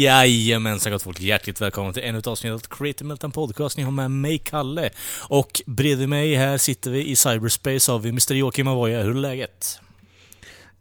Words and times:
Jajamensan 0.00 0.92
gott 0.92 1.02
folk, 1.02 1.20
hjärtligt 1.20 1.60
välkomna 1.60 1.92
till 1.92 2.02
ännu 2.02 2.18
ett 2.18 2.26
avsnitt 2.26 2.52
av 2.52 2.58
Creative 2.58 3.08
Meltdown 3.08 3.32
Podcast. 3.32 3.76
Ni 3.76 3.82
har 3.82 3.90
med 3.90 4.10
mig, 4.10 4.38
Kalle. 4.38 4.90
Och 5.28 5.62
bredvid 5.66 6.08
mig 6.08 6.34
här 6.34 6.58
sitter 6.58 6.90
vi 6.90 7.06
i 7.10 7.16
cyberspace 7.16 7.92
har 7.92 7.98
vi 7.98 8.08
Mr 8.08 8.34
Joakim 8.34 8.68
Avoya. 8.68 9.02
Hur 9.02 9.10
är 9.10 9.14
läget? 9.14 9.80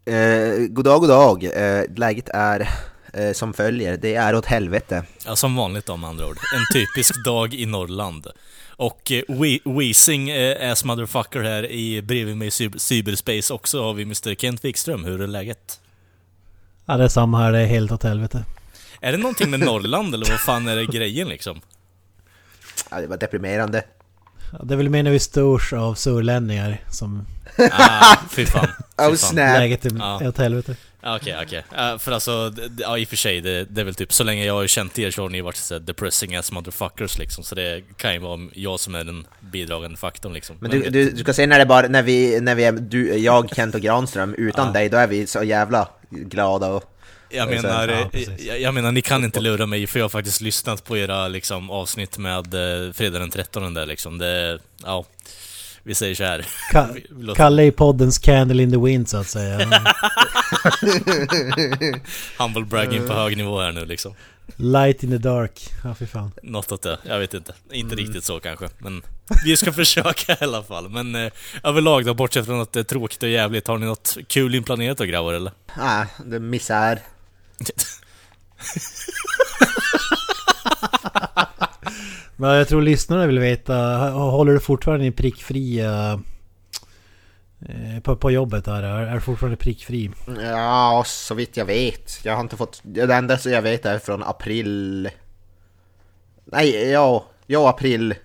Eh, 0.05 0.67
god 0.69 0.85
dag, 0.85 0.99
god 0.99 1.09
dag. 1.09 1.43
Eh, 1.43 1.83
läget 1.95 2.29
är 2.29 2.69
eh, 3.13 3.31
som 3.33 3.53
följer. 3.53 3.97
Det 3.97 4.15
är 4.15 4.35
åt 4.35 4.45
helvete. 4.45 5.03
Ja, 5.25 5.35
som 5.35 5.55
vanligt 5.55 5.87
med 5.87 6.03
andra 6.09 6.27
ord. 6.27 6.37
En 6.55 6.73
typisk 6.81 7.13
dag 7.25 7.53
i 7.53 7.65
Norrland. 7.65 8.27
Och 8.69 9.11
eh, 9.11 9.21
We 9.27 9.59
Weezing 9.65 10.29
eh, 10.29 10.71
ass 10.71 10.83
motherfucker 10.83 11.41
här 11.41 11.71
i 11.71 12.01
bredvid 12.01 12.37
mig 12.37 12.47
i 12.47 12.51
cyber- 12.51 12.77
cyberspace 12.77 13.53
också 13.53 13.83
har 13.83 13.93
vi 13.93 14.03
Mr 14.03 14.35
Kent 14.35 14.65
Wikström. 14.65 15.05
Hur 15.05 15.21
är 15.21 15.27
läget? 15.27 15.79
Ja, 16.85 16.97
det 16.97 17.03
är 17.03 17.07
samma 17.07 17.39
här. 17.39 17.51
Det 17.51 17.59
är 17.59 17.65
helt 17.65 17.91
åt 17.91 18.03
helvete. 18.03 18.43
Är 19.01 19.11
det 19.11 19.17
någonting 19.17 19.49
med 19.49 19.59
Norrland 19.59 20.13
eller 20.13 20.29
vad 20.29 20.39
fan 20.39 20.67
är 20.67 20.75
det 20.75 20.85
grejen 20.85 21.29
liksom? 21.29 21.61
Ja, 22.91 23.01
det 23.01 23.07
var 23.07 23.17
deprimerande. 23.17 23.83
Ja, 24.51 24.59
det 24.63 24.73
är 24.73 24.77
väl 24.77 24.89
mer 24.89 25.03
när 25.03 25.11
vi 25.11 25.19
störs 25.19 25.73
av 25.73 25.93
surlänningar 25.93 26.77
som 26.91 27.25
Ah, 27.71 28.15
fy 28.29 28.45
fan. 28.45 28.67
Fy 28.97 29.03
Oh 29.03 29.07
fan. 29.07 29.17
snap! 29.17 29.59
läget 29.59 29.85
är, 29.85 29.91
Ja. 29.99 30.21
är 30.21 30.27
åt 30.27 30.37
helvete. 30.37 30.75
Ja, 31.01 31.15
Okej, 31.15 31.35
okej. 31.45 31.63
Eh, 31.77 31.97
för 31.97 32.11
alltså, 32.11 32.53
ja 32.77 32.97
i 32.97 33.03
och 33.05 33.07
för 33.07 33.15
sig, 33.15 33.41
det, 33.41 33.65
det 33.65 33.81
är 33.81 33.85
väl 33.85 33.95
typ 33.95 34.13
så 34.13 34.23
länge 34.23 34.45
jag 34.45 34.53
har 34.53 34.67
känt 34.67 34.99
er 34.99 35.11
så 35.11 35.21
har 35.21 35.29
ni 35.29 35.41
varit 35.41 35.55
så 35.57 35.79
depressing 35.79 36.35
as 36.35 36.51
motherfuckers 36.51 37.17
liksom. 37.17 37.43
Så 37.43 37.55
det 37.55 37.83
kan 37.97 38.13
ju 38.13 38.19
vara 38.19 38.39
jag 38.53 38.79
som 38.79 38.95
är 38.95 39.03
den 39.03 39.27
bidragande 39.39 39.97
faktorn 39.97 40.33
liksom. 40.33 40.55
Men 40.59 40.71
du, 40.71 40.89
du, 40.89 41.11
du 41.11 41.17
ska 41.17 41.33
se 41.33 41.47
när 41.47 41.59
det 41.59 41.65
bara, 41.65 41.87
när 41.87 42.03
vi, 42.03 42.39
när 42.41 42.55
vi 42.55 42.63
är, 42.63 42.71
du, 42.71 43.17
jag, 43.17 43.55
Kent 43.55 43.75
och 43.75 43.81
Granström, 43.81 44.33
utan 44.33 44.67
Ja. 44.67 44.73
dig, 44.73 44.89
då 44.89 44.97
är 44.97 45.07
vi 45.07 45.27
så 45.27 45.43
jävla 45.43 45.87
glada 46.09 46.67
och... 46.67 46.95
jag 47.29 47.49
menar, 47.49 47.87
ja, 47.87 48.09
eh, 48.13 48.45
jag, 48.47 48.61
jag 48.61 48.73
menar, 48.73 48.91
ni 48.91 49.01
kan 49.01 49.23
inte 49.23 49.39
lura 49.39 49.65
mig 49.65 49.87
för 49.87 49.99
jag 49.99 50.03
har 50.03 50.09
faktiskt 50.09 50.41
lyssnat 50.41 50.83
på 50.83 50.97
era 50.97 51.27
liksom 51.27 51.69
avsnitt 51.71 52.17
med 52.17 52.53
eh, 52.53 52.91
fredag 52.93 53.19
den 53.19 53.29
13 53.29 53.73
där 53.73 53.85
liksom. 53.85 54.17
Det, 54.17 54.59
ja. 54.83 55.05
Vi 55.83 55.95
säger 55.95 56.15
så 56.15 56.23
här. 56.23 56.45
Ka- 56.73 57.35
Kalle 57.35 57.63
i 57.63 57.71
poddens 57.71 58.17
Candle 58.19 58.63
in 58.63 58.71
the 58.71 58.77
Wind 58.77 59.09
så 59.09 59.17
att 59.17 59.27
säga. 59.27 59.59
Humble 62.37 62.65
bragging 62.65 63.07
på 63.07 63.13
hög 63.13 63.37
nivå 63.37 63.59
här 63.61 63.71
nu 63.71 63.85
liksom. 63.85 64.13
Light 64.55 65.03
in 65.03 65.09
the 65.09 65.17
dark. 65.17 65.69
Ja, 65.83 65.95
fy 65.99 66.05
fan. 66.05 66.31
Något 66.43 66.71
åt 66.71 66.81
det, 66.81 66.97
jag 67.03 67.19
vet 67.19 67.33
inte. 67.33 67.53
Inte 67.71 67.95
riktigt 67.95 68.23
så 68.23 68.39
kanske, 68.39 68.69
men 68.77 69.01
vi 69.45 69.57
ska 69.57 69.73
försöka 69.73 70.33
i 70.33 70.37
alla 70.43 70.63
fall. 70.63 70.89
Men 70.89 71.15
eh, 71.15 71.31
överlag 71.63 72.05
då, 72.05 72.13
bortsett 72.13 72.45
från 72.45 72.61
att 72.61 72.73
det 72.73 72.79
är 72.79 72.83
tråkigt 72.83 73.23
och 73.23 73.29
jävligt, 73.29 73.67
har 73.67 73.77
ni 73.77 73.85
något 73.85 74.17
kul 74.27 74.55
inplanerat 74.55 74.97
då 74.97 75.03
grabbar 75.03 75.33
eller? 75.33 75.51
Nej, 75.77 76.05
det 76.25 76.35
är 76.35 76.39
misär. 76.39 76.99
Men 82.35 82.49
jag 82.49 82.67
tror 82.67 82.81
lyssnarna 82.81 83.27
vill 83.27 83.39
veta, 83.39 83.75
håller 84.11 84.53
du 84.53 84.59
fortfarande 84.59 85.05
din 85.05 85.13
prickfria... 85.13 86.19
eh, 87.69 87.99
På, 88.03 88.15
på 88.15 88.31
jobbet 88.31 88.67
här, 88.67 88.83
är 88.83 89.07
är 89.07 89.13
du 89.15 89.21
fortfarande 89.21 89.57
prickfri? 89.57 90.11
Ja, 90.41 91.03
så 91.07 91.33
vitt 91.35 91.57
jag 91.57 91.65
vet. 91.65 92.19
Jag 92.25 92.33
har 92.33 92.41
inte 92.41 92.57
fått... 92.57 92.81
Det 92.83 93.13
enda 93.13 93.37
som 93.37 93.51
jag 93.51 93.61
vet 93.61 93.85
är 93.85 93.99
från 93.99 94.23
april... 94.23 95.09
Nej, 96.45 96.89
ja, 96.89 97.25
ja 97.47 97.69
april. 97.69 98.15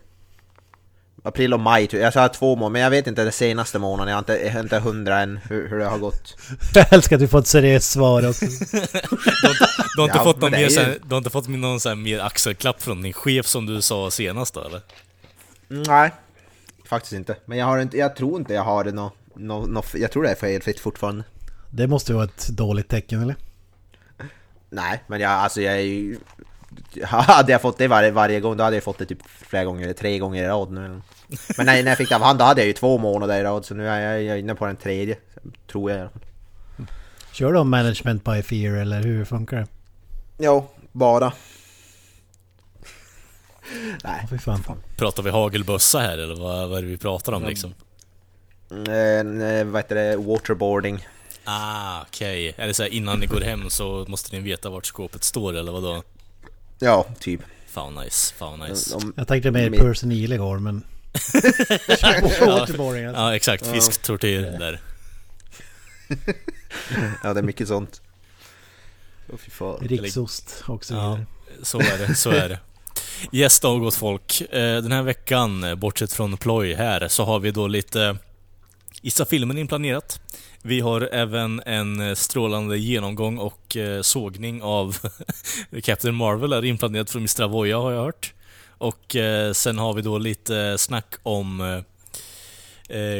April 1.27 1.55
och 1.55 1.61
maj, 1.61 1.87
tror 1.87 2.01
jag. 2.01 2.07
jag 2.07 2.13
sa 2.13 2.29
två 2.29 2.57
månader, 2.57 2.73
men 2.73 2.83
jag 2.83 2.91
vet 2.91 3.07
inte 3.07 3.23
den 3.23 3.33
senaste 3.33 3.79
månaden. 3.79 4.09
Jag 4.09 4.17
har 4.17 4.19
inte, 4.21 4.33
jag 4.33 4.55
är 4.55 4.61
inte 4.61 4.79
hundra 4.79 5.21
än 5.21 5.37
hur, 5.37 5.69
hur 5.69 5.79
det 5.79 5.85
har 5.85 5.99
gått. 5.99 6.37
Jag 6.75 6.93
älskar 6.93 7.17
att 7.17 7.21
du 7.21 7.29
får 7.29 7.39
ett 7.39 7.47
seriöst 7.47 7.91
svar 7.91 8.29
också. 8.29 8.45
Du 9.97 10.01
har 10.01 10.05
inte 10.09 10.19
Ja, 10.19 10.25
fått 10.25 10.41
någon 10.41 10.51
mer, 10.51 10.59
är 10.59 10.63
ju- 10.63 10.71
så 10.71 10.81
här, 10.81 10.99
du 11.05 11.15
har 11.15 11.19
inte 11.19 11.31
fått 11.31 11.49
någon 11.49 11.81
så 11.81 11.89
här 11.89 11.97
mer 11.97 12.21
axelklapp 12.21 12.83
från 12.83 13.03
din 13.03 13.13
chef 13.13 13.47
som 13.47 13.67
du 13.67 13.83
sa 13.83 14.11
senast 14.11 14.55
då 14.55 14.61
eller? 14.65 14.81
Nej, 15.69 16.11
faktiskt 16.89 17.13
inte. 17.13 17.37
Men 17.45 17.59
jag, 17.59 17.67
har 17.67 17.79
inte, 17.79 17.97
jag 17.99 18.17
tror 18.17 18.39
inte 18.41 18.55
jag 18.55 18.63
har 18.63 18.85
det 18.85 18.93
nå 18.93 19.13
nå 19.35 19.67
nå 19.67 19.83
jag 19.95 20.11
tror 20.13 20.23
det 20.23 20.31
är 20.31 20.35
felfritt 20.35 20.81
fortfarande. 20.81 21.25
Det 21.71 21.87
måste 21.87 22.13
ju 22.13 22.17
vara 22.17 22.25
ett 22.25 22.49
dåligt 22.49 22.89
tecken 22.89 23.23
eller? 23.23 23.37
Nej, 24.71 25.03
men 25.07 25.21
jag, 25.21 25.31
alltså 25.31 25.61
jag 25.61 25.75
är 25.75 25.79
ju... 25.79 26.19
Hade 27.07 27.53
jag 27.53 27.63
fått 27.63 27.79
det 27.79 27.89
varje, 27.89 28.11
varje 28.11 28.41
gång, 28.41 28.57
då 28.57 28.65
hade 28.65 28.77
jag 28.77 28.85
fått 28.85 28.99
det 28.99 29.07
typ 29.07 29.19
flera 29.27 29.65
gånger, 29.65 29.93
tre 29.93 30.19
gånger 30.19 30.45
i 30.45 30.47
rad 30.47 30.71
nu. 30.71 31.01
Men 31.57 31.67
när, 31.67 31.83
när 31.83 31.91
jag 31.91 31.99
fick 31.99 32.09
det 32.09 32.17
av 32.17 32.23
han, 32.23 32.39
då 32.39 32.45
hade 32.45 32.61
jag 32.61 32.67
ju 32.67 32.73
två 32.73 32.99
månader 32.99 33.41
i 33.41 33.43
rad, 33.43 33.65
så 33.65 33.75
nu 33.75 33.89
är 33.89 34.01
jag, 34.01 34.23
jag 34.23 34.37
är 34.37 34.41
inne 34.41 34.55
på 34.55 34.67
den 34.67 34.77
tredje. 34.77 35.17
Tror 35.67 35.91
jag. 35.91 36.09
Kör 37.33 37.53
du 37.53 37.59
om 37.59 37.71
management 37.71 38.25
by 38.25 38.43
fear 38.43 38.77
eller 38.77 39.03
hur 39.03 39.25
funkar 39.25 39.57
det? 39.57 39.67
Jo, 40.39 40.67
bara. 40.93 41.33
Nej. 44.05 44.21
Ja, 44.23 44.29
fy 44.31 44.39
fan. 44.39 44.63
Pratar 44.97 45.23
vi 45.23 45.31
hagelbössa 45.31 45.99
här 45.99 46.19
eller 46.19 46.35
vad, 46.35 46.69
vad 46.69 46.79
är 46.79 46.83
det 46.83 46.89
vi 46.89 46.97
pratar 46.97 47.33
om 47.33 47.45
liksom? 47.45 47.75
Mm, 48.71 49.41
eh, 49.41 49.65
vad 49.65 49.83
heter 49.83 49.95
det? 49.95 50.17
Waterboarding. 50.17 51.07
Ah, 51.45 52.03
okej. 52.03 52.55
Är 52.57 52.67
det 52.67 52.75
så 52.75 52.83
här, 52.83 52.91
innan 52.91 53.21
ni 53.21 53.27
går 53.27 53.41
hem 53.41 53.71
så 53.71 54.05
måste 54.09 54.37
ni 54.37 54.43
veta 54.43 54.71
vart 54.71 54.87
skåpet 54.87 55.25
står 55.25 55.57
eller 55.57 55.73
vadå? 55.73 56.03
Ja, 56.79 57.07
typ. 57.21 57.41
Fan 57.67 57.95
nice, 57.95 58.35
fan 58.35 58.59
nice. 58.61 58.95
Om, 58.95 59.13
Jag 59.17 59.29
tänkte 59.29 59.51
mer 59.51 59.71
Min- 59.71 59.81
person 59.81 60.13
igår 60.13 60.59
men... 60.59 60.83
Waterboarding 62.47 63.05
alltså. 63.05 63.23
Ja 63.23 63.37
exakt, 63.37 63.67
fisktortyr 63.67 64.41
där. 64.43 64.81
ja, 67.23 67.35
det 67.35 67.41
är 67.41 67.43
mycket 67.45 67.69
sånt. 67.69 68.03
Åh 69.33 69.37
fy 69.39 69.51
fan. 69.51 69.79
Riksost 69.81 70.63
och 70.67 70.85
så 70.85 70.95
Ja. 70.95 71.11
vidare. 71.11 71.27
Så 71.63 71.81
är 71.81 71.99
det, 71.99 72.15
så 72.15 72.31
är 72.31 72.49
det. 72.49 72.59
Yes 73.33 73.61
då 73.61 73.79
gott 73.79 73.95
folk. 73.95 74.41
Eh, 74.41 74.83
Den 74.83 74.93
här 74.93 75.03
veckan, 75.03 75.65
eh, 75.65 75.75
bortsett 75.75 76.13
från 76.13 76.37
ploj 76.37 76.75
här, 76.75 77.09
så 77.09 77.25
har 77.25 77.39
vi 77.41 77.51
då 77.51 77.67
lite 77.67 78.17
Gissa 79.03 79.25
filmen 79.25 79.59
inplanerat. 79.59 80.21
Vi 80.67 80.81
har 80.81 81.09
även 81.13 81.63
en 81.67 82.01
eh, 82.01 82.15
strålande 82.15 82.79
genomgång 82.79 83.39
och 83.39 83.77
eh, 83.77 84.03
sågning 84.03 84.63
av 84.63 84.97
Captain 85.83 86.15
Marvel 86.15 86.53
är 86.53 86.65
inplanerad 86.65 87.09
från 87.09 87.23
Mr. 87.23 87.43
Avoya 87.43 87.79
har 87.79 87.93
jag 87.93 88.05
hört. 88.05 88.35
Och 88.69 89.17
eh, 89.17 89.53
sen 89.53 89.79
har 89.79 89.95
vi 89.95 90.03
då 90.03 90.19
lite 90.19 90.79
snack 90.79 91.15
om 91.23 91.83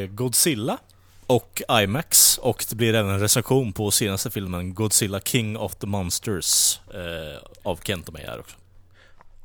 Godzilla 0.09 0.79
och 1.27 1.63
IMAX 1.83 2.39
och 2.39 2.65
det 2.69 2.77
blir 2.77 2.95
även 2.95 3.11
en 3.11 3.21
recension 3.21 3.73
på 3.73 3.91
senaste 3.91 4.31
filmen 4.31 4.75
Godzilla 4.75 5.21
King 5.21 5.57
of 5.57 5.75
the 5.75 5.87
Monsters 5.87 6.81
av 7.63 7.81
Kent 7.85 8.09
och 8.09 8.15
mig 8.15 8.25
här 8.27 8.41
också. 8.41 8.57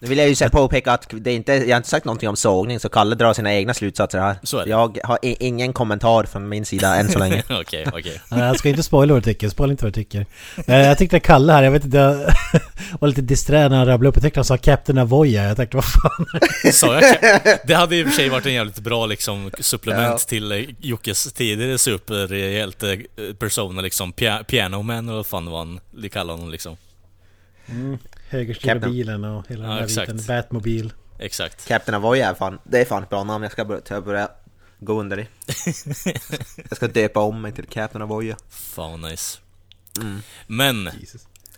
Nu 0.02 0.08
vill 0.10 0.18
jag 0.18 0.28
ju 0.30 0.36
säga 0.36 0.50
påpeka 0.50 0.92
att 0.92 1.08
det 1.12 1.32
är 1.32 1.36
inte, 1.36 1.54
jag 1.54 1.70
har 1.70 1.78
inte 1.78 1.90
sagt 1.90 2.06
någonting 2.06 2.30
om 2.30 2.36
sågning, 2.36 2.80
så 2.80 2.90
Kalle 2.90 3.16
drar 3.16 3.34
sina 3.34 3.54
egna 3.54 3.74
slutsatser 3.74 4.20
här. 4.20 4.36
Så 4.44 4.58
är 4.58 4.64
det. 4.64 4.70
Jag 4.70 4.98
har 5.04 5.20
i, 5.22 5.46
ingen 5.48 5.74
kommentar 5.74 6.24
från 6.24 6.50
min 6.50 6.66
sida 6.66 6.96
än 6.96 7.10
så 7.10 7.20
länge. 7.20 7.44
Okej, 7.50 7.86
okej. 7.94 8.22
Nej, 8.32 8.40
Jag 8.40 8.60
ska 8.60 8.70
inte 8.70 8.84
spoila 8.84 9.14
vad 9.14 9.24
du 9.24 9.26
tycker, 9.34 9.50
spoila 9.50 9.72
inte 9.72 9.86
vad 9.86 9.94
du 9.94 9.96
tycker. 10.04 10.26
Eh, 10.68 10.76
Jag 10.78 10.98
tyckte 10.98 11.20
Kalle 11.20 11.54
här, 11.54 11.64
jag 11.64 11.72
vet 11.72 11.86
inte, 11.86 11.98
jag 11.98 12.34
var 13.00 13.08
lite 13.08 13.22
disträ 13.22 13.70
när 13.70 13.78
han 13.78 13.86
rabblade 13.86 14.10
upp. 14.10 14.16
Jag 14.16 14.24
tyckte 14.24 14.40
han 14.40 14.46
sa 14.46 14.58
Captain 14.58 14.98
Avoya. 14.98 15.44
Jag 15.48 15.58
tänkte 15.58 15.78
vad 15.78 15.86
fan. 15.86 16.26
Sa 16.74 17.02
jag 17.02 17.40
Det 17.68 17.74
hade 17.74 17.96
i 17.96 18.04
och 18.04 18.08
för 18.08 18.14
sig 18.16 18.30
varit 18.30 18.46
en 18.46 18.54
jävligt 18.54 18.80
bra 18.80 19.06
liksom, 19.06 19.52
supplement 19.60 20.10
Ja. 20.12 20.18
till 20.30 20.52
eh, 20.52 20.60
Jockes 20.80 21.34
tidigare 21.34 21.78
superhjälte 21.78 22.92
eh, 22.92 23.34
persona 23.40 23.82
liksom, 23.82 24.12
Pia 24.12 24.44
Piano 24.44 24.82
Man 24.82 25.08
eller 25.08 25.16
vad 25.18 25.26
fan 25.26 25.46
det 25.46 25.52
var 25.52 25.58
han 25.60 25.80
de 25.92 26.10
kallade 26.10 26.38
honom 26.40 26.52
liksom. 26.52 26.78
Högerstyrda 28.30 28.74
Captain. 28.74 28.94
bilen 28.94 29.24
och 29.24 29.46
hela 29.48 29.64
Ja, 29.64 29.70
den 29.70 29.78
där 29.78 29.86
exakt. 29.86 30.12
biten. 30.12 30.26
Batmobil. 30.28 30.94
Exakt. 31.20 31.68
Captain 31.68 31.96
Avoya 31.96 32.30
är 32.30 32.34
fan, 32.34 32.60
det 32.64 32.80
är 32.82 32.86
fan 32.86 33.04
ett 33.04 33.10
bra 33.10 33.24
namn, 33.24 33.44
jag 33.44 33.52
ska 33.52 33.66
börja, 33.66 33.82
jag 33.90 34.04
börja 34.04 34.30
gå 34.80 35.00
under 35.00 35.18
det. 35.18 35.28
Jag 36.70 36.76
ska 36.78 36.88
döpa 36.88 37.20
om 37.20 37.42
mig 37.42 37.52
till 37.52 37.66
Captain 37.66 38.02
Avoya. 38.02 38.38
Fan 38.50 39.02
nice. 39.02 39.40
Mm. 40.02 40.22
Men, 40.48 40.90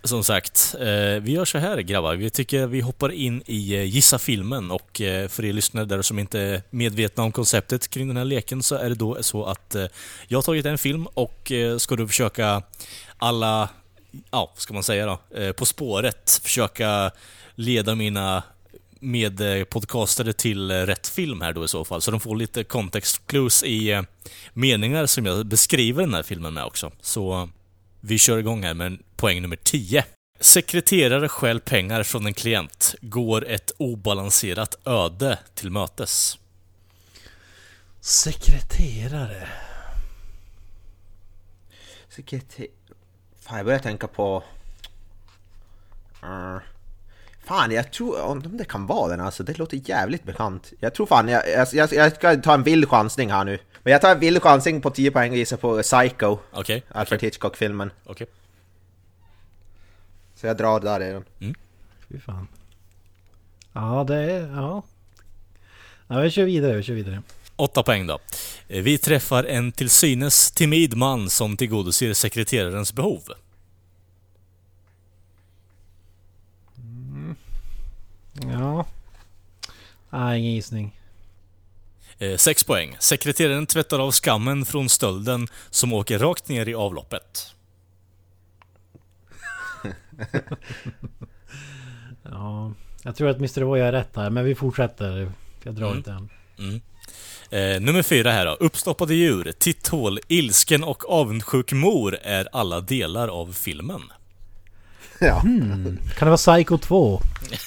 som 0.04 0.24
sagt, 0.24 0.74
eh, 0.80 0.86
vi 1.22 1.32
gör 1.32 1.44
så 1.44 1.58
här 1.58 1.78
grabbar. 1.78 2.14
Vi 2.14 2.30
tycker 2.30 2.66
vi 2.66 2.80
hoppar 2.80 3.12
in 3.12 3.42
i 3.46 3.74
eh, 3.74 3.82
Gissa 3.84 4.18
filmen 4.18 4.70
och 4.70 5.00
eh, 5.00 5.28
för 5.28 5.44
er 5.44 5.52
lyssnare 5.52 5.84
där 5.84 6.02
som 6.02 6.18
inte 6.18 6.40
är 6.40 6.62
medvetna 6.70 7.22
om 7.22 7.32
konceptet 7.32 7.88
kring 7.88 8.08
den 8.08 8.16
här 8.16 8.24
leken 8.24 8.62
så 8.62 8.74
är 8.74 8.88
det 8.88 8.94
då 8.94 9.22
så 9.22 9.44
att 9.44 9.74
eh, 9.74 9.86
jag 10.28 10.38
har 10.38 10.42
tagit 10.42 10.66
en 10.66 10.78
film 10.78 11.06
och 11.06 11.52
eh, 11.52 11.78
ska 11.78 11.96
då 11.96 12.06
försöka 12.06 12.62
alla 13.18 13.68
ja, 14.30 14.50
vad 14.54 14.58
ska 14.58 14.74
man 14.74 14.82
säga 14.82 15.06
då, 15.06 15.38
eh, 15.38 15.52
På 15.52 15.66
spåret 15.66 16.40
försöka 16.42 17.10
leda 17.54 17.94
mina 17.94 18.42
medpodcastare 19.00 20.32
till 20.32 20.70
eh, 20.70 20.74
rätt 20.74 21.08
film 21.08 21.40
här 21.40 21.52
då 21.52 21.64
i 21.64 21.68
så 21.68 21.84
fall. 21.84 22.02
Så 22.02 22.10
de 22.10 22.20
får 22.20 22.36
lite 22.36 22.64
context 22.64 23.26
clues 23.26 23.62
i 23.62 23.90
eh, 23.90 24.02
meningar 24.52 25.06
som 25.06 25.26
jag 25.26 25.46
beskriver 25.46 26.02
den 26.02 26.14
här 26.14 26.22
filmen 26.22 26.54
med 26.54 26.64
också. 26.64 26.92
Så 27.00 27.48
vi 28.00 28.18
kör 28.18 28.38
igång 28.38 28.62
här 28.62 28.74
med 28.74 28.98
poäng 29.16 29.42
nummer 29.42 29.56
10. 29.56 30.04
Sekreterare 30.40 31.28
stjäl 31.28 31.60
pengar 31.60 32.02
från 32.02 32.26
en 32.26 32.34
klient, 32.34 32.94
går 33.00 33.48
ett 33.48 33.72
obalanserat 33.76 34.74
öde 34.84 35.38
till 35.54 35.70
mötes. 35.70 36.38
Sekreterare. 38.00 39.48
Sekreter... 42.08 42.66
Fan, 43.42 43.56
jag 43.56 43.66
börjar 43.66 43.78
tänka 43.78 44.06
på... 44.06 44.42
Uh, 46.24 46.58
fan, 47.44 47.70
jag 47.70 47.92
tror... 47.92 48.22
Om 48.22 48.56
det 48.56 48.64
kan 48.64 48.86
vara 48.86 49.08
den 49.08 49.20
alltså, 49.20 49.42
det 49.42 49.58
låter 49.58 49.80
jävligt 49.88 50.24
bekant. 50.24 50.72
Jag 50.80 50.94
tror 50.94 51.06
fan, 51.06 51.28
jag, 51.28 51.48
jag, 51.48 51.68
jag, 51.72 51.92
jag 51.92 52.14
ska 52.14 52.36
ta 52.36 52.54
en 52.54 52.62
vild 52.62 52.88
chansning 52.88 53.30
här 53.30 53.44
nu. 53.44 53.58
Men 53.82 53.92
jag 53.92 54.00
tar 54.00 54.10
en 54.10 54.20
vild 54.20 54.42
chansning 54.42 54.80
på 54.80 54.90
10 54.90 55.10
poäng 55.10 55.30
och 55.30 55.36
gissar 55.36 55.56
på 55.56 55.82
Psycho. 55.82 56.38
Okej. 56.52 56.60
Okay, 56.60 56.82
Alfred 56.88 57.18
okay. 57.18 57.26
Hitchcock-filmen. 57.26 57.90
Okej. 58.04 58.12
Okay. 58.12 58.26
Så 60.34 60.46
jag 60.46 60.56
drar 60.56 60.80
där 60.80 61.00
redan. 61.00 61.24
Mm. 61.40 61.54
Fy 62.08 62.20
fan. 62.20 62.48
Ja, 63.72 64.04
det 64.08 64.16
är... 64.16 64.56
Ja. 64.56 64.82
Ja, 66.06 66.20
vi 66.20 66.30
kör 66.30 66.44
vidare, 66.44 66.76
vi 66.76 66.82
kör 66.82 66.94
vidare. 66.94 67.22
Åtta 67.56 67.82
poäng 67.82 68.06
då. 68.06 68.18
Vi 68.66 68.98
träffar 68.98 69.44
en 69.44 69.72
till 69.72 69.90
synes 69.90 70.50
timid 70.50 70.96
man 70.96 71.30
som 71.30 71.56
tillgodoser 71.56 72.12
sekreterarens 72.14 72.92
behov. 72.92 73.22
Mm. 76.78 77.36
Ja. 78.52 78.86
Nej, 80.10 80.38
ingen 80.40 80.52
gissning. 80.52 80.98
Eh, 82.18 82.36
sex 82.36 82.64
poäng. 82.64 82.96
Sekreteraren 83.00 83.66
tvättar 83.66 83.98
av 83.98 84.12
skammen 84.12 84.64
från 84.64 84.88
stölden 84.88 85.48
som 85.70 85.92
åker 85.92 86.18
rakt 86.18 86.48
ner 86.48 86.68
i 86.68 86.74
avloppet. 86.74 87.54
ja, 92.22 92.72
jag 93.02 93.16
tror 93.16 93.28
att 93.28 93.36
Mr. 93.36 93.62
Voy 93.62 93.80
har 93.80 93.92
rätt 93.92 94.16
här, 94.16 94.30
men 94.30 94.44
vi 94.44 94.54
fortsätter. 94.54 95.32
Jag 95.62 95.74
drar 95.74 95.86
Mm. 95.86 95.98
inte 95.98 96.10
än. 96.12 96.28
Mm. 96.58 96.80
Eh, 97.52 97.80
nummer 97.80 98.02
fyra 98.02 98.30
här 98.32 98.46
då. 98.46 98.52
Uppstoppade 98.52 99.14
djur, 99.14 99.52
titthål, 99.58 100.18
ilsken 100.28 100.84
och 100.84 101.10
avundsjuk 101.10 101.72
mor 101.72 102.18
är 102.22 102.48
alla 102.52 102.80
delar 102.80 103.28
av 103.28 103.52
filmen. 103.52 104.02
Ja. 105.18 105.40
Hmm. 105.40 105.98
Kan 106.18 106.26
det 106.26 106.30
vara 106.30 106.36
Psycho 106.36 106.78
2? 106.78 107.20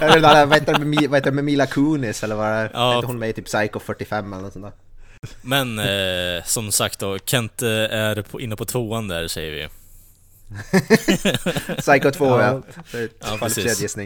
Eller 0.00 0.20
där, 0.20 0.46
vad 0.46 0.58
heter 0.58 1.20
det 1.22 1.30
med, 1.30 1.44
Mila 1.44 1.66
Kunis 1.66 2.24
eller 2.24 2.34
vad 2.34 2.52
det? 2.52 2.70
Ja. 2.72 3.02
Hon 3.06 3.18
med 3.18 3.28
i 3.28 3.32
typ 3.32 3.44
Psycho 3.44 3.78
45 3.80 4.32
eller 4.32 4.42
något 4.42 4.52
sånt 4.52 4.64
där? 4.64 4.72
Men 5.42 5.78
eh, 5.78 6.44
som 6.44 6.72
sagt 6.72 6.98
då, 6.98 7.18
Kent 7.18 7.62
eh, 7.62 7.68
är 7.70 8.22
på, 8.22 8.40
inne 8.40 8.56
på 8.56 8.64
tvåan 8.64 9.08
där 9.08 9.28
säger 9.28 9.52
vi. 9.52 9.68
Psycho 11.80 12.10
2 12.10 12.26
ja. 12.26 12.62
Ja. 12.92 12.98
Ja, 13.20 13.38
precis. 13.40 13.96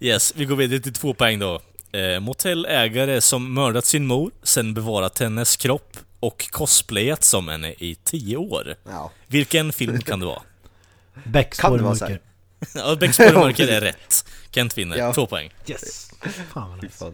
Yes, 0.00 0.32
vi 0.36 0.44
går 0.44 0.56
vidare 0.56 0.80
till 0.80 0.92
två 0.92 1.14
poäng 1.14 1.38
då. 1.38 1.60
Eh, 1.96 2.20
motellägare 2.20 3.20
som 3.20 3.54
mördat 3.54 3.84
sin 3.84 4.06
mor, 4.06 4.30
sen 4.42 4.74
bevarat 4.74 5.18
hennes 5.18 5.56
kropp 5.56 5.96
och 6.20 6.50
cosplayat 6.50 7.24
som 7.24 7.48
henne 7.48 7.72
i 7.72 7.96
tio 8.04 8.36
år. 8.36 8.74
Ja. 8.88 9.12
Vilken 9.26 9.72
film 9.72 10.00
kan 10.02 10.20
det 10.20 10.26
vara? 10.26 10.42
Det 11.24 11.62
vara 11.62 11.82
mörker. 11.82 12.20
Ja, 12.74 12.96
Bäcksborgmörker 12.96 13.68
är 13.72 13.80
rätt. 13.80 14.24
Kent 14.50 14.78
vinner, 14.78 14.96
Ja. 14.96 15.12
två 15.14 15.26
poäng. 15.26 15.50
Yes! 15.66 16.10
Fan 16.52 16.70
vad 16.70 16.82
nice. 16.82 17.12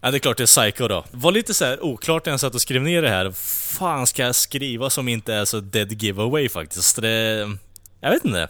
Ja, 0.00 0.10
det 0.10 0.16
är 0.16 0.18
klart 0.18 0.36
det 0.36 0.42
är 0.44 0.46
Psycho 0.70 0.88
då. 0.88 1.04
Var 1.10 1.32
lite 1.32 1.54
så 1.54 1.64
här 1.64 1.84
oklart 1.84 2.24
när 2.26 2.32
jag 2.32 2.40
satt 2.40 2.54
och 2.54 2.60
skrev 2.60 2.82
ner 2.82 3.02
det 3.02 3.08
här. 3.08 3.30
fan 3.78 4.06
ska 4.06 4.22
jag 4.22 4.34
skriva 4.34 4.90
som 4.90 5.08
inte 5.08 5.34
är 5.34 5.44
så 5.44 5.60
dead 5.60 6.02
giveaway 6.02 6.48
faktiskt? 6.48 7.00
Det... 7.02 7.48
Jag 8.00 8.10
vet 8.10 8.24
inte. 8.24 8.48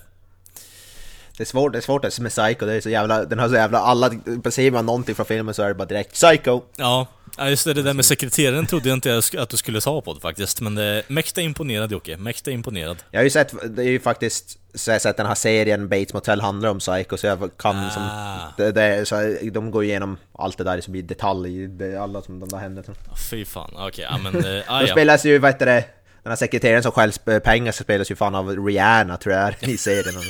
Det 1.38 1.43
är 1.43 1.46
svårt, 1.46 1.73
det 1.73 1.79
är 1.79 1.82
svårt 1.82 2.02
det 2.02 2.19
med 2.20 2.31
Psycho, 2.32 2.67
det 2.67 2.73
är 2.75 2.81
så 2.81 2.90
jävla, 2.90 3.25
den 3.25 3.38
har 3.38 3.49
så 3.49 3.55
jävla, 3.55 3.79
alla, 3.79 4.11
ser 4.50 4.70
man 4.70 4.87
någonting 4.87 5.14
från 5.14 5.26
filmen 5.26 5.55
så 5.55 5.62
är 5.62 5.69
det 5.69 5.75
bara 5.75 5.85
direkt 5.88 6.12
Psycho! 6.12 6.61
Ja, 6.76 7.06
ja, 7.38 7.49
just 7.49 7.64
det, 7.64 7.75
det 7.75 7.82
där 7.82 7.94
med 7.94 8.05
sekreteraren 8.05 8.67
trodde 8.67 8.88
jag 8.88 8.96
inte 8.96 9.23
att 9.38 9.49
du 9.50 9.56
skulle 9.56 9.81
ta 9.81 10.00
på 10.00 10.14
det 10.14 10.20
faktiskt. 10.20 10.61
Men 10.61 10.75
det 10.75 11.02
mäkta 11.08 11.40
imponerad 11.40 11.93
Jocke, 11.93 12.17
mäkta 12.17 12.50
imponerad. 12.50 12.96
Jag 13.11 13.19
har 13.20 13.25
ju 13.25 13.31
sett, 13.31 13.55
det 13.76 13.82
är 13.82 13.88
ju 13.88 14.00
faktiskt, 14.00 14.58
så 14.75 14.90
jag 14.90 15.02
sett 15.02 15.17
den 15.17 15.26
här 15.26 15.35
serien 15.35 15.88
Bates 15.88 16.14
Motel 16.14 16.40
handlar 16.40 16.69
om 16.70 16.79
Psycho 16.79 17.17
så 17.17 17.26
jag 17.26 17.50
kan 17.58 17.90
som, 17.90 18.02
Ah. 18.02 18.38
det, 18.56 18.73
det, 18.73 18.82
är- 18.82 19.05
så 19.05 19.37
de 19.52 19.70
går 19.70 19.85
igenom 19.85 20.17
allt 20.38 20.58
det 20.58 20.64
där 20.64 20.81
som 20.81 20.93
blir 20.93 21.02
detalj, 21.02 21.67
det, 21.69 21.96
alla 21.96 22.23
som 22.23 22.40
de 22.40 22.49
där 22.49 22.58
händelserna. 22.58 22.96
Ja, 23.08 23.17
Fy 23.31 23.44
fan, 23.44 23.70
okej, 23.76 24.06
ja 24.11 24.19
men... 24.19 24.44
Eh, 24.44 24.62
ah, 24.67 24.81
ja. 24.81 24.87
spelas 24.87 25.25
ju, 25.26 25.38
vad 25.38 25.50
heter 25.52 25.67
det, 25.67 25.85
den 26.23 26.31
här 26.31 26.37
sekreteraren 26.37 26.82
som 26.82 26.93
stjäl 26.93 27.12
pengar 27.40 27.73
så 27.73 27.82
spelas 27.82 28.11
ju 28.11 28.17
fan 28.17 28.35
av 28.35 28.67
Rihanna 28.67 29.17
tror 29.17 29.35
jag 29.35 29.44
är 29.49 29.69
i 29.69 29.76
serien. 29.76 30.14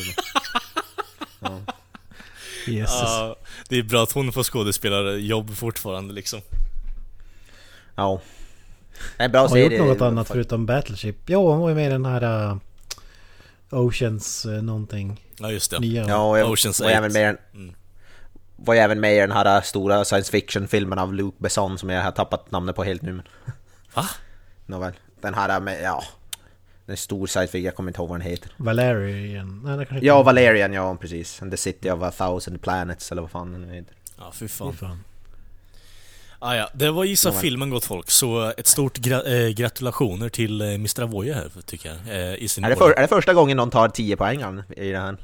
Jesus. 2.66 3.00
Ja, 3.02 3.36
det 3.68 3.78
är 3.78 3.82
bra 3.82 4.02
att 4.02 4.12
hon 4.12 4.32
får 4.32 4.42
skådespelarjobb 4.42 5.56
fortfarande 5.56 6.14
liksom. 6.14 6.40
Ja. 7.94 8.20
Det 9.16 9.22
en 9.24 9.32
bra 9.32 9.40
Har 9.40 9.48
serie. 9.48 9.78
gjort 9.78 9.88
något 9.88 10.00
annat 10.00 10.28
förutom 10.28 10.66
Battleship? 10.66 11.16
Jo, 11.26 11.50
han 11.50 11.60
var 11.60 11.68
ju 11.68 11.74
med 11.74 11.86
i 11.86 11.90
den 11.90 12.04
här... 12.04 12.50
Uh, 12.50 12.56
Oceans 13.70 14.46
uh, 14.46 14.62
någonting. 14.62 15.24
Ja, 15.38 15.50
just 15.50 15.70
det. 15.70 15.78
Nya. 15.80 16.08
Ja, 16.08 16.38
jag 16.38 16.50
Ocean's 16.50 16.82
var 16.82 16.90
även 16.90 17.12
med 17.12 17.26
den, 17.26 17.38
Mm. 17.54 17.74
var 18.56 18.74
ju 18.74 18.80
även 18.80 19.00
med 19.00 19.16
i 19.16 19.20
den 19.20 19.32
här 19.32 19.60
stora 19.60 20.04
science 20.04 20.30
fiction-filmen 20.32 20.98
av 20.98 21.14
Luc 21.14 21.34
Besson 21.38 21.78
som 21.78 21.90
jag 21.90 22.02
har 22.02 22.10
tappat 22.10 22.50
namnet 22.50 22.76
på 22.76 22.84
helt 22.84 23.02
nu 23.02 23.12
men... 23.12 23.22
Va? 23.94 24.04
Nåväl. 24.66 24.92
Den 25.20 25.34
här 25.34 25.60
med, 25.60 25.82
ja... 25.82 26.04
Den 26.88 26.96
stor 26.96 27.26
fiction, 27.26 27.62
jag 27.62 27.74
kommer 27.74 27.90
inte 27.90 28.00
ihåg 28.00 28.08
vad 28.08 28.20
den 28.20 28.30
heter. 28.30 28.50
Valerian. 28.56 29.60
Nej, 29.64 29.76
det 29.78 29.84
kanske 29.84 30.06
Ja. 30.06 30.22
Valerian, 30.22 30.72
ja 30.72 30.96
precis. 31.00 31.42
And 31.42 31.50
the 31.50 31.56
City 31.56 31.90
of 31.90 32.02
a 32.02 32.10
Thousand 32.10 32.62
Planets 32.62 33.12
eller 33.12 33.22
vad 33.22 33.30
fan 33.30 33.52
den 33.52 33.68
heter. 33.70 33.94
Ja, 34.18 34.32
fy 34.32 34.38
Fy 34.38 34.48
fan. 34.48 34.76
fan. 34.76 35.04
Ah, 36.38 36.54
ja, 36.54 36.68
det 36.74 36.90
var 36.90 37.04
Gissa 37.04 37.32
filmen 37.32 37.70
gott 37.70 37.84
folk, 37.84 38.10
så 38.10 38.52
ett 38.56 38.66
stort 38.66 38.98
gra- 38.98 39.46
eh, 39.46 39.48
gratulationer 39.54 40.28
till 40.28 40.60
eh, 40.60 40.66
Mr. 40.66 41.02
Avoya 41.02 41.34
här 41.34 41.50
tycker 41.66 41.88
jag. 41.88 42.16
Eh, 42.16 42.34
I 42.34 42.48
sin 42.48 42.64
Är 42.64 42.70
det, 42.70 42.76
för, 42.76 42.90
är 42.90 43.02
det 43.02 43.08
första 43.08 43.34
gången 43.34 43.56
någon 43.56 43.70
tar 43.70 43.88
10 43.88 44.16
poäng 44.16 44.42
i 44.76 44.90
den 44.90 45.02
här? 45.02 45.16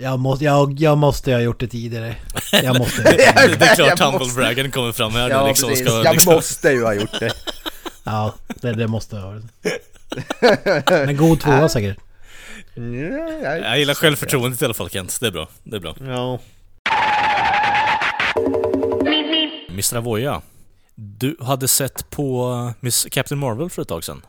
Jag 0.00 0.18
måste, 0.18 0.44
jag, 0.44 0.72
jag 0.80 0.98
måste 0.98 1.32
ha 1.32 1.40
gjort 1.40 1.60
det 1.60 1.68
tidigare. 1.68 2.16
Jag 2.52 2.78
måste. 2.78 3.02
det, 3.02 3.10
det 3.58 3.64
är 3.66 3.74
klart 3.74 3.88
Jag 3.98 3.98
Tumblebraggen 3.98 4.70
kommer 4.70 4.92
fram 4.92 5.12
här 5.12 5.30
Ja, 5.30 5.46
liksom, 5.48 5.68
precis. 5.68 5.86
ska 5.86 6.04
Jag 6.04 6.12
liksom... 6.12 6.34
måste 6.34 6.70
ju 6.70 6.84
ha 6.84 6.94
gjort 6.94 7.20
det. 7.20 7.32
Ja, 8.04 8.34
det, 8.60 8.72
det 8.72 8.88
måste 8.88 9.16
jag 9.16 9.22
ha. 9.22 9.40
Men 10.90 11.16
god 11.16 11.40
tvåa 11.40 11.68
säkert. 11.68 11.98
Ja, 12.74 12.82
Jag 13.56 13.78
gillar 13.78 13.94
självförtroendet 13.94 14.62
i 14.62 14.64
alla 14.64 14.74
fall 14.74 14.90
Kent, 14.90 15.18
det 15.20 15.26
är 15.26 15.30
bra. 15.30 15.48
Det 15.64 15.76
är 15.76 15.80
bra. 15.80 15.94
Ja. 16.00 16.38
Mr. 19.68 19.96
Avoya, 19.96 20.42
du 20.94 21.36
hade 21.40 21.68
sett 21.68 22.10
på 22.10 22.72
Miss 22.80 23.06
Captain 23.10 23.38
Marvel 23.38 23.70
för 23.70 23.82
ett 23.82 23.88
tag 23.88 24.04
sedan. 24.04 24.22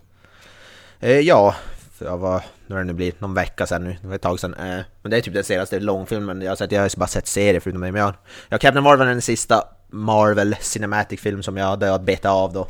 Eh, 1.00 1.20
ja, 1.20 1.56
jag 2.00 2.18
var, 2.18 2.42
nu 2.68 2.76
har 2.76 2.82
det 2.82 2.88
nu 2.88 2.94
blivit 2.94 3.22
någon 3.22 3.34
vecka 3.34 3.68
sedan 3.68 3.84
nu, 3.84 3.98
det 4.02 4.08
var 4.08 4.16
ett 4.16 4.22
tag 4.22 4.40
sedan. 4.40 4.54
Eh, 4.54 4.80
men 5.02 5.12
det 5.12 5.18
är 5.18 5.22
typ 5.22 5.34
den 5.34 5.44
senaste 5.44 5.80
långfilmen 5.80 6.42
jag 6.42 6.52
har 6.52 6.56
sett, 6.56 6.72
jag 6.72 6.82
har 6.82 7.00
bara 7.00 7.08
sett 7.08 7.28
serier 7.28 7.60
förutom 7.60 7.82
det. 7.82 7.92
Men 7.92 8.02
jag, 8.02 8.14
ja, 8.50 8.58
Captain 8.58 8.84
Marvel 8.84 9.08
är 9.08 9.12
den 9.12 9.22
sista 9.22 9.64
Marvel 9.90 10.56
Cinematic 10.62 11.22
film 11.22 11.44
som 11.44 11.58
jag 11.58 11.66
hade 11.66 11.94
att 11.94 12.02
beta 12.02 12.30
av 12.32 12.54
då. 12.54 12.68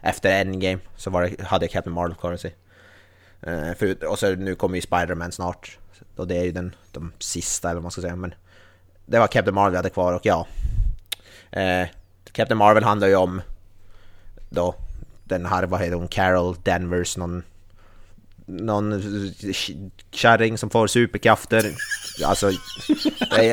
Efter 0.00 0.40
Endgame 0.40 0.78
så 0.96 1.10
var 1.10 1.22
det, 1.22 1.42
hade 1.42 1.64
jag 1.64 1.72
Captain 1.72 1.94
Marvel 1.94 2.16
kvar 2.16 2.38
Uh, 3.46 3.74
för, 3.74 4.04
och 4.04 4.18
så 4.18 4.34
nu 4.34 4.54
kommer 4.54 4.76
ju 4.76 4.82
Spider-Man 4.82 5.32
snart. 5.32 5.78
Och 6.16 6.28
det 6.28 6.36
är 6.36 6.44
ju 6.44 6.52
den 6.52 6.74
de 6.92 7.12
sista 7.18 7.68
eller 7.68 7.74
vad 7.74 7.82
man 7.82 7.92
ska 7.92 8.00
säga. 8.00 8.16
Men 8.16 8.34
det 9.06 9.18
var 9.18 9.26
Captain 9.26 9.54
Marvel 9.54 9.72
jag 9.72 9.78
hade 9.78 9.90
kvar 9.90 10.12
och 10.12 10.26
ja. 10.26 10.46
Uh, 11.56 11.86
Captain 12.32 12.58
Marvel 12.58 12.84
handlar 12.84 13.08
ju 13.08 13.16
om 13.16 13.42
då 14.48 14.74
den 15.24 15.46
här, 15.46 15.66
vad 15.66 15.80
heter 15.80 15.94
hon, 15.94 16.08
Carol 16.08 16.56
Danvers, 16.62 17.16
någon 17.16 17.42
någon 18.48 19.02
kärring 20.10 20.58
som 20.58 20.70
får 20.70 20.86
superkrafter. 20.86 21.64
Alltså, 22.24 22.50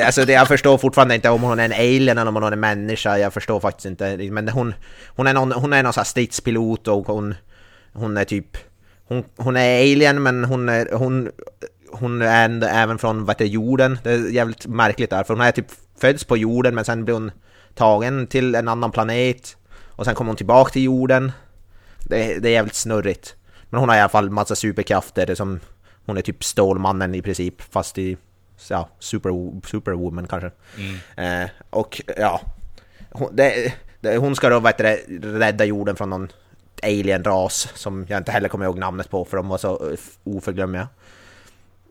alltså 0.04 0.24
det, 0.24 0.32
jag 0.32 0.48
förstår 0.48 0.78
fortfarande 0.78 1.14
inte 1.14 1.30
om 1.30 1.42
hon 1.42 1.58
är 1.58 1.64
en 1.64 1.72
alien 1.72 2.18
eller 2.18 2.28
om 2.28 2.34
hon 2.34 2.44
är 2.44 2.52
en 2.52 2.60
människa. 2.60 3.18
Jag 3.18 3.32
förstår 3.32 3.60
faktiskt 3.60 3.86
inte. 3.86 4.16
Men 4.30 4.48
hon, 4.48 4.74
hon 5.06 5.26
är 5.26 5.34
någon, 5.34 5.52
hon 5.52 5.72
är 5.72 5.82
någon 5.82 5.92
sån 5.92 6.00
här 6.00 6.04
stridspilot 6.04 6.88
och 6.88 7.06
hon, 7.06 7.34
hon 7.92 8.16
är 8.16 8.24
typ... 8.24 8.56
Hon, 9.08 9.24
hon 9.36 9.56
är 9.56 9.80
alien 9.80 10.22
men 10.22 10.44
hon 10.44 10.68
är, 10.68 10.92
hon, 10.92 11.30
hon 11.90 12.22
är 12.22 12.44
en, 12.44 12.62
även 12.62 12.98
från 12.98 13.24
vad 13.24 13.34
heter, 13.34 13.44
jorden. 13.44 13.98
Det 14.02 14.12
är 14.12 14.30
jävligt 14.30 14.66
märkligt 14.66 15.10
där. 15.10 15.24
För 15.24 15.34
hon 15.34 15.40
är 15.40 15.52
typ 15.52 15.66
föds 16.00 16.24
på 16.24 16.36
jorden 16.36 16.74
men 16.74 16.84
sen 16.84 17.04
blir 17.04 17.14
hon 17.14 17.30
tagen 17.74 18.26
till 18.26 18.54
en 18.54 18.68
annan 18.68 18.90
planet. 18.90 19.56
Och 19.86 20.04
sen 20.04 20.14
kommer 20.14 20.28
hon 20.28 20.36
tillbaka 20.36 20.70
till 20.70 20.82
jorden. 20.82 21.32
Det, 21.98 22.38
det 22.38 22.48
är 22.48 22.52
jävligt 22.52 22.74
snurrigt. 22.74 23.35
Men 23.70 23.80
hon 23.80 23.88
har 23.88 23.96
i 23.96 24.00
alla 24.00 24.08
fall 24.08 24.30
massa 24.30 24.54
superkrafter 24.54 25.34
som... 25.34 25.60
hon 26.06 26.16
är 26.16 26.22
typ 26.22 26.44
Stålmannen 26.44 27.14
i 27.14 27.22
princip, 27.22 27.62
fast 27.62 27.98
i 27.98 28.16
ja, 28.68 28.88
super, 28.98 29.30
Superwoman 29.66 30.26
kanske. 30.26 30.50
Mm. 30.76 31.42
Eh, 31.42 31.50
och 31.70 32.02
ja, 32.16 32.40
hon, 33.10 33.36
det, 33.36 33.74
det, 34.00 34.16
hon 34.16 34.36
ska 34.36 34.48
då 34.48 34.60
det, 34.60 34.96
rädda 35.22 35.64
jorden 35.64 35.96
från 35.96 36.10
någon 36.10 36.28
alien-ras 36.82 37.68
som 37.74 38.06
jag 38.08 38.18
inte 38.18 38.32
heller 38.32 38.48
kommer 38.48 38.64
ihåg 38.64 38.78
namnet 38.78 39.10
på 39.10 39.24
för 39.24 39.36
de 39.36 39.48
var 39.48 39.58
så 39.58 39.90
eh, 39.90 39.98
oförglömliga. 40.24 40.88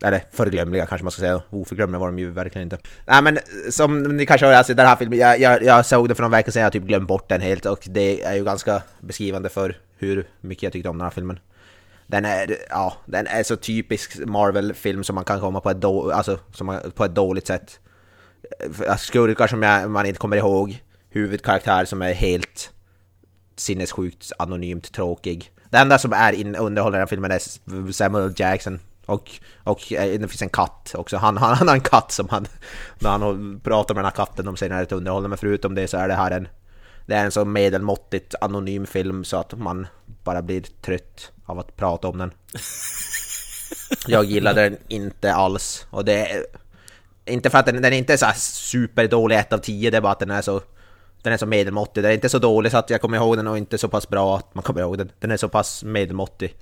Eller 0.04 0.22
förglömliga 0.32 0.86
kanske 0.86 1.04
man 1.04 1.10
ska 1.10 1.20
säga. 1.20 1.42
Oförglömliga 1.50 1.98
var 1.98 2.06
de 2.06 2.18
ju 2.18 2.30
verkligen 2.30 2.66
inte. 2.66 2.78
Nej 3.06 3.22
men 3.22 3.38
som 3.70 4.02
ni 4.02 4.26
kanske 4.26 4.46
har 4.46 4.52
alltså 4.52 4.74
den 4.74 4.86
här 4.86 4.96
filmen, 4.96 5.18
jag, 5.18 5.40
jag, 5.40 5.62
jag 5.62 5.86
såg 5.86 6.08
den 6.08 6.16
för 6.16 6.22
några 6.22 6.36
veckor 6.36 6.52
sedan, 6.52 6.60
jag 6.60 6.66
har 6.66 6.70
typ 6.70 6.82
glömt 6.82 7.08
bort 7.08 7.28
den 7.28 7.40
helt 7.40 7.66
och 7.66 7.84
det 7.90 8.22
är 8.22 8.34
ju 8.34 8.44
ganska 8.44 8.82
beskrivande 9.00 9.48
för 9.48 9.76
hur 9.98 10.28
mycket 10.40 10.62
jag 10.62 10.72
tyckte 10.72 10.88
om 10.88 10.98
den 10.98 11.04
här 11.04 11.10
filmen. 11.10 11.38
Den 12.06 12.24
är, 12.24 12.56
ja, 12.70 12.96
den 13.06 13.26
är 13.26 13.42
så 13.42 13.56
typisk 13.56 14.18
Marvel-film 14.26 15.04
som 15.04 15.14
man 15.14 15.24
kan 15.24 15.40
komma 15.40 15.60
på 15.60 15.70
ett, 15.70 15.80
då, 15.80 16.10
alltså, 16.10 16.38
som 16.52 16.66
man, 16.66 16.90
på 16.94 17.04
ett 17.04 17.14
dåligt 17.14 17.46
sätt. 17.46 17.80
Alltså, 18.88 19.06
skurkar 19.06 19.46
som 19.46 19.62
jag, 19.62 19.90
man 19.90 20.06
inte 20.06 20.18
kommer 20.18 20.36
ihåg, 20.36 20.82
huvudkaraktär 21.10 21.84
som 21.84 22.02
är 22.02 22.12
helt 22.12 22.70
sinnessjukt 23.56 24.32
anonymt 24.38 24.92
tråkig. 24.92 25.52
Det 25.70 25.78
enda 25.78 25.98
som 25.98 26.12
är 26.12 26.32
in, 26.32 26.56
underhållande 26.56 26.98
i 26.98 27.00
den 27.00 27.08
filmen 27.08 27.30
är 27.30 27.92
Samuel 27.92 28.32
Jackson. 28.36 28.80
Och, 29.06 29.30
och 29.64 29.92
eh, 29.92 30.20
det 30.20 30.28
finns 30.28 30.42
en 30.42 30.48
katt 30.48 30.94
också. 30.96 31.16
Han, 31.16 31.36
han, 31.36 31.56
han 31.56 31.68
har 31.68 31.74
en 31.74 31.80
katt 31.80 32.12
som 32.12 32.28
han... 32.28 32.46
När 32.98 33.10
han 33.10 33.60
pratar 33.60 33.94
med 33.94 34.04
den 34.04 34.10
här 34.10 34.16
katten 34.16 34.46
de 34.46 34.56
säger 34.56 34.82
att 34.82 34.88
det 34.88 34.96
underhållande. 34.96 35.28
Men 35.28 35.38
förutom 35.38 35.74
det 35.74 35.88
så 35.88 35.96
är 35.96 36.08
det 36.08 36.14
här 36.14 36.30
en... 36.30 36.48
Det 37.06 37.14
är 37.14 37.24
en 37.24 37.30
så 37.30 37.44
medelmåttigt 37.44 38.34
anonym 38.40 38.86
film 38.86 39.24
så 39.24 39.36
att 39.36 39.58
man 39.58 39.86
bara 40.24 40.42
blir 40.42 40.60
trött 40.60 41.32
av 41.46 41.58
att 41.58 41.76
prata 41.76 42.08
om 42.08 42.18
den. 42.18 42.32
Jag 44.06 44.24
gillade 44.24 44.62
den 44.62 44.76
inte 44.88 45.34
alls. 45.34 45.86
Och 45.90 46.04
det 46.04 46.30
är... 46.32 46.46
Inte 47.24 47.50
för 47.50 47.58
att 47.58 47.66
den, 47.66 47.82
den 47.82 47.92
är 47.92 47.96
inte 47.96 48.18
så 48.18 48.26
superdålig 48.36 49.36
1 49.36 49.52
av 49.52 49.58
10, 49.58 49.90
det 49.90 49.96
är 49.96 50.00
bara 50.00 50.12
att 50.12 50.18
den 50.18 50.30
är 50.30 50.42
så... 50.42 50.60
Den 51.22 51.32
är 51.32 51.36
så 51.36 51.46
medelmåttig. 51.46 52.02
Den 52.02 52.10
är 52.10 52.14
inte 52.14 52.28
så 52.28 52.38
dålig 52.38 52.72
så 52.72 52.78
att 52.78 52.90
jag 52.90 53.00
kommer 53.00 53.16
ihåg 53.16 53.36
den 53.36 53.46
och 53.46 53.58
inte 53.58 53.78
så 53.78 53.88
pass 53.88 54.08
bra 54.08 54.36
att 54.36 54.54
man 54.54 54.62
kommer 54.62 54.80
ihåg 54.80 54.98
den. 54.98 55.12
Den 55.18 55.30
är 55.30 55.36
så 55.36 55.48
pass 55.48 55.84
medelmåttig 55.84 56.56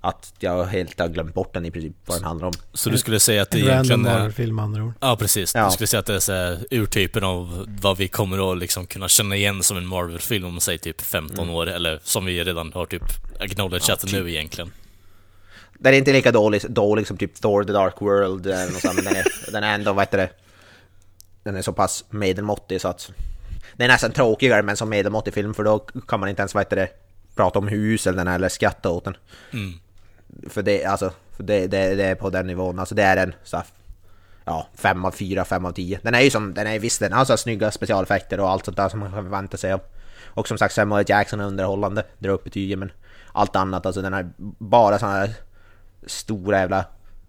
att 0.00 0.34
jag 0.38 0.64
helt 0.64 0.98
har 0.98 1.08
glömt 1.08 1.34
bort 1.34 1.54
den 1.54 1.66
i 1.66 1.70
princip, 1.70 1.92
vad 2.06 2.16
den 2.16 2.24
handlar 2.24 2.46
om. 2.46 2.52
Så 2.72 2.90
du 2.90 2.98
skulle 2.98 3.20
säga 3.20 3.42
att 3.42 3.50
det 3.50 3.58
En 3.60 3.64
egentligen 3.64 4.06
är... 4.06 4.18
Marvel-film 4.18 4.56
med 4.56 4.64
andra 4.64 4.84
ord. 4.84 4.92
Ja, 5.00 5.16
precis. 5.16 5.54
Ja. 5.54 5.64
Du 5.64 5.70
skulle 5.70 5.86
säga 5.86 6.00
att 6.00 6.06
det 6.06 6.14
är 6.14 6.20
så 6.20 6.32
här, 6.32 6.58
urtypen 6.70 7.24
av 7.24 7.66
vad 7.82 7.96
vi 7.96 8.08
kommer 8.08 8.52
att 8.52 8.58
liksom 8.58 8.86
kunna 8.86 9.08
känna 9.08 9.36
igen 9.36 9.62
som 9.62 9.76
en 9.76 9.86
Marvel-film 9.86 10.44
om 10.44 10.60
säg 10.60 10.78
typ 10.78 11.00
15 11.00 11.50
år, 11.50 11.66
eller 11.66 12.00
som 12.02 12.24
vi 12.24 12.44
redan 12.44 12.72
har 12.72 12.86
typ 12.86 13.02
acknowledgat 13.40 14.12
nu 14.12 14.30
egentligen. 14.30 14.72
Den 15.78 15.94
är 15.94 15.98
inte 15.98 16.12
lika 16.12 16.32
dålig, 16.32 16.62
dålig 16.68 17.06
som 17.06 17.16
typ 17.16 17.34
Thor 17.34 17.64
The 17.64 17.72
Dark 17.72 17.94
World 18.00 18.46
eller 18.46 18.72
något 18.72 18.80
sånt, 18.80 18.94
men 18.94 19.04
den 19.04 19.16
är, 19.16 19.24
den 19.52 19.64
är 19.64 19.74
ändå, 19.74 19.92
vad 19.92 20.02
heter 20.02 20.18
det, 20.18 20.30
den 21.42 21.56
är 21.56 21.62
så 21.62 21.72
pass 21.72 22.04
medelmåttig 22.10 22.80
så 22.80 22.88
att... 22.88 23.10
Det 23.76 23.84
är 23.84 23.88
nästan 23.88 24.12
tråkigare 24.12 24.62
men 24.62 24.76
som 24.76 24.88
medelmåttig 24.88 25.34
film 25.34 25.54
för 25.54 25.64
då 25.64 25.78
kan 25.78 26.20
man 26.20 26.28
inte 26.28 26.42
ens, 26.42 26.54
vad 26.54 26.64
heter 26.64 26.76
det, 26.76 26.88
prata 27.34 27.58
om 27.58 27.68
hus 27.68 28.06
eller, 28.06 28.18
den 28.18 28.28
eller 28.28 28.48
skratta 28.48 28.90
åt 28.90 29.04
den. 29.04 29.16
Mm. 29.52 29.72
För 30.48 30.62
det, 30.62 30.84
alltså, 30.84 31.12
för 31.36 31.42
det, 31.42 31.66
det, 31.66 31.94
det 31.94 32.04
är 32.04 32.14
på 32.14 32.30
den 32.30 32.46
nivån, 32.46 32.78
alltså 32.78 32.94
det 32.94 33.02
är 33.02 33.16
en 33.16 33.34
så 33.42 33.56
här, 33.56 33.66
Ja, 34.44 34.66
5 34.74 35.04
av 35.04 35.10
4, 35.10 35.44
5 35.44 35.64
av 35.64 35.72
10. 35.72 36.00
Den 36.02 36.14
är 36.14 36.20
ju 36.20 36.30
som, 36.30 36.54
den 36.54 36.66
är 36.66 36.78
visst 36.78 37.00
den 37.00 37.12
har 37.12 37.24
så 37.24 37.32
här 37.32 37.36
snygga 37.36 37.70
specialeffekter 37.70 38.40
och 38.40 38.50
allt 38.50 38.64
sånt 38.64 38.76
där 38.76 38.88
som 38.88 39.00
man 39.00 39.12
kan 39.12 39.24
förvänta 39.24 39.56
sig 39.56 39.72
av. 39.72 39.80
Och 40.24 40.48
som 40.48 40.58
sagt 40.58 40.74
Samuel 40.74 41.04
Jackson 41.08 41.40
är 41.40 41.44
underhållande, 41.44 42.04
drar 42.18 42.32
upp 42.32 42.44
betygen 42.44 42.78
men 42.78 42.92
allt 43.32 43.56
annat, 43.56 43.86
alltså 43.86 44.02
den 44.02 44.14
är 44.14 44.30
bara 44.58 44.98
såna 44.98 45.12
här 45.12 45.34
stora 46.06 46.58
jävla 46.58 46.84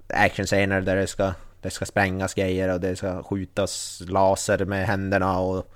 actionscener 0.07 0.81
där 0.81 0.95
det 0.95 1.07
ska, 1.07 1.33
det 1.61 1.69
ska 1.69 1.85
sprängas 1.85 2.33
grejer 2.33 2.73
och 2.73 2.79
det 2.79 2.95
ska 2.95 3.23
skjutas 3.23 4.01
laser 4.07 4.65
med 4.65 4.87
händerna 4.87 5.39
och 5.39 5.73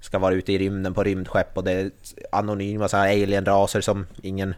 ska 0.00 0.18
vara 0.18 0.34
ute 0.34 0.52
i 0.52 0.58
rymden 0.58 0.94
på 0.94 1.04
rymdskepp 1.04 1.56
och 1.56 1.64
det 1.64 1.72
är 1.72 1.90
anonyma 2.32 2.88
så 2.88 2.96
här 2.96 3.08
alien-raser 3.08 3.80
som 3.80 4.06
ingen, 4.22 4.54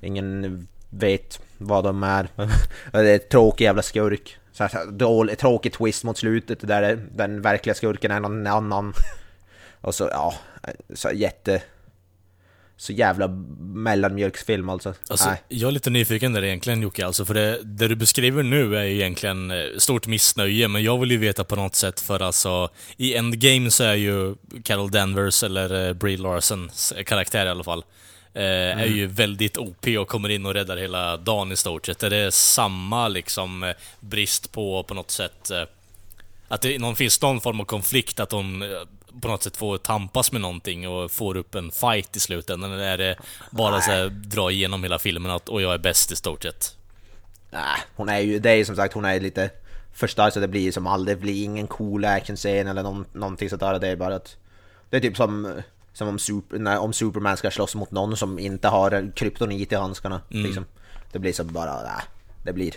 ingen 0.00 0.68
vet 0.90 1.40
vad 1.58 1.84
de 1.84 2.02
är. 2.02 2.28
Det 2.92 3.10
är 3.10 3.18
tråkig 3.18 3.64
jävla 3.64 3.82
skurk. 3.82 4.36
Så 4.52 4.64
här, 4.64 4.86
dålig, 4.90 5.38
tråkig 5.38 5.72
twist 5.72 6.04
mot 6.04 6.18
slutet 6.18 6.60
där 6.60 6.98
den 7.14 7.42
verkliga 7.42 7.74
skurken 7.74 8.10
är 8.10 8.20
någon 8.20 8.46
annan. 8.46 8.94
Och 9.80 9.94
så, 9.94 10.08
ja, 10.12 10.34
så 10.94 11.10
jätte... 11.10 11.62
Så 12.78 12.92
jävla 12.92 13.28
mellanmjölksfilm 13.60 14.68
alltså. 14.68 14.94
Alltså, 15.08 15.28
Nej. 15.28 15.42
jag 15.48 15.68
är 15.68 15.72
lite 15.72 15.90
nyfiken 15.90 16.32
där 16.32 16.44
egentligen 16.44 16.82
Jocke, 16.82 17.06
alltså 17.06 17.24
för 17.24 17.34
det, 17.34 17.58
det 17.62 17.88
du 17.88 17.96
beskriver 17.96 18.42
nu 18.42 18.76
är 18.76 18.82
ju 18.84 18.94
egentligen 18.94 19.50
eh, 19.50 19.64
stort 19.78 20.06
missnöje, 20.06 20.68
men 20.68 20.82
jag 20.82 20.98
vill 20.98 21.10
ju 21.10 21.16
veta 21.16 21.44
på 21.44 21.56
något 21.56 21.74
sätt 21.74 22.00
för 22.00 22.22
alltså, 22.22 22.68
i 22.96 23.14
Endgame 23.14 23.70
så 23.70 23.84
är 23.84 23.94
ju 23.94 24.34
Carol 24.62 24.90
Danvers, 24.90 25.42
eller 25.42 25.88
eh, 25.88 25.92
Brie 25.92 26.16
Larsons 26.16 26.92
karaktär 27.06 27.46
i 27.46 27.48
alla 27.48 27.64
fall, 27.64 27.84
eh, 28.36 28.80
är 28.80 28.86
ju 28.86 29.06
väldigt 29.06 29.56
OP 29.56 29.86
och 29.98 30.08
kommer 30.08 30.28
in 30.28 30.46
och 30.46 30.54
räddar 30.54 30.76
hela 30.76 31.16
dagen 31.16 31.52
i 31.52 31.56
stort 31.56 31.86
sett. 31.86 32.02
Är 32.02 32.10
det 32.10 32.32
samma 32.32 33.08
liksom 33.08 33.62
eh, 33.62 33.74
brist 34.00 34.52
på, 34.52 34.82
på 34.82 34.94
något 34.94 35.10
sätt, 35.10 35.50
eh, 35.50 35.62
att 36.48 36.60
det 36.60 36.78
någon, 36.78 36.96
finns 36.96 37.22
någon 37.22 37.40
form 37.40 37.60
av 37.60 37.64
konflikt, 37.64 38.20
att 38.20 38.30
de 38.30 38.62
eh, 38.62 38.68
på 39.20 39.28
något 39.28 39.42
sätt 39.42 39.56
får 39.56 39.78
tampas 39.78 40.32
med 40.32 40.40
någonting 40.40 40.88
och 40.88 41.10
får 41.10 41.36
upp 41.36 41.54
en 41.54 41.70
fight 41.70 42.16
i 42.16 42.20
slutändan? 42.20 42.72
Eller 42.72 42.84
är 42.84 42.98
det 42.98 43.16
bara 43.50 43.80
så 43.80 43.90
här, 43.90 44.08
dra 44.08 44.50
igenom 44.50 44.82
hela 44.82 44.98
filmen 44.98 45.30
att 45.30 45.48
och 45.48 45.62
jag 45.62 45.74
är 45.74 45.78
bäst 45.78 46.12
i 46.12 46.16
stort 46.16 46.42
sett? 46.42 46.76
Nej, 47.50 47.80
hon 47.96 48.08
är 48.08 48.18
ju, 48.18 48.38
det 48.38 48.50
är 48.50 48.56
ju 48.56 48.64
som 48.64 48.76
sagt, 48.76 48.94
hon 48.94 49.04
är 49.04 49.20
lite 49.20 49.50
för 49.92 50.06
stark 50.06 50.34
så 50.34 50.40
det 50.40 50.48
blir 50.48 50.72
som 50.72 50.86
aldrig, 50.86 51.16
det 51.16 51.20
blir 51.20 51.44
ingen 51.44 51.66
cool 51.66 52.04
actionscen 52.04 52.66
eller 52.66 52.82
någon, 52.82 53.06
någonting 53.12 53.50
sådär. 53.50 53.78
Det 53.78 53.88
är 53.88 53.96
bara 53.96 54.14
att, 54.14 54.36
det 54.90 54.96
är 54.96 55.00
typ 55.00 55.16
som, 55.16 55.62
som 55.96 56.08
om, 56.08 56.18
super, 56.18 56.58
när, 56.58 56.78
om 56.78 56.92
Superman 56.92 57.36
ska 57.36 57.50
slåss 57.50 57.74
mot 57.74 57.90
någon 57.90 58.16
som 58.16 58.38
inte 58.38 58.68
har 58.68 59.12
kryptonit 59.16 59.72
i 59.72 59.74
handskarna. 59.74 60.20
Liksom. 60.28 60.64
Det 61.12 61.18
blir 61.18 61.32
så 61.32 61.44
bara, 61.44 61.82
nej, 61.82 62.02
det 62.42 62.52
blir, 62.52 62.74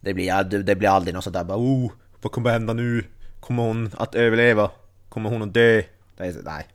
det 0.00 0.14
blir, 0.14 0.44
det, 0.44 0.62
det 0.62 0.76
blir 0.76 0.88
aldrig 0.88 1.14
något 1.14 1.24
sådär 1.24 1.44
bara, 1.44 1.58
oh, 1.58 1.92
vad 2.22 2.32
kommer 2.32 2.50
hända 2.50 2.72
nu? 2.72 3.04
Kommer 3.40 3.62
hon 3.62 3.90
att 3.96 4.14
överleva? 4.14 4.70
Kommer 5.08 5.30
hon 5.30 5.42
att 5.42 5.54
dö? 5.54 5.82
Det 6.16 6.24
är, 6.24 6.34
nej, 6.44 6.66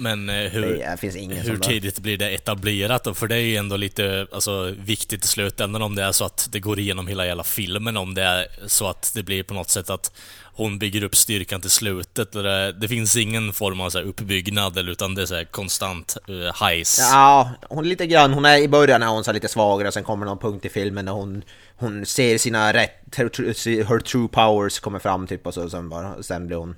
Men 0.00 0.28
eh, 0.28 0.34
hur, 0.34 1.42
hur 1.42 1.56
tidigt 1.56 1.98
blir 1.98 2.18
det 2.18 2.30
etablerat 2.30 3.04
då? 3.04 3.14
För 3.14 3.28
det 3.28 3.34
är 3.34 3.40
ju 3.40 3.56
ändå 3.56 3.76
lite 3.76 4.26
alltså, 4.32 4.74
viktigt 4.78 5.24
i 5.24 5.28
slutändan 5.28 5.82
om 5.82 5.94
det 5.94 6.02
är 6.02 6.12
så 6.12 6.24
att 6.24 6.48
det 6.52 6.60
går 6.60 6.78
igenom 6.78 7.06
hela 7.06 7.26
jävla 7.26 7.44
filmen, 7.44 7.96
om 7.96 8.14
det 8.14 8.22
är 8.22 8.46
så 8.66 8.86
att 8.86 9.12
det 9.14 9.22
blir 9.22 9.42
på 9.42 9.54
något 9.54 9.70
sätt 9.70 9.90
att 9.90 10.12
hon 10.58 10.78
bygger 10.78 11.02
upp 11.02 11.16
styrkan 11.16 11.60
till 11.60 11.70
slutet. 11.70 12.32
Det, 12.32 12.72
det 12.72 12.88
finns 12.88 13.16
ingen 13.16 13.52
form 13.52 13.80
av 13.80 13.90
så 13.90 13.98
här, 13.98 14.04
uppbyggnad, 14.04 14.78
utan 14.78 15.14
det 15.14 15.22
är 15.22 15.26
så 15.26 15.44
konstant 15.50 16.16
uh, 16.30 16.66
highs. 16.66 16.98
Ja, 17.12 17.50
hon 17.68 17.88
lite 17.88 18.06
grann, 18.06 18.32
hon 18.32 18.44
är 18.44 18.58
i 18.58 18.68
början 18.68 19.02
är 19.02 19.06
hon 19.06 19.24
så 19.24 19.32
lite 19.32 19.48
svagare, 19.48 19.92
sen 19.92 20.04
kommer 20.04 20.26
någon 20.26 20.38
punkt 20.38 20.64
i 20.64 20.68
filmen 20.68 21.04
när 21.04 21.12
hon, 21.12 21.42
hon 21.76 22.06
ser 22.06 22.38
sina 22.38 22.72
rätt, 22.72 23.16
her 23.16 23.98
true 23.98 24.28
powers 24.28 24.80
kommer 24.80 24.98
fram 24.98 25.26
typ 25.26 25.46
och 25.46 25.54
så, 25.54 25.70
sen, 25.70 25.88
bara, 25.88 26.22
sen 26.22 26.46
blir 26.46 26.56
hon 26.56 26.76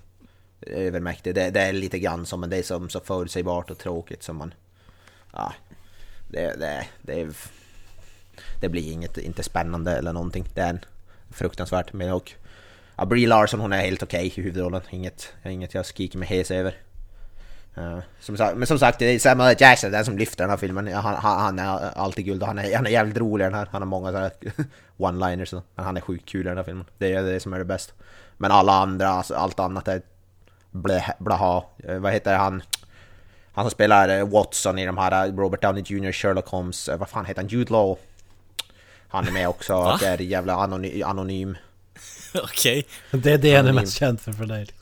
övermäktig. 0.66 1.34
Det, 1.34 1.50
det 1.50 1.60
är 1.60 1.72
lite 1.72 1.98
grann 1.98 2.26
som, 2.26 2.40
men 2.40 2.50
det 2.50 2.56
är 2.56 2.62
som 2.62 2.88
så 2.88 3.00
förutsägbart 3.00 3.70
och 3.70 3.78
tråkigt 3.78 4.22
som 4.22 4.36
man, 4.36 4.54
ja, 5.32 5.52
det, 6.28 6.54
det, 6.60 6.86
det, 7.02 7.28
det 8.60 8.68
blir 8.68 8.92
inget, 8.92 9.18
inte 9.18 9.42
spännande 9.42 9.96
eller 9.96 10.12
någonting. 10.12 10.44
Det 10.54 10.60
är 10.60 10.70
en 10.70 10.80
fruktansvärt, 11.30 11.92
men 11.92 12.12
och 12.12 12.32
ja, 12.96 13.04
Brie 13.04 13.26
Larson 13.26 13.60
hon 13.60 13.72
är 13.72 13.80
helt 13.80 14.02
okej 14.02 14.26
i 14.26 14.42
huvudrollen, 14.42 14.82
inget, 14.90 15.32
inget 15.44 15.74
jag 15.74 15.86
skriker 15.86 16.18
mig 16.18 16.28
hes 16.28 16.50
över. 16.50 16.76
Uh, 17.78 17.98
som 18.20 18.36
sagt, 18.36 18.56
men 18.56 18.66
som 18.66 18.78
sagt, 18.78 18.98
det 18.98 19.04
är 19.04 19.18
Samuel 19.18 19.56
Jackson 19.58 19.90
den 19.90 20.04
som 20.04 20.18
lyfter 20.18 20.44
den 20.44 20.50
här 20.50 20.56
filmen. 20.56 20.92
Han, 20.92 21.14
han, 21.14 21.40
han 21.40 21.58
är 21.58 21.98
alltid 21.98 22.24
guld 22.24 22.42
och 22.42 22.48
han 22.48 22.58
är, 22.58 22.76
han 22.76 22.86
är 22.86 22.90
jävligt 22.90 23.16
rolig 23.16 23.44
i 23.44 23.46
den 23.46 23.54
här. 23.54 23.68
Han 23.72 23.82
har 23.82 23.86
många 23.86 24.12
sådana 24.12 24.30
one-liners 24.96 25.62
men 25.74 25.84
han 25.84 25.96
är 25.96 26.00
sjukt 26.00 26.28
kul 26.28 26.46
i 26.46 26.48
den 26.48 26.56
här 26.56 26.64
filmen. 26.64 26.84
Det 26.98 27.12
är 27.12 27.22
det 27.22 27.40
som 27.40 27.52
är 27.52 27.58
det 27.58 27.64
bästa. 27.64 27.92
Men 28.36 28.50
alla 28.50 28.72
andra, 28.72 29.08
alltså, 29.08 29.34
allt 29.34 29.60
annat 29.60 29.88
är 29.88 30.02
blä, 30.70 31.14
blaha. 31.18 31.64
Eh, 31.88 31.98
Vad 31.98 32.12
heter 32.12 32.36
han? 32.36 32.62
Han 33.52 33.64
som 33.64 33.70
spelar 33.70 34.08
eh, 34.08 34.28
Watson 34.28 34.78
i 34.78 34.86
de 34.86 34.98
här 34.98 35.26
eh, 35.26 35.34
Robert 35.36 35.62
Downey 35.62 35.82
Jr. 35.86 36.12
Sherlock 36.12 36.48
Holmes. 36.48 36.88
Vad 36.98 37.08
fan 37.08 37.24
heter 37.24 37.42
han? 37.42 37.48
Jude 37.48 37.72
Law. 37.72 37.98
Han 39.08 39.28
är 39.28 39.32
med 39.32 39.48
också 39.48 39.72
Va? 39.72 39.94
och 39.94 40.02
är 40.02 40.20
jävla 40.20 40.54
anony, 40.54 41.02
anonym. 41.02 41.56
Okej. 42.34 42.86
Det 43.10 43.32
är 43.32 43.38
det 43.38 43.56
han 43.56 43.66
är 43.66 43.72
mest 43.72 43.94
känd 43.96 44.20
för 44.20 44.32
för 44.32 44.44
dig. 44.46 44.60
liksom. 44.60 44.76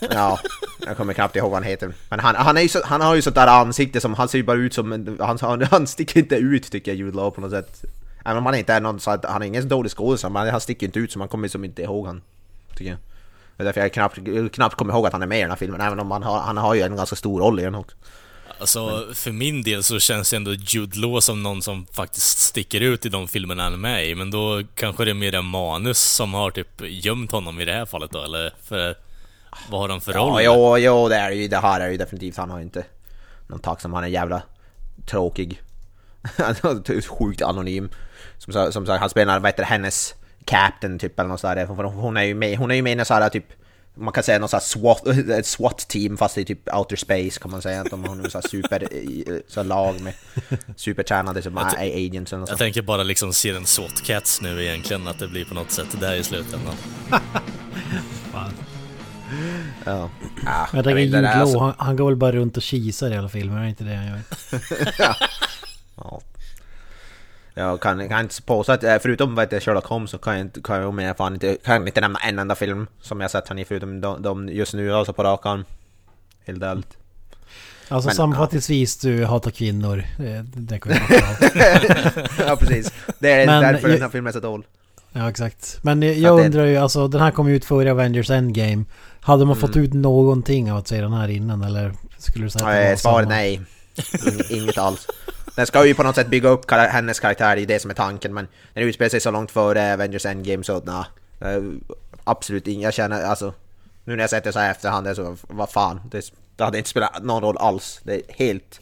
Ja, 0.10 0.38
jag 0.86 0.96
kommer 0.96 1.12
knappt 1.12 1.36
ihåg 1.36 1.50
vad 1.50 1.62
han 1.62 1.70
heter. 1.70 1.92
Men 2.08 2.20
han, 2.20 2.34
han, 2.34 2.56
är 2.56 2.60
ju 2.60 2.68
så, 2.68 2.80
han 2.84 3.00
har 3.00 3.14
ju 3.14 3.22
sånt 3.22 3.36
där 3.36 3.46
ansikte 3.46 4.00
som, 4.00 4.14
han 4.14 4.28
ser 4.28 4.38
ju 4.38 4.44
bara 4.44 4.56
ut 4.56 4.74
som 4.74 5.16
han, 5.20 5.38
han, 5.40 5.62
han 5.70 5.86
sticker 5.86 6.20
inte 6.20 6.36
ut 6.36 6.72
tycker 6.72 6.90
jag, 6.90 6.98
Jude 6.98 7.16
Law 7.16 7.30
på 7.30 7.40
något 7.40 7.50
sätt. 7.50 7.84
Även 8.24 8.36
om 8.38 8.46
han 8.46 8.54
inte 8.54 8.72
är 8.72 8.80
någon 8.80 9.00
så 9.00 9.10
att, 9.10 9.24
han 9.24 9.42
är 9.42 9.46
ingen 9.46 9.62
så 9.62 9.68
dålig 9.68 9.92
skådespelare, 9.92 10.44
men 10.44 10.52
han 10.52 10.60
sticker 10.60 10.86
inte 10.86 10.98
ut 10.98 11.12
så 11.12 11.18
man 11.18 11.28
kommer 11.28 11.48
som 11.48 11.64
inte 11.64 11.82
ihåg 11.82 12.06
han. 12.06 12.22
Tycker 12.76 12.90
jag. 12.90 12.98
Det 13.60 13.62
är 13.62 13.64
därför 13.64 13.80
jag 13.80 13.92
knappt, 13.92 14.18
knappt 14.52 14.74
kommer 14.74 14.94
ihåg 14.94 15.06
att 15.06 15.12
han 15.12 15.22
är 15.22 15.26
med 15.26 15.38
i 15.38 15.40
den 15.40 15.50
här 15.50 15.56
filmen, 15.56 15.80
även 15.80 16.00
om 16.00 16.10
han 16.10 16.22
har, 16.22 16.40
han 16.40 16.56
har 16.56 16.74
ju 16.74 16.82
en 16.82 16.96
ganska 16.96 17.16
stor 17.16 17.40
roll 17.40 17.60
i 17.60 17.62
den 17.62 17.74
också. 17.74 17.96
Alltså, 18.60 19.06
för 19.14 19.32
min 19.32 19.62
del 19.62 19.82
så 19.82 19.98
känns 19.98 20.32
ändå 20.32 20.52
Jude 20.52 20.98
Law 20.98 21.20
som 21.20 21.42
någon 21.42 21.62
som 21.62 21.86
faktiskt 21.92 22.38
sticker 22.38 22.80
ut 22.80 23.06
i 23.06 23.08
de 23.08 23.28
filmerna 23.28 23.62
han 23.62 23.72
är 23.72 23.76
med 23.76 24.08
i, 24.08 24.14
men 24.14 24.30
då 24.30 24.62
kanske 24.74 25.04
det 25.04 25.10
är 25.10 25.14
mer 25.14 25.34
en 25.34 25.44
manus 25.44 26.00
som 26.00 26.34
har 26.34 26.50
typ 26.50 26.80
gömt 26.80 27.32
honom 27.32 27.60
i 27.60 27.64
det 27.64 27.72
här 27.72 27.86
fallet 27.86 28.10
då, 28.10 28.22
eller? 28.22 28.52
För 28.62 28.94
vad 29.70 29.80
har 29.80 29.88
de 29.88 30.00
för 30.00 30.12
roll? 30.12 30.42
Ja, 30.44 30.54
jo, 30.54 30.78
jo, 30.78 31.08
det 31.08 31.16
är 31.16 31.30
ju, 31.30 31.48
det 31.48 31.58
här 31.58 31.80
är 31.80 31.90
ju 31.90 31.96
definitivt, 31.96 32.36
han 32.36 32.50
har 32.50 32.60
inte 32.60 32.84
någon 33.46 33.60
tack 33.60 33.80
som 33.80 33.92
han 33.92 34.04
är 34.04 34.08
jävla 34.08 34.42
tråkig. 35.06 35.62
Sjukt 37.08 37.42
anonym. 37.42 37.90
Som, 38.38 38.72
som 38.72 38.86
sagt, 38.86 39.00
han 39.00 39.10
spelar, 39.10 39.40
vad 39.40 39.48
heter 39.48 39.62
det, 39.62 39.68
hennes 39.68 40.14
captain 40.44 40.98
typ 40.98 41.18
eller 41.20 41.28
något 41.28 41.40
sådär. 41.40 41.66
Hon 41.66 42.16
är 42.16 42.22
ju 42.22 42.34
med, 42.34 42.58
hon 42.58 42.70
är 42.70 42.74
ju 42.74 42.82
med 42.82 42.92
i 42.92 42.96
någon 42.96 43.06
sån 43.06 43.22
här 43.22 43.28
typ 43.28 43.44
man 43.94 44.12
kan 44.12 44.22
säga 44.22 44.38
någon 44.38 44.48
sån 44.48 44.56
här 44.56 44.64
SWAT, 44.64 45.06
ett 45.38 45.46
SWAT-team 45.46 46.16
fast 46.16 46.38
i 46.38 46.44
typ 46.44 46.74
outer 46.74 46.96
space 46.96 47.40
kan 47.40 47.50
man 47.50 47.62
säga. 47.62 47.80
Att 47.80 47.90
de 47.90 48.04
har 48.04 48.14
nu 48.14 48.30
så 48.30 48.38
här 48.40 48.48
super, 48.48 48.92
i- 48.92 49.42
så 49.48 49.60
här 49.60 49.64
lag 49.68 50.00
med 50.00 50.14
supertränade 50.76 51.42
som 51.42 51.56
är 51.58 51.64
agents 52.06 52.32
eller 52.32 52.40
något 52.40 52.48
Jag 52.48 52.48
sånt. 52.48 52.58
tänker 52.58 52.82
bara 52.82 53.02
liksom 53.02 53.32
se 53.32 53.50
en 53.50 53.66
SWAT 53.66 54.02
Cats 54.04 54.40
nu 54.40 54.64
egentligen, 54.64 55.08
att 55.08 55.18
det 55.18 55.28
blir 55.28 55.44
på 55.44 55.54
något 55.54 55.70
sätt 55.70 56.00
där 56.00 56.14
i 56.14 56.22
slutändan. 56.24 56.74
Fan. 58.32 58.52
Ja. 59.84 60.10
Ja, 60.44 60.68
Jag 60.72 60.84
tänker 60.84 60.96
Jude 61.00 61.20
det 61.20 61.28
är 61.28 61.32
Law, 61.32 61.40
alltså- 61.42 61.58
han, 61.58 61.74
han 61.78 61.96
går 61.96 62.06
väl 62.06 62.16
bara 62.16 62.32
runt 62.32 62.56
och 62.56 62.62
kisar 62.62 63.10
i 63.10 63.16
alla 63.16 63.28
filmer, 63.28 63.58
är 63.58 63.62
det 63.62 63.68
inte 63.68 63.84
det 63.84 63.94
han 63.94 64.06
gör? 64.06 64.20
Ja. 65.96 66.20
Jag 67.60 67.80
kan, 67.80 68.08
kan 68.08 68.20
inte 68.20 68.42
påstå 68.42 68.72
att, 68.72 68.84
eh, 68.84 68.96
förutom 69.02 69.34
vad 69.34 69.44
heter 69.44 69.60
Sherlock 69.60 69.86
Holmes 69.86 70.10
så 70.10 70.18
kan 70.18 70.32
jag 70.32 70.40
inte, 70.40 70.60
kan 70.60 70.80
jag 70.80 70.94
med 70.94 71.16
fan 71.16 71.34
inte, 71.34 71.56
kan 71.64 71.86
inte 71.86 72.00
nämna 72.00 72.18
en 72.18 72.38
enda 72.38 72.54
film 72.54 72.86
som 73.00 73.20
jag 73.20 73.30
sett 73.30 73.48
han 73.48 73.58
i 73.58 73.64
förutom 73.64 74.00
de, 74.00 74.22
de 74.22 74.48
just 74.48 74.74
nu 74.74 74.94
alltså 74.94 75.12
på 75.12 75.22
rak 75.22 75.46
arm. 75.46 75.64
Helt 76.46 76.62
ärligt. 76.62 76.96
Alltså 77.88 78.08
Men, 78.08 78.16
sammanfattningsvis, 78.16 78.96
du 78.98 79.24
hatar 79.24 79.50
kvinnor. 79.50 80.04
Det, 80.18 80.44
det 80.54 80.78
kan 80.78 80.92
ja 82.46 82.56
precis. 82.56 82.92
Det 83.18 83.32
är 83.32 83.46
Men 83.46 83.62
därför 83.62 83.88
jag- 83.88 83.96
den 83.96 84.02
här 84.02 84.08
filmen 84.08 84.28
är 84.28 84.32
så 84.32 84.40
dålig. 84.40 84.66
Ja 85.12 85.30
exakt. 85.30 85.78
Men 85.82 86.02
jag, 86.02 86.14
jag 86.14 86.40
undrar 86.44 86.64
ju, 86.66 86.76
alltså 86.76 87.08
den 87.08 87.20
här 87.20 87.30
kom 87.30 87.48
ju 87.48 87.56
ut 87.56 87.64
före 87.64 87.90
Avengers 87.90 88.30
Endgame. 88.30 88.84
Hade 89.20 89.44
man 89.44 89.56
fått 89.56 89.76
ut 89.76 89.92
någonting 89.92 90.72
av 90.72 90.78
att 90.78 90.88
se 90.88 91.00
den 91.00 91.12
här 91.12 91.28
innan 91.28 91.62
eller 91.62 91.92
skulle 92.18 92.44
du 92.44 92.50
säga 92.50 92.64
att 92.66 92.72
det 92.72 92.78
Nej, 92.80 92.90
var 92.90 92.96
samma? 92.96 93.20
nej. 93.20 93.60
Ing- 93.96 94.52
Inget 94.52 94.78
alls. 94.78 95.06
Den 95.60 95.66
ska 95.66 95.86
ju 95.86 95.94
på 95.94 96.02
något 96.02 96.14
sätt 96.14 96.26
bygga 96.28 96.48
upp 96.48 96.66
kara- 96.66 96.86
hennes 96.88 97.20
karaktär, 97.20 97.56
det 97.56 97.62
är 97.62 97.66
det 97.66 97.78
som 97.80 97.90
är 97.90 97.94
tanken 97.94 98.34
men 98.34 98.48
den 98.74 98.82
utspelar 98.82 99.08
sig 99.08 99.20
så 99.20 99.30
långt 99.30 99.50
före 99.50 99.92
Avengers 99.94 100.26
Endgame 100.26 100.64
så 100.64 100.82
nej. 100.84 101.04
Eh, 101.40 101.62
Absolut 102.24 102.66
inget, 102.66 102.82
jag 102.82 102.94
känner 102.94 103.22
alltså... 103.22 103.54
Nu 104.04 104.16
när 104.16 104.22
jag 104.22 104.30
sett 104.30 104.44
det 104.44 104.52
så 104.52 104.58
här 104.58 104.70
efterhand, 104.70 105.16
så, 105.16 105.36
vad 105.42 105.70
fan. 105.70 106.00
Det, 106.10 106.32
det 106.56 106.64
hade 106.64 106.78
inte 106.78 106.90
spelat 106.90 107.24
någon 107.24 107.42
roll 107.42 107.56
alls. 107.56 108.00
Det 108.02 108.14
är 108.14 108.22
helt 108.28 108.80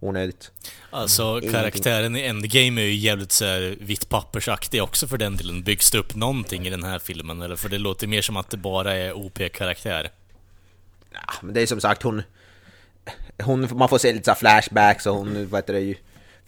onödigt. 0.00 0.50
Alltså 0.90 1.40
karaktären 1.40 2.16
i 2.16 2.20
Endgame 2.20 2.80
är 2.80 2.84
ju 2.84 2.94
jävligt 2.94 3.32
så 3.32 3.44
här 3.44 3.76
vitt 3.80 4.08
pappersaktig 4.08 4.82
också 4.82 5.06
för 5.06 5.18
den 5.18 5.36
delen. 5.36 5.62
Byggs 5.62 5.90
det 5.90 5.98
upp 5.98 6.14
någonting 6.14 6.66
i 6.66 6.70
den 6.70 6.84
här 6.84 6.98
filmen 6.98 7.42
eller? 7.42 7.56
För 7.56 7.68
det 7.68 7.78
låter 7.78 8.06
mer 8.06 8.22
som 8.22 8.36
att 8.36 8.50
det 8.50 8.56
bara 8.56 8.96
är 8.96 9.12
OP-karaktär. 9.12 10.10
Ja, 11.12 11.32
men 11.40 11.54
det 11.54 11.62
är 11.62 11.66
som 11.66 11.80
sagt 11.80 12.02
hon... 12.02 12.22
hon 13.42 13.68
man 13.72 13.88
får 13.88 13.98
se 13.98 14.12
lite 14.12 14.24
så 14.24 14.34
flashbacks 14.34 15.06
och 15.06 15.14
hon, 15.14 15.48
vad 15.50 15.58
heter 15.58 15.72
det 15.72 15.80
ju... 15.80 15.94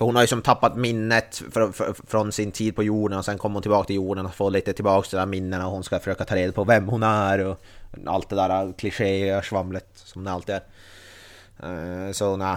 För 0.03 0.07
hon 0.07 0.17
har 0.17 0.23
ju 0.23 0.27
som 0.29 0.43
tappat 0.43 0.77
minnet 0.77 1.43
fr, 1.53 1.73
fr, 1.73 2.07
från 2.07 2.33
sin 2.33 2.53
tid 2.53 2.77
på 2.77 2.83
jorden 2.83 3.19
och 3.19 3.25
sen 3.25 3.39
kommer 3.39 3.55
hon 3.55 3.63
tillbaka 3.63 3.87
till 3.87 3.97
jorden 3.97 4.27
och 4.27 4.35
får 4.35 4.51
lite 4.51 4.73
tillbaka 4.73 5.09
till 5.09 5.17
de 5.17 5.21
där 5.21 5.27
minnena 5.27 5.67
och 5.67 5.73
hon 5.73 5.85
ska 5.85 5.99
försöka 5.99 6.25
ta 6.25 6.37
reda 6.37 6.53
på 6.53 6.65
vem 6.65 6.89
hon 6.89 7.03
är 7.03 7.39
och 7.39 7.61
allt 8.07 8.29
det 8.29 8.37
där 8.37 8.73
klichéiga 8.79 9.43
svamlet 9.43 9.89
som 9.95 10.25
det 10.25 10.31
alltid 10.31 10.55
är. 10.55 12.07
Eh, 12.07 12.13
Så 12.13 12.37
nej. 12.37 12.57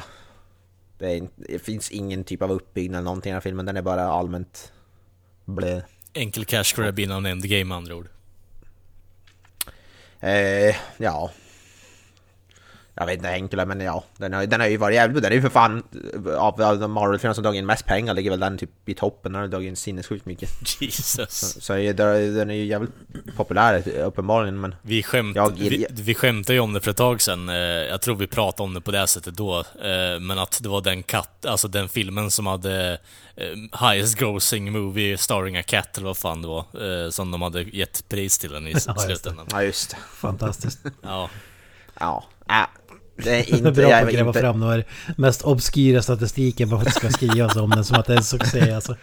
Det, 0.98 1.18
är, 1.18 1.28
det 1.36 1.60
finns 1.60 1.92
ingen 1.92 2.24
typ 2.24 2.42
av 2.42 2.52
uppbyggnad 2.52 3.00
eller 3.00 3.06
någonting 3.06 3.30
i 3.30 3.32
den 3.32 3.36
här 3.36 3.42
filmen, 3.42 3.66
den 3.66 3.78
är 3.78 3.82
bara 3.82 4.04
allmänt 4.04 4.72
blö. 5.46 5.82
Enkel 6.14 6.46
cash 6.46 6.76
grab 6.76 7.00
innan 7.00 7.26
Endgame 7.26 7.64
med 7.64 7.78
andra 7.78 7.96
ord. 7.96 8.08
Eh, 10.20 10.76
ja. 10.98 11.32
Jag 12.98 13.06
vet 13.06 13.16
inte 13.18 13.30
enklare 13.30 13.66
men 13.66 13.80
ja. 13.82 14.04
Den 14.18 14.34
har, 14.34 14.46
den 14.46 14.60
har 14.60 14.68
ju 14.68 14.78
varit 14.78 14.96
jävligt 14.96 15.24
Den 15.24 15.32
är 15.32 15.36
ju 15.36 15.42
för 15.42 15.50
fan 15.50 15.84
av 16.38 16.80
de 16.80 16.92
Marvel-filmer 16.92 17.34
som 17.34 17.44
dragit 17.44 17.60
in 17.60 17.66
mest 17.66 17.86
pengar 17.86 18.14
ligger 18.14 18.30
väl 18.30 18.40
den 18.40 18.58
typ 18.58 18.90
i 18.90 18.94
toppen. 18.94 19.32
Den 19.34 19.42
har 19.42 19.48
dragit 19.48 19.68
in 19.68 19.76
sinnessjukt 19.76 20.26
mycket. 20.26 20.50
Jesus. 20.82 21.58
Så 21.64 21.74
är 21.74 21.94
det- 21.94 22.32
den 22.32 22.50
är 22.50 22.54
ju 22.56 22.66
jävligt 22.66 22.92
populär 23.36 23.90
uppenbarligen 23.90 24.60
men... 24.62 24.76
Vi, 24.82 25.04
skämt, 25.04 25.36
Jag- 25.36 25.50
vi, 25.60 25.86
vi 25.90 26.16
skämtade 26.16 26.54
ju 26.54 26.60
om 26.60 26.74
det 26.74 26.82
för 26.82 26.92
ett 26.92 26.98
tag 26.98 27.22
sedan. 27.22 27.50
Eh, 27.50 27.56
Jag 27.56 28.02
tror 28.02 28.16
vi 28.16 28.28
pratade 28.28 28.64
om 28.64 28.74
det 28.74 28.82
på 28.82 28.92
det 28.92 29.08
sättet 29.08 29.34
då. 29.38 29.60
Eh, 29.60 30.20
Men 30.22 30.40
att 30.40 30.60
det 30.64 30.70
var 30.70 30.82
den 30.82 31.04
katt, 31.04 31.46
alltså 31.46 31.68
den 31.68 31.90
filmen 31.90 32.32
som 32.32 32.48
hade 32.48 33.00
eh, 33.36 33.90
highest 33.90 34.16
grossing 34.20 34.72
movie 34.72 35.18
starring 35.18 35.58
a 35.58 35.64
cat 35.64 35.98
eller 35.98 36.08
vad 36.08 36.18
fan 36.18 36.42
det 36.42 36.48
var. 36.48 37.10
Som 37.12 37.32
de 37.32 37.42
hade 37.42 37.62
gett 37.62 38.10
pris 38.10 38.38
till 38.38 38.52
den 38.52 38.68
i 38.68 38.72
just 38.74 38.88
det. 38.88 39.00
slutändan. 39.00 39.48
Ja 39.52 39.64
just 39.64 39.90
det. 39.90 39.98
Fantastiskt. 40.16 40.80
Ja. 41.02 41.30
Ja. 42.00 42.24
Äh, 42.50 42.66
det 43.16 43.30
är 43.30 43.46
Det 43.46 43.52
är 43.52 43.58
inte... 43.58 43.72
bra 43.72 43.86
på 43.86 43.92
jag 43.92 44.04
att 44.04 44.14
gräva 44.14 44.28
inte 44.28 44.40
fram 44.40 44.60
de 44.60 44.70
här 44.70 44.86
mest 45.18 45.42
obskyra 45.42 46.02
statistiken 46.02 46.70
bara 46.70 46.80
för 46.80 46.88
att 46.88 46.94
det 46.94 47.00
ska 47.00 47.10
skrivas 47.10 47.56
om 47.56 47.70
den 47.70 47.86
som 47.86 48.00
att 48.00 48.06
det 48.06 48.14
är 48.14 48.18
en 48.18 48.24
succé 48.24 48.72
alltså. 48.72 48.96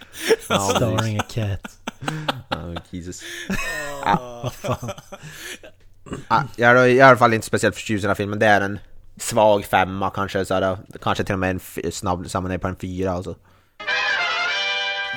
Ja, 0.48 0.72
Starring 0.76 1.18
a 1.18 1.24
cat. 1.30 1.78
Oh, 2.50 2.76
Jesus. 2.90 3.22
Ja. 4.04 4.52
Ja, 6.28 6.44
jag 6.56 6.70
är 6.70 6.86
i 6.86 7.00
alla 7.00 7.16
fall 7.16 7.34
inte 7.34 7.46
speciellt 7.46 7.76
förtjust 7.76 8.00
i 8.00 8.02
den 8.02 8.10
här 8.10 8.14
filmen. 8.14 8.38
Det 8.38 8.46
är 8.46 8.60
en 8.60 8.78
svag 9.16 9.64
femma 9.64 10.10
kanske. 10.10 10.44
Så 10.44 10.54
här, 10.54 10.78
kanske 11.02 11.24
till 11.24 11.32
och 11.32 11.38
med 11.38 11.50
en 11.50 11.92
snabb 11.92 12.30
samman 12.30 12.50
ner 12.50 12.58
på 12.58 12.68
en 12.68 12.76
fyra 12.76 13.12
alltså. 13.12 13.36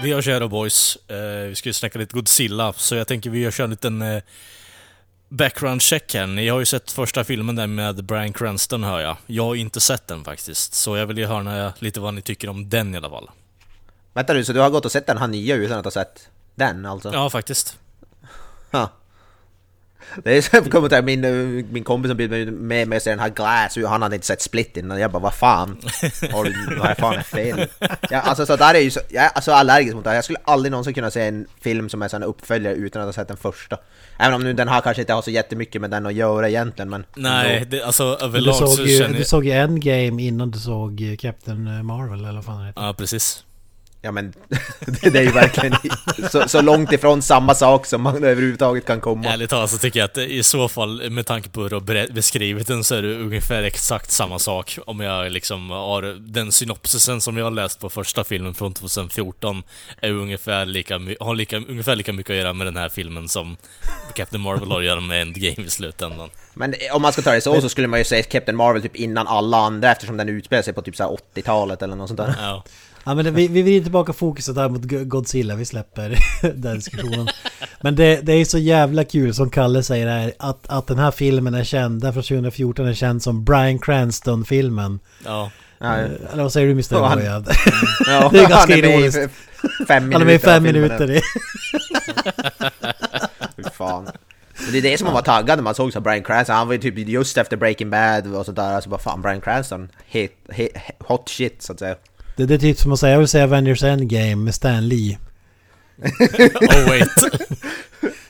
Vi 0.04 0.12
har 0.12 0.22
Shadow 0.22 0.50
Boys. 0.50 0.98
Eh, 1.08 1.48
vi 1.48 1.56
ska 1.56 1.70
ju 1.70 1.74
snacka 1.74 2.00
lite 2.00 2.14
Godzilla, 2.14 2.74
så 2.74 2.96
jag 2.96 3.08
tänker 3.08 3.30
vi 3.30 3.40
gör 3.40 3.62
en 3.62 3.70
liten 3.70 4.02
eh, 4.02 4.24
background 5.30 5.82
check 5.82 6.14
här. 6.14 6.28
Ni 6.28 6.48
har 6.48 6.60
ju 6.60 6.66
sett 6.66 6.92
första 6.92 7.24
filmen 7.24 7.56
där 7.56 7.68
med 7.68 8.04
Bryan 8.04 8.34
Cranston 8.34 8.84
hör 8.84 9.00
jag. 9.00 9.18
Jag 9.26 9.44
har 9.44 9.56
inte 9.56 9.80
sett 9.80 10.08
den 10.08 10.24
faktiskt, 10.24 10.74
så 10.74 10.98
jag 10.98 11.06
vill 11.06 11.18
ju 11.18 11.26
höra 11.26 11.74
lite 11.80 12.00
vad 12.00 12.14
ni 12.14 12.22
tycker 12.22 12.50
om 12.50 12.70
den 12.70 12.94
i 12.94 12.98
alla 12.98 13.10
fall. 13.10 13.30
Vänta 14.14 14.34
nu, 14.34 14.44
så 14.46 14.54
du 14.54 14.60
har 14.60 14.70
gått 14.70 14.86
och 14.86 14.92
sett 14.92 15.08
den 15.08 15.18
här 15.18 15.28
nya 15.28 15.56
utan 15.56 15.80
att 15.80 15.86
ha 15.86 15.92
sett 15.92 16.30
den 16.56 16.86
alltså? 16.86 17.14
Ja, 17.14 17.30
faktiskt. 17.30 17.80
Ha. 18.72 18.90
Det 20.24 20.38
är 20.38 20.42
som 20.42 20.70
kommentar, 20.70 21.02
min, 21.02 21.24
eh, 21.26 21.66
min 21.72 21.84
kompis 21.84 22.10
som 22.10 22.18
bjöd 22.18 22.30
mig 22.30 22.46
med 22.46 22.88
mig 22.88 23.00
till 23.00 23.10
den 23.10 23.20
här 23.20 23.30
Glass, 23.30 23.78
han 23.88 24.02
hade 24.02 24.16
inte 24.16 24.28
sett 24.28 24.42
Split 24.42 24.78
innan. 24.78 25.00
Jag 25.00 25.12
bara, 25.12 25.20
vad 25.20 25.34
fan? 25.34 25.78
Har 26.32 26.44
du, 26.44 26.76
vad 26.80 26.98
fan 26.98 27.14
är 27.16 27.24
fel? 27.24 27.68
Ja, 28.10 28.20
alltså 28.20 28.46
så 28.46 28.56
där 28.56 28.74
är 28.74 28.80
ju 28.80 28.92
så, 28.92 29.00
jag 29.10 29.38
är 29.38 29.42
så 29.42 29.52
allergisk 29.52 29.96
mot 29.96 30.04
det 30.04 30.10
här. 30.10 30.18
Jag 30.18 30.24
skulle 30.24 30.40
aldrig 30.44 30.72
någonsin 30.72 30.94
kunna 30.94 31.12
se 31.12 31.22
en 31.22 31.48
film 31.62 31.90
som 31.90 32.02
är 32.02 32.08
sån 32.08 32.24
uppföljare 32.24 32.76
utan 32.76 33.02
att 33.02 33.08
ha 33.08 33.14
sett 33.14 33.28
den 33.28 33.38
första. 33.38 33.78
Även 34.20 34.34
om 34.34 34.44
nu 34.44 34.54
den 34.54 34.68
här 34.68 34.82
kanske 34.82 35.02
inte 35.02 35.14
har 35.14 35.22
så 35.22 35.32
jättemycket 35.32 35.82
med 35.82 35.92
den 35.92 36.06
att 36.06 36.14
göra 36.14 36.50
egentligen, 36.50 36.90
men... 36.90 37.06
Nej, 37.16 37.66
det, 37.70 37.84
alltså 37.84 38.16
Du 38.20 38.26
överlag 38.26 38.56
såg, 38.56 38.70
så 38.70 38.82
ju, 38.82 38.98
känner 39.00 39.14
du 39.14 39.18
jag... 39.18 39.28
såg 39.28 39.46
ju 39.46 39.52
Endgame 39.52 40.24
innan 40.24 40.52
du 40.52 40.60
såg 40.60 41.02
eh, 41.02 41.16
Captain 41.18 41.86
Marvel 41.86 42.20
eller 42.20 42.34
vad 42.34 42.46
fan 42.46 42.60
det 42.60 42.68
heter. 42.68 42.82
Ja, 42.82 42.94
precis. 42.98 43.44
Ja 44.06 44.12
men, 44.12 44.34
det, 45.02 45.20
är 45.20 45.24
ju 45.24 45.32
verkligen 45.32 45.76
så, 46.32 46.48
så 46.48 46.62
långt 46.62 46.92
ifrån 46.92 47.22
samma 47.22 47.56
sak 47.56 47.86
som 47.86 48.02
man 48.02 48.24
överhuvudtaget 48.24 48.86
kan 48.86 49.02
komma. 49.02 49.30
Ärligt 49.30 49.50
talat 49.50 49.72
så 49.72 49.78
tycker 49.78 50.00
jag 50.00 50.06
att 50.06 50.18
i 50.18 50.44
så 50.44 50.68
fall, 50.68 51.10
med 51.10 51.26
tanke 51.26 51.50
på 51.50 51.62
hur 51.62 51.70
du 51.70 51.76
har 51.76 52.14
beskrivit 52.14 52.68
den, 52.68 52.84
så 52.84 52.96
är 52.96 53.02
det 53.02 53.16
ungefär 53.16 53.64
exakt 53.64 54.12
samma 54.12 54.40
sak. 54.40 54.80
Om 54.86 55.00
jag 55.00 55.32
liksom 55.32 55.70
har 55.70 56.02
den 56.20 56.52
synopsisen 56.52 57.22
som 57.22 57.38
jag 57.38 57.46
har 57.46 57.52
läst 57.52 57.80
på 57.80 57.90
första 57.90 58.24
filmen 58.24 58.54
från 58.54 58.74
2014, 58.74 59.64
är 60.02 60.12
ungefär 60.12 60.66
lika, 60.66 61.00
har 61.20 61.36
lika, 61.36 61.58
ungefär 61.58 61.96
lika 61.96 62.14
mycket 62.14 62.30
att 62.30 62.38
göra 62.38 62.54
med 62.54 62.68
den 62.68 62.78
här 62.78 62.90
filmen 62.90 63.28
som 63.30 63.58
Captain 64.16 64.42
Marvel 64.42 64.72
har 64.72 64.80
att 64.80 64.86
göra 64.86 65.02
med 65.02 65.22
Endgame 65.22 65.68
i 65.68 65.70
slutändan. 65.70 66.30
Men 66.56 66.74
om 66.94 67.02
man 67.02 67.14
ska 67.14 67.22
ta 67.22 67.32
det 67.32 67.42
så 67.42 67.62
så 67.62 67.70
skulle 67.70 67.88
man 67.88 68.00
ju 68.00 68.06
säga 68.06 68.24
Captain 68.24 68.56
Marvel 68.58 68.82
typ 68.82 68.96
innan 68.96 69.28
alla 69.28 69.58
andra 69.58 69.92
eftersom 69.92 70.18
den 70.18 70.30
utspelar 70.30 70.64
sig 70.64 70.74
på 70.74 70.82
typ 70.82 70.96
så 70.96 71.04
här 71.04 71.18
80-talet 71.36 71.82
eller 71.82 71.96
något 71.96 72.08
sånt 72.10 72.18
där. 72.20 72.36
Ja. 72.42 72.64
Ja 73.08 73.16
men 73.16 73.26
det, 73.26 73.32
vi, 73.32 73.48
vi 73.48 73.62
vrider 73.62 73.84
tillbaka 73.84 74.14
fokuset 74.14 74.56
här 74.58 74.70
mot 74.70 74.84
Go- 74.84 75.04
Godzilla, 75.06 75.56
vi 75.56 75.66
släpper 75.66 76.18
den 76.56 76.76
diskussionen. 76.76 77.28
Men 77.82 77.96
det, 77.96 78.22
det 78.22 78.34
är 78.34 78.46
så 78.46 78.58
jävla 78.58 79.04
kul 79.04 79.34
som 79.34 79.50
Kalle 79.50 79.84
säger 79.84 80.08
här, 80.08 80.34
att, 80.40 80.68
att 80.70 80.88
den 80.88 80.98
här 81.00 81.12
filmen 81.12 81.54
är 81.54 81.64
känd, 81.64 82.02
den 82.02 82.14
från 82.14 82.24
2014 82.24 82.88
är 82.88 82.94
känd 82.94 83.24
som 83.24 83.44
Bryan 83.44 83.80
Cranston-filmen. 83.80 85.00
Ja. 85.26 85.52
Ja, 85.80 85.98
Eh, 85.98 86.06
Eller 86.34 86.44
vad 86.44 86.54
säger 86.54 86.68
du 86.68 86.72
Mr. 86.72 86.96
Han- 87.02 87.24
ja, 87.26 88.30
Det 88.32 88.40
är 88.40 88.50
ganska 88.50 88.56
han 88.56 88.70
med 88.70 88.78
i 88.90 88.94
ironiskt. 88.94 89.20
Fem 89.88 90.04
minuter 90.08 90.14
Han 90.14 90.22
är 90.22 90.26
med 90.26 90.36
i 90.36 90.40
fem 90.40 90.64
minuter. 90.64 91.12
i- 91.12 91.22
Fy 93.58 93.64
fan. 93.78 94.08
Men 94.64 94.72
det 94.72 94.78
är 94.78 94.82
det 94.82 94.98
som 94.98 95.06
man 95.06 95.14
var 95.14 95.22
taggad 95.22 95.58
när 95.58 95.64
man 95.64 95.76
såg 95.76 95.94
så 95.94 96.00
här 96.00 96.04
Bryan 96.04 96.24
Cranston, 96.24 96.56
han 96.56 96.68
var 96.68 96.74
ju 96.74 96.80
typ 96.82 96.98
just 96.98 97.38
efter 97.38 97.58
Breaking 97.58 97.90
Bad 97.90 98.36
och 98.36 98.46
sådär, 98.46 98.74
alltså 98.74 98.90
bara 98.90 99.00
fan 99.00 99.22
Bryan 99.22 99.42
Cranston, 99.42 99.90
hit, 100.06 100.38
hit, 100.50 100.78
hot 101.00 101.30
shit 101.30 101.62
så 101.62 101.74
att 101.74 101.80
säga. 101.80 101.96
Det, 102.36 102.46
det 102.46 102.54
är 102.54 102.58
typ 102.58 102.78
som 102.78 102.92
att 102.92 103.00
säga, 103.00 103.12
jag 103.12 103.20
vill 103.20 103.28
säga 103.28 103.44
Avengers 103.44 103.84
Endgame 103.84 104.36
med 104.36 104.56
Stan 104.56 104.88
Lee. 104.88 105.18
Oh 106.62 106.88
wait. 106.88 107.10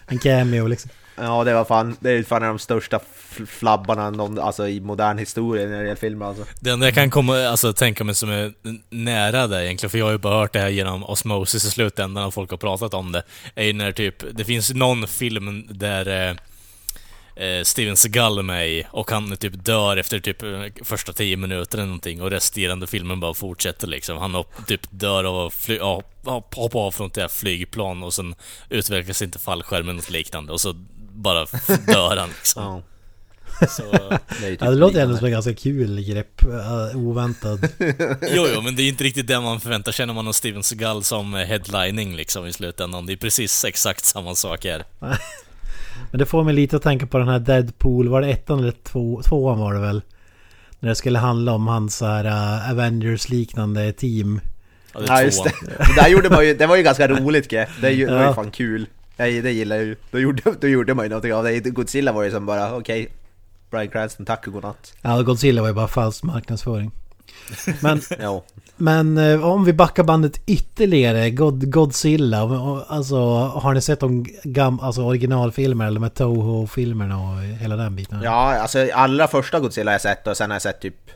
En 0.08 0.20
cameo 0.20 0.68
liksom. 0.68 0.92
Ja, 1.16 1.44
det 1.44 1.54
var 1.54 1.66
fan, 1.66 1.98
det 2.00 2.12
är 2.12 2.24
fan 2.24 2.44
en 2.44 2.50
av 2.50 2.56
de 2.56 2.60
största 2.60 3.00
flabbarna 3.48 4.10
någon, 4.10 4.40
alltså, 4.40 4.68
i 4.68 4.80
modern 4.80 5.18
historia 5.18 5.66
när 5.66 5.78
det 5.78 5.84
gäller 5.84 5.96
filmer 5.96 6.26
alltså. 6.26 6.46
Det 6.60 6.70
enda 6.70 6.86
jag 6.88 6.94
kan 6.94 7.10
komma, 7.10 7.48
alltså, 7.48 7.74
tänka 7.74 8.04
mig 8.04 8.16
som 8.16 8.30
är 8.30 8.54
nära 8.90 9.48
det 9.48 9.66
egentligen, 9.66 9.90
för 9.90 9.98
jag 9.98 10.06
har 10.06 10.12
ju 10.12 10.18
bara 10.18 10.40
hört 10.40 10.54
det 10.54 10.60
här 10.60 10.70
genom 10.70 11.04
osmosis 11.04 11.66
i 11.66 11.72
slutändan 11.72 12.26
och 12.26 12.34
folk 12.34 12.50
har 12.50 12.58
pratat 12.58 12.94
om 12.94 13.12
det, 13.12 13.24
är 13.56 13.64
ju 13.64 13.74
när 13.74 13.92
typ, 13.92 14.24
det 14.32 14.46
finns 14.46 14.74
någon 14.74 15.08
film 15.08 15.68
där 15.70 16.08
eh, 16.08 16.36
eh 17.46 17.64
Steven 17.64 17.98
Seagal 17.98 18.38
är 18.40 18.44
med 18.44 18.70
i 18.70 18.86
och 18.92 19.12
han 19.12 19.38
typ 19.38 19.66
dör 19.66 19.98
efter 19.98 20.20
typ 20.20 20.44
eh, 20.44 20.50
första 20.84 21.14
tio 21.14 21.38
minuter 21.38 21.78
eller 21.78 21.88
någonting 21.88 22.22
och 22.22 22.32
resterande 22.32 22.88
filmen 22.88 23.20
bara 23.20 23.34
fortsätter 23.34 23.88
liksom. 23.88 24.18
Han 24.18 24.36
hopp, 24.36 24.68
typ 24.68 24.82
dör 24.90 25.24
av 25.24 25.48
att 25.48 25.54
fly, 25.54 25.76
ja, 25.76 26.02
hoppa 26.24 26.80
av 26.80 26.92
från 26.92 27.12
ett 27.18 27.32
flygplan 27.32 28.04
och 28.04 28.14
sen 28.14 28.36
utvecklas 28.70 29.22
inte 29.22 29.40
fallskärmen 29.40 29.90
eller 29.90 29.96
något 29.96 30.10
liknande 30.10 30.54
och 30.54 30.62
så 30.62 30.76
bara 31.16 31.46
dör 31.88 32.18
han 32.18 32.30
liksom. 32.30 32.64
Ja, 32.64 33.68
Så, 33.68 33.84
det 34.42 34.50
typ 34.50 34.62
Ja, 34.62 34.70
det 34.70 34.76
låter 34.76 35.00
ändå 35.02 35.18
som 35.18 35.26
en 35.26 35.32
ganska 35.32 35.54
kul 35.54 36.02
grepp. 36.02 36.44
Uh, 36.46 36.98
oväntad. 36.98 37.68
jo, 38.36 38.48
jo, 38.56 38.62
men 38.62 38.76
det 38.76 38.82
är 38.82 38.88
inte 38.90 39.04
riktigt 39.04 39.28
det 39.28 39.40
man 39.40 39.60
förväntar 39.60 39.92
sig 39.92 40.06
när 40.06 40.14
man 40.14 40.26
har 40.26 40.34
Steven 40.34 40.64
Seagal 40.64 41.04
som 41.04 41.34
eh, 41.36 41.40
headlining 41.46 42.16
liksom 42.16 42.46
i 42.48 42.54
slutändan. 42.54 43.06
Det 43.06 43.14
är 43.14 43.18
precis 43.18 43.66
exakt 43.66 44.06
samma 44.06 44.36
sak 44.36 44.66
här. 44.66 44.84
Men 46.12 46.20
det 46.20 46.26
får 46.26 46.44
mig 46.44 46.54
lite 46.54 46.76
att 46.76 46.82
tänka 46.84 47.08
på 47.08 47.18
den 47.18 47.28
här 47.28 47.40
Deadpool. 47.40 48.08
Var 48.10 48.22
det 48.22 48.28
ettan 48.30 48.60
eller 48.60 48.74
två, 48.84 49.22
tvåan 49.26 49.60
var 49.60 49.74
det 49.74 49.80
väl? 49.80 50.02
När 50.80 50.90
det 50.90 50.96
skulle 50.96 51.20
handla 51.20 51.52
om 51.52 51.68
hans 51.68 51.96
så 51.98 52.06
här 52.06 52.26
uh, 52.26 52.72
Avengers-liknande 52.72 53.94
team. 53.94 54.42
Ja, 54.94 55.00
det 55.00 55.06
Ja 55.08 55.22
just 55.24 55.44
det. 55.44 55.52
det 55.78 56.02
där 56.02 56.08
gjorde 56.10 56.30
man 56.30 56.46
ju, 56.46 56.54
det 56.54 56.68
var 56.68 56.76
ju 56.76 56.84
ganska 56.84 57.08
roligt 57.08 57.48
grepp. 57.48 57.70
Det, 57.82 57.88
är 57.88 57.92
ju- 57.92 58.06
det 58.06 58.14
var 58.14 58.20
ju 58.22 58.26
Ja. 58.28 58.34
fan 58.36 58.52
kul. 58.52 58.86
Jag, 59.18 59.44
det 59.44 59.52
gillar 59.52 59.76
jag 59.76 59.86
ju. 59.86 59.96
Då 60.12 60.20
gjorde, 60.20 60.42
då 60.62 60.68
gjorde 60.68 60.94
man 60.94 61.06
ju 61.06 61.10
någonting 61.10 61.34
av 61.34 61.44
det. 61.44 61.60
Godzilla 61.60 62.12
var 62.12 62.24
ju 62.24 62.32
som 62.32 62.46
bara 62.46 62.76
okej. 62.76 63.08
Bryan 63.70 63.88
Cranston, 63.88 64.26
tack 64.26 64.48
och 64.48 64.54
godnatt. 64.54 64.94
Ja, 65.02 65.22
Godzilla 65.22 65.62
var 65.62 65.70
ju 65.70 65.74
bara 65.74 65.88
falsk 65.88 66.24
marknadsföring. 66.24 66.92
Men, 67.82 68.02
men 68.76 69.18
eh, 69.18 69.46
om 69.46 69.66
vi 69.66 69.74
backar 69.74 70.04
bandet 70.04 70.42
ytterligare. 70.46 71.30
God, 71.30 71.72
Godzilla. 71.72 72.42
Alltså, 72.88 73.18
har 73.38 73.74
ni 73.74 73.82
sett 73.82 74.00
de 74.00 74.26
gam, 74.44 74.80
alltså 74.80 75.02
originalfilmer 75.02 75.88
eller 75.88 76.00
med 76.00 76.14
Toho-filmerna 76.14 77.18
och 77.18 77.42
hela 77.42 77.76
den 77.76 77.96
biten? 77.96 78.22
ja, 78.24 78.56
alltså 78.56 78.88
allra 78.94 79.28
första 79.28 79.60
Godzilla 79.60 79.92
har 79.92 79.94
jag 79.94 80.02
sett 80.02 80.28
och 80.28 80.38
sen 80.38 80.50
har 80.50 80.56
jag 80.56 80.62
sett 80.62 80.82
typ 80.82 81.12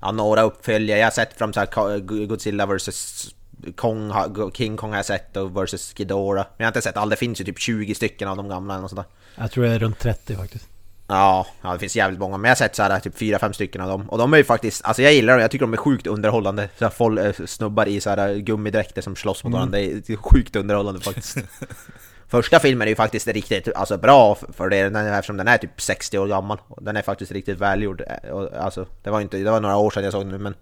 ja, 0.00 0.12
några 0.12 0.42
uppföljare. 0.42 0.98
Jag 0.98 1.06
har 1.06 1.10
sett 1.10 1.38
från 1.38 1.52
så 1.52 1.60
här 1.60 2.26
Godzilla 2.26 2.66
vs 2.66 3.34
Kong, 3.76 4.12
King 4.54 4.76
Kong 4.76 4.90
har 4.90 4.96
jag 4.96 5.06
sett 5.06 5.36
och 5.36 5.56
vs 5.64 5.92
Ghidorah. 5.92 6.46
Men 6.56 6.64
jag 6.64 6.66
har 6.66 6.70
inte 6.70 6.82
sett 6.82 6.96
alla, 6.96 7.10
det 7.10 7.16
finns 7.16 7.40
ju 7.40 7.44
typ 7.44 7.58
20 7.58 7.94
stycken 7.94 8.28
av 8.28 8.36
de 8.36 8.48
gamla 8.48 8.74
eller 8.74 8.82
något 8.82 8.90
sånt 8.90 9.06
där. 9.36 9.42
Jag 9.42 9.50
tror 9.50 9.64
det 9.64 9.70
är 9.70 9.78
runt 9.78 9.98
30 9.98 10.36
faktiskt. 10.36 10.68
Ja, 11.08 11.46
ja, 11.62 11.72
det 11.72 11.78
finns 11.78 11.96
jävligt 11.96 12.20
många, 12.20 12.36
men 12.36 12.48
jag 12.48 12.50
har 12.50 12.56
sett 12.56 12.76
så 12.76 12.82
här, 12.82 13.00
typ 13.00 13.16
4-5 13.18 13.52
stycken 13.52 13.80
av 13.80 13.88
dem. 13.88 14.10
Och 14.10 14.18
de 14.18 14.32
är 14.32 14.36
ju 14.38 14.44
faktiskt, 14.44 14.84
alltså 14.84 15.02
jag 15.02 15.12
gillar 15.14 15.32
dem, 15.32 15.40
jag 15.40 15.50
tycker 15.50 15.66
de 15.66 15.72
är 15.72 15.76
sjukt 15.76 16.06
underhållande. 16.06 16.68
Så 16.78 16.84
här, 16.84 16.90
folk, 16.90 17.20
eh, 17.20 17.46
snubbar 17.46 17.88
i 17.88 18.00
så 18.00 18.10
här 18.10 18.34
gummidräkter 18.34 19.02
som 19.02 19.16
slåss 19.16 19.44
mot 19.44 19.52
varandra, 19.52 19.78
det 19.78 19.84
är, 19.84 20.02
det 20.06 20.12
är 20.12 20.16
sjukt 20.16 20.56
underhållande 20.56 21.00
faktiskt. 21.00 21.36
Första 22.28 22.60
filmen 22.60 22.86
är 22.88 22.90
ju 22.90 22.96
faktiskt 22.96 23.26
riktigt 23.28 23.68
alltså, 23.74 23.98
bra 23.98 24.34
för- 24.52 24.68
det, 24.68 24.78
eftersom 24.78 25.36
den 25.36 25.48
är 25.48 25.58
typ 25.58 25.80
60 25.80 26.18
år 26.18 26.26
gammal. 26.26 26.58
Den 26.80 26.96
är 26.96 27.02
faktiskt 27.02 27.32
riktigt 27.32 27.58
välgjord. 27.58 28.00
Eh, 28.00 28.64
alltså, 28.64 28.86
det 29.02 29.10
var 29.10 29.20
inte, 29.20 29.36
det 29.36 29.50
var 29.50 29.60
några 29.60 29.76
år 29.76 29.90
sedan 29.90 30.04
jag 30.04 30.12
såg 30.12 30.22
den 30.22 30.30
nu, 30.30 30.38
men 30.38 30.54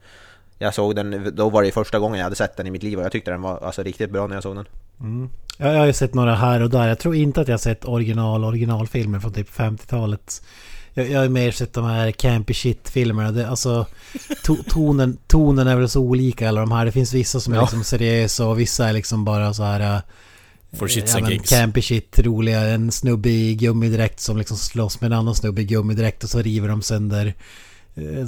jag 0.58 0.74
såg 0.74 0.96
den, 0.96 1.32
då 1.36 1.50
var 1.50 1.62
det 1.62 1.72
första 1.72 1.98
gången 1.98 2.18
jag 2.18 2.24
hade 2.24 2.36
sett 2.36 2.56
den 2.56 2.66
i 2.66 2.70
mitt 2.70 2.82
liv 2.82 2.98
och 2.98 3.04
jag 3.04 3.12
tyckte 3.12 3.30
den 3.30 3.42
var 3.42 3.58
alltså, 3.58 3.82
riktigt 3.82 4.10
bra 4.10 4.26
när 4.26 4.36
jag 4.36 4.42
såg 4.42 4.56
den. 4.56 4.66
Ja, 5.58 5.72
jag 5.72 5.78
har 5.78 5.86
ju 5.86 5.92
sett 5.92 6.14
några 6.14 6.34
här 6.34 6.62
och 6.62 6.70
där. 6.70 6.88
Jag 6.88 6.98
tror 6.98 7.14
inte 7.14 7.40
att 7.40 7.48
jag 7.48 7.52
har 7.52 7.58
sett 7.58 7.84
original 7.84 8.44
originalfilmer 8.44 9.20
från 9.20 9.32
typ 9.32 9.50
50-talet. 9.50 10.42
Jag, 10.94 11.10
jag 11.10 11.18
har 11.18 11.24
ju 11.24 11.30
mer 11.30 11.50
sett 11.50 11.72
de 11.72 11.84
här 11.84 12.10
campy 12.10 12.54
shit-filmerna. 12.54 13.32
Det, 13.32 13.48
alltså, 13.48 13.86
to, 14.44 14.56
tonen, 14.68 15.18
tonen 15.26 15.66
är 15.66 15.76
väl 15.76 15.88
så 15.88 16.00
olika 16.00 16.48
alla 16.48 16.60
de 16.60 16.72
här. 16.72 16.84
Det 16.86 16.92
finns 16.92 17.14
vissa 17.14 17.40
som 17.40 17.52
är 17.52 17.56
Ja. 17.56 17.62
liksom 17.62 17.84
seriösa 17.84 18.46
och 18.46 18.60
vissa 18.60 18.88
är 18.88 18.92
liksom 18.92 19.24
bara 19.24 19.54
så 19.54 19.62
här... 19.62 20.02
For 20.78 20.88
shits 20.88 21.12
ja, 21.12 21.16
and 21.18 21.22
men 21.22 21.32
gigs. 21.32 21.50
Campy 21.50 21.82
shit, 21.82 22.18
roliga. 22.18 22.60
En 22.60 22.92
snubbe 22.92 23.30
i 23.30 23.54
gummidräkt 23.54 24.20
som 24.20 24.36
liksom 24.38 24.56
slåss 24.56 25.00
med 25.00 25.12
en 25.12 25.18
annan 25.18 25.34
snubbe 25.34 25.62
i 25.62 25.64
gummidräkt 25.64 26.24
och 26.24 26.30
så 26.30 26.42
river 26.42 26.68
de 26.68 26.82
sönder 26.82 27.26
eh, 27.26 27.32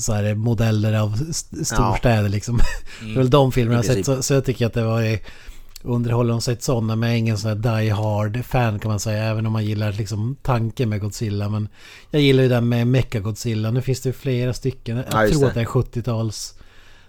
så 0.00 0.12
här 0.12 0.35
modeller 0.35 0.92
av 1.00 1.14
st- 1.31 1.64
storstäder 1.64 2.29
liksom. 2.29 2.61
Det 3.00 3.11
är 3.12 3.16
väl 3.16 3.31
de 3.31 3.52
filmerna 3.52 3.83
jag 3.85 3.88
har 3.90 3.94
sett. 3.94 4.07
Så, 4.07 4.22
så 4.22 4.35
jag 4.35 4.44
tycker 4.44 4.66
att 4.66 4.72
det 4.74 4.85
var 4.85 5.02
eh, 5.02 5.18
underhållande 5.83 6.37
att 6.38 6.44
sett 6.44 6.62
sådana. 6.62 6.96
Men 6.96 7.09
jag 7.09 7.14
är 7.14 7.18
ingen 7.18 7.38
sån 7.38 7.48
här 7.64 7.81
die 7.81 7.90
hard 7.90 8.44
fan 8.44 8.79
kan 8.79 8.90
man 8.90 9.00
säga. 9.00 9.24
Även 9.24 9.46
om 9.46 9.52
man 9.52 9.64
gillar 9.64 9.92
liksom 9.92 10.37
tanken 10.42 10.88
med 10.88 11.00
Godzilla. 11.00 11.48
Men 11.48 11.68
jag 12.11 12.22
gillar 12.22 12.42
ju 12.42 12.48
den 12.48 12.68
med 12.68 12.87
Mecha 12.87 13.18
Godzilla. 13.20 13.70
Nu 13.70 13.83
finns 13.83 14.00
det 14.00 14.09
ju 14.09 14.12
flera 14.12 14.55
stycken. 14.55 14.96
Jag 14.96 15.07
Ja, 15.11 15.29
tror 15.31 15.40
det. 15.40 15.46
att 15.48 15.55
det 15.55 15.61
är 15.61 15.64
70-tals 15.64 16.55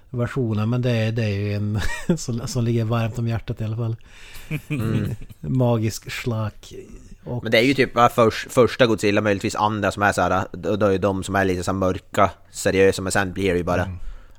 versionen. 0.10 0.70
Men 0.70 0.82
det, 0.82 0.92
är- 0.92 1.12
det 1.12 1.24
är 1.24 1.30
ju 1.40 1.54
en 1.54 1.80
som, 2.18 2.48
som 2.48 2.64
ligger 2.64 2.84
varmt 2.84 3.20
om 3.20 3.28
hjärtat 3.28 3.62
i 3.62 3.64
alla 3.64 3.78
fall. 3.78 3.96
Magisk 5.40 6.12
schlack. 6.12 6.74
Och, 7.28 7.44
Men 7.44 7.52
det 7.52 7.58
är 7.58 7.64
ju 7.64 7.74
typ 7.74 7.92
förs, 8.16 8.48
första 8.50 8.86
Godzilla, 8.86 9.22
möjligtvis 9.22 9.56
andra 9.56 9.92
som 9.92 10.04
är 10.04 10.12
så 10.12 10.22
här, 10.22 10.48
då, 10.52 10.76
då 10.76 10.86
är 10.86 10.92
ju 10.92 10.98
de 10.98 11.24
som 11.24 11.36
är 11.36 11.46
lite 11.46 11.64
så 11.64 11.74
mörka, 11.74 12.32
seriösa, 12.52 13.02
men 13.02 13.12
sen 13.12 13.34
blir 13.34 13.52
det 13.52 13.58
ju 13.58 13.64
bara, 13.64 13.90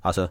alltså 0.00 0.28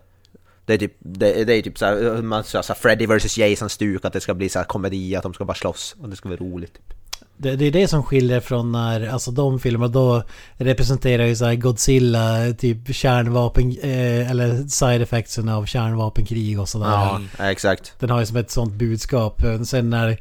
det 0.65 0.74
är 0.74 0.78
typ, 0.78 0.93
det, 1.00 1.43
det 1.43 1.54
är 1.54 1.62
typ 1.62 1.78
såhär, 1.78 2.22
man 2.22 2.43
så 2.43 2.58
här, 2.58 2.74
Freddy 2.74 3.06
vs 3.06 3.38
Jason 3.38 3.70
stuk, 3.70 4.06
att 4.06 4.13
det 4.13 4.22
ska 4.22 4.34
bli 4.34 4.50
så 4.50 4.60
här 4.60 4.65
komedi, 4.65 5.15
att 5.15 5.24
de 5.24 5.34
ska 5.34 5.46
bara 5.46 5.56
slåss, 5.56 5.96
och 6.02 6.10
det 6.10 6.15
ska 6.15 6.30
vara 6.30 6.39
roligt. 6.39 6.74
Typ. 6.74 6.93
Det, 7.38 7.56
det 7.56 7.65
är 7.65 7.72
det 7.72 7.88
som 7.88 8.04
skiljer 8.04 8.39
från 8.39 8.72
när, 8.72 9.08
alltså 9.08 9.32
de 9.32 9.60
filmerna 9.60 9.88
då 9.88 10.24
representerar 10.54 11.26
ju 11.26 11.36
såhär 11.36 11.56
Godzilla, 11.56 12.54
typ 12.58 12.96
kärnvapen, 12.96 13.78
eh, 13.82 14.32
eller 14.32 14.67
side 14.67 15.02
effectsen 15.02 15.50
av 15.50 15.65
kärnvapenkrig 15.65 16.60
och 16.60 16.70
sådär. 16.70 16.88
Ja, 16.88 17.22
exakt. 17.39 17.93
Den 18.00 18.10
har 18.10 18.20
ju 18.20 18.26
som 18.26 18.38
ett 18.38 18.52
sånt 18.52 18.74
budskap. 18.74 19.41
Sen 19.65 19.89
när, 19.89 20.17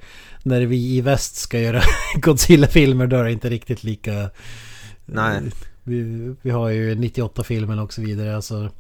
när 0.47 0.61
vi 0.61 0.77
i 0.77 1.01
väst 1.01 1.37
ska 1.37 1.61
göra 1.61 1.83
Godzilla-filmer 2.15 3.07
då 3.07 3.17
är 3.17 3.25
det 3.25 3.33
inte 3.33 3.51
riktigt 3.51 3.85
lika... 3.85 4.31
Nej. 5.05 5.41
Vi, 5.83 6.35
vi 6.43 6.51
har 6.51 6.69
ju 6.69 6.95
98-filmen 6.95 7.79
och 7.79 7.93
så 7.93 8.03
vidare. 8.03 8.37
Alltså, 8.37 8.71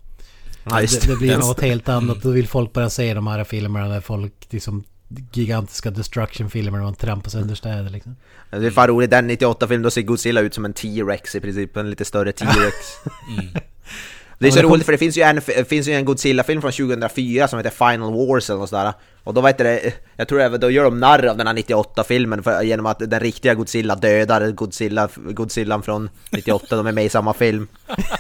Ja, 0.70 0.80
det, 0.80 1.06
det 1.06 1.16
blir 1.16 1.38
något 1.38 1.60
helt 1.60 1.88
annat. 1.88 2.22
Då 2.22 2.30
vill 2.30 2.48
folk 2.48 2.72
bara 2.72 2.90
se 2.90 3.14
de 3.14 3.26
här 3.26 3.44
filmerna 3.44 3.88
där 3.88 4.00
folk 4.00 4.32
liksom 4.50 4.84
gigantiska 5.32 5.90
destruction-filmer 5.90 6.78
där 6.78 6.84
man 6.84 6.94
trampar 6.94 7.30
sönder 7.30 7.54
städer 7.54 7.90
liksom. 7.90 8.16
Det 8.50 8.66
är 8.66 8.70
fan 8.70 8.88
roligt, 8.88 9.10
den 9.10 9.30
98-filmen, 9.30 9.82
då 9.82 9.90
ser 9.90 10.02
Godzilla 10.02 10.40
ut 10.40 10.54
som 10.54 10.64
en 10.64 10.72
T-Rex 10.72 11.34
i 11.34 11.40
princip, 11.40 11.76
en 11.76 11.90
lite 11.90 12.04
större 12.04 12.32
T-Rex. 12.32 12.76
Det 14.38 14.46
är 14.46 14.50
så 14.50 14.62
roligt 14.62 14.84
för 14.84 14.92
det 14.92 14.98
finns 14.98 15.18
ju 15.18 15.22
en, 15.22 15.40
det 15.46 15.68
finns 15.68 15.88
ju 15.88 15.92
en 15.92 16.04
Godzilla-film 16.04 16.60
från 16.60 16.72
2004 16.72 17.48
som 17.48 17.58
heter 17.58 17.70
Final 17.70 18.12
Wars 18.12 18.50
eller 18.50 18.60
något 18.60 18.70
sådär. 18.70 18.92
Och 19.26 19.34
då 19.34 19.40
vet 19.40 19.58
det, 19.58 19.92
jag 20.16 20.28
tror 20.28 20.40
även 20.40 20.60
då 20.60 20.70
gör 20.70 20.84
de 20.84 21.00
narr 21.00 21.26
av 21.26 21.36
den 21.36 21.46
här 21.46 21.54
98-filmen 21.54 22.42
för, 22.42 22.62
genom 22.62 22.86
att 22.86 22.98
den 22.98 23.20
riktiga 23.20 23.54
Godzilla 23.54 23.94
dödar 23.94 24.50
Godzilla, 24.50 25.08
Godzillan 25.16 25.82
från 25.82 26.10
98, 26.30 26.76
de 26.76 26.86
är 26.86 26.92
med 26.92 27.04
i 27.04 27.08
samma 27.08 27.34
film. 27.34 27.68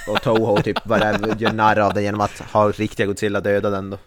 Och 0.08 0.22
Toho 0.22 0.62
typ 0.62 0.84
bara 0.84 1.12
gör 1.38 1.52
narr 1.52 1.78
av 1.78 1.94
det 1.94 2.02
genom 2.02 2.20
att 2.20 2.42
ha 2.52 2.70
riktiga 2.70 3.06
Godzilla 3.06 3.40
döda 3.40 3.70
den 3.70 3.90
då. 3.90 3.98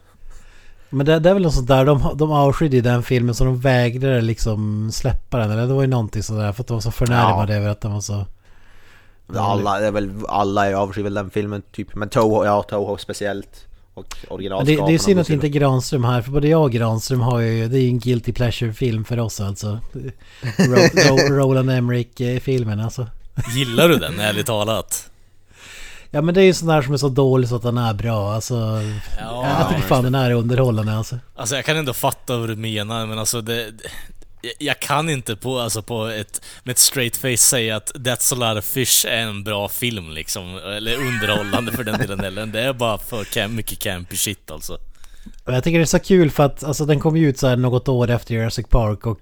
Men 0.90 1.06
det, 1.06 1.20
det 1.20 1.30
är 1.30 1.34
väl 1.34 1.44
något 1.44 1.54
sånt 1.54 1.68
där, 1.68 1.86
de, 1.86 2.12
de 2.16 2.32
avskydde 2.32 2.82
den 2.82 3.04
filmen 3.04 3.36
så 3.36 3.44
de 3.44 3.60
vägrade 3.60 4.22
liksom 4.22 4.92
släppa 4.92 5.38
den. 5.38 5.52
Eller 5.52 5.68
det 5.68 5.74
var 5.74 5.82
ju 5.82 5.88
någonting 5.88 6.24
sådär 6.24 6.52
för 6.52 6.64
att 6.64 6.68
de 6.68 6.74
var 6.74 6.82
så 6.82 6.92
förnärmade 6.92 7.56
över 7.56 7.70
att 7.70 7.82
den 7.82 7.94
var 7.94 8.02
så... 8.02 8.26
Alla, 9.36 9.80
det 9.80 9.88
är 9.88 9.92
väl, 9.92 10.12
alla 10.28 10.70
är 10.70 10.74
avskyr 10.74 11.04
väl 11.04 11.14
den 11.14 11.30
filmen 11.30 11.62
typ, 11.72 11.96
men 11.96 12.10
Toho, 12.10 12.46
ja 12.46 12.64
Toho 12.64 12.98
speciellt. 12.98 13.69
Och 14.00 14.06
Men 14.08 14.22
det, 14.22 14.34
originalskaparna. 14.34 14.88
det 14.88 14.94
är 14.94 14.98
synd 14.98 15.20
att 15.20 15.30
inte 15.30 15.50
Granström 15.50 16.04
här, 16.04 16.22
för 16.22 16.32
både 16.32 16.48
jag 16.48 16.64
och 16.64 16.72
Granström 16.72 17.22
har 17.22 17.40
ju, 17.40 17.68
det 17.68 17.78
är 17.78 17.82
ju 17.82 17.88
en 17.88 18.00
guilty 18.00 18.34
pleasure-film 18.34 19.06
för 19.06 19.20
oss 19.20 19.40
alltså. 19.40 19.80
Ro, 20.58 20.78
Ro, 20.94 21.36
Roland 21.36 21.72
Emmerich-filmen 21.72 22.80
alltså. 22.80 23.08
Gillar 23.56 23.90
du 23.90 23.96
den, 23.96 24.20
ärligt 24.20 24.46
talat? 24.46 25.06
Ja 26.12 26.22
men 26.22 26.36
det 26.36 26.42
är 26.42 26.46
ju 26.46 26.54
sån 26.54 26.68
där 26.68 26.82
som 26.82 26.94
är 26.94 26.98
så 26.98 27.10
dålig 27.10 27.50
så 27.50 27.56
att 27.56 27.62
den 27.62 27.78
är 27.78 27.94
bra 27.94 28.34
alltså. 28.34 28.82
Ja, 29.20 29.48
jag 29.60 29.70
tycker 29.70 29.82
fan 29.82 30.04
den 30.04 30.16
är 30.16 30.32
underhållande 30.32 30.94
alltså. 30.94 31.20
Alltså 31.36 31.56
jag 31.56 31.66
kan 31.66 31.78
ändå 31.78 31.94
fatta 31.94 32.38
vad 32.38 32.50
du 32.50 32.56
menar, 32.56 33.06
men 33.06 33.20
alltså 33.20 33.42
det... 33.42 33.72
jag- 34.60 34.80
kan 34.80 35.10
inte 35.10 35.36
på, 35.36 35.60
alltså 35.60 35.82
på 35.82 36.06
ett, 36.08 36.42
med 36.64 36.72
ett 36.74 36.78
straight 36.80 37.18
face 37.18 37.38
säga 37.38 37.76
att 37.76 37.92
That's 37.96 38.34
a 38.34 38.54
lot 38.54 38.64
of 38.64 38.70
fish 38.70 39.06
är 39.08 39.18
en 39.22 39.44
bra 39.44 39.70
film 39.70 40.12
liksom. 40.12 40.58
Eller 40.58 40.96
underhållande 40.98 41.72
för 41.72 41.84
den 41.84 42.00
delen 42.00 42.20
heller. 42.20 42.46
Det 42.46 42.62
är 42.62 42.74
bara 42.74 42.98
för 42.98 43.24
cam- 43.24 43.48
mycket 43.48 43.80
campy 43.80 44.18
shit 44.18 44.52
alltså. 44.52 44.78
Och 45.44 45.54
jag 45.54 45.64
tycker 45.64 45.78
det 45.80 45.84
är 45.84 45.86
så 45.86 46.00
kul 46.00 46.32
för 46.32 46.44
att 46.46 46.64
alltså, 46.64 46.86
den 46.86 47.00
kom 47.00 47.18
ju 47.18 47.30
ut 47.30 47.38
så 47.40 47.48
här 47.48 47.56
något 47.56 47.88
år 47.88 48.10
efter 48.10 48.34
Jurassic 48.36 48.66
Park 48.68 49.06
och 49.06 49.20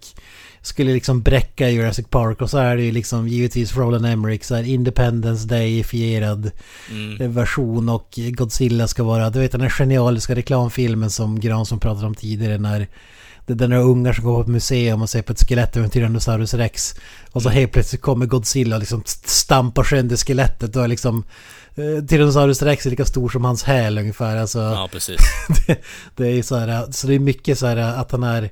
skulle 0.61 0.93
liksom 0.93 1.21
bräcka 1.21 1.69
Jurassic 1.69 2.05
Park 2.09 2.41
och 2.41 2.49
så 2.49 2.57
är 2.57 2.75
det 2.75 2.83
ju 2.83 2.91
liksom 2.91 3.27
givetvis 3.27 3.75
Roland 3.77 4.05
Emmerich 4.05 4.43
så 4.43 4.55
här 4.55 4.63
Independence 4.63 5.47
Day-ifierad 5.47 6.51
Mm. 6.91 7.33
version 7.33 7.89
och 7.89 8.09
Godzilla 8.15 8.87
ska 8.87 9.03
vara, 9.03 9.29
du 9.29 9.39
vet 9.39 9.51
den 9.51 9.61
här 9.61 9.69
genialiska 9.69 10.35
reklamfilmen 10.35 11.09
som 11.09 11.39
Granström 11.39 11.79
pratade 11.79 12.07
om 12.07 12.15
tidigare 12.15 12.57
när 12.57 12.87
Det 13.47 13.63
är 13.63 13.67
några 13.67 13.83
ungar 13.83 14.13
som 14.13 14.23
går 14.23 14.35
på 14.35 14.41
ett 14.41 14.47
museum 14.47 15.01
och 15.01 15.09
ser 15.09 15.21
på 15.21 15.33
ett 15.33 15.47
skelett 15.47 15.77
av 15.77 15.83
en 15.83 15.89
Tyrannosaurus 15.89 16.53
rex. 16.53 16.95
Och 17.31 17.41
så 17.41 17.49
helt 17.49 17.71
plötsligt 17.71 18.01
kommer 18.01 18.25
Godzilla 18.25 18.75
och 18.75 18.79
liksom 18.79 19.03
stampar 19.25 19.83
sönder 19.83 20.17
skelettet 20.17 20.75
och 20.75 20.83
är 20.83 20.87
liksom... 20.87 21.23
eh, 21.75 22.05
Tyrannosaurus 22.05 22.61
rex 22.61 22.85
är 22.85 22.89
lika 22.89 23.05
stor 23.05 23.29
som 23.29 23.45
hans 23.45 23.63
häl 23.63 23.97
ungefär. 23.97 24.37
Alltså, 24.37 24.59
Ja, 24.59 24.89
precis. 24.91 25.21
det, 25.67 25.77
det 26.15 26.27
är 26.27 26.43
så 26.43 26.55
här, 26.55 26.91
så 26.91 27.07
det 27.07 27.13
är 27.15 27.19
mycket 27.19 27.59
så 27.59 27.67
här 27.67 27.77
att 27.77 28.11
han 28.11 28.23
är 28.23 28.49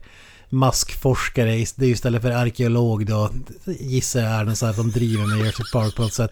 maskforskare, 0.49 1.65
det 1.75 1.85
är 1.85 1.89
istället 1.89 2.21
för 2.21 2.31
arkeolog 2.31 3.05
då, 3.05 3.29
gissar 3.65 4.21
jag 4.21 4.49
är 4.49 4.53
så 4.55 4.65
här 4.65 4.71
att 4.71 4.77
de 4.77 4.91
driver 4.91 5.25
med 5.25 5.37
Jurassic 5.37 5.71
Park 5.71 5.95
på 5.95 6.01
något 6.01 6.13
sätt. 6.13 6.31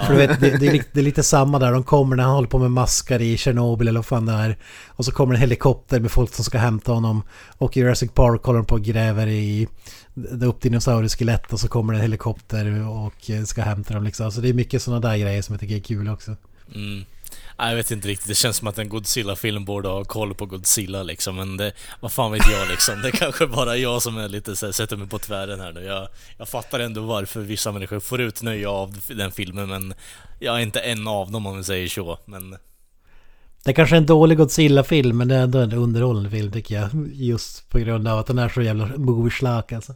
För 0.00 0.12
du 0.12 0.18
vet, 0.18 0.40
det, 0.40 0.56
det, 0.58 0.66
är, 0.66 0.84
det 0.92 1.00
är 1.00 1.04
lite 1.04 1.22
samma 1.22 1.58
där, 1.58 1.72
de 1.72 1.82
kommer 1.82 2.16
när 2.16 2.24
han 2.24 2.34
håller 2.34 2.48
på 2.48 2.58
med 2.58 2.70
maskar 2.70 3.22
i 3.22 3.36
Tjernobyl 3.36 3.88
eller 3.88 3.98
vad 3.98 4.06
fan 4.06 4.26
det 4.26 4.32
är. 4.32 4.56
Och 4.88 5.04
så 5.04 5.12
kommer 5.12 5.34
en 5.34 5.40
helikopter 5.40 6.00
med 6.00 6.10
folk 6.10 6.34
som 6.34 6.44
ska 6.44 6.58
hämta 6.58 6.92
honom. 6.92 7.22
Och 7.58 7.76
i 7.76 7.80
Jurassic 7.80 8.10
Park 8.10 8.44
håller 8.44 8.58
de 8.58 8.66
på 8.66 8.74
och 8.74 8.82
gräver 8.82 9.26
i 9.26 9.68
det 10.14 10.46
upp 10.46 10.60
dinosaurieskelett 10.60 11.52
och 11.52 11.60
så 11.60 11.68
kommer 11.68 11.92
det 11.92 11.98
en 11.98 12.02
helikopter 12.02 12.88
och 12.88 13.30
ska 13.46 13.62
hämta 13.62 13.94
dem 13.94 14.04
liksom. 14.04 14.32
Så 14.32 14.40
det 14.40 14.48
är 14.48 14.54
mycket 14.54 14.82
sådana 14.82 15.08
där 15.08 15.16
grejer 15.16 15.42
som 15.42 15.52
jag 15.52 15.60
tycker 15.60 15.76
är 15.76 15.80
kul 15.80 16.08
också. 16.08 16.36
Mm. 16.74 17.04
Jag 17.68 17.76
vet 17.76 17.90
inte 17.90 18.08
riktigt. 18.08 18.28
Det 18.28 18.34
känns 18.34 18.56
som 18.56 18.68
att 18.68 18.78
en 18.78 18.88
Godzilla-film 18.88 19.64
borde 19.64 19.88
ha 19.88 20.04
koll 20.04 20.34
på 20.34 20.46
Godzilla 20.46 21.02
liksom. 21.02 21.36
Men 21.36 21.56
det, 21.56 21.72
vad 22.00 22.12
fan 22.12 22.32
vet 22.32 22.50
jag 22.50 22.68
liksom. 22.68 23.02
Det 23.02 23.08
är 23.08 23.12
kanske 23.12 23.46
bara 23.46 23.76
jag 23.76 24.02
som 24.02 24.18
är 24.18 24.28
lite 24.28 24.56
så 24.56 24.66
här, 24.66 24.72
sätter 24.72 24.96
mig 24.96 25.08
på 25.08 25.18
tvären 25.18 25.60
här 25.60 25.72
nu. 25.72 25.84
Jag, 25.84 26.08
jag 26.38 26.48
fattar 26.48 26.80
ändå 26.80 27.00
varför 27.00 27.40
vissa 27.40 27.72
människor 27.72 28.00
får 28.00 28.20
ut 28.20 28.42
nöje 28.42 28.68
av 28.68 29.00
den 29.08 29.32
filmen, 29.32 29.68
men 29.68 29.94
jag 30.38 30.56
är 30.56 30.60
inte 30.60 30.80
en 30.80 31.08
av 31.08 31.30
dem 31.30 31.46
om 31.46 31.56
vi 31.56 31.64
säger 31.64 31.88
så. 31.88 32.18
Men 32.24 32.56
Det 33.64 33.72
kanske 33.72 33.96
är 33.96 33.98
en 33.98 34.06
dålig 34.06 34.38
Godzilla-film 34.38 35.18
men 35.18 35.28
det 35.28 35.34
är 35.34 35.42
ändå 35.42 35.58
en 35.58 35.72
underhållande 35.72 36.30
film 36.30 36.52
tycker 36.52 36.74
jag. 36.74 36.90
Just 37.12 37.68
på 37.68 37.78
grund 37.78 38.08
av 38.08 38.18
att 38.18 38.26
den 38.26 38.38
är 38.38 38.48
så 38.48 38.62
jävla 38.62 38.86
movie 38.86 39.48
alltså. 39.48 39.94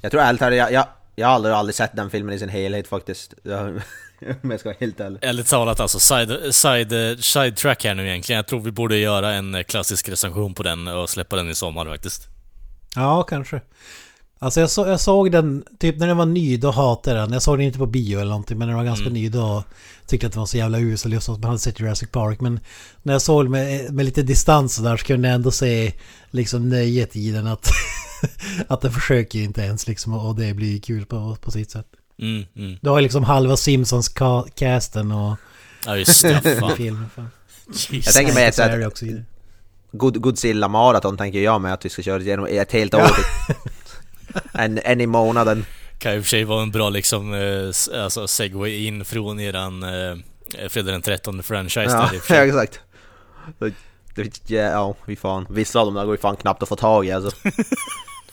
Jag 0.00 0.10
tror 0.10 0.22
ärligt 0.22 0.40
talat, 0.40 0.56
jag, 0.58 0.72
jag, 0.72 0.86
jag 1.20 1.26
har 1.26 1.34
aldrig, 1.34 1.54
aldrig 1.54 1.74
sett 1.74 1.96
den 1.96 2.10
filmen 2.10 2.34
i 2.34 2.38
sin 2.38 2.48
helhet 2.48 2.88
faktiskt. 2.88 3.34
Jag, 3.42 3.82
om 4.42 4.50
jag 4.50 4.60
ska 4.60 4.68
vara 4.68 4.76
helt 4.80 5.00
ärlig. 5.00 5.18
ärligt 5.22 5.46
talat 5.46 5.80
alltså, 5.80 5.98
side, 6.00 6.54
side, 6.54 7.24
side 7.24 7.56
track 7.56 7.84
här 7.84 7.94
nu 7.94 8.08
egentligen. 8.08 8.36
Jag 8.36 8.46
tror 8.46 8.60
vi 8.60 8.70
borde 8.70 8.96
göra 8.96 9.32
en 9.32 9.64
klassisk 9.64 10.08
recension 10.08 10.54
på 10.54 10.62
den 10.62 10.88
och 10.88 11.10
släppa 11.10 11.36
den 11.36 11.50
i 11.50 11.54
sommar 11.54 11.86
faktiskt. 11.86 12.28
Ja, 12.96 13.22
kanske. 13.22 13.60
Alltså 14.42 14.60
jag, 14.60 14.70
så, 14.70 14.86
jag 14.86 15.00
såg 15.00 15.32
den, 15.32 15.64
typ 15.78 15.96
när 15.98 16.06
den 16.06 16.16
var 16.16 16.26
ny, 16.26 16.56
då 16.56 16.70
hatade 16.70 17.16
jag 17.18 17.26
den. 17.28 17.32
Jag 17.32 17.42
såg 17.42 17.58
den 17.58 17.66
inte 17.66 17.78
på 17.78 17.86
bio 17.86 18.18
eller 18.20 18.30
någonting, 18.30 18.58
men 18.58 18.68
när 18.68 18.74
den 18.74 18.78
var 18.78 18.84
ganska 18.84 19.08
ny 19.10 19.28
då 19.28 19.64
tyckte 20.06 20.24
jag 20.24 20.28
att 20.28 20.32
den 20.32 20.40
var 20.40 20.46
så 20.46 20.56
jävla 20.56 20.78
usel 20.78 21.12
just 21.12 21.28
att 21.28 21.38
man 21.38 21.44
hade 21.44 21.58
sett 21.58 21.80
Jurassic 21.80 22.10
Park. 22.10 22.40
Men 22.40 22.60
när 23.02 23.12
jag 23.12 23.22
såg 23.22 23.44
den 23.44 23.50
med, 23.52 23.92
med 23.94 24.04
lite 24.04 24.22
distans 24.22 24.74
så 24.74 24.82
där 24.82 24.96
så 24.96 25.06
kunde 25.06 25.28
jag 25.28 25.34
ändå 25.34 25.50
se 25.50 25.92
liksom 26.30 26.68
nöjet 26.68 27.16
i 27.16 27.30
den 27.30 27.46
att, 27.46 27.70
att 28.68 28.80
den 28.80 28.92
försöker 28.92 29.38
ju 29.38 29.44
inte 29.44 29.60
ens 29.62 29.86
liksom 29.88 30.12
och 30.14 30.34
det 30.36 30.54
blir 30.54 30.80
kul 30.80 31.06
på, 31.06 31.36
på 31.40 31.50
sitt 31.50 31.70
sätt. 31.70 31.86
Mm, 32.22 32.44
mm. 32.56 32.78
Du 32.80 32.90
har 32.90 32.98
ju 32.98 33.02
liksom 33.02 33.24
halva 33.24 33.54
Simpsons-casten 33.56 35.12
och 35.12 35.36
Ja 35.86 35.96
just 35.96 36.22
det, 36.22 36.40
filmen. 36.76 37.06
Jesus. 37.90 38.14
tänker 38.14 38.34
mig 38.34 38.46
att- 38.48 38.54
Så 38.54 38.62
är 38.62 38.78
det 38.78 38.86
också 38.86 39.04
i 39.06 39.12
det. 39.12 39.24
God, 39.92 40.20
Godzilla 40.20 40.68
Marathon 40.68 41.16
tänker 41.16 41.40
jag 41.40 41.60
med 41.60 41.72
att 41.74 41.84
vi 41.84 41.88
ska 41.88 42.02
köra 42.02 42.22
igenom 42.22 42.46
ett 42.50 42.72
helt 42.72 42.94
år. 42.94 43.02
en, 44.52 44.78
en 44.84 45.00
i 45.00 45.06
månaden. 45.06 45.64
kan 45.98 46.14
i 46.14 46.18
och 46.18 46.22
för 46.22 46.28
sig 46.28 46.44
vara 46.44 46.62
en 46.62 46.70
bra 46.70 46.90
liksom, 46.90 47.34
eh, 47.34 48.02
alltså 48.02 48.28
segway 48.28 48.86
in 48.86 49.04
från 49.04 49.40
eran 49.40 49.82
eh, 49.82 50.16
Fredag 50.68 50.92
den 50.92 51.02
13 51.02 51.42
franchise 51.42 51.90
Ja, 51.90 52.08
där 52.10 52.14
i 52.14 52.18
och 52.18 52.22
för 52.22 52.34
ja 52.34 52.44
exakt. 52.46 52.80
Ja, 54.46 54.56
ja, 54.56 54.94
fy 55.06 55.16
fan. 55.16 55.46
Vissa 55.50 55.80
av 55.80 55.86
dem 55.86 55.94
där 55.94 56.04
går 56.04 56.14
ju 56.14 56.20
fan 56.20 56.36
knappt 56.36 56.62
att 56.62 56.68
få 56.68 56.76
tag 56.76 57.06
i 57.06 57.12
alltså. 57.12 57.30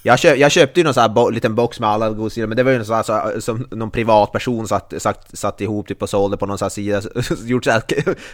Jag, 0.08 0.20
köp, 0.20 0.38
jag 0.38 0.52
köpte 0.52 0.80
ju 0.80 0.84
någon 0.84 0.94
sån 0.94 1.02
här 1.02 1.10
bo, 1.10 1.30
liten 1.30 1.56
box 1.56 1.80
med 1.80 1.90
alla 1.90 2.10
Godzilla, 2.10 2.48
men 2.48 2.58
det 2.58 2.64
var 2.64 2.72
ju 2.72 2.78
någon 2.78 2.86
sån 2.86 2.96
här, 2.96 3.04
så, 3.04 3.42
som 3.42 3.68
någon 3.72 3.92
privatperson 3.92 4.68
satt, 4.68 4.94
satt, 4.98 5.38
satt 5.38 5.62
ihop 5.62 5.88
typ 5.88 6.02
och 6.02 6.10
sålde 6.10 6.38
på 6.38 6.46
någon 6.46 6.58
sån 6.58 6.66
här 6.66 6.70
sida. 6.70 7.02
Gjort 7.46 7.64
så 7.64 7.72
här, 7.72 7.84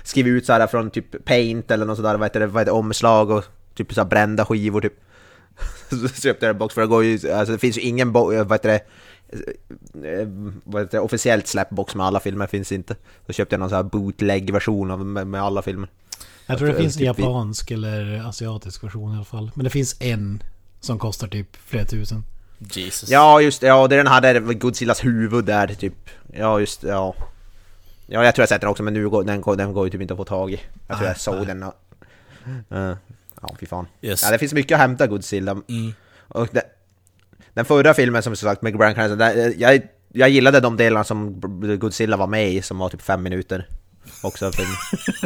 skrivit 0.04 0.32
ut 0.32 0.46
så 0.46 0.54
här 0.54 0.68
från 0.68 0.90
typ 0.90 1.26
Paint 1.26 1.72
eller 1.72 1.86
något 1.86 1.98
sådär, 1.98 2.16
vad 2.18 2.26
heter 2.26 2.40
det, 2.40 2.48
vad 2.48 2.62
heter 2.62 2.72
det, 2.72 2.78
omslag 2.78 3.30
och 3.32 3.44
typ 3.76 3.94
så 3.94 4.02
här 4.02 4.08
brända 4.08 4.46
skivor 4.46 4.82
typ. 4.82 4.94
Så 5.90 6.08
köpte 6.22 6.46
jag 6.46 6.54
en 6.54 6.58
box 6.60 6.74
för 6.76 6.82
det 6.82 6.88
går 6.88 7.04
ju, 7.04 7.32
alltså 7.32 7.52
det 7.54 7.60
finns 7.60 7.78
ju 7.78 7.82
ingen, 7.82 8.12
bo, 8.12 8.44
vad 8.44 8.52
heter 8.52 8.70
det, 8.70 8.80
eh, 10.22 10.28
vad 10.64 10.82
heter 10.82 10.98
det, 10.98 11.00
officiellt 11.04 11.48
släppbox 11.48 11.96
med 11.96 12.06
alla 12.06 12.20
filmer 12.20 12.48
finns 12.48 12.72
inte. 12.72 12.96
Så 13.28 13.34
köpte 13.34 13.54
jag 13.54 13.60
någon 13.60 13.70
sån 13.70 13.76
här 13.76 13.84
bootleg-version 13.84 14.92
av 14.92 15.06
med, 15.06 15.28
med 15.28 15.42
alla 15.44 15.62
filmer. 15.62 15.90
Jag 16.46 16.58
tror 16.58 16.68
det 16.68 16.74
Typ 16.74 16.82
finns 16.82 16.96
en 16.96 17.00
vi- 17.00 17.06
japansk 17.06 17.72
eller 17.72 18.28
asiatisk 18.30 18.84
version 18.84 19.12
i 19.12 19.16
alla 19.16 19.26
fall. 19.26 19.52
Men 19.56 19.64
det 19.64 19.70
finns 19.70 19.96
en 20.02 20.44
som 20.80 21.00
kostar 21.00 21.28
typ 21.28 21.48
flera 21.66 21.86
tusen. 21.86 22.24
Jesus. 22.60 23.10
Ja 23.10 23.42
just 23.42 23.62
det, 23.62 23.68
ja 23.68 23.88
det 23.88 23.96
är 23.96 23.98
den 23.98 24.08
här 24.08 24.22
där 24.22 24.40
Godzillas 24.40 25.04
huvud 25.06 25.46
där 25.46 25.68
typ. 25.68 26.10
Ja 26.34 26.60
just 26.60 26.82
det, 26.82 26.88
ja. 26.88 27.16
Ja 28.08 28.24
jag 28.26 28.36
tror 28.36 28.42
jag 28.42 28.50
sett 28.50 28.62
den 28.62 28.70
också 28.70 28.84
men 28.84 28.94
nu 28.94 29.10
går 29.10 29.24
den, 29.24 29.42
går- 29.42 29.56
den 29.56 29.74
går 29.74 29.86
ju 29.86 29.92
typ 29.92 30.02
inte 30.02 30.14
att 30.14 30.18
få 30.18 30.26
tag 30.26 30.52
i. 30.52 30.60
Jag 30.88 30.98
tror 30.98 31.06
Nej, 31.08 31.08
jag 31.08 31.20
såg 31.20 31.36
nej. 31.36 31.46
den. 31.46 31.64
Uh, 32.90 32.96
ja 33.44 33.56
fy 33.60 33.66
fan. 33.66 33.88
Yes. 34.02 34.24
Ja 34.24 34.32
det 34.32 34.38
finns 34.40 34.54
mycket 34.54 34.76
att 34.76 34.82
hämta 34.82 35.08
Godzilla. 35.08 35.52
Mm. 35.52 35.94
Och 36.28 36.48
det, 36.52 36.64
den 37.54 37.66
förra 37.66 37.94
filmen 37.94 38.24
som 38.24 38.36
sagt 38.36 38.62
med 38.62 38.78
Bryan 38.78 38.96
Cranston, 38.96 39.18
där, 39.18 39.54
jag, 39.58 39.82
jag 40.08 40.30
gillade 40.30 40.60
de 40.60 40.78
delarna 40.78 41.04
som 41.04 41.40
Godzilla 41.80 42.18
var 42.18 42.28
med 42.28 42.52
i 42.52 42.62
som 42.62 42.78
var 42.78 42.90
typ 42.90 43.02
fem 43.02 43.24
minuter. 43.24 43.68
Också. 44.22 44.52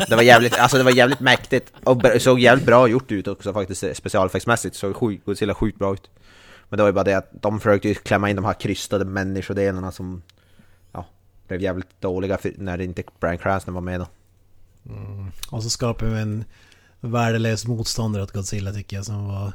Det 0.10 0.15
var 0.15 0.23
jävligt, 0.23 0.60
alltså 0.60 0.77
det 0.77 0.84
var 0.84 0.91
jävligt 0.91 1.19
mäktigt 1.19 1.73
och 1.84 2.01
såg 2.19 2.39
jävligt 2.39 2.65
bra 2.65 2.88
gjort 2.88 3.12
ut 3.12 3.27
också 3.27 3.53
faktiskt 3.53 3.84
specialeffektsmässigt 3.97 4.75
såg 4.75 4.95
sjuk, 4.95 5.25
Godzilla 5.25 5.53
sjukt 5.53 5.80
bra 5.80 5.93
ut. 5.93 6.10
Men 6.69 6.77
det 6.77 6.84
var 6.84 6.89
ju 6.89 6.93
bara 6.93 7.03
det 7.03 7.13
att 7.13 7.30
de 7.32 7.60
försökte 7.60 7.88
ju 7.88 7.93
klämma 7.95 8.30
in 8.30 8.36
de 8.36 8.45
här 8.45 8.53
krystade 8.53 9.06
människodelarna 9.06 9.91
som 9.91 10.21
ja, 10.91 11.06
blev 11.47 11.62
jävligt 11.62 12.01
dåliga 12.01 12.38
när 12.56 12.77
det 12.77 12.84
inte 12.84 13.03
Bryan 13.19 13.38
Cranston 13.38 13.73
var 13.73 13.82
med 13.82 13.99
då. 13.99 14.08
Och 15.49 15.63
så 15.63 15.69
skapar 15.69 16.06
vi 16.06 16.21
en 16.21 16.45
värdelös 17.12 17.67
motståndare 17.67 18.24
åt 18.24 18.32
Godzilla 18.32 18.72
tycker 18.74 18.96
jag 18.96 19.06
som 19.06 19.28
var 19.28 19.52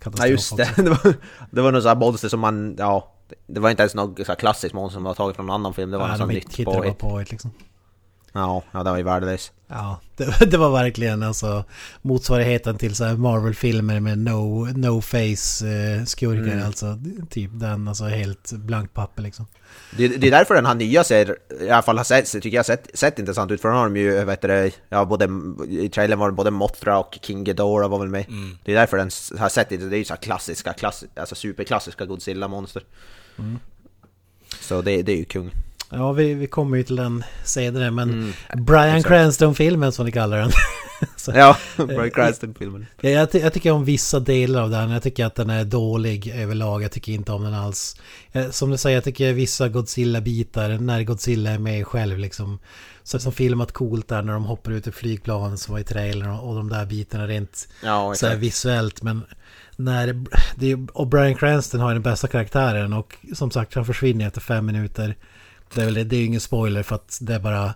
katastrof 0.00 0.18
Ja 0.18 0.26
just 0.26 0.56
det, 0.56 0.70
det 0.76 0.90
var, 0.90 1.14
det 1.50 1.60
var 1.60 1.72
något 1.72 1.82
sånt 1.82 1.94
här 1.94 2.00
monster 2.06 2.28
som 2.28 2.40
man, 2.40 2.76
ja 2.78 3.12
Det 3.46 3.60
var 3.60 3.70
inte 3.70 3.82
ens 3.82 3.94
något 3.94 4.38
klassiskt 4.38 4.74
monster 4.74 4.94
som 4.94 5.04
var 5.04 5.14
taget 5.14 5.36
från 5.36 5.46
en 5.48 5.54
annan 5.54 5.74
film, 5.74 5.90
det 5.90 5.96
var 5.98 6.04
Nej, 6.04 6.10
något 6.10 6.18
sånt 6.18 6.30
de 6.30 6.34
nytt 6.34 6.54
hittade 6.54 6.76
bara 6.76 6.82
påhitt. 6.94 6.98
på 6.98 7.30
liksom. 7.30 7.50
Ja, 8.32 8.62
ja 8.72 8.82
det 8.82 8.90
var 8.90 8.96
ju 8.96 9.02
värdelöst. 9.02 9.52
Ja, 9.68 10.00
det, 10.16 10.50
det 10.50 10.56
var 10.56 10.70
verkligen 10.70 11.22
alltså 11.22 11.64
motsvarigheten 12.02 12.78
till 12.78 12.94
så 12.94 13.04
här 13.04 13.16
Marvel-filmer 13.16 14.00
med 14.00 14.18
no, 14.18 14.68
no 14.76 15.00
face 15.00 15.66
eh, 15.66 16.04
skurkar 16.04 16.52
Mm. 16.52 16.66
alltså. 16.66 16.98
Typ 17.30 17.50
den, 17.54 17.88
alltså 17.88 18.04
helt 18.04 18.52
blankt 18.52 18.94
papper 18.94 19.22
liksom. 19.22 19.46
Det, 19.96 20.08
det 20.08 20.26
är 20.26 20.30
därför 20.30 20.54
den 20.54 20.66
här 20.66 20.74
nya 20.74 21.04
ser, 21.04 21.36
i 21.60 21.70
alla 21.70 21.82
fall 21.82 21.96
har 21.96 22.04
sett, 22.04 22.32
tycker 22.32 22.56
jag 22.56 22.66
sett, 22.66 22.90
sett 22.94 23.18
intressant 23.18 23.50
ut, 23.50 23.60
för 23.60 23.68
den 23.68 23.78
har 23.78 23.84
de 23.84 23.96
ju, 23.96 24.24
vet 24.24 24.42
du, 24.42 24.70
ja 24.88 25.04
både, 25.04 25.28
i 25.68 25.88
trailern 25.88 26.18
var 26.18 26.28
det 26.28 26.32
både 26.32 26.50
Mothra 26.50 26.98
och 26.98 27.18
King 27.22 27.44
Ghidorah 27.44 27.90
var 27.90 27.98
väl 27.98 28.08
med. 28.08 28.28
Mm. 28.28 28.58
Det 28.64 28.72
är 28.72 28.76
därför 28.76 28.96
den 28.96 29.10
har 29.38 29.48
sett 29.48 29.68
det, 29.68 29.76
det 29.76 29.96
är 29.96 29.98
ju 29.98 30.04
så 30.04 30.14
här 30.14 30.20
klassiska, 30.20 30.72
klass, 30.72 31.04
alltså 31.16 31.34
superklassiska 31.34 32.04
Godzilla-monster. 32.04 32.82
Mm. 33.38 33.58
Så 34.60 34.82
det, 34.82 35.02
det 35.02 35.12
är 35.12 35.16
ju 35.16 35.24
kung. 35.24 35.50
Ja, 35.92 36.12
vi, 36.12 36.34
vi 36.34 36.46
kommer 36.46 36.76
ju 36.76 36.82
till 36.82 36.96
den 36.96 37.24
senare 37.44 37.90
men 37.90 38.10
Mm. 38.10 38.32
Brian. 38.66 39.02
Cranston-filmen 39.02 39.92
som 39.92 40.06
ni 40.06 40.12
kallar 40.12 40.38
den. 40.38 40.50
Så- 41.16 41.32
Ja, 41.34 41.56
Bryan 41.76 42.10
Cranston-filmen. 42.10 42.86
Ja, 43.00 43.10
jag, 43.10 43.28
jag 43.34 43.52
tycker 43.52 43.70
om 43.70 43.84
vissa 43.84 44.20
delar 44.20 44.62
av 44.62 44.70
den. 44.70 44.90
Jag 44.90 45.02
tycker 45.02 45.26
att 45.26 45.34
den 45.34 45.50
är 45.50 45.64
dålig 45.64 46.28
överlag. 46.28 46.82
Jag 46.82 46.92
tycker 46.92 47.12
inte 47.12 47.32
om 47.32 47.44
den 47.44 47.54
alls. 47.54 47.96
Eh, 48.32 48.50
Som 48.50 48.70
du 48.70 48.76
säger, 48.76 48.96
jag 48.96 49.04
tycker 49.04 49.32
vissa 49.32 49.68
Godzilla-bitar, 49.68 50.78
när 50.78 51.02
Godzilla 51.02 51.50
är 51.50 51.58
med 51.58 51.86
själv 51.86 52.18
liksom. 52.18 52.58
Så 53.02 53.18
som 53.18 53.32
filmat 53.32 53.72
coolt 53.72 54.08
där 54.08 54.22
när 54.22 54.32
de 54.32 54.44
hoppar 54.44 54.72
ut 54.72 54.88
ur 54.88 54.92
flygplanen 54.92 55.58
som 55.58 55.72
var 55.72 55.80
i 55.80 55.84
trailern 55.84 56.30
och, 56.30 56.48
och 56.48 56.54
de 56.56 56.68
där 56.68 56.86
bitarna 56.86 57.26
rent 57.26 57.68
Ja, 57.84 58.14
så 58.14 58.26
här 58.26 58.36
visuellt. 58.36 59.02
Men 59.02 59.22
när... 59.76 60.24
Det, 60.56 60.74
och 60.92 61.06
Brian 61.06 61.34
Cranston 61.34 61.80
har 61.80 61.92
den 61.92 62.02
bästa 62.02 62.28
karaktären 62.28 62.92
och 62.92 63.16
som 63.34 63.50
sagt 63.50 63.74
han 63.74 63.84
försvinner 63.84 64.26
efter 64.26 64.40
fem 64.40 64.66
minuter. 64.66 65.16
Det 65.74 65.80
är 65.80 65.84
väl 65.84 65.94
det, 65.94 66.04
det 66.04 66.16
är 66.16 66.20
ju 66.20 66.26
ingen 66.26 66.40
spoiler 66.40 66.82
för 66.82 66.94
att 66.94 67.18
det 67.20 67.34
är 67.34 67.40
bara... 67.40 67.74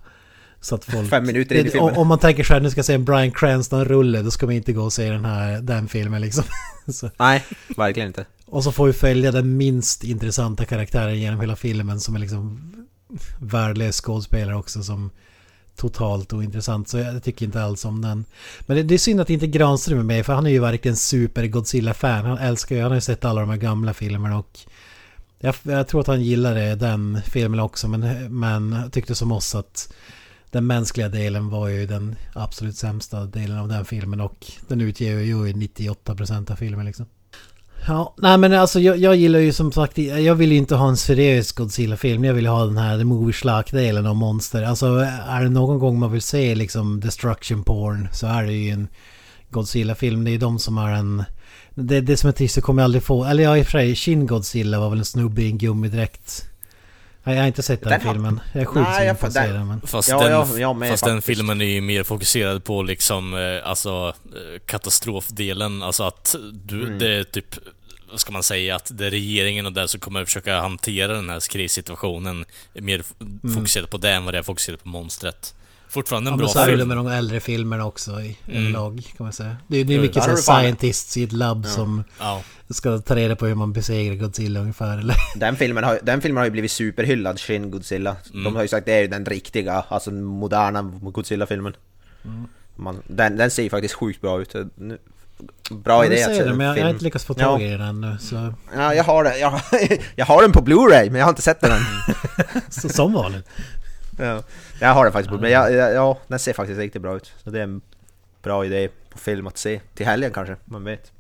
Så 0.60 0.74
att 0.74 0.84
folk... 0.84 1.10
Fem 1.10 1.26
minuter 1.26 1.54
in 1.54 1.66
i 1.66 1.70
filmen. 1.70 1.96
om, 1.96 2.06
man 2.08 2.18
tänker 2.18 2.44
så 2.44 2.52
här, 2.52 2.60
nu 2.60 2.70
ska 2.70 2.78
jag 2.78 2.86
se 2.86 2.94
en 2.94 3.04
Brian 3.04 3.30
Cranston-rulle, 3.32 4.22
då 4.22 4.30
ska 4.30 4.46
man 4.46 4.54
inte 4.54 4.72
gå 4.72 4.82
och 4.82 4.92
se 4.92 5.10
den 5.10 5.24
här, 5.24 5.60
den 5.60 5.88
filmen 5.88 6.20
liksom. 6.20 6.44
Nej, 7.18 7.44
verkligen 7.76 8.06
inte. 8.06 8.26
och 8.46 8.64
så 8.64 8.72
får 8.72 8.86
vi 8.86 8.92
följa 8.92 9.32
den 9.32 9.56
minst 9.56 10.04
intressanta 10.04 10.64
karaktären 10.64 11.20
genom 11.20 11.40
hela 11.40 11.56
filmen 11.56 12.00
som 12.00 12.14
är 12.14 12.18
liksom 12.18 12.72
värdelös 13.38 14.00
skådespelare 14.00 14.56
också 14.56 14.82
som 14.82 15.10
totalt 15.76 16.32
ointressant. 16.32 16.88
Så 16.88 16.98
jag 16.98 17.22
tycker 17.22 17.46
inte 17.46 17.62
alls 17.62 17.84
om 17.84 18.02
den. 18.02 18.24
Men 18.60 18.76
det, 18.76 18.82
det 18.82 18.94
är 18.94 18.98
synd 18.98 19.20
att 19.20 19.30
inte 19.30 19.46
Granström 19.46 19.98
är 19.98 20.02
med 20.02 20.26
för 20.26 20.32
han 20.32 20.46
är 20.46 20.50
ju 20.50 20.60
verkligen 20.60 20.96
super 20.96 21.46
Godzilla-fan. 21.46 22.24
Han 22.24 22.38
älskar 22.38 22.76
ju, 22.76 22.82
han 22.82 22.90
har 22.90 22.96
ju 22.96 23.00
sett 23.00 23.24
alla 23.24 23.40
de 23.40 23.50
här 23.50 23.56
gamla 23.56 23.94
filmerna 23.94 24.38
och 24.38 24.58
jag, 25.38 25.54
jag 25.62 25.88
tror 25.88 26.00
att 26.00 26.06
han 26.06 26.22
gillade 26.22 26.74
den 26.74 27.20
filmen 27.26 27.60
också 27.60 27.88
men, 27.88 28.38
men 28.38 28.90
tyckte 28.90 29.14
som 29.14 29.32
oss 29.32 29.54
att 29.54 29.92
den 30.50 30.66
mänskliga 30.66 31.08
delen 31.08 31.50
var 31.50 31.68
ju 31.68 31.86
den 31.86 32.16
absolut 32.34 32.76
sämsta 32.76 33.24
delen 33.24 33.58
av 33.58 33.68
den 33.68 33.84
filmen 33.84 34.20
och 34.20 34.46
den 34.68 34.80
utgör 34.80 35.20
ju 35.20 35.34
98% 35.34 36.52
av 36.52 36.56
filmen 36.56 36.86
liksom. 36.86 37.06
Ja, 37.86 38.14
nej 38.18 38.38
men 38.38 38.52
alltså 38.52 38.80
jag, 38.80 38.96
jag 38.96 39.16
gillar 39.16 39.38
ju 39.38 39.52
som 39.52 39.72
sagt, 39.72 39.98
jag 39.98 40.34
vill 40.34 40.52
ju 40.52 40.58
inte 40.58 40.74
ha 40.74 40.88
en 40.88 40.96
seriös 40.96 41.52
Godzilla-film. 41.52 42.24
Jag 42.24 42.34
vill 42.34 42.46
ha 42.46 42.64
den 42.64 42.76
här 42.76 42.98
The 42.98 43.04
Movie 43.04 43.32
Shark-delen 43.32 44.06
av 44.06 44.16
monster. 44.16 44.62
Alltså 44.62 44.86
är 45.28 45.42
det 45.42 45.48
någon 45.48 45.78
gång 45.78 45.98
man 45.98 46.12
vill 46.12 46.22
se 46.22 46.54
liksom 46.54 47.00
destruction 47.00 47.62
porn 47.62 48.08
så 48.12 48.26
är 48.26 48.42
det 48.42 48.52
ju 48.52 48.70
en 48.70 48.88
Godzilla-film. 49.50 50.24
Det 50.24 50.30
är 50.30 50.38
de 50.38 50.58
som 50.58 50.78
är 50.78 50.92
en... 50.92 51.24
Det, 51.78 52.00
det 52.00 52.16
som 52.16 52.28
är 52.28 52.32
trist, 52.32 52.54
så 52.54 52.60
kommer 52.60 52.82
jag 52.82 52.84
aldrig 52.84 53.02
få... 53.02 53.24
Eller 53.24 53.42
ja, 53.42 53.56
i 53.56 53.62
och 53.62 53.66
för 53.66 53.70
sig, 53.70 53.94
Shin 53.96 54.26
Godzilla 54.26 54.80
var 54.80 54.90
väl 54.90 54.98
en 54.98 55.04
snubbe 55.04 55.42
i 55.42 55.46
en 55.50 55.58
gummidräkt. 55.58 56.42
Nej, 57.24 57.34
jag 57.34 57.42
har 57.42 57.46
inte 57.46 57.62
sett 57.62 57.82
den, 57.82 57.90
Den 57.90 58.00
filmen. 58.00 58.40
Jag 58.52 58.60
är 58.62 58.66
sjukt 58.66 58.96
sugen 58.98 59.16
på 59.16 59.26
att 59.26 59.32
se 59.32 59.46
den- 59.46 59.68
men... 59.68 59.80
Fast, 59.80 60.08
Ja, 60.08 60.22
den, 60.22 60.32
jag- 60.32 60.60
jag 60.60 60.76
med 60.76 60.90
fast 60.90 61.04
den 61.04 61.22
filmen 61.22 61.60
är 61.60 61.64
ju 61.64 61.80
mer 61.80 62.02
fokuserad 62.02 62.64
på 62.64 62.82
liksom, 62.82 63.34
eh, 63.34 63.68
alltså 63.68 64.14
eh, 64.24 64.58
katastrofdelen. 64.66 65.82
Alltså 65.82 66.02
att 66.04 66.34
du, 66.52 66.82
Mm. 66.86 66.98
det 66.98 67.14
är 67.14 67.24
typ, 67.24 67.54
vad 68.10 68.20
ska 68.20 68.32
man 68.32 68.42
säga, 68.42 68.76
att 68.76 68.90
det 68.98 69.06
är 69.06 69.10
regeringen 69.10 69.66
och 69.66 69.72
där 69.72 69.86
som 69.86 70.00
kommer 70.00 70.24
försöka 70.24 70.60
hantera 70.60 71.12
den 71.14 71.30
här 71.30 71.40
krissituationen. 71.50 72.44
Mer 72.74 73.02
fokuserat 73.54 73.90
på 73.90 73.96
det 73.98 74.10
än 74.12 74.24
vad 74.24 74.34
det 74.34 74.38
är 74.38 74.42
fokuserat 74.42 74.82
på 74.82 74.88
monstret. 74.88 75.54
Fortfarande 75.88 76.30
en 76.30 76.34
Mm. 76.34 76.40
Ja, 76.40 76.52
bra 76.52 76.52
så 76.52 76.58
är 76.68 76.72
det 76.72 76.76
film. 76.76 76.88
med 76.88 76.96
de 76.96 77.06
äldre 77.06 77.40
filmerna 77.40 77.84
också 77.84 78.20
i 78.20 78.36
Mm. 78.48 78.66
en 78.66 78.72
lag 78.72 79.02
kan 79.16 79.24
man 79.24 79.32
säga. 79.32 79.56
Det 79.68 79.76
är, 79.76 79.84
det 79.84 79.94
är 79.94 80.00
mycket 80.00 80.24
så 80.24 80.36
scientists 80.36 81.16
i 81.16 81.22
ett 81.24 81.32
labb 81.32 81.66
som 81.66 82.04
Ja. 82.20 82.42
ska 82.70 82.98
ta 82.98 83.16
reda 83.16 83.36
på 83.36 83.46
hur 83.46 83.54
man 83.54 83.72
besegrar 83.72 84.14
Godzilla 84.14 84.60
ungefär 84.60 84.98
eller? 84.98 85.16
Den 85.36 85.56
filmen, 85.56 85.84
har, 85.84 85.98
den 86.02 86.20
filmen 86.20 86.36
har 86.38 86.44
ju 86.44 86.50
blivit 86.50 86.70
superhyllad, 86.70 87.40
Shin 87.40 87.70
Godzilla. 87.70 88.16
Mm. 88.32 88.44
De 88.44 88.54
har 88.56 88.62
ju 88.62 88.68
sagt 88.68 88.86
det 88.86 88.92
är 88.94 89.00
ju 89.00 89.06
den 89.08 89.24
riktiga, 89.26 89.84
alltså 89.88 90.10
moderna 90.10 90.82
Godzilla-filmen. 91.02 91.76
Mm. 92.24 92.46
Man, 92.76 93.02
den, 93.06 93.36
den 93.36 93.50
ser 93.50 93.62
ju 93.62 93.70
faktiskt 93.70 93.94
sjukt 93.94 94.20
bra 94.20 94.40
ut. 94.40 94.54
Bra 95.70 96.04
jag 96.04 96.12
idé 96.12 96.22
att 96.22 96.28
se 96.30 96.36
se 96.36 96.44
det, 96.44 96.50
en 96.50 96.56
men 96.56 96.66
jag, 96.66 96.78
jag 96.78 96.82
har 96.82 96.90
inte 96.90 97.04
lyckats 97.04 97.24
få 97.24 97.34
tag 97.34 97.62
Ja. 97.62 97.66
i 97.66 97.70
den 97.70 97.80
ännu. 97.80 98.16
Så, 98.20 98.54
Ja, 98.76 98.94
jag 98.94 99.04
har 99.04 99.24
den. 99.24 99.40
Jag, 99.40 99.60
jag 100.16 100.26
har 100.26 100.42
den 100.42 100.52
på 100.52 100.60
Blu-ray, 100.60 101.10
men 101.10 101.14
jag 101.18 101.26
har 101.26 101.30
inte 101.30 101.42
sett 101.42 101.60
den 101.60 101.72
än. 101.72 101.82
så 102.68 102.88
som 102.88 103.12
vanligt. 103.12 103.46
Ja, 104.18 104.42
jag 104.80 104.94
har 104.94 105.04
den 105.04 105.12
faktiskt 105.12 105.30
på 105.30 105.38
men 105.38 105.50
jag, 105.50 105.72
jag, 105.72 105.94
ja, 105.94 106.18
den 106.28 106.38
ser 106.38 106.52
faktiskt 106.52 106.78
riktigt 106.78 107.02
bra 107.02 107.16
ut. 107.16 107.32
Så 107.44 107.50
det 107.50 107.58
är 107.58 107.62
en 107.62 107.80
bra 108.42 108.64
idé 108.64 108.88
på 109.10 109.18
film 109.18 109.46
att 109.46 109.58
se. 109.58 109.80
Till 109.94 110.06
helgen 110.06 110.32
kanske, 110.32 110.56
man 110.64 110.84
vet. 110.84 111.12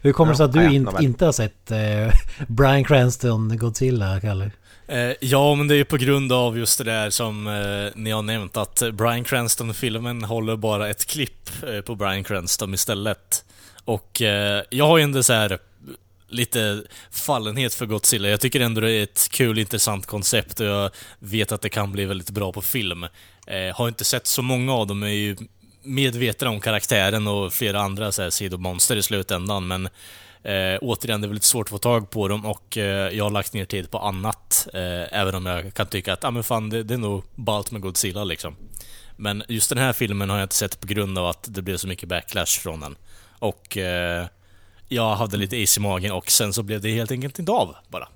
Hur 0.00 0.12
kommer 0.12 0.32
det 0.32 0.36
sig 0.36 0.44
Ja, 0.44 0.48
att 0.48 0.52
du 0.52 0.62
ja, 0.62 0.70
in, 0.70 0.88
inte 1.00 1.24
har 1.24 1.32
sett 1.32 1.70
eh, 1.70 2.14
Brian 2.48 2.84
Cranston 2.84 3.58
Godzilla, 3.58 4.20
Kalle? 4.20 4.50
Eh, 4.86 5.12
ja, 5.20 5.54
men 5.54 5.68
det 5.68 5.74
är 5.74 5.76
ju 5.76 5.84
på 5.84 5.96
grund 5.96 6.32
av 6.32 6.58
just 6.58 6.78
det 6.78 6.84
där 6.84 7.10
som 7.10 7.46
eh, 7.46 7.92
ni 7.94 8.10
har 8.10 8.22
nämnt 8.22 8.56
att 8.56 8.82
Brian 8.92 9.24
Cranston-filmen 9.24 10.24
håller 10.24 10.56
bara 10.56 10.88
ett 10.88 11.06
klipp 11.06 11.50
eh, 11.62 11.80
på 11.80 11.94
Brian 11.94 12.24
Cranston 12.24 12.74
istället. 12.74 13.44
Och 13.84 14.22
eh, 14.22 14.62
jag 14.70 14.86
har 14.86 14.98
ju 14.98 15.04
ändå 15.04 15.22
så 15.22 15.32
här 15.32 15.58
lite 16.28 16.82
fallenhet 17.10 17.74
för 17.74 17.86
Godzilla. 17.86 18.28
Jag 18.28 18.40
tycker 18.40 18.60
ändå 18.60 18.80
det 18.80 18.92
är 18.92 19.02
ett 19.02 19.28
kul, 19.30 19.58
intressant 19.58 20.06
koncept 20.06 20.60
och 20.60 20.66
jag 20.66 20.90
vet 21.18 21.52
att 21.52 21.60
det 21.60 21.68
kan 21.68 21.92
bli 21.92 22.04
väldigt 22.04 22.30
bra 22.30 22.52
på 22.52 22.62
film. 22.62 23.04
Eh, 23.46 23.76
har 23.76 23.88
inte 23.88 24.04
sett 24.04 24.26
så 24.26 24.42
många 24.42 24.74
av 24.74 24.86
dem, 24.86 25.02
är 25.02 25.06
ju 25.06 25.36
medvetna 25.82 26.50
om 26.50 26.60
karaktären 26.60 27.26
och 27.26 27.52
flera 27.52 27.80
andra 27.80 28.12
så 28.12 28.22
här, 28.22 28.30
sidomonster 28.30 28.96
i 28.96 29.02
slutändan, 29.02 29.66
men 29.66 29.88
Eh, 30.42 30.78
återigen, 30.80 31.20
det 31.20 31.26
är 31.26 31.28
väldigt 31.28 31.44
svårt 31.44 31.66
att 31.66 31.70
få 31.70 31.78
tag 31.78 32.10
på 32.10 32.28
dem 32.28 32.46
och 32.46 32.78
eh, 32.78 33.16
jag 33.16 33.24
har 33.24 33.30
lagt 33.30 33.52
ner 33.52 33.64
tid 33.64 33.90
på 33.90 33.98
annat. 33.98 34.68
Eh, 34.74 35.18
även 35.20 35.34
om 35.34 35.46
jag 35.46 35.74
kan 35.74 35.86
tycka 35.86 36.12
att, 36.12 36.24
ah, 36.24 36.30
men 36.30 36.44
fan, 36.44 36.70
det, 36.70 36.82
det 36.82 36.94
är 36.94 36.98
nog 36.98 37.24
ballt 37.34 37.70
med 37.70 37.80
Godzilla 37.80 38.24
liksom. 38.24 38.56
Men 39.16 39.42
just 39.48 39.68
den 39.68 39.78
här 39.78 39.92
filmen 39.92 40.30
har 40.30 40.36
jag 40.36 40.44
inte 40.44 40.54
sett 40.54 40.80
på 40.80 40.86
grund 40.86 41.18
av 41.18 41.26
att 41.26 41.46
det 41.48 41.62
blev 41.62 41.76
så 41.76 41.88
mycket 41.88 42.08
backlash 42.08 42.60
från 42.60 42.80
den. 42.80 42.96
Och 43.38 43.76
eh, 43.76 44.26
jag 44.88 45.16
hade 45.16 45.36
lite 45.36 45.56
is 45.56 45.76
i 45.76 45.80
magen 45.80 46.12
och 46.12 46.30
sen 46.30 46.52
så 46.52 46.62
blev 46.62 46.80
det 46.80 46.90
helt 46.94 47.10
enkelt 47.10 47.38
inte 47.38 47.52
av 47.52 47.74
bara. 47.88 48.08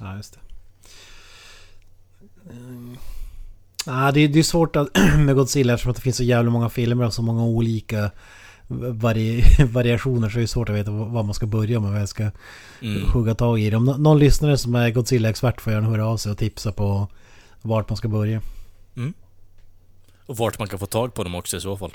Ja, 0.00 0.16
just 0.16 0.32
det. 0.32 0.38
Mm. 2.50 2.96
Ja, 3.86 4.12
det, 4.12 4.20
är- 4.20 4.28
det 4.28 4.38
är 4.38 4.42
svårt 4.42 4.76
att, 4.76 4.88
med 5.18 5.34
Godzilla 5.36 5.72
eftersom 5.74 5.90
att 5.90 5.96
det 5.96 6.02
finns 6.02 6.16
så 6.16 6.22
jävla 6.24 6.50
många 6.50 6.68
filmer 6.68 7.04
och 7.06 7.14
så 7.14 7.22
många 7.22 7.42
olika 7.44 8.10
vari, 8.68 9.44
variationer 9.66 10.28
så 10.28 10.38
är 10.38 10.40
det 10.40 10.46
svårt 10.48 10.68
att 10.68 10.74
veta 10.74 10.90
vad 10.90 11.24
man 11.24 11.34
ska 11.34 11.46
börja 11.46 11.80
med, 11.80 11.90
vad 11.92 12.00
jag 12.00 12.08
ska 12.08 12.30
Mm. 12.82 13.10
hugga 13.10 13.34
tag 13.34 13.60
i. 13.60 13.74
Om 13.74 13.84
nå- 13.84 13.96
någon 13.96 14.18
lyssnare 14.18 14.58
som 14.58 14.74
är 14.74 14.90
Godzilla-expert 14.90 15.60
får 15.60 15.72
gärna 15.72 15.88
höra 15.88 16.06
av 16.06 16.16
sig 16.16 16.32
och 16.32 16.38
tipsa 16.38 16.72
på 16.72 17.08
vart 17.62 17.88
man 17.88 17.96
ska 17.96 18.08
börja. 18.08 18.40
Och 20.26 20.36
vart 20.36 20.58
man 20.58 20.68
kan 20.68 20.78
få 20.78 20.86
tag 20.86 21.14
på 21.14 21.24
dem 21.24 21.34
också 21.34 21.56
i 21.56 21.60
så 21.60 21.76
fall. 21.76 21.90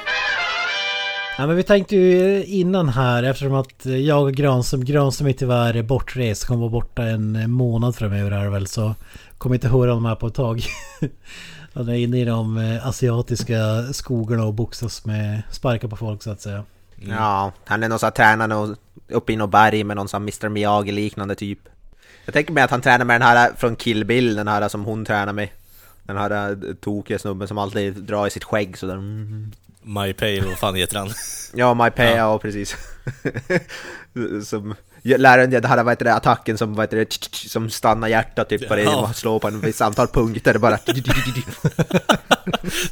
Ja, 1.40 1.48
men 1.48 1.56
vi 1.56 1.64
tänkte 1.64 1.96
ju 1.96 2.44
innan 2.44 2.90
här 2.90 3.24
eftersom 3.24 3.54
att 3.54 3.86
jag 3.86 4.24
och 4.24 4.34
Granström, 4.34 4.86
Granström 4.86 5.28
är 5.28 5.34
tyvärr 5.34 5.84
bortrest, 5.84 6.46
kommer 6.46 6.62
vara 6.62 6.70
borta 6.70 7.04
en 7.04 7.52
månad 7.52 7.96
framöver 7.96 8.32
här 8.32 8.50
väl 8.50 8.68
så 8.68 8.96
kommer 9.38 9.56
inte 9.56 9.68
höra 9.68 9.92
honom 9.92 10.06
här 10.06 10.16
på 10.16 10.28
ett 10.28 10.34
tag. 10.34 10.64
Han 11.74 11.90
är 11.90 11.94
inne 11.94 12.22
i 12.22 12.26
de 12.26 12.58
eh, 12.58 12.88
asiatiska 12.88 13.84
skogarna 13.94 14.46
och 14.46 14.54
boxas 14.54 15.06
med 15.06 15.42
sparkar 15.52 15.88
på 15.88 15.96
folk 15.96 16.24
så 16.24 16.32
att 16.32 16.42
säga. 16.42 16.64
Mm. 17.02 17.18
Ja, 17.18 17.52
han 17.66 17.84
är 17.84 17.90
någon 17.90 18.00
sån 18.00 18.08
här 18.08 18.12
tränare 18.12 18.76
uppe 19.08 19.34
i 19.34 19.36
något 19.36 19.52
berg 19.52 19.84
med 19.84 19.96
någon 19.96 20.08
sån 20.08 20.22
här 20.22 20.24
Mr 20.24 20.50
Miyagi 20.50 20.92
liknande 20.92 21.36
typ. 21.36 21.60
Jag 22.26 22.34
tänker 22.34 22.54
mig 22.54 22.64
att 22.64 22.72
han 22.72 22.82
tränar 22.82 23.06
med 23.06 23.22
den 23.22 23.28
här 23.28 23.52
från 23.58 23.76
Kill 23.76 24.06
Bill, 24.06 24.36
den 24.36 24.48
här 24.48 24.68
som 24.68 24.86
hon 24.86 25.06
tränar 25.06 25.34
med. 25.34 25.50
Den 26.04 26.18
här 26.18 26.52
eh, 26.52 26.74
tokiga 26.74 27.20
snubben 27.20 27.48
som 27.48 27.58
alltid 27.58 27.94
drar 27.94 28.28
i 28.28 28.30
sitt 28.30 28.44
skägg 28.44 28.78
sådär. 28.78 28.94
Mm. 28.94 29.52
My 29.88 30.14
Pale, 30.14 30.42
vad 30.42 30.58
fan 30.58 30.76
heter 30.76 30.98
han? 30.98 31.10
Ja, 31.54 31.74
My 31.74 31.90
Pay, 31.90 32.16
ja. 32.16 32.40
precis. 32.40 32.76
som 34.46 34.76
lär 35.04 35.40
en 35.40 35.50
det 35.50 35.68
här 35.68 35.84
vad 35.84 36.00
det, 36.00 36.14
attacken 36.14 36.58
som, 36.58 36.74
vad 36.76 36.90
det, 36.90 37.14
som 37.32 37.70
stannar 37.70 38.08
hjärtat 38.08 38.50
typ 38.50 38.70
bara 38.70 38.82
Ja. 38.82 39.06
att 39.08 39.18
slå 39.18 39.40
på 39.40 39.48
en 39.48 39.62
viss 39.62 39.82
antal 39.82 40.08
punkter 40.08 40.58
bara. 40.58 40.80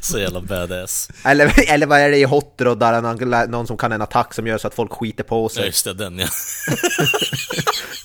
Så 0.00 0.18
jävla 0.18 0.40
badass. 0.40 1.08
eller, 1.24 1.70
eller 1.72 1.86
vad 1.86 2.00
är 2.00 2.10
det 2.10 2.16
i 2.16 2.24
Hot 2.24 2.54
Rod 2.58 2.78
där 2.78 3.00
någon, 3.00 3.50
någon 3.50 3.66
som 3.66 3.76
kan 3.76 3.92
en 3.92 4.02
attack 4.02 4.34
som 4.34 4.46
gör 4.46 4.58
så 4.58 4.66
att 4.68 4.74
folk 4.74 4.92
skiter 4.92 5.24
på 5.24 5.44
Ja, 5.44 5.48
sig. 5.48 5.66
just 5.66 5.84
det, 5.84 5.94
den 5.94 6.18
ja. 6.18 6.26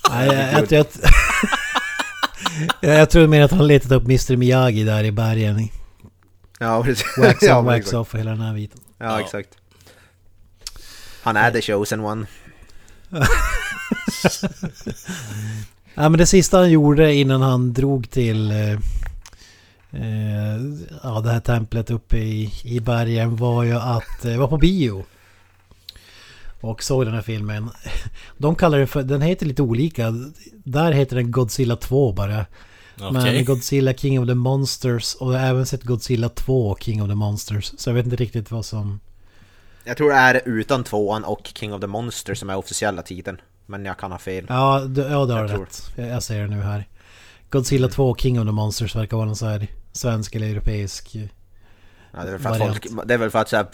Nej, 0.09 0.27
jag, 0.27 0.35
jag, 0.53 0.71
jag, 0.71 0.85
jag, 2.81 2.99
jag 2.99 3.09
tror 3.09 3.27
mer 3.27 3.41
att 3.43 3.51
han 3.51 3.67
letat 3.67 3.91
upp 3.91 4.03
Mr 4.03 4.35
Miyagi 4.37 4.83
där 4.83 5.03
i 5.03 5.11
bergen. 5.11 5.69
Ja, 6.61 6.83
precis. 6.85 7.17
Wax 7.17 7.37
ja, 7.43 7.59
on, 7.59 7.65
wax 7.65 7.77
exakt. 7.79 7.93
off 7.93 8.13
och 8.13 8.19
hela 8.19 8.31
den 8.31 8.41
här 8.41 8.53
biten. 8.53 8.79
Ja, 8.97 9.05
Ja. 9.05 9.21
exakt. 9.21 9.49
Han 11.23 11.37
är 11.37 11.51
the 11.51 11.61
chosen 11.61 11.99
one. 11.99 12.25
Ja 15.95 16.09
men 16.09 16.17
det 16.17 16.25
sista 16.25 16.57
han 16.57 16.71
gjorde 16.71 17.13
innan 17.13 17.41
han 17.41 17.73
drog 17.73 18.09
till 18.09 18.51
eh, 18.51 18.71
eh, 19.91 20.57
ja, 21.03 21.19
det 21.21 21.31
här 21.31 21.39
templet 21.39 21.91
uppe 21.91 22.17
i, 22.17 22.53
i 22.63 22.79
bergen 22.79 23.35
var 23.35 23.63
ju 23.63 23.73
att 23.73 24.25
eh, 24.25 24.37
vara 24.37 24.47
på 24.47 24.57
bio. 24.57 25.05
Och 26.61 26.83
såg 26.83 27.05
den 27.05 27.13
här 27.13 27.21
filmen. 27.21 27.69
De 28.37 28.55
kallar 28.55 28.77
den 28.77 28.87
för, 28.87 29.03
den 29.03 29.21
heter 29.21 29.45
lite 29.45 29.61
olika. 29.61 30.13
Där 30.63 30.91
heter 30.91 31.15
den 31.15 31.31
Godzilla 31.31 31.75
2 31.75 32.11
bara. 32.13 32.45
Okej. 32.99 33.33
Men 33.33 33.45
Godzilla 33.45 33.93
King 33.93 34.19
of 34.19 34.27
the 34.27 34.35
Monsters 34.35 35.15
och 35.15 35.33
jag 35.33 35.39
har 35.39 35.47
även 35.47 35.65
sett 35.65 35.83
Godzilla 35.83 36.29
2 36.29 36.77
King 36.79 37.01
of 37.03 37.09
the 37.09 37.15
Monsters. 37.15 37.73
Så 37.77 37.89
jag 37.89 37.95
vet 37.95 38.05
inte 38.05 38.15
riktigt 38.15 38.51
vad 38.51 38.65
som... 38.65 38.99
Jag 39.83 39.97
tror 39.97 40.09
det 40.09 40.15
är 40.15 40.41
utan 40.45 40.83
tvåan 40.83 41.23
och 41.23 41.51
King 41.55 41.73
of 41.73 41.81
the 41.81 41.87
Monster 41.87 42.33
som 42.35 42.49
är 42.49 42.55
officiella 42.55 43.01
titeln. 43.01 43.41
Men 43.65 43.85
jag 43.85 43.97
kan 43.97 44.11
ha 44.11 44.19
fel. 44.19 44.45
Ja, 44.49 44.79
du, 44.87 45.01
ja 45.01 45.25
du 45.25 45.33
har 45.33 45.39
Jag 45.39 45.49
tror. 45.49 45.59
rätt. 45.59 45.91
Jag, 45.95 46.07
jag 46.07 46.23
ser 46.23 46.41
det 46.41 46.47
nu 46.47 46.61
här. 46.61 46.87
Godzilla 47.49 47.87
2 47.87 48.15
King 48.15 48.39
of 48.39 48.45
the 48.45 48.51
Monsters 48.51 48.95
verkar 48.95 49.17
vara 49.17 49.27
någon 49.27 49.35
så 49.35 49.45
här 49.45 49.67
svensk 49.91 50.35
eller 50.35 50.47
europeisk... 50.47 51.15
Ja, 52.13 52.23
det, 52.23 52.27
är 52.27 52.31
väl 52.31 52.39
för 52.39 52.49
att 52.49 52.57
folk, 52.57 52.87
det 53.05 53.13
är 53.13 53.17
väl 53.17 53.29
för 53.29 53.39
att 53.39 53.49
så 53.49 53.55
här, 53.55 53.67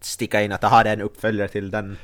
sticka 0.00 0.42
in 0.42 0.52
att 0.52 0.60
det 0.60 0.68
här 0.68 0.84
är 0.84 0.92
en 0.92 1.00
uppföljare 1.00 1.48
till 1.48 1.70
den. 1.70 1.96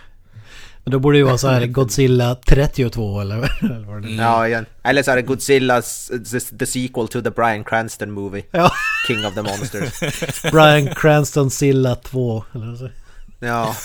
Men 0.84 0.92
då 0.92 0.98
borde 0.98 1.16
det 1.16 1.18
ju 1.18 1.24
vara 1.24 1.38
så 1.38 1.48
här 1.48 1.66
Godzilla 1.66 2.34
32 2.34 3.20
eller, 3.20 3.36
eller 3.60 3.86
vad 3.86 4.02
det 4.02 4.08
är. 4.08 4.12
Ja, 4.12 4.48
igen. 4.48 4.66
Eller 4.82 5.02
så 5.02 5.10
är 5.10 5.16
det 5.16 5.22
Godzilla's 5.22 6.58
the, 6.58 6.66
sequel 6.66 7.08
to 7.08 7.22
the 7.22 7.30
Brian 7.30 7.64
Cranston 7.64 8.10
movie. 8.10 8.42
Ja, 8.50 8.72
King 9.06 9.26
of 9.26 9.34
the 9.34 9.42
Monsters. 9.42 10.42
Brian 10.52 10.94
Cranston 10.94 11.50
Silla 11.50 11.94
2. 11.94 12.44
Eller 12.54 12.76
så. 12.76 12.90
ja, 13.38 13.76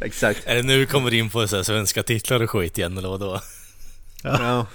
exakt. 0.00 0.40
Är 0.46 0.54
det 0.54 0.62
nu 0.62 0.78
vi 0.78 0.86
kommer 0.86 1.14
in 1.14 1.30
på 1.30 1.48
så 1.48 1.56
här 1.56 1.62
svenska 1.62 2.02
titlar 2.02 2.42
och 2.42 2.50
skit 2.50 2.78
igen 2.78 2.98
eller 2.98 3.08
vadå? 3.08 3.40
Ja. 4.22 4.66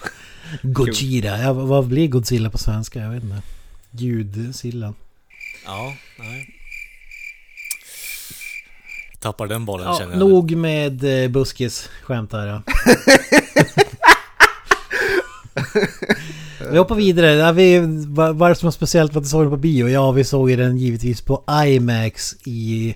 Gojira. 0.62 1.40
Ja, 1.40 1.54
vad 1.54 1.88
blir 1.88 2.08
Godzilla 2.08 2.50
på 2.50 2.58
svenska? 2.58 3.00
Jag 3.00 3.10
vet 3.10 3.24
inte. 3.24 3.42
Ljudsillan. 3.92 4.96
Ja, 5.66 5.94
nej. 6.20 6.57
Tappar 9.20 9.48
den 9.48 9.66
bollen 9.66 9.88
Ja, 9.88 9.98
känner 10.00 10.12
jag. 10.12 10.20
nog 10.20 10.56
med 10.56 11.24
eh, 11.24 11.30
buskis 11.30 11.90
skämt 12.04 12.32
här 12.32 12.48
ja. 12.48 12.62
Vi 16.72 16.78
hoppar 16.78 16.96
vidare. 16.96 17.32
Ja, 17.34 17.52
vi, 17.52 17.78
som 18.56 18.68
är 18.68 18.72
speciellt 18.72 19.14
för 19.14 19.20
att 19.20 19.28
såg 19.28 19.44
den 19.44 19.52
på 19.52 19.58
bio? 19.58 19.88
Ja, 19.90 20.12
vi 20.12 20.24
såg 20.24 20.58
den 20.58 20.78
givetvis 20.78 21.22
på 21.22 21.44
IMAX 21.66 22.34
i 22.46 22.96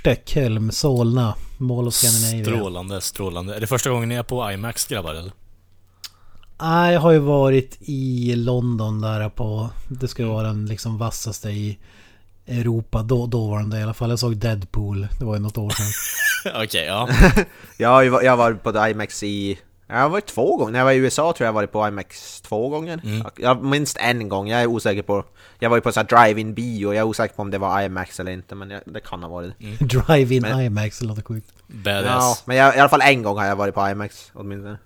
Stockholm, 0.00 0.70
Solna, 0.70 1.34
Mall 1.58 1.88
of 1.88 1.94
Scandinavia. 1.94 2.44
Strålande, 2.44 3.00
strålande. 3.00 3.56
Är 3.56 3.60
det 3.60 3.66
första 3.66 3.90
gången 3.90 4.08
ni 4.08 4.14
är 4.14 4.22
på 4.22 4.52
IMAX 4.52 4.86
grabbar 4.86 5.14
eller? 5.14 5.32
Nej, 6.62 6.92
jag 6.92 7.00
har 7.00 7.10
ju 7.12 7.18
varit 7.18 7.76
i 7.80 8.34
London 8.36 9.00
där 9.00 9.28
på... 9.28 9.70
Det 9.88 10.08
ska 10.08 10.26
vara 10.26 10.46
den 10.46 10.66
liksom 10.66 10.98
vassaste 10.98 11.50
i 11.50 11.78
Europa. 12.50 13.02
Då, 13.02 13.26
då 13.26 13.50
var 13.50 13.58
den 13.58 13.70
det 13.70 13.78
i 13.78 13.82
alla 13.82 13.94
fall. 13.94 14.10
Jag 14.10 14.18
såg 14.18 14.36
Deadpool. 14.36 15.08
Det 15.18 15.24
var 15.24 15.34
ju 15.34 15.40
något 15.40 15.58
år 15.58 15.70
sedan. 15.70 15.86
Okej, 16.62 16.84
ja. 16.84 17.08
Jag 17.76 17.88
har, 17.88 18.02
jag 18.02 18.32
har 18.32 18.36
varit 18.36 18.62
på 18.62 18.86
IMAX 18.88 19.22
i... 19.22 19.58
Jag 19.86 19.96
har 19.96 20.08
varit 20.08 20.26
två 20.26 20.56
gånger. 20.56 20.72
När 20.72 20.78
jag 20.78 20.84
var 20.86 20.92
i 20.92 20.96
USA 20.96 21.22
tror 21.22 21.44
jag 21.44 21.48
jag 21.48 21.52
varit 21.52 21.72
på 21.72 21.88
IMAX 21.88 22.40
två 22.40 22.68
gånger. 22.68 23.00
Mm. 23.04 23.26
Jag, 23.36 23.64
minst 23.64 23.96
en 23.96 24.28
gång, 24.28 24.48
jag 24.48 24.62
är 24.62 24.66
osäker 24.66 25.02
på... 25.02 25.24
Jag 25.58 25.70
var 25.70 25.76
ju 25.76 25.80
på 25.80 25.92
så 25.92 26.00
här 26.00 26.06
drive-in 26.06 26.54
bio, 26.54 26.86
jag 26.94 26.96
är 26.96 27.02
osäker 27.02 27.34
på 27.34 27.42
om 27.42 27.50
det 27.50 27.58
var 27.58 27.82
IMAX 27.82 28.20
eller 28.20 28.32
inte, 28.32 28.54
men 28.54 28.70
jag, 28.70 28.80
det 28.84 29.00
kan 29.00 29.22
ha 29.22 29.30
varit 29.30 29.52
Mm. 29.60 29.76
det. 29.78 29.84
Drive-in 30.06 30.46
IMAX, 30.46 30.98
det 30.98 31.06
låter 31.06 31.22
sjukt. 31.22 31.52
Ja, 31.66 31.74
Badass. 31.84 32.42
men 32.46 32.56
jag, 32.56 32.76
i 32.76 32.78
alla 32.78 32.88
fall 32.88 33.00
en 33.02 33.22
gång 33.22 33.38
har 33.38 33.46
jag 33.46 33.56
varit 33.56 33.74
på 33.74 33.88
IMAX, 33.88 34.30
åtminstone. 34.34 34.78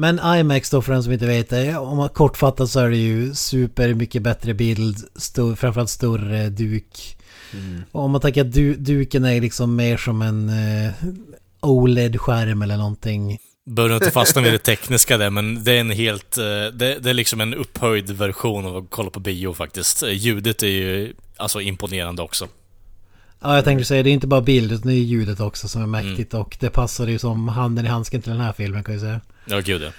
Men 0.00 0.20
IMAX 0.38 0.70
då 0.70 0.82
för 0.82 0.92
den 0.92 1.02
som 1.02 1.12
inte 1.12 1.26
vet 1.26 1.48
det. 1.50 1.76
Om 1.76 1.96
man 1.96 2.08
kortfattat 2.08 2.70
så 2.70 2.80
är 2.80 2.90
det 2.90 2.96
ju 2.96 3.34
super 3.34 3.94
mycket 3.94 4.22
bättre 4.22 4.54
bild. 4.54 4.96
Stor, 5.16 5.54
framförallt 5.54 5.90
större 5.90 6.48
duk. 6.48 7.16
Och 7.92 8.02
om 8.04 8.10
man 8.10 8.20
tänker 8.20 8.40
att 8.40 8.52
du, 8.52 8.74
duken 8.74 9.24
är 9.24 9.40
liksom 9.40 9.76
mer 9.76 9.96
som 9.96 10.22
en 10.22 10.48
eh, 10.48 10.90
OLED-skärm 11.60 12.62
eller 12.62 12.76
någonting. 12.76 13.38
Behöver 13.66 13.94
inte 13.94 14.10
fastna 14.10 14.42
vid 14.42 14.52
det 14.52 14.58
tekniska 14.72 15.18
där, 15.18 15.30
men 15.30 15.64
det 15.64 15.72
är 15.72 15.80
en 15.80 15.90
helt... 15.90 16.38
eh, 16.38 16.44
Det, 16.44 16.98
det 17.00 17.10
är 17.10 17.14
liksom 17.14 17.40
en 17.40 17.54
upphöjd 17.54 18.10
version 18.10 18.66
av 18.66 18.76
att 18.76 18.84
kolla 18.90 19.10
på 19.10 19.20
bio 19.20 19.52
faktiskt. 19.54 20.02
Eh, 20.02 20.10
Ljudet 20.12 20.62
är 20.62 20.66
ju 20.66 21.12
alltså 21.36 21.60
imponerande 21.60 22.22
också. 22.22 22.48
Ja, 23.40 23.54
jag 23.54 23.64
tänkte 23.64 23.84
säga 23.84 24.02
det 24.02 24.10
är 24.10 24.14
inte 24.14 24.26
bara 24.26 24.40
bild 24.40 24.72
utan 24.72 24.88
det 24.88 24.94
är 24.94 25.02
ljudet 25.02 25.40
också 25.40 25.68
som 25.68 25.82
är 25.82 25.86
mäktigt. 25.86 26.34
Och 26.34 26.56
det 26.60 26.70
passar 26.70 27.06
ju 27.06 27.18
som 27.18 27.48
handen 27.48 27.84
i 27.86 27.88
handsken 27.88 28.22
till 28.22 28.32
den 28.32 28.40
här 28.40 28.52
filmen 28.52 28.84
kan 28.84 28.94
jag 28.94 29.00
säga. 29.00 29.20
Ja, 29.44 29.60
gud 29.60 29.82
ja. 29.82 29.90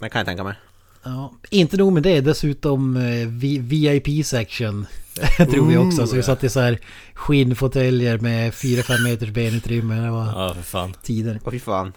Det 0.00 0.08
kan 0.08 0.18
jag 0.18 0.26
tänka 0.26 0.44
mig. 0.44 0.54
Ja, 1.02 1.32
inte 1.50 1.76
nog 1.76 1.92
med 1.92 2.02
det, 2.02 2.20
dessutom 2.20 2.96
eh, 2.96 3.28
vi- 3.28 3.58
VIP-section 3.58 4.86
tror 5.36 5.66
vi 5.66 5.76
också. 5.76 6.06
Så 6.06 6.16
vi 6.16 6.22
satt 6.22 6.44
i 6.44 6.48
så 6.48 6.60
här 6.60 6.78
skinnfåtöljer 7.14 8.18
med 8.18 8.52
4-5 8.52 9.02
meters 9.02 9.30
benutrymme. 9.30 9.94
Det 9.94 10.10
var 10.10 10.26
Ja, 10.26 10.54
för 10.54 10.62
fan. 10.62 10.94
tider. 11.02 11.40
Åh 11.44 11.50
fy 11.50 11.58
fan. 11.60 11.92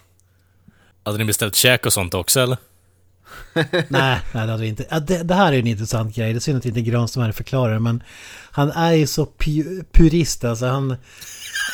Hade 1.03 1.17
ni 1.17 1.25
beställt 1.25 1.55
käk 1.55 1.85
och 1.85 1.93
sånt 1.93 2.13
också 2.13 2.39
eller? 2.39 2.57
nej, 3.53 3.71
nej 3.89 4.19
det 4.33 4.39
hade 4.39 4.57
vi 4.57 4.67
inte. 4.67 4.85
Ja, 4.89 4.99
det, 4.99 5.23
det 5.23 5.33
här 5.33 5.53
är 5.53 5.59
en 5.59 5.67
intressant 5.67 6.15
grej. 6.15 6.33
Det 6.33 6.37
är 6.37 6.39
synd 6.39 6.57
att 6.57 6.65
inte 6.65 6.81
Granström 6.81 7.25
här 7.25 7.31
förklarar 7.31 7.79
Men 7.79 8.03
han 8.51 8.71
är 8.71 8.91
ju 8.91 9.07
så 9.07 9.25
pu- 9.25 9.85
purist 9.91 10.43
alltså. 10.43 10.65
Han, 10.65 10.95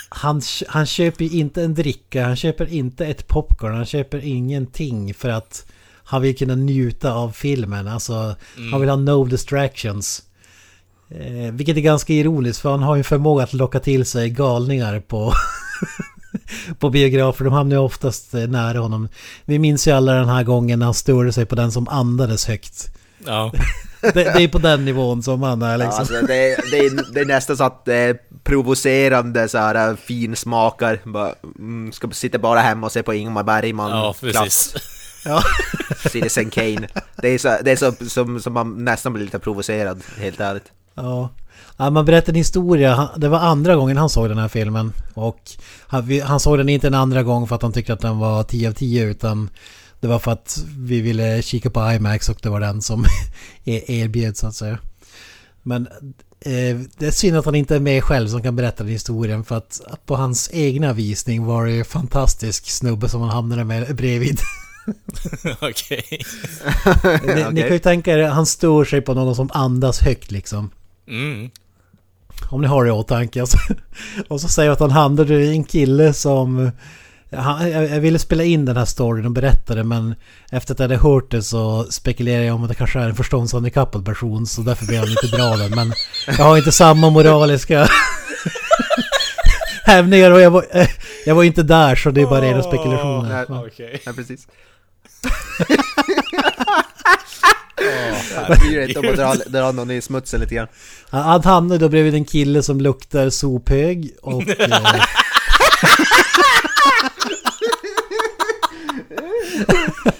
han, 0.09 0.41
han 0.67 0.85
köper 0.85 1.25
ju 1.25 1.39
inte 1.39 1.63
en 1.63 1.73
dricka. 1.73 2.25
Han 2.25 2.35
köper 2.35 2.73
inte 2.73 3.05
ett 3.05 3.27
popcorn. 3.27 3.75
Han 3.75 3.85
köper 3.85 4.25
ingenting 4.25 5.13
för 5.13 5.29
att 5.29 5.65
han 6.03 6.21
vill 6.21 6.37
kunna 6.37 6.55
njuta 6.55 7.13
av 7.13 7.31
filmen. 7.31 7.87
Alltså, 7.87 8.35
han 8.71 8.81
vill 8.81 8.89
ha 8.89 8.95
no 8.95 9.25
distractions. 9.25 10.23
Eh, 11.09 11.53
vilket 11.53 11.77
är 11.77 11.81
ganska 11.81 12.13
ironiskt 12.13 12.59
för 12.59 12.71
han 12.71 12.83
har 12.83 12.95
ju 12.95 13.03
förmåga 13.03 13.43
att 13.43 13.53
locka 13.53 13.79
till 13.79 14.05
sig 14.05 14.29
galningar 14.29 14.99
på, 14.99 15.33
på 16.79 16.89
biografer. 16.89 17.45
De 17.45 17.53
hamnar 17.53 17.75
ju 17.75 17.81
oftast 17.81 18.33
eh, 18.33 18.47
nära 18.47 18.79
honom. 18.79 19.07
Vi 19.45 19.59
minns 19.59 19.87
ju 19.87 19.91
alla 19.91 20.13
den 20.13 20.29
här 20.29 20.43
gången 20.43 20.79
när 20.79 20.85
han 20.85 20.93
störde 20.93 21.33
sig 21.33 21.45
på 21.45 21.55
den 21.55 21.71
som 21.71 21.87
andades 21.87 22.45
högt. 22.45 22.91
Ja. 23.25 23.51
Det, 24.01 24.13
det 24.13 24.43
är 24.43 24.47
på 24.47 24.57
den 24.57 24.85
nivån 24.85 25.23
som 25.23 25.43
han 25.43 25.61
är 25.61 25.71
Ja, 25.71 25.77
liksom. 25.77 25.99
alltså, 25.99 26.13
det, 26.13 26.57
det, 26.71 26.77
är, 26.77 27.13
det 27.13 27.19
är 27.19 27.25
nästan 27.25 27.57
så 27.57 27.63
att 27.63 27.85
det 27.85 27.95
är 27.95 28.17
provocerande 28.43 29.47
så 29.47 29.57
här 29.57 29.95
finsmakar. 29.95 30.99
Bara, 31.03 31.33
mm, 31.59 31.91
ska 31.91 32.09
sitta 32.11 32.37
bara 32.37 32.59
hemma 32.59 32.85
och 32.85 32.91
se 32.91 33.03
på 33.03 33.13
Ingmar 33.13 33.43
Bergman. 33.43 33.91
Ja, 33.91 34.15
precis. 34.21 34.75
Ja. 35.25 35.43
Citizen 36.09 36.49
Kane. 36.49 36.87
Det 37.15 37.29
är 37.29 37.37
så, 37.37 37.57
det 37.63 37.71
är 37.71 37.75
så 37.75 37.91
som, 38.09 38.39
som 38.39 38.53
man 38.53 38.85
nästan 38.85 39.13
blir 39.13 39.23
lite 39.23 39.39
provocerad, 39.39 40.03
helt 40.17 40.39
ärligt. 40.39 40.71
Ja. 40.95 41.29
Ja, 41.77 41.89
man 41.89 42.05
berättar 42.05 42.33
en 42.33 42.35
historia. 42.37 43.09
Det 43.17 43.29
var 43.29 43.39
andra 43.39 43.75
gången 43.75 43.97
han 43.97 44.09
såg 44.09 44.29
den 44.29 44.37
här 44.37 44.47
filmen. 44.47 44.93
Och 45.13 45.39
han, 46.23 46.39
såg 46.39 46.57
den 46.57 46.69
inte 46.69 46.87
en 46.87 46.93
andra 46.93 47.23
gång 47.23 47.47
för 47.47 47.55
att 47.55 47.61
han 47.61 47.73
tyckte 47.73 47.93
att 47.93 47.99
den 48.01 48.19
var 48.19 48.43
10 48.43 48.69
av 48.69 48.73
10 48.73 49.05
utan 49.05 49.49
det 49.99 50.07
var 50.07 50.19
för 50.19 50.31
att 50.31 50.63
vi 50.77 51.01
ville 51.01 51.41
kika 51.41 51.69
på 51.69 51.91
IMAX 51.91 52.29
och 52.29 52.39
det 52.41 52.49
var 52.49 52.59
den 52.59 52.81
som 52.81 53.05
er- 53.63 53.91
erbjöds 53.91 54.39
så 54.39 54.47
att 54.47 54.55
säga. 54.55 54.79
Men 55.63 55.87
eh, 56.39 56.77
det 56.97 57.07
är 57.07 57.11
synd 57.11 57.37
att 57.37 57.45
han 57.45 57.55
inte 57.55 57.75
är 57.75 57.79
med 57.79 58.03
själv 58.03 58.27
som 58.27 58.43
kan 58.43 58.55
berätta 58.55 58.83
den 58.83 58.93
historien 58.93 59.43
för 59.43 59.57
att, 59.57 59.81
att 59.87 60.05
på 60.05 60.15
hans 60.15 60.49
egna 60.53 60.93
visning 60.93 61.45
var 61.45 61.65
det 61.65 61.71
ju 61.71 61.83
fantastisk 61.83 62.69
snubbe 62.69 63.09
som 63.09 63.21
han 63.21 63.29
hamnade 63.29 63.63
med 63.63 63.95
bredvid. 63.95 64.39
Okej. 65.61 66.03
Ni, 67.03 67.35
ni 67.35 67.43
Okej. 67.43 67.61
kan 67.61 67.73
ju 67.73 67.79
tänka 67.79 68.13
er, 68.13 68.27
han 68.27 68.45
stör 68.45 68.85
sig 68.85 69.01
på 69.01 69.13
någon 69.13 69.35
som 69.35 69.49
andas 69.53 69.99
högt 69.99 70.31
liksom. 70.31 70.69
Mm. 71.07 71.49
Om 72.49 72.61
ni 72.61 72.67
har 72.67 72.83
det 72.83 72.87
i 72.87 72.91
åtanke. 72.91 73.41
Och 73.41 73.49
så, 73.49 73.57
och 74.27 74.41
så 74.41 74.47
säger 74.47 74.69
jag 74.69 74.73
att 74.73 74.79
han 74.79 74.91
hamnade 74.91 75.33
i 75.33 75.51
en 75.51 75.63
kille 75.63 76.13
som... 76.13 76.71
Han, 77.31 77.71
jag, 77.71 77.83
jag 77.89 77.99
ville 77.99 78.19
spela 78.19 78.43
in 78.43 78.65
den 78.65 78.77
här 78.77 78.85
storyn 78.85 79.25
och 79.25 79.31
berätta 79.31 79.75
det 79.75 79.83
men 79.83 80.15
efter 80.51 80.73
att 80.73 80.79
jag 80.79 80.83
hade 80.83 80.97
hört 80.97 81.31
det 81.31 81.41
så 81.41 81.83
spekulerar 81.89 82.43
jag 82.43 82.55
om 82.55 82.63
att 82.63 82.69
det 82.69 82.75
kanske 82.75 82.99
är 82.99 83.09
en 83.09 83.15
förståndshandikappad 83.15 84.05
person 84.05 84.47
så 84.47 84.61
därför 84.61 84.85
vill 84.85 84.99
han 84.99 85.09
inte 85.09 85.27
dra 85.27 85.55
den. 85.55 85.71
Men 85.71 85.93
jag 86.27 86.45
har 86.45 86.57
inte 86.57 86.71
samma 86.71 87.09
moraliska 87.09 87.87
hämningar 89.83 90.31
och 90.31 90.41
jag 90.41 90.51
var, 90.51 90.65
jag 91.25 91.35
var 91.35 91.43
inte 91.43 91.63
där 91.63 91.95
så 91.95 92.11
det 92.11 92.21
är 92.21 92.25
bara 92.25 92.41
rena 92.41 92.63
spekulationer. 92.63 93.29
nej. 93.29 93.45
Ja. 93.49 93.63
Okej. 93.67 94.01
Ja, 94.05 94.13
precis. 94.13 94.47
Jag 98.35 98.59
bryr 98.59 98.77
dig 98.77 98.87
inte 98.87 98.99
om 98.99 99.09
att 99.09 99.15
dra, 99.15 99.35
dra 99.35 99.71
någon 99.71 99.91
i 99.91 100.01
smutsen 100.01 100.39
lite 100.41 100.55
grann. 100.55 100.67
Han 101.09 101.43
hamnade 101.43 101.79
då 101.79 101.89
bredvid 101.89 102.13
en 102.13 102.25
kille 102.25 102.63
som 102.63 102.81
luktar 102.81 103.29
sophög 103.29 104.11
och... 104.21 104.43
Eh, 109.09 110.13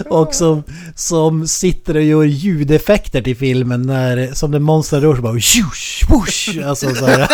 och 0.08 0.34
som, 0.34 0.62
som 0.94 1.48
sitter 1.48 1.96
och 1.96 2.02
gör 2.02 2.24
ljudeffekter 2.24 3.22
till 3.22 3.36
filmen 3.36 3.82
när, 3.82 4.34
som 4.34 4.50
när 4.50 4.58
monster 4.58 5.00
rör 5.00 5.14
sig 5.14 5.22
bara 5.22 5.40
tjush, 5.40 6.10
whoosh, 6.10 6.68
alltså 6.68 6.94
så 6.94 7.06
här. 7.06 7.28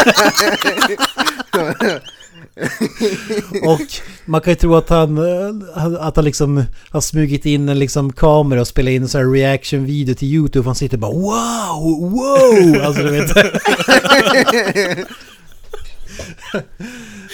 Och 3.63 3.81
man 4.25 4.41
kan 4.41 4.53
ju 4.53 4.57
tro 4.57 4.75
att 4.75 4.89
han, 4.89 5.19
eh, 5.19 5.55
att 6.01 6.17
han 6.17 6.25
liksom 6.25 6.65
har 6.91 7.01
smugit 7.01 7.47
in 7.47 7.69
en 7.69 7.79
liksom 7.79 8.13
kamera 8.13 8.61
och 8.61 8.69
spelat 8.69 8.91
in 8.91 9.03
en 9.03 9.09
sån 9.09 9.21
här 9.21 9.31
reaction-video 9.31 10.15
till 10.15 10.29
YouTube. 10.29 10.69
Han 10.69 10.75
sitter 10.75 10.99
bara 10.99 11.13
wow, 11.13 12.11
wow! 12.11 12.83
Alltså 12.85 13.03
du 13.03 13.11
vet. 13.11 13.31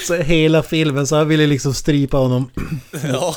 Så 0.07 0.14
hela 0.14 0.62
filmen 0.62 1.07
så 1.07 1.16
han 1.16 1.29
ville 1.29 1.47
liksom 1.47 1.75
strypa 1.75 2.16
honom. 2.16 2.51
Ja. 3.03 3.35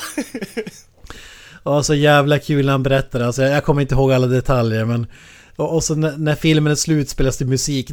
Och 1.62 1.86
så 1.86 1.94
jävla 1.94 2.38
kul 2.38 2.64
när 2.64 2.72
han 2.72 2.82
berättar. 2.82 3.20
Alltså 3.20 3.42
jag 3.42 3.64
kommer 3.64 3.82
inte 3.82 3.94
ihåg 3.94 4.12
alla 4.12 4.26
detaljer 4.26 4.84
men... 4.84 5.06
Och, 5.56 5.74
och 5.74 5.84
så 5.84 5.94
när, 5.94 6.16
när 6.16 6.34
filmen 6.34 6.70
är 6.70 6.76
slut 6.76 7.08
spelas 7.08 7.38
det 7.38 7.44
musik. 7.44 7.90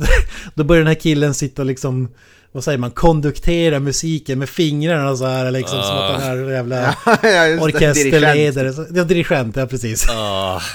Då 0.56 0.64
börjar 0.64 0.80
den 0.80 0.88
här 0.88 1.02
killen 1.02 1.34
sitta 1.34 1.62
och 1.62 1.66
liksom... 1.66 2.10
Vad 2.56 2.64
säger 2.64 2.78
man? 2.78 2.91
Konduktera 2.91 3.80
musiken 3.80 4.39
med 4.39 4.49
fingrarna 4.49 5.16
så 5.16 5.26
här 5.26 5.51
liksom. 5.51 5.82
Som 5.82 5.97
att 5.97 6.22
han 6.22 6.32
är 6.32 6.38
en 6.43 6.49
jävla 6.49 6.76
Ja, 7.06 7.18
dirigent. 7.22 7.62
orkesterledare. 7.62 8.74
Så- 8.74 8.86
Ja, 8.93 9.04
dirigent, 9.04 9.56
ja 9.56 9.66
precis. 9.68 10.10
Ah. 10.10 10.62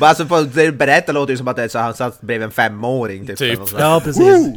Men 0.00 0.08
alltså 0.08 0.26
på 0.26 0.40
det 0.40 0.72
berättar 0.72 1.12
låter 1.12 1.32
ju 1.32 1.36
som 1.36 1.48
att 1.48 1.56
det 1.56 1.62
är 1.64 1.68
så 1.68 1.78
han 1.78 1.94
satt 1.94 2.20
bredvid 2.20 2.44
en 2.44 2.50
femåring 2.52 3.26
typ. 3.26 3.38
Typ. 3.38 3.60
Ja, 3.78 4.00
precis. 4.04 4.24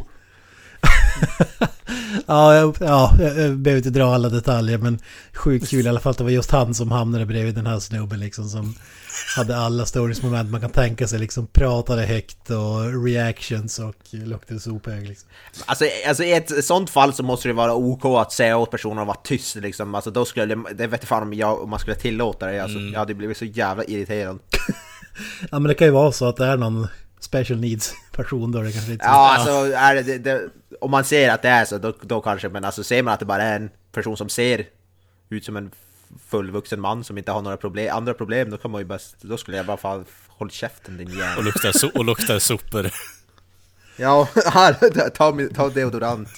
Ja, 2.27 2.55
jag, 2.55 2.75
ja, 2.79 3.15
jag 3.19 3.57
behöver 3.57 3.77
inte 3.77 3.89
dra 3.89 4.13
alla 4.15 4.29
detaljer 4.29 4.77
men 4.77 4.99
sjukt 5.33 5.69
kul 5.69 5.85
i 5.85 5.89
alla 5.89 5.99
fall 5.99 6.11
att 6.11 6.17
det 6.17 6.23
var 6.23 6.31
just 6.31 6.51
han 6.51 6.73
som 6.73 6.91
hamnade 6.91 7.25
bredvid 7.25 7.55
den 7.55 7.67
här 7.67 7.79
snubben 7.79 8.19
liksom 8.19 8.49
som 8.49 8.75
hade 9.35 9.57
alla 9.57 9.85
storiesmoment 9.85 10.51
man 10.51 10.61
kan 10.61 10.69
tänka 10.69 11.07
sig 11.07 11.19
liksom 11.19 11.47
pratade 11.47 12.01
högt 12.01 12.49
och 12.49 13.05
reactions 13.05 13.79
och 13.79 13.95
luktade 14.11 14.59
sophög 14.59 15.07
liksom. 15.07 15.29
Alltså, 15.65 15.85
alltså 16.07 16.23
i 16.23 16.33
ett 16.33 16.65
sånt 16.65 16.89
fall 16.89 17.13
så 17.13 17.23
måste 17.23 17.47
det 17.47 17.53
vara 17.53 17.73
OK 17.73 18.05
att 18.05 18.31
säga 18.31 18.57
åt 18.57 18.71
personen 18.71 18.99
att 18.99 19.07
vara 19.07 19.17
tyst 19.23 19.55
liksom. 19.55 19.95
Alltså 19.95 20.11
då 20.11 20.25
skulle, 20.25 20.55
det 20.55 20.87
vet 20.87 21.05
fan 21.05 21.23
om, 21.23 21.33
jag, 21.33 21.63
om 21.63 21.69
man 21.69 21.79
skulle 21.79 21.95
tillåta 21.95 22.45
det. 22.45 22.63
Alltså, 22.63 22.79
Jag 22.79 22.99
hade 22.99 23.13
blivit 23.13 23.37
så 23.37 23.45
jävla 23.45 23.83
irriterad. 23.83 24.39
Ja 25.51 25.59
men 25.59 25.63
det 25.63 25.73
kan 25.73 25.87
ju 25.87 25.93
vara 25.93 26.11
så 26.11 26.25
att 26.25 26.35
det 26.35 26.45
är 26.45 26.57
någon 26.57 26.87
special 27.19 27.59
needs 27.59 27.93
person 28.11 28.51
då 28.51 28.61
det 28.61 28.71
kanske 28.71 28.91
inte... 28.91 29.05
Ja, 29.05 29.35
alltså 29.35 29.51
är 29.75 29.95
det, 29.95 30.17
det, 30.17 30.49
om 30.81 30.91
man 30.91 31.03
ser 31.03 31.29
att 31.29 31.41
det 31.41 31.49
är 31.49 31.65
så, 31.65 31.77
då, 31.77 31.93
då 32.01 32.21
kanske, 32.21 32.49
men 32.49 32.65
alltså 32.65 32.83
ser 32.83 33.03
man 33.03 33.13
att 33.13 33.19
det 33.19 33.25
bara 33.25 33.43
är 33.43 33.55
en 33.55 33.69
person 33.91 34.17
som 34.17 34.29
ser 34.29 34.65
ut 35.29 35.45
som 35.45 35.57
en 35.57 35.71
fullvuxen 36.27 36.81
man 36.81 37.03
som 37.03 37.17
inte 37.17 37.31
har 37.31 37.41
några 37.41 37.57
problem, 37.57 37.95
andra 37.95 38.13
problem, 38.13 38.49
då 38.49 38.57
kan 38.57 38.71
man 38.71 38.81
ju 38.81 38.85
bara, 38.85 38.99
då 39.21 39.37
skulle 39.37 39.57
jag 39.57 39.65
bara 39.65 39.77
fan 39.77 40.05
håll 40.27 40.51
käften 40.51 40.97
din 40.97 41.07
Och 41.07 41.13
jävel. 41.13 41.43
luktar, 41.43 41.71
so 41.71 41.89
och 41.95 42.05
luktar 42.05 42.39
sopor. 42.39 42.89
Ja, 43.97 44.27
här, 44.45 44.73
ta, 45.09 45.29
ta 45.55 45.69
deodorant. 45.69 46.29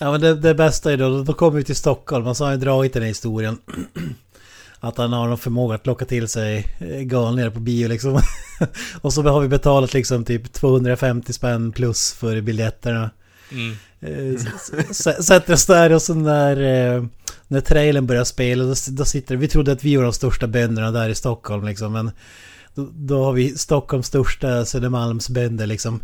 Ja 0.00 0.10
men 0.12 0.20
det, 0.20 0.34
det 0.34 0.54
bästa 0.54 0.92
är 0.92 0.96
då, 0.96 1.22
då 1.22 1.32
kommer 1.32 1.58
vi 1.58 1.64
till 1.64 1.76
Stockholm 1.76 2.26
och 2.26 2.36
så 2.36 2.44
har 2.44 2.50
han 2.50 2.58
ju 2.58 2.64
dragit 2.64 2.92
den 2.92 3.02
här 3.02 3.08
historien. 3.08 3.58
Att 4.80 4.96
han 4.98 5.12
har 5.12 5.28
någon 5.28 5.38
förmåga 5.38 5.74
att 5.74 5.86
locka 5.86 6.04
till 6.04 6.28
sig 6.28 6.76
eh, 6.78 7.00
galningar 7.00 7.50
på 7.50 7.60
bio 7.60 7.88
liksom. 7.88 8.20
Och 9.00 9.12
så 9.12 9.22
har 9.22 9.40
vi 9.40 9.48
betalat 9.48 9.94
liksom 9.94 10.24
typ 10.24 10.52
250 10.52 11.32
spänn 11.32 11.72
plus 11.72 12.12
för 12.12 12.40
biljetterna. 12.40 13.10
Mm. 13.52 13.76
Eh, 14.00 14.40
Sätter 15.22 15.52
oss 15.52 15.66
där 15.66 15.92
och 15.92 16.02
så 16.02 16.14
när, 16.14 16.60
eh, 16.96 17.04
när 17.50 17.60
trailern 17.60 18.06
börjar 18.06 18.24
spela 18.24 18.64
då, 18.64 18.74
då 18.90 19.04
sitter 19.04 19.36
vi 19.36 19.48
trodde 19.48 19.72
att 19.72 19.84
vi 19.84 19.96
var 19.96 20.04
de 20.04 20.12
största 20.12 20.46
bönderna 20.46 20.90
där 20.90 21.08
i 21.08 21.14
Stockholm 21.14 21.66
liksom 21.66 21.92
men 21.92 22.10
då, 22.74 22.88
då 22.92 23.24
har 23.24 23.32
vi 23.32 23.58
Stockholms 23.58 24.06
största 24.06 24.64
Södermalmsbönder 24.64 25.66
liksom. 25.66 26.00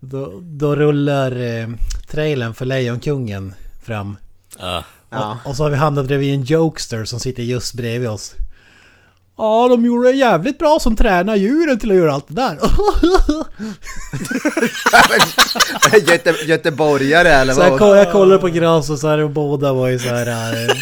Då, 0.00 0.40
då 0.42 0.76
rullar 0.76 1.40
eh, 1.40 1.68
trailern 2.10 2.54
för 2.54 2.64
Lejonkungen 2.64 3.54
fram. 3.82 4.16
Ja. 4.58 4.84
Och, 5.08 5.50
och 5.50 5.56
så 5.56 5.62
har 5.62 5.70
vi 5.70 5.76
hamnat 5.76 6.06
bredvid 6.06 6.34
en 6.34 6.42
jokester 6.42 7.04
som 7.04 7.20
sitter 7.20 7.42
just 7.42 7.74
bredvid 7.74 8.08
oss. 8.08 8.34
Ja, 9.38 9.68
de 9.68 9.84
gjorde 9.84 10.08
det 10.08 10.16
jävligt 10.16 10.58
bra 10.58 10.78
som 10.80 10.96
tränar 10.96 11.36
djuren 11.36 11.78
till 11.78 11.90
att 11.90 11.96
göra 11.96 12.12
allt 12.14 12.28
det 12.28 12.34
där. 12.34 12.58
Göte, 16.12 16.34
göteborgare 16.46 17.28
eller 17.28 17.54
Så 17.54 17.60
jag, 17.60 17.70
vad? 17.70 17.78
koll, 17.78 17.96
jag 17.96 18.12
kollade 18.12 18.40
på 18.40 18.48
Gras 18.48 18.90
och 18.90 18.98
så 18.98 19.08
här 19.08 19.18
och 19.18 19.30
båda 19.30 19.72
var 19.72 19.88
ju 19.88 19.98
så 19.98 20.08
här... 20.08 20.52
eh, 20.64 20.74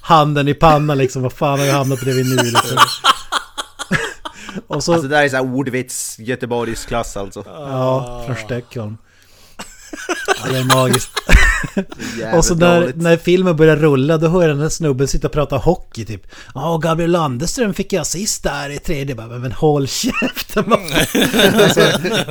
handen 0.00 0.48
i 0.48 0.54
pannan 0.54 0.98
liksom. 0.98 1.22
Vad 1.22 1.32
fan 1.32 1.58
har 1.58 1.66
jag 1.66 1.74
hamnat 1.74 2.00
bredvid 2.00 2.26
nu 2.26 2.36
liksom? 2.36 2.78
Och 4.66 4.84
så... 4.84 4.92
Alltså 4.92 5.08
det 5.08 5.16
där 5.16 5.22
är 5.22 5.28
såhär 5.28 5.54
ordvits 5.54 6.18
Göteborgsklass 6.18 7.16
alltså. 7.16 7.42
Ja, 7.46 8.22
från 8.26 8.36
Stockholm. 8.36 8.96
Ja, 10.26 10.50
det 10.52 10.58
är 10.58 10.64
magiskt. 10.76 11.10
Och 12.34 12.44
så 12.44 12.54
när, 12.54 12.80
dåligt. 12.80 12.96
när 12.96 13.16
filmen 13.16 13.56
börjar 13.56 13.76
rulla 13.76 14.18
då 14.18 14.28
hör 14.28 14.40
jag 14.40 14.50
den 14.50 14.60
här 14.60 14.68
snubben 14.68 15.08
sitta 15.08 15.26
och 15.26 15.32
prata 15.32 15.56
hockey 15.56 16.04
typ. 16.04 16.26
Ja, 16.54 16.76
Gabriel 16.82 17.10
Landeström 17.10 17.74
fick 17.74 17.92
jag 17.92 18.00
assist 18.00 18.42
där 18.42 18.70
i 18.70 18.78
tredje. 18.78 19.14
Bara, 19.14 19.26
Men 19.26 19.52
håll 19.52 19.88
käften! 19.88 20.64
alltså, 21.54 21.80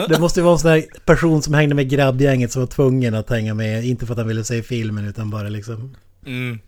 det 0.10 0.20
måste 0.20 0.40
ju 0.40 0.44
vara 0.44 0.54
en 0.54 0.60
sån 0.60 0.72
här 0.72 0.86
person 1.06 1.42
som 1.42 1.54
hängde 1.54 1.76
med 1.76 1.90
grabbgänget 1.90 2.52
som 2.52 2.62
var 2.62 2.68
tvungen 2.68 3.16
att 3.16 3.30
hänga 3.30 3.54
med. 3.54 3.86
Inte 3.86 4.06
för 4.06 4.14
att 4.14 4.18
han 4.18 4.28
ville 4.28 4.44
se 4.44 4.64
filmen 4.64 5.08
utan 5.08 5.30
bara 5.30 5.50
liksom... 5.50 5.96
Mm. 6.26 6.60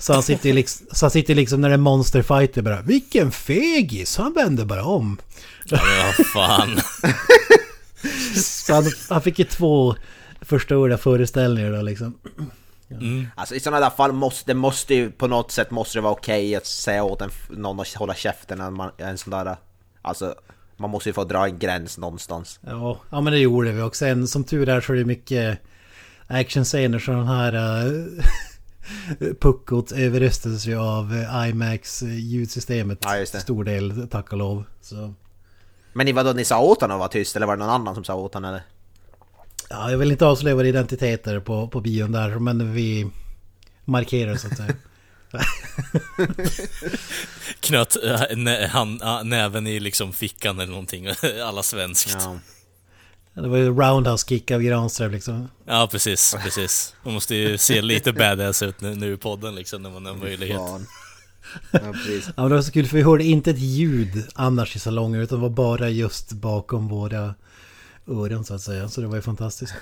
Så 0.00 0.12
han 0.12 0.22
sitter 0.22 0.52
liksom, 0.52 0.86
så 0.92 1.06
han 1.06 1.10
sitter 1.10 1.34
liksom 1.34 1.60
när 1.60 1.68
det 1.68 1.74
är 1.74 1.78
monsterfighter 1.78 2.62
bara. 2.62 2.82
Vilken 2.82 3.32
fegis! 3.32 4.16
Han 4.16 4.32
vänder 4.32 4.64
bara 4.64 4.84
om. 4.84 5.18
ja, 5.64 5.80
men 5.86 6.06
vad 6.06 6.26
fan. 6.26 6.80
Så 8.34 8.74
han, 8.74 8.84
han 9.08 9.22
fick 9.22 9.38
ju 9.38 9.44
två 9.44 9.96
förstörda 10.40 10.98
föreställningar 10.98 11.72
då 11.72 11.82
liksom. 11.82 12.18
Mm. 12.90 13.26
Alltså 13.34 13.54
i 13.54 13.60
sådana 13.60 13.80
där 13.80 13.90
fall 13.90 14.12
måste 14.12 14.50
det 14.50 14.54
måste 14.54 14.94
ju 14.94 15.10
på 15.10 15.26
något 15.26 15.50
sätt 15.50 15.70
måste 15.70 15.98
det 15.98 16.02
vara 16.02 16.12
okej 16.12 16.56
att 16.56 16.66
säga 16.66 17.04
åt 17.04 17.20
en, 17.20 17.30
någon 17.48 17.80
att 17.80 17.94
hålla 17.94 18.14
käften 18.14 18.58
när 18.58 18.70
man 18.70 18.90
en 18.96 19.18
sån 19.18 19.30
där... 19.30 19.56
Alltså 20.02 20.34
man 20.76 20.90
måste 20.90 21.08
ju 21.08 21.12
få 21.12 21.24
dra 21.24 21.46
en 21.46 21.58
gräns 21.58 21.98
någonstans. 21.98 22.60
Ja, 22.66 23.00
ja 23.10 23.20
men 23.20 23.32
det 23.32 23.38
gjorde 23.38 23.72
vi. 23.72 23.82
Och 23.82 23.96
sen 23.96 24.28
som 24.28 24.44
tur 24.44 24.68
är 24.68 24.80
så 24.80 24.92
är 24.92 24.96
det 24.96 25.04
mycket 25.04 25.58
actionscener 26.26 26.98
så 26.98 27.10
den 27.10 27.26
här 27.26 27.54
uh, 27.86 28.06
puckot 29.40 29.92
överröstades 29.92 30.66
ju 30.66 30.78
av 30.78 31.14
eh, 31.14 31.48
IMAX 31.48 32.02
ljudsystemet. 32.02 32.98
Ja, 33.02 33.16
just 33.16 33.32
det. 33.32 33.40
Stor 33.40 33.64
del, 33.64 34.08
tack 34.08 34.32
och 34.32 34.38
lov. 34.38 34.64
Så, 34.80 35.14
Men 35.92 36.06
ni 36.06 36.12
vadå, 36.12 36.32
ni 36.32 36.44
sa 36.44 36.60
åt 36.60 36.80
honom 36.80 36.94
att 36.94 36.98
vara 36.98 37.08
tyst 37.08 37.36
eller 37.36 37.46
var 37.46 37.56
det 37.56 37.64
någon 37.64 37.74
annan 37.74 37.94
som 37.94 38.04
sa 38.04 38.14
åt 38.14 38.34
honom 38.34 38.48
eller? 38.48 38.62
Ja, 39.70 39.90
jag 39.90 39.98
vill 39.98 40.10
inte 40.10 40.26
avslöja 40.26 40.56
våra 40.56 40.68
identiteter 40.68 41.40
på, 41.40 41.68
på 41.68 41.80
bion 41.80 42.12
där 42.12 42.38
men 42.38 42.74
vi 42.74 43.10
markerar 43.84 44.36
så 44.36 44.46
att 44.46 44.56
säga. 44.56 44.74
Knöt 47.60 47.96
äh, 48.04 48.36
nä, 48.36 48.66
han, 48.66 49.02
äh, 49.02 49.24
näven 49.24 49.66
i 49.66 49.80
liksom 49.80 50.12
fickan 50.12 50.60
eller 50.60 50.70
någonting. 50.70 51.06
Alla 51.44 51.62
svenskt. 51.62 52.16
Ja, 52.20 52.38
Ja. 53.34 53.42
Det 53.42 53.48
var 53.48 53.56
ju 53.56 53.68
roundhouse 53.68 54.26
kick 54.28 54.50
av 54.50 54.62
Granström 54.62 55.12
liksom. 55.12 55.48
precis, 55.90 56.36
precis. 56.42 56.94
Man 57.02 57.14
måste 57.14 57.34
ju 57.34 57.58
se 57.58 57.82
lite 57.82 58.12
badass 58.12 58.62
ut 58.62 58.80
nu, 58.80 58.94
nu 58.94 59.12
i 59.12 59.16
podden 59.16 59.54
liksom 59.54 59.82
när 59.82 59.90
man 59.90 60.06
har 60.06 60.14
möjlighet. 60.14 60.56
Fan. 60.56 60.86
Ja, 61.70 61.92
precis. 61.92 62.26
Ja 62.26 62.42
men 62.42 62.48
det 62.48 62.54
var 62.54 62.62
så 62.62 62.72
kul 62.72 62.86
för 62.86 62.96
vi 62.96 63.02
hörde 63.02 63.24
inte 63.24 63.50
ett 63.50 63.58
ljud 63.58 64.26
annars 64.34 64.76
i 64.76 64.78
salongen 64.78 65.20
utan 65.20 65.38
det 65.38 65.42
var 65.42 65.50
bara 65.50 65.88
just 65.88 66.32
bakom 66.32 66.88
våra 66.88 67.34
öron 68.10 68.44
så 68.44 68.54
att 68.54 68.60
säga. 68.60 68.88
Så 68.88 69.00
det 69.00 69.06
var 69.06 69.16
ju 69.16 69.22
fantastiskt. 69.22 69.74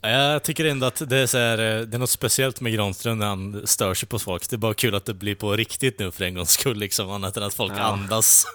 Ja, 0.00 0.08
Jag 0.10 0.42
tycker 0.42 0.64
ändå 0.64 0.86
att 0.86 1.02
det 1.10 1.18
är, 1.18 1.26
så 1.26 1.38
här, 1.38 1.58
eh, 1.58 1.80
det 1.86 1.96
är 1.96 1.98
något 1.98 2.10
speciellt 2.10 2.60
med 2.60 2.72
Granström 2.74 3.18
när 3.18 3.26
han 3.26 3.62
stör 3.66 3.94
sig 3.94 4.08
på 4.08 4.18
folk. 4.18 4.50
Det 4.50 4.56
är 4.56 4.58
bara 4.58 4.74
kul 4.74 4.94
att 4.94 5.04
det 5.04 5.14
blir 5.14 5.34
på 5.34 5.52
riktigt 5.52 5.98
nu 5.98 6.10
för 6.10 6.24
en 6.24 6.34
gångs 6.34 6.50
skull 6.50 6.76
liksom, 6.78 7.10
annat 7.10 7.36
än 7.36 7.42
att 7.42 7.54
folk 7.54 7.72
Ja. 7.76 7.82
andas. 7.82 8.44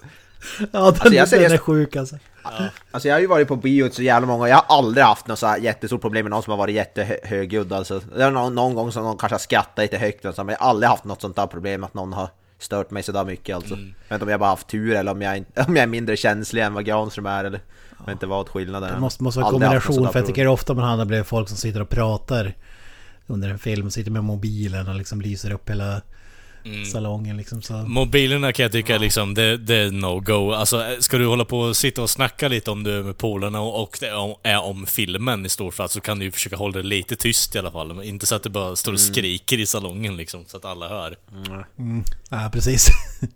Ja 0.71 0.91
den, 1.03 1.13
jag 1.13 1.27
ser 1.29 1.39
den 1.39 1.49
det- 1.49 1.55
är 1.55 1.59
sjuk 1.59 1.95
alltså. 1.95 2.15
Alltså 2.91 3.07
jag 3.07 3.15
har 3.15 3.19
ju 3.19 3.27
varit 3.27 3.47
på 3.47 3.55
bio 3.55 3.89
så 3.91 4.03
jävla 4.03 4.27
många, 4.27 4.49
jag 4.49 4.55
har 4.55 4.77
aldrig 4.77 5.05
haft 5.05 5.27
något 5.27 5.39
så 5.39 5.47
här 5.47 5.57
jättestort 5.57 6.01
problem 6.01 6.23
med 6.25 6.29
någon 6.31 6.43
som 6.43 6.51
har 6.51 6.57
varit 6.57 6.75
jättehögljudd 6.75 7.73
alltså. 7.73 8.01
Det 8.15 8.23
är 8.23 8.31
någon, 8.31 8.55
någon 8.55 8.73
gång 8.75 8.91
som 8.91 9.03
någon 9.03 9.17
kanske 9.17 9.33
har 9.33 9.39
skrattat 9.39 9.77
lite 9.83 9.97
högt 9.97 10.23
men 10.23 10.33
jag 10.49 10.57
har 10.57 10.69
aldrig 10.69 10.89
haft 10.89 11.03
något 11.03 11.21
sånt 11.21 11.35
där 11.35 11.47
problem 11.47 11.83
att 11.83 11.93
någon 11.93 12.13
har 12.13 12.29
stört 12.59 12.91
mig 12.91 13.03
sådär 13.03 13.25
mycket 13.25 13.55
alltså. 13.55 13.69
Jag 13.75 13.77
vet 13.85 14.11
inte 14.11 14.23
om 14.25 14.29
jag 14.29 14.39
bara 14.39 14.49
haft 14.49 14.67
tur 14.67 14.95
eller 14.95 15.11
om 15.11 15.21
jag, 15.21 15.37
om 15.67 15.75
jag 15.75 15.83
är 15.83 15.87
mindre 15.87 16.17
känslig 16.17 16.61
än 16.63 16.73
vad 16.73 16.85
Granström 16.85 17.25
är 17.25 17.43
eller 17.45 17.61
vet 18.05 18.13
inte 18.13 18.25
vad 18.25 18.49
skillnaden. 18.49 18.93
Det 18.93 18.99
måste, 18.99 19.23
måste 19.23 19.39
vara 19.39 19.47
en 19.47 19.51
kombination 19.53 20.11
för 20.11 20.19
jag 20.19 20.27
tycker 20.27 20.47
ofta 20.47 20.73
man 20.73 20.83
hamnar 20.83 21.05
bredvid 21.05 21.27
folk 21.27 21.49
som 21.49 21.57
sitter 21.57 21.81
och 21.81 21.89
pratar 21.89 22.53
under 23.27 23.49
en 23.49 23.59
film. 23.59 23.91
Sitter 23.91 24.11
med 24.11 24.23
mobilen 24.23 24.87
och 24.87 24.95
liksom 24.95 25.21
lyser 25.21 25.51
upp 25.51 25.69
hela 25.69 26.01
Mm. 26.65 26.85
salongen 26.85 27.37
liksom. 27.37 27.61
Så. 27.61 27.73
Mobilerna 27.73 28.53
kan 28.53 28.63
jag 28.63 28.71
tycka 28.71 28.97
liksom, 28.97 29.33
det, 29.33 29.57
det 29.57 29.75
är 29.75 29.91
no-go. 29.91 30.51
Alltså, 30.53 30.95
ska 30.99 31.17
du 31.17 31.25
hålla 31.27 31.45
på 31.45 31.59
och 31.59 31.77
sitta 31.77 32.01
och 32.01 32.09
snacka 32.09 32.47
lite 32.47 32.71
om 32.71 32.83
du 32.83 32.99
är 32.99 33.03
med 33.03 33.17
polarna 33.17 33.61
och, 33.61 33.83
och 33.83 33.97
det 33.99 34.07
är 34.43 34.61
om, 34.63 34.85
filmen 34.85 35.45
i 35.45 35.49
stort 35.49 35.73
fall 35.73 35.89
så 35.89 36.01
kan 36.01 36.19
du 36.19 36.25
ju 36.25 36.31
försöka 36.31 36.55
hålla 36.55 36.77
det 36.77 36.83
lite 36.83 37.15
tyst 37.15 37.55
i 37.55 37.59
alla 37.59 37.71
fall. 37.71 37.93
Men 37.93 38.03
inte 38.03 38.25
så 38.25 38.35
att 38.35 38.43
det 38.43 38.49
bara 38.49 38.75
står 38.75 38.93
och 38.93 38.99
skriker 38.99 39.57
i 39.59 39.65
salongen 39.65 40.17
liksom, 40.17 40.43
så 40.47 40.57
att 40.57 40.65
alla 40.65 40.87
hör. 40.87 41.15
Mm. 41.79 42.03
Ja, 42.29 42.49
precis. 42.53 42.89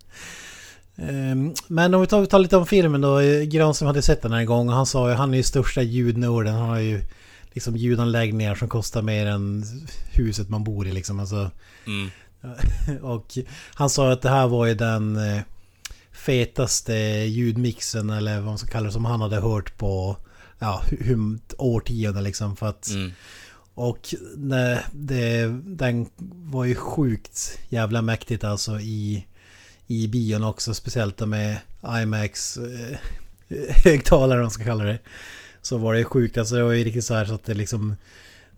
Ehm, 1.09 1.53
Men 1.67 1.93
om 1.93 2.01
vi 2.01 2.07
tar, 2.07 2.25
tar 2.25 2.39
lite 2.39 2.57
om 2.57 2.65
filmen 2.65 3.01
då. 3.01 3.19
Granström 3.45 3.87
hade 3.87 4.01
sett 4.01 4.21
den 4.21 4.31
här 4.31 4.45
gången 4.45 4.69
och 4.69 4.75
han 4.75 4.85
sa 4.85 5.09
ju 5.09 5.15
han 5.15 5.33
är 5.33 5.37
ju 5.37 5.43
största 5.43 5.81
ljudnörden. 5.81 6.53
Han 6.53 6.69
har 6.69 6.79
ju 6.79 7.01
liksom 7.53 7.77
ljudanläggningar 7.77 8.55
som 8.55 8.69
kostar 8.69 9.01
mer 9.01 9.25
än 9.25 9.63
huset 10.11 10.49
man 10.49 10.63
bor 10.63 10.87
i 10.87 10.91
liksom. 10.91 11.19
Alltså, 11.19 11.51
Mm. 11.87 12.09
och 13.01 13.37
han 13.73 13.89
sa 13.89 14.11
att 14.11 14.21
det 14.21 14.29
här 14.29 14.47
var 14.47 14.65
ju 14.65 14.73
den 14.75 15.15
eh, 15.17 15.41
fetaste 16.11 16.93
ljudmixen 17.27 18.09
eller 18.09 18.35
vad 18.35 18.45
man 18.45 18.57
ska 18.57 18.67
kalla 18.67 18.85
det 18.85 18.91
som 18.93 19.05
han 19.05 19.21
hade 19.21 19.39
hört 19.41 19.77
på 19.77 20.17
ja, 20.59 20.81
årtionden 21.57 22.23
liksom. 22.23 22.55
För 22.55 22.65
att 22.69 22.89
Mm. 22.89 23.11
och 23.73 24.15
nej, 24.35 24.79
det, 24.93 25.45
den 25.63 26.09
var 26.51 26.65
ju 26.65 26.75
sjukt 26.75 27.59
jävla 27.69 28.01
mäktigt 28.01 28.43
alltså 28.43 28.79
i, 28.79 29.25
i 29.91 30.07
bion 30.07 30.43
också. 30.43 30.73
Speciellt 30.73 31.17
då 31.17 31.25
med 31.25 31.57
IMAX 32.01 32.57
eh, 32.57 32.97
högtalare 33.83 34.39
om 34.39 34.43
man 34.43 34.51
ska 34.51 34.63
kalla 34.63 34.83
det. 34.83 34.99
Så 35.61 35.77
var 35.77 35.93
det 35.93 36.03
sjukt. 36.03 36.37
Alltså 36.37 36.55
det 36.55 36.63
var 36.63 36.71
ju 36.71 36.83
riktigt 36.83 37.05
så 37.05 37.13
här 37.13 37.25
så 37.25 37.33
att 37.33 37.45
det 37.45 37.53
liksom 37.53 37.95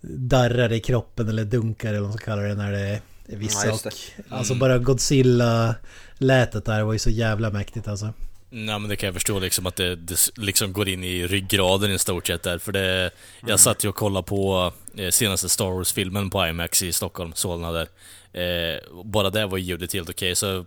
darrar 0.02 0.72
i 0.72 0.80
kroppen 0.80 1.30
eller 1.30 1.46
dunkar 1.46 1.90
eller 1.90 2.00
vad 2.00 2.10
man 2.10 2.18
ska 2.18 2.26
kalla 2.26 2.42
det 2.42 2.56
när 2.56 2.72
det 2.72 3.02
är 3.28 3.38
vissa. 3.38 3.68
Ja, 3.68 3.74
och, 3.74 3.80
det. 3.84 4.24
Alltså 4.30 4.56
bara 4.56 4.78
Godzilla-lätet 4.78 6.66
där 6.66 6.84
var 6.84 6.94
ju 6.94 7.00
så 7.00 7.10
jävla 7.10 7.50
mäktigt 7.50 7.88
alltså. 7.88 8.14
Nej 8.50 8.80
men 8.80 8.90
det 8.90 8.96
kan 8.96 9.08
jag 9.08 9.14
förstå 9.14 9.40
liksom 9.40 9.66
att 9.66 9.76
det, 9.76 9.96
det 9.96 10.18
liksom 10.36 10.74
går 10.74 10.90
in 10.90 11.04
i 11.04 11.28
ryggraden 11.28 11.92
i 11.92 12.00
stort 12.00 12.28
sett 12.28 12.44
där. 12.44 12.58
För 12.58 12.72
det... 12.72 13.12
Jag 13.48 13.60
satt 13.60 13.84
ju 13.84 13.90
och 13.90 13.96
kollade 13.96 14.28
på 14.28 14.74
eh, 14.98 15.10
senaste 15.10 15.50
Star 15.50 15.72
Wars-filmen 15.72 16.30
på 16.30 16.48
IMAX 16.48 16.84
i 16.84 16.94
Stockholm, 16.94 17.32
Solna 17.36 17.72
där. 17.72 17.88
Eh, 18.34 19.04
bara 19.04 19.30
det 19.30 19.46
var 19.46 19.58
ljudet 19.58 19.94
helt 19.94 20.10
okej, 20.10 20.36
så... 20.36 20.66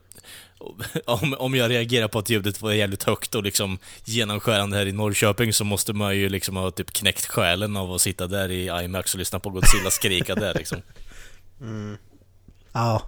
Om, 1.05 1.35
om 1.39 1.55
jag 1.55 1.71
reagerar 1.71 2.09
på 2.09 2.19
att 2.19 2.31
ljudet 2.31 2.63
var 2.63 2.73
jävligt 2.73 3.03
högt 3.03 3.35
och 3.35 3.43
liksom 3.43 3.79
genomskärande 4.05 4.77
här 4.77 4.87
i 4.87 4.93
Norrköping 4.93 5.53
så 5.53 5.65
måste 5.65 5.93
man 5.93 6.17
ju 6.17 6.29
liksom 6.29 6.57
ha 6.57 6.71
typ 6.71 6.93
knäckt 6.93 7.27
själen 7.27 7.77
av 7.77 7.93
att 7.93 8.01
sitta 8.01 8.27
där 8.27 8.51
i 8.51 8.85
IMAX 8.85 9.15
och 9.15 9.19
lyssna 9.19 9.39
på 9.39 9.51
Godzilla 9.51 9.91
skrika 9.91 10.35
där 10.35 10.55
liksom. 10.55 10.79
Ja, 12.73 13.03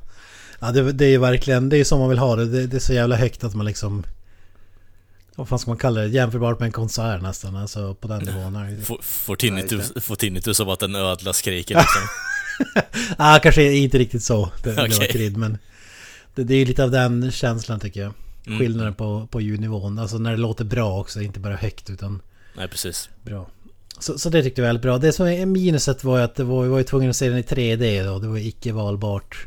ja 0.61 0.70
det, 0.72 0.92
det 0.92 1.05
är 1.05 1.11
ju 1.11 1.18
verkligen, 1.18 1.68
det 1.68 1.76
är 1.76 1.78
ju 1.78 1.84
som 1.84 1.99
man 1.99 2.09
vill 2.09 2.18
ha 2.18 2.36
det. 2.36 2.46
det. 2.46 2.66
Det 2.66 2.76
är 2.76 2.80
så 2.80 2.92
jävla 2.92 3.16
högt 3.16 3.44
att 3.44 3.55
man 3.55 3.66
liksom... 3.66 4.05
Vad 5.34 5.49
fan 5.49 5.59
ska 5.59 5.70
man 5.70 5.78
kalla 5.78 6.01
det? 6.01 6.07
Jämförbart 6.07 6.59
med 6.59 6.66
en 6.66 6.72
konsert 6.72 7.22
nästan, 7.22 7.57
alltså 7.57 7.94
på 7.94 8.09
den 8.09 8.22
nivån. 8.24 8.57
är 8.57 8.84
Får, 8.84 8.99
får, 9.03 9.36
tinnitus, 9.36 9.92
Ja, 9.94 10.01
får 10.01 10.16
tinnitus 10.16 10.61
av 10.61 10.70
att 10.70 10.82
en 10.82 10.94
ödla 10.94 11.32
skriker 11.32 11.74
liksom. 11.74 12.03
ah, 13.16 13.38
kanske 13.38 13.72
inte 13.72 13.99
riktigt 13.99 14.22
så. 14.22 14.51
Det, 14.62 14.72
det 14.72 14.82
var 14.82 15.12
krydd, 15.12 15.36
men 15.36 15.59
det, 16.39 16.45
det 16.45 16.55
är 16.55 16.59
ju 16.59 16.64
lite 16.64 16.84
av 16.84 16.91
den 16.91 17.30
känslan 17.30 17.80
tycker 17.80 18.01
jag. 18.01 18.12
Mm. 18.47 18.59
Skillnaden 18.59 18.95
på, 18.95 19.28
på 19.30 19.41
ljudnivån. 19.41 19.99
Alltså 19.99 20.18
när 20.18 20.30
det 20.30 20.36
låter 20.36 20.64
bra 20.64 21.01
också, 21.01 21.20
inte 21.20 21.41
bara 21.41 21.57
högt 21.57 21.91
utan 21.91 22.22
Nej, 22.57 22.68
precis. 22.68 23.09
bra. 23.22 23.49
Så, 23.99 24.18
så 24.18 24.30
det 24.30 24.43
tyckte 24.43 24.61
jag 24.61 24.66
väldigt 24.66 24.82
bra. 24.82 24.99
Det 24.99 25.12
som 25.12 25.26
är 25.26 25.47
minuset 25.47 26.05
var 26.05 26.18
ju 26.18 26.24
att 26.24 26.34
det 26.34 26.45
var, 26.45 26.62
vi 26.62 26.68
var 26.68 26.78
ju 26.78 26.84
tvungna 26.84 27.11
att 27.11 27.16
se 27.16 27.28
den 27.28 27.39
i 27.39 27.43
3D 27.43 28.05
då. 28.05 28.18
Det 28.18 28.28
var 28.28 28.39
icke 28.39 28.72
valbart. 28.72 29.47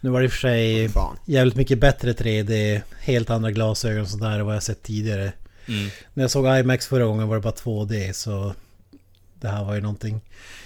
Nu 0.00 0.10
var 0.10 0.20
det 0.20 0.24
i 0.24 0.28
och 0.28 0.32
för 0.32 0.38
sig 0.38 0.88
Fan. 0.88 1.16
jävligt 1.26 1.56
mycket 1.56 1.78
bättre 1.78 2.12
3D. 2.12 2.80
Helt 3.00 3.30
andra 3.30 3.50
glasögon 3.50 4.02
och 4.02 4.08
sånt 4.08 4.22
där 4.22 4.38
än 4.38 4.46
vad 4.46 4.54
jag 4.54 4.62
sett 4.62 4.82
tidigare. 4.82 5.32
Mm. 5.68 5.88
När 6.14 6.24
jag 6.24 6.30
såg 6.30 6.58
IMAX 6.58 6.86
förra 6.86 7.04
gången 7.04 7.28
var 7.28 7.36
det 7.36 7.42
bara 7.42 7.54
2D 7.54 8.12
så 8.12 8.54
det 9.40 9.48
här 9.48 9.64
var 9.64 9.74
ju 9.74 9.80
någonting 9.80 10.20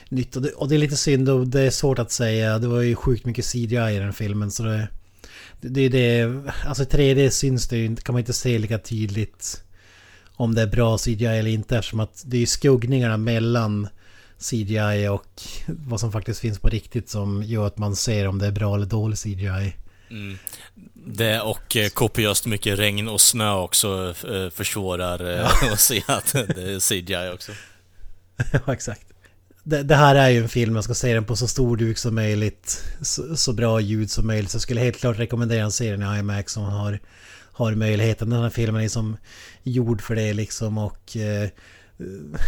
nytt. 0.08 0.36
Och 0.36 0.42
det, 0.42 0.50
och 0.50 0.68
det 0.68 0.74
är 0.74 0.78
lite 0.78 0.96
synd 0.96 1.28
och 1.28 1.46
det 1.48 1.60
är 1.60 1.70
svårt 1.70 1.98
att 1.98 2.12
säga. 2.12 2.58
Det 2.58 2.68
var 2.68 2.80
ju 2.80 2.94
sjukt 2.94 3.24
mycket 3.24 3.44
CGI 3.52 3.96
i 3.96 3.98
den 3.98 4.12
filmen 4.12 4.50
så 4.50 4.62
det... 4.62 4.88
Det 5.60 5.80
är 5.80 5.90
det... 5.90 6.42
Alltså 6.66 6.84
3D 6.84 7.30
syns 7.30 7.68
det 7.68 7.76
ju 7.76 7.84
inte, 7.84 8.02
kan 8.02 8.12
man 8.12 8.20
inte 8.20 8.32
se 8.32 8.58
lika 8.58 8.78
tydligt 8.78 9.62
om 10.36 10.54
det 10.54 10.62
är 10.62 10.66
bra 10.66 10.98
CGI 10.98 11.26
eller 11.26 11.50
inte 11.50 11.78
eftersom 11.78 12.00
att 12.00 12.22
det 12.26 12.42
är 12.42 12.46
skuggningarna 12.46 13.16
mellan 13.16 13.88
CGI 14.38 15.08
och 15.08 15.42
vad 15.66 16.00
som 16.00 16.12
faktiskt 16.12 16.40
finns 16.40 16.58
på 16.58 16.68
riktigt 16.68 17.10
som 17.10 17.42
gör 17.42 17.66
att 17.66 17.78
man 17.78 17.96
ser 17.96 18.28
om 18.28 18.38
det 18.38 18.46
är 18.46 18.52
bra 18.52 18.74
eller 18.74 18.86
dålig 18.86 19.18
CGI. 19.18 19.76
Mm. 20.10 20.38
Det 20.94 21.40
och 21.40 21.76
eh, 21.76 21.88
kopiöst 21.88 22.46
mycket 22.46 22.78
regn 22.78 23.08
och 23.08 23.20
snö 23.20 23.52
också 23.52 24.14
eh, 24.28 24.50
försvårar 24.50 25.38
eh, 25.38 25.46
att 25.72 25.80
se 25.80 26.02
att 26.06 26.32
det 26.32 26.74
är 26.74 26.80
CGI 26.80 27.34
också. 27.34 27.52
Ja, 28.52 28.72
exakt. 28.72 29.15
Det, 29.68 29.82
det 29.82 29.94
här 29.94 30.14
är 30.14 30.28
ju 30.28 30.42
en 30.42 30.48
film, 30.48 30.74
jag 30.74 30.84
ska 30.84 30.94
se 30.94 31.14
den 31.14 31.24
på 31.24 31.36
så 31.36 31.48
stor 31.48 31.76
duk 31.76 31.98
som 31.98 32.14
möjligt. 32.14 32.84
Så, 33.00 33.36
så 33.36 33.52
bra 33.52 33.80
ljud 33.80 34.10
som 34.10 34.26
möjligt. 34.26 34.50
Så 34.50 34.56
jag 34.56 34.62
skulle 34.62 34.80
helt 34.80 34.96
klart 34.96 35.18
rekommendera 35.18 35.64
en 35.64 35.72
serie 35.72 36.16
i 36.16 36.18
IMAX 36.18 36.56
om 36.56 36.62
man 36.62 36.72
har, 36.72 37.00
har 37.52 37.74
möjligheten. 37.74 38.30
Den 38.30 38.42
här 38.42 38.50
filmen 38.50 38.82
är 38.82 38.88
som 38.88 39.16
gjord 39.62 40.02
för 40.02 40.14
det 40.14 40.32
liksom 40.32 40.78
och... 40.78 41.16
Eh, 41.16 41.48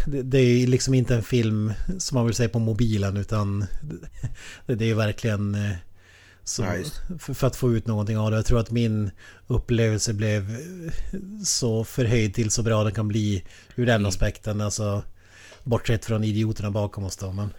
det, 0.06 0.22
det 0.22 0.38
är 0.38 0.66
liksom 0.66 0.94
inte 0.94 1.14
en 1.14 1.22
film 1.22 1.72
som 1.98 2.14
man 2.14 2.26
vill 2.26 2.34
se 2.34 2.48
på 2.48 2.58
mobilen 2.58 3.16
utan 3.16 3.66
det, 4.66 4.74
det 4.74 4.84
är 4.84 4.88
ju 4.88 4.94
verkligen 4.94 5.54
eh, 5.54 5.76
så, 6.44 6.64
just. 6.78 6.94
för, 7.18 7.34
för 7.34 7.46
att 7.46 7.56
få 7.56 7.72
ut 7.72 7.86
någonting 7.86 8.18
av 8.18 8.30
det. 8.30 8.36
Jag 8.36 8.46
tror 8.46 8.60
att 8.60 8.70
min 8.70 9.10
upplevelse 9.46 10.12
blev 10.12 10.56
så 11.44 11.84
förhöjd 11.84 12.34
till 12.34 12.50
så 12.50 12.62
bra 12.62 12.84
den 12.84 12.94
kan 12.94 13.08
bli 13.08 13.44
ur 13.76 13.86
den 13.86 14.06
aspekten. 14.06 14.60
Alltså 14.60 15.02
bortsett 15.68 16.04
från 16.04 16.24
idioterna 16.24 16.70
bakom 16.70 17.04
oss 17.04 17.16
då. 17.16 17.32
Men 17.32 17.52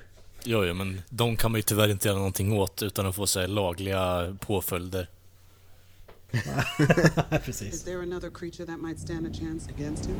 Jo, 0.43 0.65
jo, 0.65 0.73
men 0.73 1.01
de 1.09 1.37
kan 1.37 1.51
man 1.51 1.59
ju 1.59 1.61
tyvärr 1.61 1.89
inte 1.89 2.07
göra 2.07 2.17
någonting 2.17 2.53
åt 2.53 2.81
utan 2.81 3.05
att 3.05 3.15
få 3.15 3.27
sig 3.27 3.47
lagliga 3.47 4.35
påföljder. 4.39 5.07
precis. 7.45 7.73
Is 7.73 7.83
there 7.83 8.01
another 8.01 8.29
creature 8.29 8.65
that 8.65 8.79
might 8.81 8.99
stand 8.99 9.27
a 9.27 9.29
chance 9.33 9.71
against 9.75 10.05
him? 10.05 10.15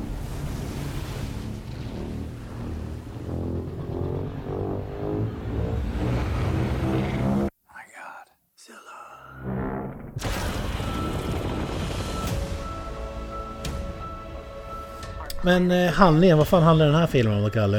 Men 15.42 15.70
eh, 15.70 15.92
handlingen, 15.92 16.38
vad 16.38 16.48
fan 16.48 16.62
handlar 16.62 16.86
den 16.86 16.94
här 16.94 17.06
filmen 17.06 17.36
om 17.36 17.42
då 17.42 17.50
Kalle? 17.50 17.78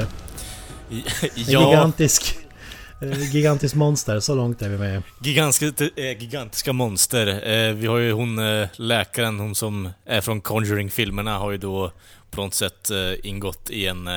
En 0.90 1.02
Ja, 1.46 1.68
gigantisk... 1.70 2.36
eh, 3.02 3.32
gigantisk 3.32 3.74
monster, 3.74 4.20
så 4.20 4.34
långt 4.34 4.62
är 4.62 4.68
vi 4.68 4.78
med. 4.78 5.02
gigantiska, 5.22 5.66
eh, 5.96 6.20
gigantiska 6.22 6.72
monster. 6.72 7.26
Eh, 7.48 7.72
vi 7.74 7.86
har 7.86 7.98
ju 7.98 8.12
hon 8.12 8.40
läkaren, 8.76 9.38
hon 9.38 9.54
som 9.54 9.88
är 10.06 10.20
från 10.20 10.40
Conjuring-filmerna, 10.40 11.38
har 11.38 11.50
ju 11.50 11.58
då 11.58 11.92
på 12.30 12.40
något 12.42 12.54
sätt 12.54 12.90
ingått 13.22 13.70
i 13.70 13.86
en... 13.86 14.08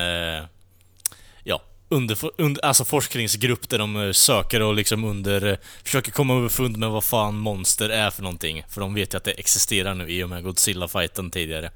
Ja, 1.44 1.62
under, 1.88 2.18
under, 2.38 2.64
alltså 2.64 2.84
forskningsgrupp 2.84 3.68
där 3.68 3.78
de 3.78 4.12
söker 4.14 4.62
och 4.62 4.74
liksom 4.74 5.04
under... 5.04 5.58
Försöker 5.84 6.12
komma 6.12 6.34
överfund 6.36 6.76
med 6.76 6.90
vad 6.90 7.04
fan 7.04 7.38
monster 7.38 7.88
är 7.88 8.10
för 8.10 8.22
någonting. 8.22 8.62
För 8.68 8.80
de 8.80 8.94
vet 8.94 9.14
ju 9.14 9.16
att 9.16 9.24
det 9.24 9.30
existerar 9.30 9.94
nu 9.94 10.08
i 10.08 10.22
och 10.24 10.28
med 10.30 10.42
Godzilla-fighten 10.44 11.30
tidigare. 11.30 11.70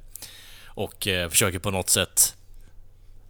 Och 0.81 1.09
eh, 1.09 1.29
försöker 1.29 1.59
på 1.59 1.71
något 1.71 1.91
sätt 1.91 2.35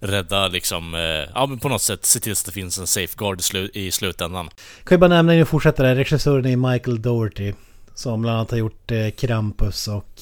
rädda 0.01 0.48
liksom, 0.48 0.94
eh, 0.94 1.01
ja 1.34 1.46
men 1.46 1.59
på 1.59 1.68
något 1.68 1.82
sätt 1.82 2.05
se 2.05 2.20
till 2.20 2.36
så 2.36 2.42
att 2.42 2.46
det 2.46 2.53
finns 2.53 2.78
en 2.78 2.86
safeguard 2.86 3.40
i, 3.40 3.42
slu- 3.42 3.70
i 3.72 3.90
slutändan. 3.90 4.51
Kan 4.84 4.94
ju 4.94 4.98
bara 4.98 5.09
nämna 5.09 5.32
innan 5.32 5.44
vi 5.44 5.51
fortsätter 5.51 5.84
där, 5.84 5.94
regissören 5.94 6.46
är 6.46 6.72
Michael 6.72 7.03
Doherty. 7.03 7.53
Som 7.94 8.22
bland 8.22 8.36
annat 8.36 8.51
har 8.51 8.59
gjort 8.59 8.90
eh, 8.90 9.11
Krampus 9.11 9.88
och 9.88 10.20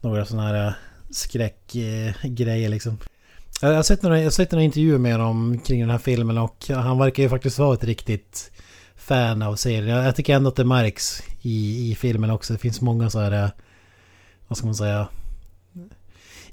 några 0.00 0.24
sådana 0.24 0.48
här 0.48 0.66
eh, 0.66 0.72
skräckgrejer 1.10 2.68
liksom. 2.68 2.98
Jag 3.60 3.74
har 3.74 3.82
sett 3.82 4.02
några, 4.02 4.18
jag 4.18 4.26
har 4.26 4.30
sett 4.30 4.52
några 4.52 4.64
intervjuer 4.64 4.98
med 4.98 5.12
honom 5.12 5.58
kring 5.58 5.80
den 5.80 5.90
här 5.90 5.98
filmen 5.98 6.38
och 6.38 6.64
han 6.68 6.98
verkar 6.98 7.22
ju 7.22 7.28
faktiskt 7.28 7.58
vara 7.58 7.74
ett 7.74 7.84
riktigt 7.84 8.50
fan 8.96 9.42
av 9.42 9.56
serien. 9.56 9.88
Jag, 9.88 10.16
tycker 10.16 10.34
ändå 10.34 10.48
att 10.48 10.56
det 10.56 10.64
märks 10.64 11.22
i, 11.42 11.90
i 11.90 11.94
filmen 11.94 12.30
också. 12.30 12.52
Det 12.52 12.58
finns 12.58 12.80
många 12.80 13.10
så 13.10 13.20
här, 13.20 13.32
eh, 13.32 13.50
vad 14.48 14.58
ska 14.58 14.66
man 14.66 14.74
säga, 14.74 15.08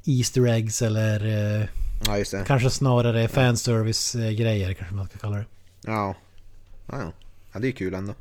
Easter 0.05 0.47
eggs 0.47 0.81
eller 0.81 1.25
eh, 1.59 1.67
Ja, 2.05 2.43
kanske 2.47 2.69
snarare 2.69 3.27
fanservice-grejer 3.27 4.73
kanske 4.73 4.95
man 4.95 5.07
ska 5.07 5.17
kalla 5.17 5.35
det. 5.35 5.45
Ja. 5.81 6.15
Ja, 6.91 7.11
ja. 7.53 7.59
det 7.59 7.67
är 7.67 7.71
kul 7.71 7.93
ändå. 7.93 8.13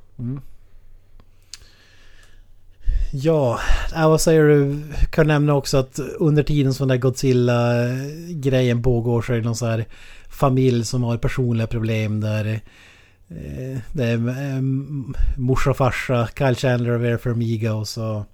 Ja, 3.13 3.61
äh, 3.95 4.09
vad 4.09 4.21
säger 4.21 4.43
du? 4.43 4.83
Kan 5.11 5.27
nämna 5.27 5.55
också 5.55 5.77
att 5.77 5.99
under 5.99 6.43
tiden 6.43 6.75
som 6.75 6.89
den 6.89 6.99
där 6.99 7.03
Godzilla-grejen 7.03 8.83
pågår 8.83 9.23
så 9.23 9.33
är 9.33 9.37
det 9.37 9.45
någon 9.45 9.57
så 9.57 9.67
här 9.67 9.85
familj 10.29 10.85
som 10.85 11.03
har 11.03 11.17
personliga 11.17 11.67
problem 11.67 12.21
där 12.21 12.61
eh, 13.29 13.79
det 13.93 14.05
är 14.05 14.29
eh, 14.29 14.63
morsa 15.37 15.71
och 15.71 15.77
farsa, 15.77 16.29
Kyle 16.39 16.55
Chandler 16.55 16.91
och 16.91 17.05
Vera 17.05 17.19
Farmiga 17.19 17.75
och 17.75 17.89
så 17.89 18.25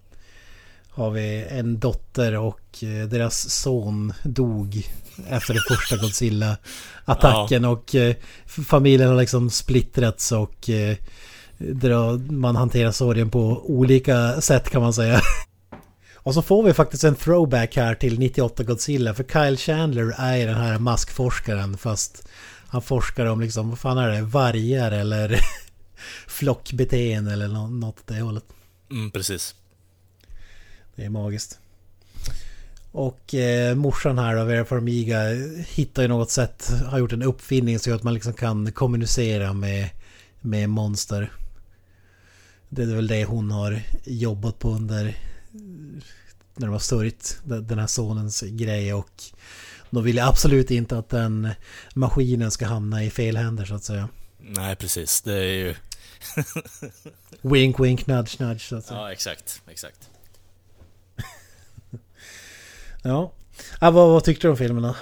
har 0.99 1.11
vi 1.11 1.47
en 1.51 1.79
dotter 1.79 2.37
och 2.37 2.83
eh, 2.83 3.09
deras 3.09 3.51
son 3.51 4.13
dog 4.23 4.89
efter 5.29 5.55
den 5.55 5.63
första 5.69 5.97
Godzilla-attacken 5.97 7.65
och 7.65 7.95
eh, 7.95 8.17
familjen 8.47 9.09
har 9.09 9.17
liksom 9.17 9.51
splittrats 9.51 10.33
och 10.33 10.71
eh, 10.71 10.97
man 12.31 12.57
hanterar 12.57 12.91
sorgen 12.93 13.31
på 13.31 13.71
olika 13.71 14.41
sätt 14.41 14.71
kan 14.71 14.83
man 14.83 14.93
säga. 14.93 15.21
Och 16.15 16.35
så 16.35 16.43
får 16.43 16.63
vi 16.63 16.73
faktiskt 16.73 17.05
en 17.05 17.15
throwback 17.15 17.77
här 17.77 17.95
till 17.95 18.19
98 18.19 18.63
Godzilla 18.63 19.15
för 19.15 19.25
Kyle 19.25 19.57
Chandler 19.57 20.15
är 20.19 20.47
den 20.47 20.57
här 20.57 20.79
maskforskaren 20.79 21.79
fast 21.79 22.29
han 22.69 22.83
forskar 22.83 23.27
om 23.27 23.41
liksom, 23.41 23.71
vad 23.71 23.79
fan 23.79 23.99
är 23.99 24.09
det, 24.09 24.23
vargar 24.23 24.93
eller 24.93 25.41
flockbeteende 26.27 27.33
eller 27.33 27.49
nå- 27.49 27.69
något 27.69 27.99
åt 27.99 28.07
det 28.07 28.21
hållet. 28.21 28.45
Mm, 28.91 29.11
precis. 29.11 29.55
Det 30.99 31.05
är 31.05 31.11
magiskt. 31.11 31.59
Och 32.93 33.35
eh, 33.35 33.75
morsan 33.75 34.19
här 34.19 34.37
då, 34.37 34.45
Vera 34.45 34.65
Farmiga, 34.65 35.19
hittar 35.69 36.03
ju 36.03 36.09
något 36.09 36.31
sätt, 36.31 36.73
har 36.87 36.99
gjort 36.99 37.13
en 37.13 37.23
uppfinning 37.23 37.79
så 37.79 37.95
att 37.95 38.03
man 38.03 38.15
liksom 38.15 38.33
kan 38.33 38.73
kommunicera 38.73 39.53
med, 39.53 39.91
med 40.41 40.71
monster. 40.71 41.33
Det 42.69 42.83
är 42.83 42.87
väl 42.87 43.07
det 43.07 43.25
hon 43.25 43.51
har 43.51 43.83
jobbat 44.05 44.59
på 44.59 44.71
under 44.71 45.17
när 46.55 46.67
de 46.67 46.73
har 46.73 46.79
sörjt 46.79 47.39
den 47.45 47.79
här 47.79 47.87
sonens 47.87 48.41
grej 48.41 48.95
och 48.95 49.23
de 49.91 50.05
vill 50.05 50.19
absolut 50.19 50.71
inte 50.71 50.99
att 50.99 51.09
den 51.09 51.49
maskinen 51.95 52.51
ska 52.51 52.67
hamna 52.67 53.05
i 53.05 53.11
fel 53.11 53.37
händer 53.37 53.65
så 53.65 53.75
att 53.75 53.85
säga. 53.85 54.09
Nej, 54.39 54.77
precis. 54.77 55.21
Det 55.21 55.35
är 55.35 55.53
ju... 55.53 55.75
Wink 57.43 57.81
wink 57.81 58.07
nudge 58.07 58.41
nudge 58.41 58.69
så 58.69 58.77
att 58.77 58.85
säga. 58.85 59.01
Ja, 59.01 59.13
exakt. 59.13 59.63
Exakt. 59.71 60.08
Ja. 63.03 63.33
ja 63.81 63.91
vad, 63.91 64.09
vad 64.09 64.25
tyckte 64.25 64.47
du 64.47 64.51
om 64.51 64.57
filmen 64.57 64.83
då? 64.83 64.97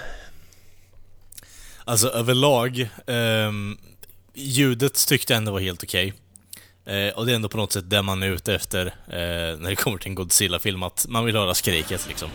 Alltså 1.85 2.09
överlag, 2.09 2.79
eh, 3.07 3.51
ljudet 4.33 5.07
tyckte 5.07 5.33
jag 5.33 5.37
ändå 5.37 5.51
var 5.51 5.59
helt 5.59 5.83
okej. 5.83 6.13
Eh, 6.87 7.13
och 7.13 7.25
det 7.25 7.31
är 7.31 7.35
ändå 7.35 7.49
på 7.49 7.57
något 7.57 7.71
sätt 7.71 7.89
det 7.89 8.01
man 8.01 8.23
är 8.23 8.27
ute 8.27 8.55
efter 8.55 8.85
eh, 8.85 9.59
när 9.59 9.69
det 9.69 9.75
kommer 9.75 9.97
till 9.97 10.09
en 10.09 10.15
Godzilla-film, 10.15 10.83
att 10.83 11.05
man 11.09 11.25
vill 11.25 11.35
höra 11.35 11.53
skriket 11.53 12.07
liksom. 12.07 12.29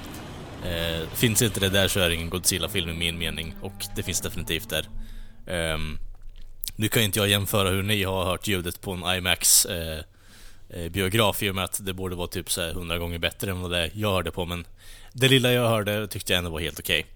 Eh, 0.64 1.08
finns 1.14 1.42
inte 1.42 1.60
det 1.60 1.68
där 1.68 1.88
så 1.88 2.00
är 2.00 2.08
det 2.08 2.14
ingen 2.14 2.30
Godzilla-film 2.30 2.90
i 2.90 2.92
min 2.92 3.18
mening, 3.18 3.54
och 3.62 3.72
det 3.96 4.02
finns 4.02 4.20
definitivt 4.20 4.68
där. 4.70 4.88
Ehm, 5.46 5.98
nu 6.76 6.88
kan 6.88 7.02
ju 7.02 7.06
inte 7.06 7.18
jag 7.18 7.28
jämföra 7.28 7.70
hur 7.70 7.82
ni 7.82 8.02
har 8.02 8.24
hört 8.24 8.48
ljudet 8.48 8.80
på 8.80 8.92
en 8.92 9.16
IMAX 9.16 9.66
eh, 9.66 9.98
eh 10.70 10.88
biograf, 10.90 11.42
i 11.42 11.50
och 11.50 11.54
med 11.54 11.64
att 11.64 11.86
det 11.86 11.92
borde 11.92 12.16
vara 12.16 12.28
typ 12.28 12.50
så 12.50 12.60
här 12.60 12.70
100 12.70 12.98
gånger 12.98 13.18
bättre 13.18 13.50
än 13.50 13.60
vad 13.60 13.70
det 13.70 13.90
jag 13.94 14.12
hörde 14.12 14.30
på, 14.30 14.44
men 14.44 14.64
det 15.12 15.28
lilla 15.28 15.52
jag 15.52 15.68
hörde 15.68 16.08
tyckte 16.08 16.32
jag 16.32 16.38
ändå 16.38 16.50
var 16.50 16.60
helt 16.60 16.80
okej. 16.80 17.06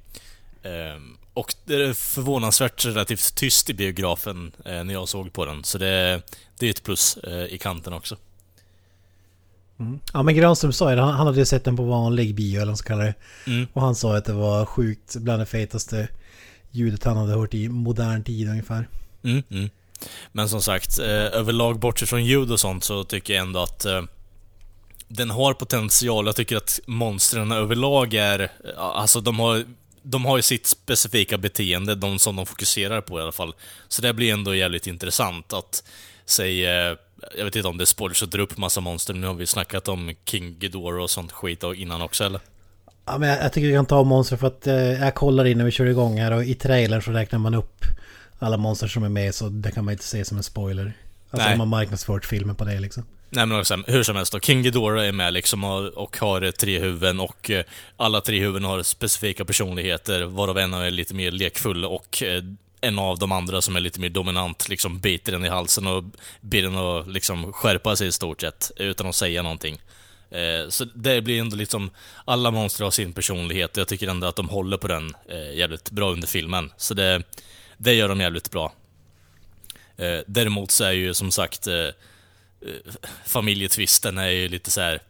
Ehm, 0.62 1.16
och 1.34 1.54
det 1.64 1.74
är 1.74 1.92
förvånansvärt 1.92 2.84
relativt 2.84 3.34
tyst 3.34 3.70
i 3.70 3.74
biografen 3.74 4.52
eh, 4.64 4.84
när 4.84 4.92
jag 4.92 5.08
såg 5.08 5.32
på 5.32 5.44
den. 5.44 5.64
Så 5.64 5.78
det, 5.78 6.22
det 6.58 6.66
är 6.66 6.70
ett 6.70 6.82
plus 6.82 7.16
eh, 7.16 7.44
i 7.44 7.58
kanten 7.58 7.92
också. 7.92 8.16
Ja 10.12 10.22
men 10.22 10.34
Granström 10.34 10.72
sa 10.72 10.90
ju 10.90 10.96
det, 10.96 11.02
han, 11.02 11.26
hade 11.26 11.38
ju 11.38 11.44
sett 11.44 11.64
den 11.64 11.76
på 11.76 11.82
vanlig 11.82 12.34
bio 12.34 12.56
eller 12.56 12.60
vad 12.60 12.68
man 12.68 12.76
ska 12.76 12.88
kalla 12.88 13.04
det. 13.04 13.14
Mm. 13.46 13.66
Och 13.72 13.82
han 13.82 13.94
sa 13.94 14.16
att 14.16 14.24
det 14.24 14.32
var 14.32 14.66
sjukt 14.66 15.16
bland 15.16 15.42
det 15.42 15.46
fetaste 15.46 16.08
ljudet 16.70 17.04
han 17.04 17.16
hade 17.16 17.32
hört 17.32 17.54
i 17.54 17.68
modern 17.68 18.24
tid 18.24 18.48
ungefär. 18.48 18.88
Mm, 19.22 19.42
mm. 19.50 19.70
Men 20.32 20.48
som 20.48 20.62
sagt, 20.62 20.98
eh, 20.98 21.06
överlag 21.08 21.78
bortsett 21.78 22.08
från 22.08 22.24
ljud 22.24 22.52
och 22.52 22.60
sånt 22.60 22.84
så 22.84 23.04
tycker 23.04 23.34
jag 23.34 23.42
ändå 23.42 23.60
att 23.60 23.86
den 25.08 25.30
har 25.30 25.54
potential. 25.54 26.26
Jag 26.26 26.36
tycker 26.36 26.56
att 26.56 26.80
monstren 26.86 27.52
överlag 27.52 28.14
är... 28.14 28.40
eh, 28.40 28.48
Alltså 28.78 29.20
de 29.20 29.38
har, 29.38 29.64
de 30.02 30.24
har 30.24 30.36
ju 30.36 30.42
sitt 30.42 30.66
specifika 30.66 31.38
beteende, 31.38 31.94
de 31.94 32.18
som 32.18 32.36
de 32.36 32.46
fokuserar 32.46 33.00
på 33.00 33.18
i 33.18 33.22
alla 33.22 33.32
fall. 33.32 33.54
Så 33.88 34.02
det 34.02 34.12
blir 34.12 34.32
ändå 34.32 34.54
jävligt 34.54 34.86
intressant 34.86 35.52
att 35.52 35.84
säga... 36.24 36.96
Jag 37.38 37.44
vet 37.44 37.56
inte 37.56 37.68
om 37.68 37.78
det 37.78 37.84
är 37.84 37.86
spoilers 37.86 38.22
att 38.22 38.30
dra 38.30 38.42
upp 38.42 38.58
massa 38.58 38.80
monster. 38.80 39.14
Nu 39.14 39.26
har 39.26 39.34
vi 39.34 39.46
snackat 39.46 39.88
om 39.88 40.14
King 40.24 40.58
Ghidorah 40.58 41.02
och 41.02 41.10
sånt 41.10 41.32
skit 41.32 41.62
innan 41.76 42.02
också 42.02 42.24
eller? 42.24 42.40
Ja 43.06 43.18
men 43.18 43.28
jag, 43.28 43.44
jag 43.44 43.52
tycker 43.52 43.66
vi 43.66 43.72
kan 43.74 43.86
ta 43.86 44.04
monster 44.04 44.36
för 44.36 44.46
att 44.46 44.66
eh, 44.66 44.74
jag 44.74 45.14
kollar 45.14 45.44
innan 45.44 45.66
vi 45.66 45.72
kör 45.72 45.86
igång 45.86 46.20
här 46.20 46.32
och 46.32 46.44
i 46.44 46.54
trailern 46.54 47.02
så 47.02 47.10
räknar 47.10 47.38
man 47.38 47.54
upp 47.54 47.84
alla 48.38 48.56
monster 48.56 48.86
som 48.88 49.04
är 49.04 49.08
med 49.08 49.34
så 49.34 49.48
det 49.48 49.70
kan 49.70 49.84
man 49.84 49.92
inte 49.92 50.04
se 50.04 50.24
som 50.24 50.36
en 50.36 50.42
spoiler. 50.42 50.92
Alltså 51.30 51.46
Nej. 51.46 51.54
de 51.54 51.60
har 51.60 51.66
marknadsfört 51.66 52.24
filmen 52.24 52.56
på 52.56 52.64
det 52.64 52.80
liksom. 52.80 53.04
Nej 53.30 53.46
men 53.46 53.58
också, 53.58 53.82
hur 53.86 54.02
som 54.02 54.16
helst 54.16 54.32
då, 54.32 54.40
King 54.40 54.62
Ghidorah 54.62 55.06
är 55.06 55.12
med 55.12 55.32
liksom 55.32 55.64
och, 55.64 55.86
och 55.86 56.16
har 56.16 56.50
tre 56.50 56.78
huvuden 56.78 57.20
och 57.20 57.50
eh, 57.50 57.64
alla 57.96 58.20
tre 58.20 58.40
huvuden 58.40 58.64
har 58.64 58.82
specifika 58.82 59.44
personligheter, 59.44 60.22
varav 60.22 60.58
en 60.58 60.74
är 60.74 60.90
lite 60.90 61.14
mer 61.14 61.30
lekfull 61.30 61.84
och 61.84 62.22
eh, 62.22 62.42
en 62.80 62.98
av 62.98 63.18
de 63.18 63.32
andra 63.32 63.62
som 63.62 63.76
är 63.76 63.80
lite 63.80 64.00
mer 64.00 64.08
dominant 64.08 64.68
liksom 64.68 64.98
biter 64.98 65.32
den 65.32 65.44
i 65.44 65.48
halsen 65.48 65.86
och 65.86 66.04
ber 66.40 66.62
den 66.62 66.76
att 66.76 67.08
liksom 67.08 67.52
skärpa 67.52 67.96
sig 67.96 68.08
i 68.08 68.12
stort 68.12 68.40
sett, 68.40 68.70
utan 68.76 69.06
att 69.06 69.14
säga 69.14 69.42
någonting. 69.42 69.78
Eh, 70.30 70.68
så 70.68 70.84
det 70.84 71.22
blir 71.22 71.40
ändå 71.40 71.56
liksom, 71.56 71.90
alla 72.24 72.50
monster 72.50 72.84
har 72.84 72.90
sin 72.90 73.12
personlighet 73.12 73.76
och 73.76 73.80
jag 73.80 73.88
tycker 73.88 74.08
ändå 74.08 74.26
att 74.26 74.36
de 74.36 74.48
håller 74.48 74.76
på 74.76 74.88
den 74.88 75.14
eh, 75.28 75.54
jävligt 75.54 75.90
bra 75.90 76.10
under 76.10 76.28
filmen. 76.28 76.72
Så 76.76 76.94
det, 76.94 77.22
det 77.76 77.94
gör 77.94 78.08
de 78.08 78.20
jävligt 78.20 78.50
bra. 78.50 78.72
Eh, 79.96 80.18
däremot 80.26 80.70
så 80.70 80.84
är 80.84 80.92
ju 80.92 81.14
som 81.14 81.30
sagt 81.30 81.66
eh, 81.66 81.88
Eh, 82.66 82.92
familjetvisten 83.26 84.18
är 84.18 84.28
ju 84.28 84.48
lite 84.48 84.70
så 84.70 84.80
här. 84.80 85.00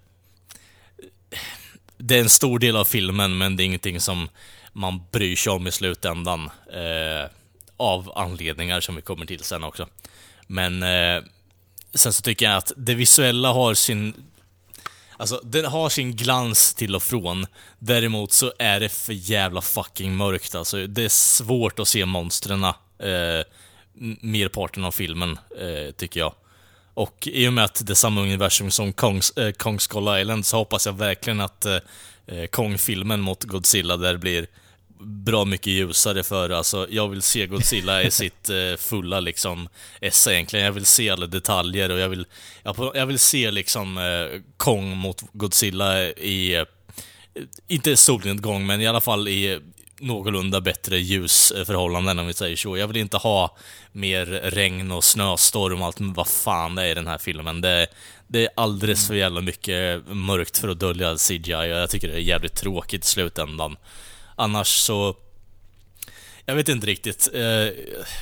Det 1.98 2.16
är 2.16 2.20
en 2.20 2.30
stor 2.30 2.58
del 2.58 2.76
av 2.76 2.84
filmen, 2.84 3.38
men 3.38 3.56
det 3.56 3.62
är 3.62 3.64
ingenting 3.64 4.00
som 4.00 4.28
man 4.72 5.00
bryr 5.12 5.36
sig 5.36 5.52
om 5.52 5.66
i 5.66 5.72
slutändan. 5.72 6.50
Eh, 6.72 7.30
av 7.76 8.12
anledningar 8.18 8.80
som 8.80 8.96
vi 8.96 9.02
kommer 9.02 9.26
till 9.26 9.44
sen 9.44 9.64
också. 9.64 9.88
Men 10.46 10.82
eh, 10.82 11.22
sen 11.94 12.12
så 12.12 12.22
tycker 12.22 12.46
jag 12.46 12.56
att 12.56 12.72
det 12.76 12.94
visuella 12.94 13.52
har 13.52 13.74
sin... 13.74 14.14
Alltså, 15.18 15.40
den 15.44 15.64
har 15.64 15.88
sin 15.88 16.16
glans 16.16 16.74
till 16.74 16.94
och 16.94 17.02
från. 17.02 17.46
Däremot 17.78 18.32
så 18.32 18.52
är 18.58 18.80
det 18.80 18.88
för 18.88 19.12
jävla 19.12 19.60
fucking 19.60 20.16
mörkt 20.16 20.54
alltså. 20.54 20.86
Det 20.86 21.04
är 21.04 21.08
svårt 21.08 21.78
att 21.78 21.88
se 21.88 22.06
monstren 22.06 22.64
eh, 22.64 22.72
merparten 24.20 24.84
av 24.84 24.92
filmen, 24.92 25.38
eh, 25.60 25.92
tycker 25.96 26.20
jag. 26.20 26.34
Och 26.96 27.28
i 27.32 27.48
och 27.48 27.52
med 27.52 27.64
att 27.64 27.86
det 27.86 27.92
är 27.92 27.94
samma 27.94 28.22
universum 28.22 28.70
som 28.70 28.92
Kongs, 28.92 29.30
eh, 29.30 29.52
Kong 29.52 29.80
Skull 29.80 30.20
Island 30.20 30.46
så 30.46 30.56
hoppas 30.56 30.86
jag 30.86 30.92
verkligen 30.92 31.40
att 31.40 31.66
eh, 31.66 32.46
Kong-filmen 32.50 33.20
mot 33.20 33.44
Godzilla 33.44 33.96
där 33.96 34.16
blir 34.16 34.46
bra 35.00 35.44
mycket 35.44 35.66
ljusare 35.66 36.22
för 36.22 36.50
alltså, 36.50 36.86
jag 36.90 37.08
vill 37.08 37.22
se 37.22 37.46
Godzilla 37.46 38.02
i 38.02 38.10
sitt 38.10 38.48
eh, 38.48 38.76
fulla 38.78 39.20
liksom 39.20 39.68
esse 40.00 40.34
egentligen. 40.34 40.66
Jag 40.66 40.72
vill 40.72 40.86
se 40.86 41.10
alla 41.10 41.26
detaljer 41.26 41.90
och 41.90 41.98
jag 41.98 42.08
vill, 42.08 42.26
jag, 42.62 42.92
jag 42.94 43.06
vill 43.06 43.18
se 43.18 43.50
liksom 43.50 43.98
eh, 43.98 44.40
Kong 44.56 44.96
mot 44.96 45.22
Godzilla 45.32 46.02
i, 46.04 46.54
eh, 46.54 46.64
inte 47.68 47.96
solnedgång, 47.96 48.66
men 48.66 48.80
i 48.80 48.86
alla 48.86 49.00
fall 49.00 49.28
i 49.28 49.60
någorlunda 50.00 50.60
bättre 50.60 50.98
ljusförhållanden 50.98 52.18
om 52.18 52.26
vi 52.26 52.34
säger 52.34 52.56
så. 52.56 52.76
Jag 52.76 52.86
vill 52.88 52.96
inte 52.96 53.16
ha 53.16 53.56
mer 53.92 54.26
regn 54.26 54.90
och 54.92 55.04
snöstorm 55.04 55.80
och 55.80 55.86
allt 55.86 55.98
men 56.00 56.12
vad 56.12 56.28
fan 56.28 56.74
det 56.74 56.82
är 56.82 56.86
i 56.86 56.94
den 56.94 57.06
här 57.06 57.18
filmen. 57.18 57.60
Det, 57.60 57.86
det 58.28 58.44
är 58.44 58.48
alldeles 58.56 59.06
för 59.06 59.14
jävla 59.14 59.40
mycket 59.40 60.06
mörkt 60.08 60.58
för 60.58 60.68
att 60.68 60.80
dölja 60.80 61.16
CGI 61.16 61.54
och 61.54 61.66
jag 61.66 61.90
tycker 61.90 62.08
det 62.08 62.14
är 62.14 62.18
jävligt 62.18 62.54
tråkigt 62.54 63.04
i 63.04 63.06
slutändan. 63.08 63.76
Annars 64.36 64.68
så... 64.68 65.16
Jag 66.48 66.54
vet 66.54 66.68
inte 66.68 66.86
riktigt. 66.86 67.28
Eh, 67.34 67.68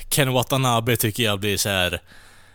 Ken 0.09 0.33
Watanabe 0.33 0.97
tycker 0.97 1.23
jag 1.23 1.41
blir 1.41 1.57
så 1.57 1.69
här. 1.69 2.01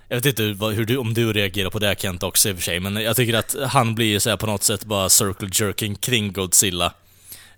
Jag 0.07 0.15
vet 0.15 0.25
inte 0.25 0.53
vad- 0.53 0.73
hur 0.73 0.85
du, 0.85 0.97
om 0.97 1.13
du 1.13 1.33
reagerar 1.33 1.69
på 1.69 1.79
det 1.79 1.95
Kent 2.01 2.23
också 2.23 2.49
i 2.49 2.51
och 2.51 2.55
för 2.55 2.63
sig, 2.63 2.79
men 2.79 2.95
jag 2.95 3.15
tycker 3.15 3.33
att 3.33 3.55
han 3.67 3.95
blir 3.95 4.19
så 4.19 4.29
här 4.29 4.37
på 4.37 4.45
något 4.47 4.63
sätt 4.63 4.83
bara 4.83 5.09
circle 5.09 5.49
jerking 5.53 5.95
kring 5.95 6.33
Godzilla. 6.33 6.93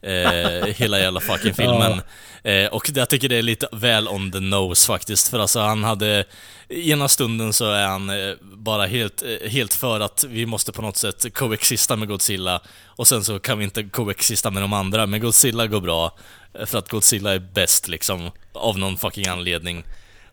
Eh, 0.02 0.66
hela 0.66 1.00
jävla 1.00 1.20
fucking 1.20 1.54
filmen. 1.54 2.02
Eh, 2.44 2.68
och 2.68 2.90
jag 2.96 3.10
tycker 3.10 3.30
det 3.30 3.36
är 3.36 3.42
lite 3.42 3.68
väl 3.72 4.08
on 4.08 4.32
the 4.32 4.40
nose 4.40 4.88
faktiskt, 4.88 5.28
för 5.28 5.40
alltså 5.40 5.60
han 5.60 5.84
hade... 5.84 6.26
Ena 6.70 7.08
stunden 7.08 7.54
så 7.54 7.72
är 7.72 7.88
han 7.88 8.10
eh, 8.10 8.36
bara 8.42 8.86
helt, 8.86 9.24
eh, 9.24 9.50
helt 9.50 9.74
för 9.74 10.00
att 10.00 10.26
vi 10.30 10.46
måste 10.46 10.72
på 10.72 10.82
något 10.82 10.98
sätt 10.98 11.34
coexista 11.34 11.96
med 11.96 12.08
Godzilla, 12.08 12.62
och 12.86 13.08
sen 13.08 13.24
så 13.24 13.40
kan 13.40 13.58
vi 13.58 13.64
inte 13.64 13.84
coexista 13.84 14.52
med 14.52 14.64
de 14.64 14.74
andra, 14.74 15.06
men 15.06 15.20
Godzilla 15.20 15.68
går 15.68 15.82
bra. 15.82 16.18
eh, 16.60 16.66
För 16.66 16.78
att 16.78 16.90
Godzilla 16.90 17.34
är 17.34 17.40
bäst 17.40 17.88
liksom, 17.88 18.32
av 18.54 18.78
någon 18.78 18.98
fucking 18.98 19.28
anledning. 19.28 19.84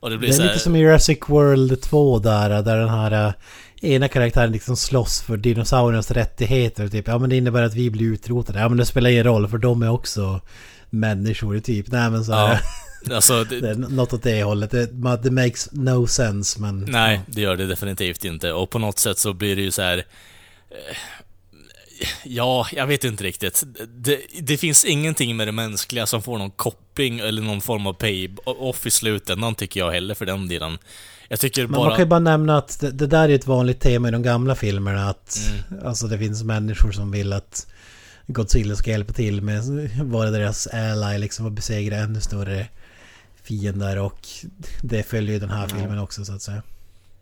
Och 0.00 0.10
det 0.10 0.18
blir 0.18 0.28
Det 0.28 0.34
så 0.34 0.42
är 0.42 0.46
här, 0.46 0.52
lite 0.52 0.64
som 0.64 0.76
i 0.76 0.78
Jurassic 0.78 1.18
World 1.26 1.82
2 1.82 2.18
där, 2.18 2.62
där 2.62 2.76
den 2.76 2.88
här 2.88 3.26
eh, 3.26 3.32
ena 3.90 4.08
karaktären 4.08 4.52
liksom 4.52 4.76
slåss 4.76 5.20
för 5.20 5.36
dinosauriernas 5.36 6.10
rättigheter. 6.10 6.88
Typ. 6.88 7.08
Ja 7.08 7.18
men 7.18 7.30
det 7.30 7.36
innebär 7.36 7.62
att 7.62 7.74
vi 7.74 7.90
blir 7.90 8.06
utrotade. 8.06 8.58
Ja 8.58 8.68
men 8.68 8.78
det 8.78 8.86
spelar 8.86 9.10
ingen 9.10 9.24
roll 9.24 9.48
för 9.48 9.58
de 9.58 9.82
är 9.82 9.90
också 9.90 10.40
människor 10.90 11.60
typ. 11.60 11.92
Nej 11.92 12.10
men 12.10 12.24
så 12.24 12.32
här, 12.32 12.60
Ja, 13.08 13.14
alltså, 13.14 13.44
det, 13.44 13.60
det 13.60 13.74
något 13.74 14.12
åt 14.12 14.22
det 14.22 14.42
hållet. 14.42 14.70
Det, 14.70 14.86
det 15.22 15.30
makes 15.30 15.72
no 15.72 16.06
sense 16.06 16.60
men... 16.60 16.86
Nej, 16.88 17.20
det 17.26 17.40
gör 17.40 17.56
det 17.56 17.66
definitivt 17.66 18.24
inte. 18.24 18.52
Och 18.52 18.70
på 18.70 18.78
något 18.78 18.98
sätt 18.98 19.18
så 19.18 19.32
blir 19.32 19.56
det 19.56 19.62
ju 19.62 19.70
så 19.70 19.82
här. 19.82 20.04
Ja, 22.24 22.66
jag 22.72 22.86
vet 22.86 23.04
inte 23.04 23.24
riktigt. 23.24 23.64
Det, 23.88 24.20
det 24.40 24.56
finns 24.56 24.84
ingenting 24.84 25.36
med 25.36 25.48
det 25.48 25.52
mänskliga 25.52 26.06
som 26.06 26.22
får 26.22 26.38
någon 26.38 26.50
koppling 26.50 27.18
eller 27.18 27.42
någon 27.42 27.60
form 27.60 27.86
av 27.86 27.92
pay-off 27.92 28.86
i 28.86 28.90
slutändan 28.90 29.54
tycker 29.54 29.80
jag 29.80 29.90
heller 29.90 30.14
för 30.14 30.26
den 30.26 30.48
delen. 30.48 30.78
Jag 31.28 31.40
tycker 31.40 31.62
Men 31.62 31.70
man 31.70 31.80
bara... 31.80 31.90
kan 31.90 32.04
ju 32.04 32.08
bara 32.08 32.20
nämna 32.20 32.58
att 32.58 32.80
det, 32.80 32.90
det 32.90 33.06
där 33.06 33.28
är 33.28 33.34
ett 33.34 33.46
vanligt 33.46 33.80
tema 33.80 34.08
i 34.08 34.10
de 34.10 34.22
gamla 34.22 34.54
filmerna. 34.54 35.10
Att 35.10 35.38
Mm. 35.70 35.86
alltså, 35.86 36.06
det 36.06 36.18
finns 36.18 36.42
människor 36.44 36.92
som 36.92 37.10
vill 37.10 37.32
att 37.32 37.66
Godzilla 38.26 38.76
ska 38.76 38.90
hjälpa 38.90 39.12
till 39.12 39.42
med 39.42 39.62
vara 40.02 40.30
deras 40.30 40.66
ally 40.66 41.18
liksom 41.18 41.46
och 41.46 41.52
besegra 41.52 41.96
ännu 41.96 42.20
större 42.20 42.66
fiender. 43.42 43.98
Och 43.98 44.28
det 44.82 45.02
följer 45.02 45.32
ju 45.32 45.38
den 45.38 45.50
här 45.50 45.68
filmen 45.68 45.98
också 45.98 46.24
så 46.24 46.32
att 46.34 46.42
säga. 46.42 46.62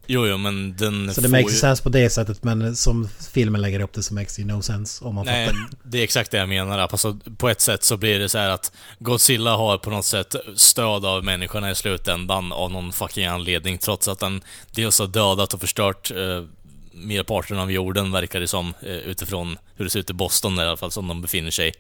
Jo, 0.07 0.27
jo, 0.27 0.37
men 0.37 0.77
den 0.77 1.15
Så 1.15 1.21
det 1.21 1.29
makes 1.29 1.53
ju... 1.53 1.57
sense 1.57 1.83
på 1.83 1.89
det 1.89 2.11
sättet 2.11 2.45
men 2.45 2.77
som 2.77 3.09
filmen 3.33 3.61
lägger 3.63 3.81
upp 3.81 3.93
det 3.93 4.03
så 4.03 4.15
makes 4.15 4.39
it 4.39 4.47
no 4.47 4.63
sense 4.63 5.05
om 5.05 5.15
man 5.15 5.27
Nej, 5.27 5.47
fattar. 5.47 5.69
det 5.83 5.99
är 5.99 6.03
exakt 6.03 6.31
det 6.31 6.39
jag 6.39 6.49
menar. 6.49 6.79
Alltså, 6.79 7.19
på 7.37 7.49
ett 7.49 7.61
sätt 7.61 7.85
så 7.85 7.97
blir 7.97 8.19
det 8.19 8.29
så 8.29 8.39
här 8.39 8.49
att 8.49 8.73
Godzilla 8.99 9.57
har 9.57 9.79
på 9.79 9.91
något 9.91 10.05
sätt 10.05 10.35
stöd 10.57 11.05
av 11.05 11.25
människorna 11.25 11.71
i 11.71 11.75
slutändan 11.75 12.53
av 12.53 12.71
någon 12.71 12.93
fucking 12.93 13.27
anledning, 13.27 13.79
trots 13.79 14.09
att 14.09 14.19
den 14.19 14.43
dels 14.71 14.99
har 14.99 15.07
dödat 15.07 15.55
och 15.55 15.61
förstört 15.61 16.11
eh, 16.11 16.45
merparten 16.93 17.59
av 17.59 17.73
jorden, 17.73 18.13
verkar 18.13 18.41
det 18.41 18.49
som, 18.49 18.75
eh, 18.83 18.91
utifrån 18.91 19.59
hur 19.75 19.85
det 19.85 19.91
ser 19.91 20.01
ut 20.01 20.11
i 20.11 20.15
Boston 20.15 20.59
i 20.59 20.63
alla 20.63 20.77
fall, 20.77 20.91
som 20.91 21.09
de 21.09 21.23
befinner 21.23 21.51
sig. 21.51 21.75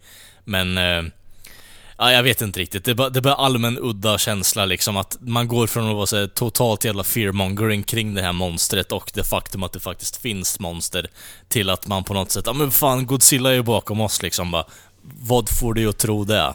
Men... 0.44 0.78
Eh, 0.78 1.02
Ja, 1.98 2.12
jag 2.12 2.22
vet 2.22 2.42
inte 2.42 2.60
riktigt. 2.60 2.84
Det 2.84 2.90
är 2.90 2.94
bara, 2.94 3.10
det 3.10 3.18
är 3.18 3.22
bara 3.22 3.34
allmän 3.34 3.78
udda 3.78 4.18
känsla 4.18 4.64
liksom 4.64 4.96
att 4.96 5.16
man 5.20 5.48
går 5.48 5.66
från 5.66 5.88
att 5.88 5.96
vara 5.96 6.06
så 6.06 6.16
här, 6.16 6.26
totalt 6.26 6.84
jävla 6.84 7.04
fearmongering 7.04 7.82
kring 7.82 8.14
det 8.14 8.22
här 8.22 8.32
monstret 8.32 8.92
och 8.92 9.10
det 9.14 9.24
faktum 9.24 9.62
att 9.62 9.72
det 9.72 9.80
faktiskt 9.80 10.16
finns 10.16 10.60
monster 10.60 11.10
till 11.48 11.70
att 11.70 11.86
man 11.86 12.04
på 12.04 12.14
något 12.14 12.30
sätt, 12.30 12.44
ja 12.46 12.52
men 12.52 12.70
fan 12.70 13.06
Godzilla 13.06 13.50
är 13.50 13.54
ju 13.54 13.62
bakom 13.62 14.00
oss 14.00 14.22
liksom 14.22 14.50
bara. 14.50 14.64
Vad 15.02 15.48
får 15.48 15.74
dig 15.74 15.86
att 15.86 15.98
tro 15.98 16.24
det? 16.24 16.54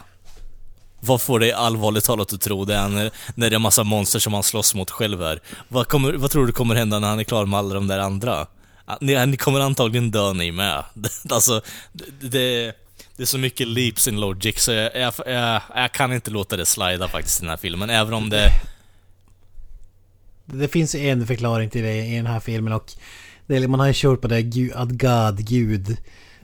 Vad 1.00 1.22
får 1.22 1.38
dig 1.38 1.52
allvarligt 1.52 2.04
talat 2.04 2.32
att 2.32 2.40
tro 2.40 2.64
det 2.64 2.88
när, 2.88 3.10
när 3.34 3.50
det 3.50 3.56
är 3.56 3.58
massa 3.58 3.84
monster 3.84 4.18
som 4.18 4.34
han 4.34 4.42
slåss 4.42 4.74
mot 4.74 4.90
själv 4.90 5.22
här? 5.22 5.40
Vad, 5.68 5.88
kommer, 5.88 6.12
vad 6.12 6.30
tror 6.30 6.46
du 6.46 6.52
kommer 6.52 6.74
hända 6.74 6.98
när 6.98 7.08
han 7.08 7.20
är 7.20 7.24
klar 7.24 7.46
med 7.46 7.58
alla 7.58 7.74
de 7.74 7.86
där 7.86 7.98
andra? 7.98 8.46
Ah, 8.84 8.96
ni, 9.00 9.26
ni 9.26 9.36
kommer 9.36 9.60
antagligen 9.60 10.10
dö 10.10 10.32
ni 10.32 10.52
med. 10.52 10.84
alltså, 11.30 11.60
det, 12.20 12.74
det, 13.22 13.24
är 13.24 13.26
så 13.26 13.38
mycket 13.38 13.68
leaps 13.68 14.08
in 14.08 14.20
logic 14.20 14.58
så 14.58 14.72
jag, 14.72 14.96
jag, 14.96 15.14
jag, 15.26 15.62
jag 15.74 15.92
kan 15.92 16.12
inte 16.12 16.30
låta 16.30 16.56
det 16.56 16.66
slida 16.66 17.08
faktiskt 17.08 17.40
i 17.40 17.42
den 17.42 17.50
här 17.50 17.56
filmen, 17.56 17.90
även 17.90 18.14
om 18.14 18.30
det... 18.30 18.48
Det 20.46 20.68
finns 20.68 20.94
en 20.94 21.26
förklaring 21.26 21.70
till 21.70 21.82
det 21.82 22.06
i 22.06 22.16
den 22.16 22.26
här 22.26 22.40
filmen 22.40 22.72
och 22.72 22.92
det 23.46 23.56
är, 23.56 23.68
man 23.68 23.80
har 23.80 23.86
ju 23.86 23.92
kört 23.96 24.20
på 24.20 24.28
det 24.28 24.40
gu- 24.40 24.72
att 24.74 24.88
God, 24.88 25.46
Gud 25.48 25.96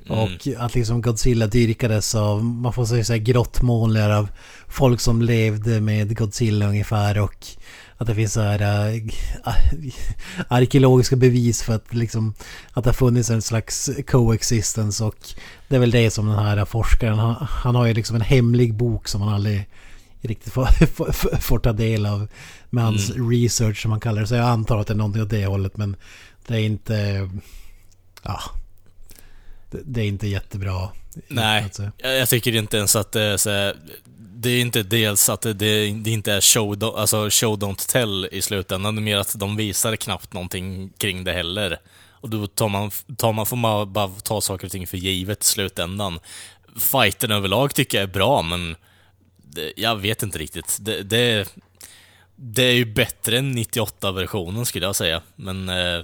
Och 0.08 0.48
att 0.58 0.74
liksom 0.74 1.02
Godzilla 1.02 1.46
dyrkades 1.46 2.14
av, 2.14 2.44
man 2.44 2.72
får 2.72 2.84
säga 2.84 3.04
såhär 3.04 3.20
grottmålningar 3.20 4.10
av 4.10 4.28
folk 4.68 5.00
som 5.00 5.22
levde 5.22 5.80
med 5.80 6.16
Godzilla 6.16 6.66
ungefär 6.66 7.18
och 7.18 7.46
att 7.98 8.06
det 8.06 8.14
finns 8.14 8.32
så 8.32 8.40
här 8.40 8.62
äh, 8.62 9.02
arkeologiska 10.48 11.16
bevis 11.16 11.62
för 11.62 11.74
att 11.74 11.94
liksom 11.94 12.34
att 12.72 12.84
det 12.84 12.90
har 12.90 12.94
funnits 12.94 13.30
en 13.30 13.42
slags 13.42 13.90
coexistence 14.06 15.04
och 15.04 15.28
det 15.68 15.76
är 15.76 15.80
väl 15.80 15.90
det 15.90 16.10
som 16.10 16.26
den 16.26 16.38
här 16.38 16.64
forskaren, 16.64 17.18
han, 17.18 17.46
han 17.50 17.74
har 17.74 17.86
ju 17.86 17.94
liksom 17.94 18.16
en 18.16 18.22
hemlig 18.22 18.74
bok 18.74 19.08
som 19.08 19.20
han 19.20 19.34
aldrig 19.34 19.68
riktigt 20.20 20.52
får, 20.52 20.64
får, 20.86 21.36
får 21.40 21.58
ta 21.58 21.72
del 21.72 22.06
av 22.06 22.28
med 22.70 22.84
hans 22.84 23.10
research 23.10 23.82
som 23.82 23.90
han 23.90 24.00
kallar 24.00 24.20
det. 24.20 24.26
Så 24.26 24.34
jag 24.34 24.48
antar 24.48 24.78
att 24.78 24.86
det 24.86 24.92
är 24.92 24.96
någonting 24.96 25.22
åt 25.22 25.30
det 25.30 25.46
hållet 25.46 25.76
men 25.76 25.96
det 26.46 26.54
är 26.54 26.60
inte, 26.60 27.30
ja, 28.22 28.40
det, 29.70 30.00
är 30.00 30.06
inte 30.06 30.26
jättebra. 30.26 30.88
Nej, 31.28 31.70
jag, 31.98 32.16
jag 32.16 32.28
tycker 32.28 32.54
inte 32.54 32.76
ens 32.76 32.96
att 32.96 33.12
det 33.12 33.22
är 33.22 33.36
så 33.36 33.50
här, 33.50 33.76
det 34.40 34.50
är 34.50 34.60
inte 34.60 34.82
dels 34.82 35.28
att 35.28 35.40
det, 35.40 35.52
det, 35.52 35.92
det 35.92 36.10
inte 36.10 36.32
är 36.32 36.40
show, 36.40 36.76
do- 36.76 36.96
alltså 36.96 37.28
show 37.30 37.58
don't 37.58 37.88
tell 37.92 38.28
i 38.32 38.42
slutändan. 38.42 38.94
Det 38.94 39.00
är 39.00 39.02
mer 39.02 39.16
att 39.16 39.38
de 39.38 39.56
visar 39.56 39.96
knappt 39.96 40.32
någonting 40.32 40.90
kring 40.98 41.24
det 41.24 41.32
heller. 41.32 41.78
Och 42.10 42.30
då 42.30 42.46
tar 42.46 42.68
man, 42.68 42.90
tar 43.16 43.32
man 43.32 43.46
får 43.46 43.56
man 43.56 43.92
bara 43.92 44.08
ta 44.08 44.40
saker 44.40 44.66
och 44.66 44.72
ting 44.72 44.86
för 44.86 44.96
givet 44.96 45.44
i 45.44 45.46
slutändan. 45.46 46.20
Fighten 46.80 47.30
överlag 47.32 47.74
tycker 47.74 47.98
jag 47.98 48.02
är 48.02 48.12
bra, 48.12 48.42
men 48.42 48.76
det, 49.36 49.72
jag 49.76 49.96
vet 49.96 50.22
inte 50.22 50.38
riktigt. 50.38 50.78
Det, 50.80 51.02
det, 51.02 51.56
det 52.36 52.62
är 52.64 52.74
ju 52.74 52.84
bättre 52.84 53.38
än 53.38 53.58
98-versionen 53.58 54.64
skulle 54.66 54.86
jag 54.86 54.96
säga, 54.96 55.22
men... 55.36 55.68
Eh, 55.68 56.02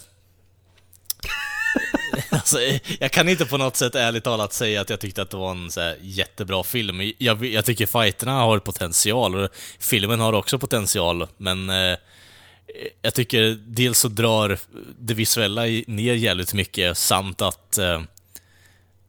Alltså, 2.31 2.59
jag 3.01 3.13
kan 3.13 3.29
inte 3.29 3.45
på 3.47 3.57
något 3.57 3.77
sätt 3.77 3.95
ärligt 3.95 4.25
talat 4.25 4.53
säga 4.53 4.81
att 4.81 4.91
jag 4.91 5.01
tyckte 5.01 5.23
att 5.23 5.31
det 5.31 5.37
var 5.37 5.51
en 5.51 5.71
så 5.71 5.81
här, 5.81 5.97
jättebra 6.01 6.65
film. 6.65 7.13
Jag, 7.19 7.45
jag 7.45 7.65
tycker 7.65 7.87
fighterna 7.87 8.33
har 8.33 8.59
potential 8.59 9.35
och 9.35 9.51
filmen 9.79 10.21
har 10.21 10.33
också 10.33 10.59
potential, 10.59 11.27
men 11.37 11.71
eh, 11.71 11.97
jag 13.03 13.15
tycker 13.15 13.59
dels 13.67 13.99
så 13.99 14.09
drar 14.09 14.59
det 14.99 15.15
visuella 15.15 15.63
ner 15.87 16.15
jävligt 16.15 16.55
mycket 16.55 16.99
samt 16.99 17.43
att 17.43 17.79
eh, 17.79 18.01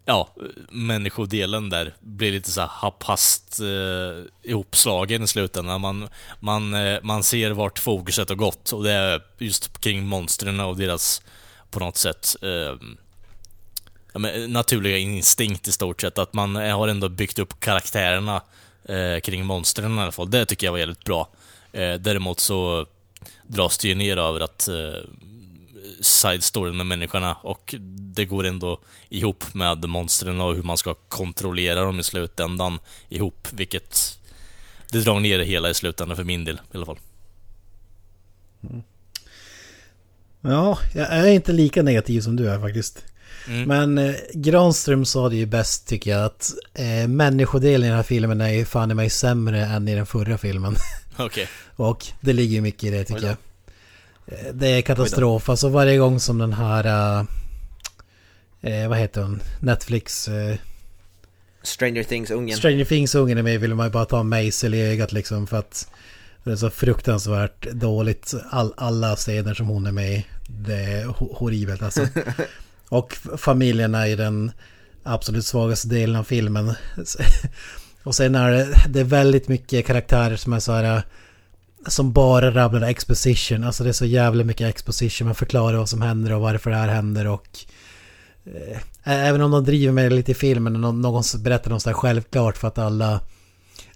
ja, 0.05 0.29
människodelen 0.69 1.69
där 1.69 1.95
blir 1.99 2.31
lite 2.31 2.51
så 2.51 2.61
här 2.61 2.69
happhast 2.71 3.59
eh, 3.59 4.49
ihopslagen 4.51 5.23
i 5.23 5.27
slutändan. 5.27 5.81
Man, 5.81 6.09
man, 6.39 6.73
eh, 6.73 6.99
man 7.03 7.23
ser 7.23 7.51
vart 7.51 7.79
fokuset 7.79 8.29
har 8.29 8.35
gått 8.35 8.71
och 8.71 8.83
det 8.83 8.91
är 8.91 9.21
just 9.37 9.81
kring 9.81 10.05
monstren 10.05 10.59
och 10.59 10.77
deras 10.77 11.21
på 11.75 11.79
något 11.79 11.97
sätt 11.97 12.35
eh, 12.41 12.75
ja, 14.13 14.19
men, 14.19 14.53
naturliga 14.53 14.97
instinkt 14.97 15.67
i 15.67 15.71
stort 15.71 16.01
sett. 16.01 16.17
Att 16.17 16.33
man 16.33 16.55
har 16.55 16.87
ändå 16.87 17.09
byggt 17.09 17.39
upp 17.39 17.59
karaktärerna 17.59 18.41
eh, 18.85 19.19
kring 19.19 19.45
monstren 19.45 19.97
i 19.97 20.01
alla 20.01 20.11
fall. 20.11 20.31
Det 20.31 20.45
tycker 20.45 20.67
jag 20.67 20.71
var 20.71 20.79
jävligt 20.79 21.03
bra. 21.03 21.29
Eh, 21.71 21.93
däremot 21.93 22.39
så 22.39 22.85
dras 23.47 23.77
det 23.77 23.87
ju 23.87 23.95
ner 23.95 24.17
över 24.17 24.39
att 24.39 24.67
eh, 24.67 25.09
side 26.01 26.43
storyn 26.43 26.77
med 26.77 26.85
människorna 26.85 27.33
och 27.33 27.75
det 28.15 28.25
går 28.25 28.45
ändå 28.45 28.79
ihop 29.09 29.53
med 29.53 29.89
monstren 29.89 30.41
och 30.41 30.55
hur 30.55 30.63
man 30.63 30.77
ska 30.77 30.93
kontrollera 30.93 31.83
dem 31.83 31.99
i 31.99 32.03
slutändan 32.03 32.79
ihop, 33.09 33.47
vilket 33.51 34.19
det 34.91 34.99
drar 34.99 35.19
ner 35.19 35.37
det 35.37 35.45
hela 35.45 35.69
i 35.69 35.73
slutändan 35.73 36.17
för 36.17 36.23
min 36.23 36.45
del 36.45 36.55
i 36.55 36.77
alla 36.77 36.85
fall. 36.85 36.99
Mm. 38.63 38.83
Ja, 40.45 40.79
jag 40.93 41.07
är 41.11 41.27
inte 41.27 41.51
lika 41.51 41.83
negativ 41.83 42.21
som 42.21 42.35
du 42.35 42.49
är 42.49 42.59
faktiskt. 42.59 43.03
Mm. 43.47 43.67
Men 43.67 43.97
eh, 44.09 44.15
Granström 44.33 45.05
sa 45.05 45.29
det 45.29 45.35
ju 45.35 45.45
bäst 45.45 45.87
tycker 45.87 46.11
jag 46.11 46.25
att 46.25 46.53
eh, 46.73 47.07
människodelen 47.07 47.83
i 47.85 47.87
den 47.87 47.95
här 47.95 48.03
filmen 48.03 48.41
är 48.41 48.49
ju 48.49 48.65
fan 48.65 48.91
i 48.91 48.93
mig 48.93 49.09
sämre 49.09 49.65
än 49.65 49.87
i 49.87 49.95
den 49.95 50.05
förra 50.05 50.37
filmen. 50.37 50.75
Okej. 51.17 51.47
Och 51.75 52.05
det 52.21 52.33
ligger 52.33 52.55
ju 52.55 52.61
mycket 52.61 52.83
i 52.83 52.89
det 52.89 53.03
tycker 53.03 53.21
jag. 53.27 53.35
Eh, 54.27 54.53
Det 54.53 54.67
är 54.67 54.81
katastrof. 54.81 55.49
Alltså 55.49 55.69
varje 55.69 55.97
gång 55.97 56.19
som 56.19 56.37
den 56.37 56.53
här... 56.53 56.85
eh, 57.19 57.25
Eh, 58.61 58.87
vad 58.89 58.97
heter 58.97 59.21
hon? 59.21 59.41
Netflix... 59.59 60.27
Eh, 60.27 60.55
Stranger 61.63 62.03
Things-ungen. 62.03 62.57
Stranger 62.57 62.85
Things-ungen 62.85 63.37
är 63.37 63.43
med 63.43 63.59
vill 63.59 63.75
man 63.75 63.85
ju 63.87 63.91
bara 63.91 64.05
ta 64.05 64.19
en 64.19 64.29
mejsel 64.29 64.73
i 64.73 64.81
ögat 64.81 65.11
liksom 65.11 65.47
för 65.47 65.57
att 65.57 65.87
det 66.45 66.51
är 66.51 66.55
så 66.55 66.69
fruktansvärt 66.69 67.71
dåligt. 67.71 68.33
All, 68.49 68.73
alla 68.77 69.15
scener 69.15 69.53
som 69.53 69.67
hon 69.67 69.87
är 69.87 69.91
med 69.91 70.11
i. 70.13 70.25
Det 70.47 70.73
är 70.83 71.05
ho- 71.05 71.35
horribelt 71.35 71.81
alltså. 71.81 72.07
Och 72.89 73.13
f- 73.13 73.39
familjen 73.39 73.95
är 73.95 74.05
ju 74.05 74.15
den 74.15 74.51
absolut 75.03 75.45
svagaste 75.45 75.87
delen 75.87 76.15
av 76.15 76.23
filmen. 76.23 76.73
Och 78.03 78.15
sen 78.15 78.35
är 78.35 78.51
det, 78.51 78.67
det 78.89 78.99
är 78.99 79.03
väldigt 79.03 79.47
mycket 79.47 79.85
karaktärer 79.85 80.35
som 80.35 80.53
är 80.53 80.59
så 80.59 80.71
här 80.71 81.01
som 81.87 82.13
bara 82.13 82.51
rabblar 82.51 82.81
exposition. 82.89 83.63
Alltså 83.63 83.83
det 83.83 83.89
är 83.89 83.93
så 83.93 84.05
jävla 84.05 84.43
mycket 84.43 84.69
exposition. 84.69 85.27
Man 85.27 85.35
förklarar 85.35 85.77
vad 85.77 85.89
som 85.89 86.01
händer 86.01 86.33
och 86.33 86.41
varför 86.41 86.69
det 86.69 86.77
här 86.77 86.87
händer 86.87 87.27
och 87.27 87.47
eh, 88.45 88.77
Även 89.03 89.41
om 89.41 89.51
de 89.51 89.63
driver 89.65 89.93
med 89.93 90.11
det 90.11 90.15
lite 90.15 90.31
i 90.31 90.35
filmen 90.35 90.75
och 90.75 90.81
någon, 90.81 91.01
någon 91.01 91.23
berättar 91.39 91.71
något 91.71 91.81
sådär 91.81 91.93
självklart 91.93 92.57
för 92.57 92.67
att 92.67 92.77
alla 92.77 93.19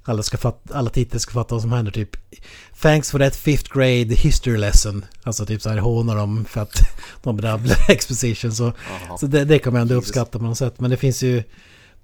alla, 0.09 0.23
ska 0.23 0.37
fatta, 0.37 0.77
alla 0.77 0.89
tittare 0.89 1.19
ska 1.19 1.31
fatta 1.31 1.55
vad 1.55 1.61
som 1.61 1.71
händer 1.71 1.91
typ 1.91 2.09
Thanks 2.81 3.11
for 3.11 3.19
that 3.19 3.35
fifth 3.35 3.73
grade 3.73 4.15
history 4.15 4.57
lesson. 4.57 5.05
Alltså 5.23 5.45
typ 5.45 5.61
så 5.61 5.69
här 5.69 5.77
hånar 5.77 6.15
dem 6.15 6.45
för 6.45 6.61
att 6.61 6.81
de 7.23 7.41
rabblar 7.41 7.77
exposition 7.91 8.51
så, 8.51 8.73
så 9.19 9.27
det, 9.27 9.45
det 9.45 9.59
kan 9.59 9.73
man 9.73 9.81
ändå 9.81 9.95
uppskatta 9.95 10.39
på 10.39 10.45
något 10.45 10.57
sätt. 10.57 10.79
Men 10.79 10.91
det 10.91 10.97
finns 10.97 11.23
ju 11.23 11.43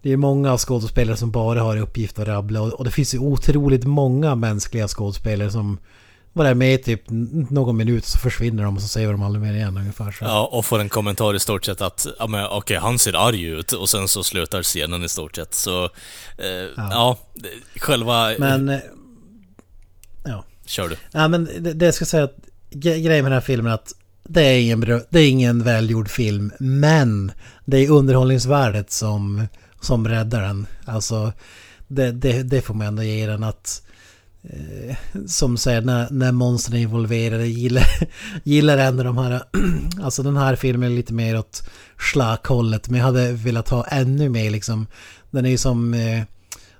Det 0.01 0.11
är 0.11 0.17
många 0.17 0.57
skådespelare 0.57 1.17
som 1.17 1.31
bara 1.31 1.61
har 1.61 1.77
i 1.77 1.79
uppgift 1.79 2.19
att 2.19 2.27
rabbla 2.27 2.61
och, 2.61 2.73
och 2.73 2.85
det 2.85 2.91
finns 2.91 3.13
ju 3.15 3.19
otroligt 3.19 3.83
många 3.83 4.35
mänskliga 4.35 4.87
skådespelare 4.87 5.51
som 5.51 5.77
bara 6.35 6.49
är 6.49 6.53
med 6.53 6.73
i 6.73 6.77
typ 6.77 7.01
någon 7.49 7.77
minut 7.77 8.05
så 8.05 8.17
försvinner 8.19 8.63
de 8.63 8.75
och 8.75 8.81
så 8.81 8.87
säger 8.87 9.11
de 9.11 9.23
aldrig 9.23 9.41
mer 9.43 9.53
igen 9.53 9.77
ungefär 9.77 10.11
så. 10.11 10.25
Ja, 10.25 10.49
och 10.51 10.65
får 10.65 10.79
en 10.79 10.89
kommentar 10.89 11.33
i 11.35 11.39
stort 11.39 11.65
sett 11.65 11.81
att, 11.81 12.07
ja 12.19 12.27
men 12.27 12.45
okej, 12.47 12.77
han 12.77 12.99
ser 12.99 13.27
arg 13.27 13.43
ut 13.43 13.71
och 13.71 13.89
sen 13.89 14.07
så 14.07 14.23
slutar 14.23 14.63
scenen 14.63 15.03
i 15.03 15.09
stort 15.09 15.35
sett. 15.35 15.53
Så, 15.53 15.83
eh, 16.37 16.47
ja. 16.77 17.17
det- 17.33 17.79
själva... 17.79 18.31
Men 18.37 18.69
eh, 18.69 18.79
Ja 20.25 20.43
Kör 20.65 20.89
du. 20.89 20.95
Ja 21.11 21.27
men 21.27 21.45
det, 21.59 21.73
det 21.73 21.85
jag 21.85 21.93
ska 21.93 22.05
säga 22.05 22.23
att 22.23 22.35
gre- 22.71 22.99
grejen 22.99 23.23
med 23.23 23.31
den 23.31 23.33
här 23.33 23.41
filmen 23.41 23.71
är 23.71 23.75
att 23.75 23.93
det 24.23 24.41
är 24.41 24.59
ingen, 24.59 24.79
det 25.09 25.19
är 25.19 25.29
ingen 25.29 25.63
välgjord 25.63 26.09
film 26.09 26.51
men 26.59 27.31
det 27.65 27.77
är 27.77 27.89
underhållningsvärdet 27.89 28.91
som, 28.91 29.47
som 29.81 30.07
räddar 30.07 30.41
den. 30.41 30.67
Alltså 30.85 31.33
det, 31.87 32.11
det, 32.11 32.43
det 32.43 32.61
får 32.61 32.73
man 32.73 32.87
ändå 32.87 33.03
ge 33.03 33.27
den 33.27 33.43
att 33.43 33.81
Eh, 34.49 34.95
som 35.27 35.57
säger 35.57 35.81
när, 35.81 36.07
när 36.11 36.31
monstren 36.31 36.77
är 36.77 36.81
involverade 36.81 37.47
gillar, 37.47 37.87
gillar 38.43 38.77
ändå 38.77 39.03
de 39.03 39.17
här 39.17 39.41
alltså 40.01 40.23
den 40.23 40.37
här 40.37 40.55
filmen 40.55 40.91
är 40.91 40.95
lite 40.95 41.13
mer 41.13 41.39
åt 41.39 41.69
schlackhållet 41.97 42.89
men 42.89 42.99
jag 42.99 43.05
hade 43.05 43.31
velat 43.31 43.69
ha 43.69 43.85
ännu 43.85 44.29
mer 44.29 44.49
liksom 44.51 44.87
den 45.31 45.45
är 45.45 45.49
ju 45.49 45.57
som 45.57 45.93
eh, 45.93 46.23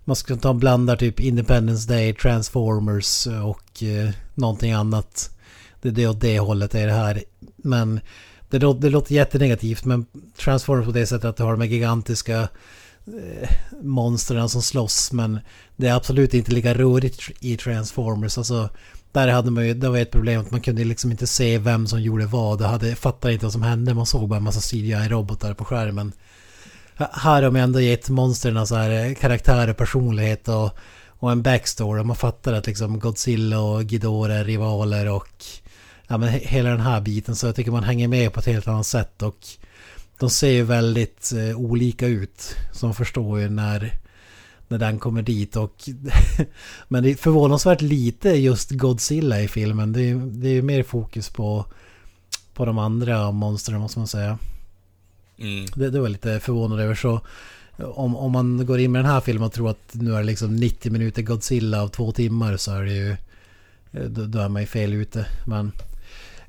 man 0.04 0.16
ska 0.16 0.36
ta 0.36 0.50
och 0.50 0.56
blanda 0.56 0.96
typ 0.96 1.20
Independence 1.20 1.90
Day, 1.90 2.14
Transformers 2.14 3.28
och 3.28 3.84
eh, 3.84 4.10
någonting 4.34 4.72
annat. 4.72 5.30
Det 5.82 5.88
är 5.90 5.92
det 5.94 6.08
åt 6.08 6.22
det 6.22 6.40
hållet 6.40 6.76
är 6.76 6.88
det 6.88 6.94
här. 6.94 7.24
Men 7.58 8.00
det, 8.50 8.60
låter- 8.60 8.82
det 8.82 8.90
låter 8.90 9.16
jättenegativt 9.16 9.86
men 9.86 10.06
Transformers 10.44 10.86
på 10.86 10.92
det 10.92 11.06
sättet 11.08 11.26
att 11.26 11.38
du 11.38 11.44
har 11.44 11.52
de 11.52 11.62
här 11.62 11.68
gigantiska 11.68 12.48
monstren 13.82 14.50
som 14.50 14.62
slåss 14.62 15.12
men 15.12 15.40
det 15.76 15.88
är 15.88 15.96
absolut 15.96 16.34
inte 16.34 16.52
lika 16.52 16.74
rörigt 16.74 17.22
i 17.40 17.58
Transformers. 17.58 18.38
Alltså 18.38 18.70
där 19.12 19.28
hade 19.28 19.52
man 19.52 19.68
ju, 19.68 19.74
det 19.74 19.90
var 19.90 19.98
ett 19.98 20.12
problem 20.12 20.42
att 20.42 20.52
man 20.52 20.62
kunde 20.62 20.84
liksom 20.84 21.12
inte 21.12 21.28
se 21.28 21.58
vem 21.58 21.88
som 21.88 22.02
gjorde 22.02 22.26
vad. 22.26 22.62
Jag 22.62 22.68
hade, 22.68 22.96
fattade 22.96 23.34
inte 23.34 23.46
vad 23.46 23.54
som 23.54 23.62
hände. 23.62 23.94
Man 23.94 24.06
såg 24.06 24.30
bara 24.30 24.38
en 24.38 24.44
massa 24.44 24.60
CGI-robotar 24.60 25.54
på 25.54 25.66
skärmen. 25.66 26.12
Här 26.96 27.44
har 27.44 27.52
man 27.52 27.62
ändå 27.62 27.80
gett 27.80 28.10
monstren 28.10 28.68
så 28.68 28.76
här 28.76 28.90
eh, 28.90 29.14
karaktär 29.14 29.70
och 29.70 29.78
personlighet 29.78 30.48
och, 30.48 30.78
och 31.08 31.32
en 31.32 31.42
backstory. 31.42 32.04
Man 32.04 32.16
fattar 32.16 32.54
att 32.54 32.68
liksom 32.68 33.00
Godzilla 33.00 33.60
och 33.60 33.84
Ghidorah 33.84 34.38
är 34.38 34.46
rivaler 34.46 35.10
och 35.10 35.46
ja, 36.08 36.18
men 36.18 36.30
hela 36.30 36.70
den 36.70 36.80
här 36.80 37.02
biten. 37.02 37.36
Så 37.36 37.48
jag 37.48 37.56
tycker 37.56 37.72
man 37.72 37.84
hänger 37.84 38.08
med 38.08 38.34
på 38.34 38.40
ett 38.40 38.46
helt 38.46 38.68
annat 38.68 38.88
sätt 38.88 39.22
och 39.22 39.38
de 40.20 40.30
ser 40.30 40.50
ju 40.50 40.64
väldigt 40.64 41.34
eh, 41.34 41.58
olika 41.60 42.08
ut. 42.08 42.56
Som 42.74 42.94
förstår 42.94 43.40
ju 43.40 43.50
när, 43.50 44.00
när 44.68 44.78
den 44.78 45.00
kommer 45.00 45.22
dit 45.22 45.56
och 45.56 45.90
men 46.88 47.04
det 47.04 47.12
är 47.12 47.16
förvånansvärt 47.16 47.82
lite 47.82 48.30
just 48.30 48.72
Godzilla 48.72 49.42
i 49.42 49.48
filmen. 49.48 49.94
Det 49.94 50.02
är, 50.02 50.16
det 50.16 50.50
är 50.50 50.62
mer 50.62 50.84
fokus 50.84 51.30
på, 51.30 51.66
på 52.54 52.66
de 52.66 52.78
andra 52.78 53.32
monstren 53.32 53.80
måste 53.80 54.00
man 54.00 54.08
säga. 54.08 54.38
Mm. 55.38 55.66
Det, 55.76 55.90
det 55.90 56.00
var 56.00 56.10
lite 56.10 56.40
förvånad 56.40 56.80
över 56.80 56.96
så 56.96 57.22
om, 57.78 58.16
om 58.16 58.32
man 58.32 58.66
går 58.66 58.80
in 58.80 58.92
med 58.92 59.04
den 59.04 59.12
här 59.12 59.22
filmen 59.22 59.44
och 59.44 59.54
tror 59.54 59.70
att 59.70 59.90
nu 59.92 60.14
är 60.14 60.18
det 60.18 60.24
liksom 60.24 60.56
90 60.56 60.92
minuter 60.92 61.22
Godzilla 61.22 61.82
av 61.82 61.88
två 61.88 62.12
timmar 62.12 62.58
så 62.58 62.72
är 62.72 62.84
det 62.84 62.94
ju 62.94 63.12
eh, 63.92 64.04
då, 64.10 64.26
då 64.26 64.40
är 64.40 64.50
man 64.50 64.62
ju 64.62 64.66
fel 64.66 64.94
ute. 64.94 65.26
Men 65.46 65.72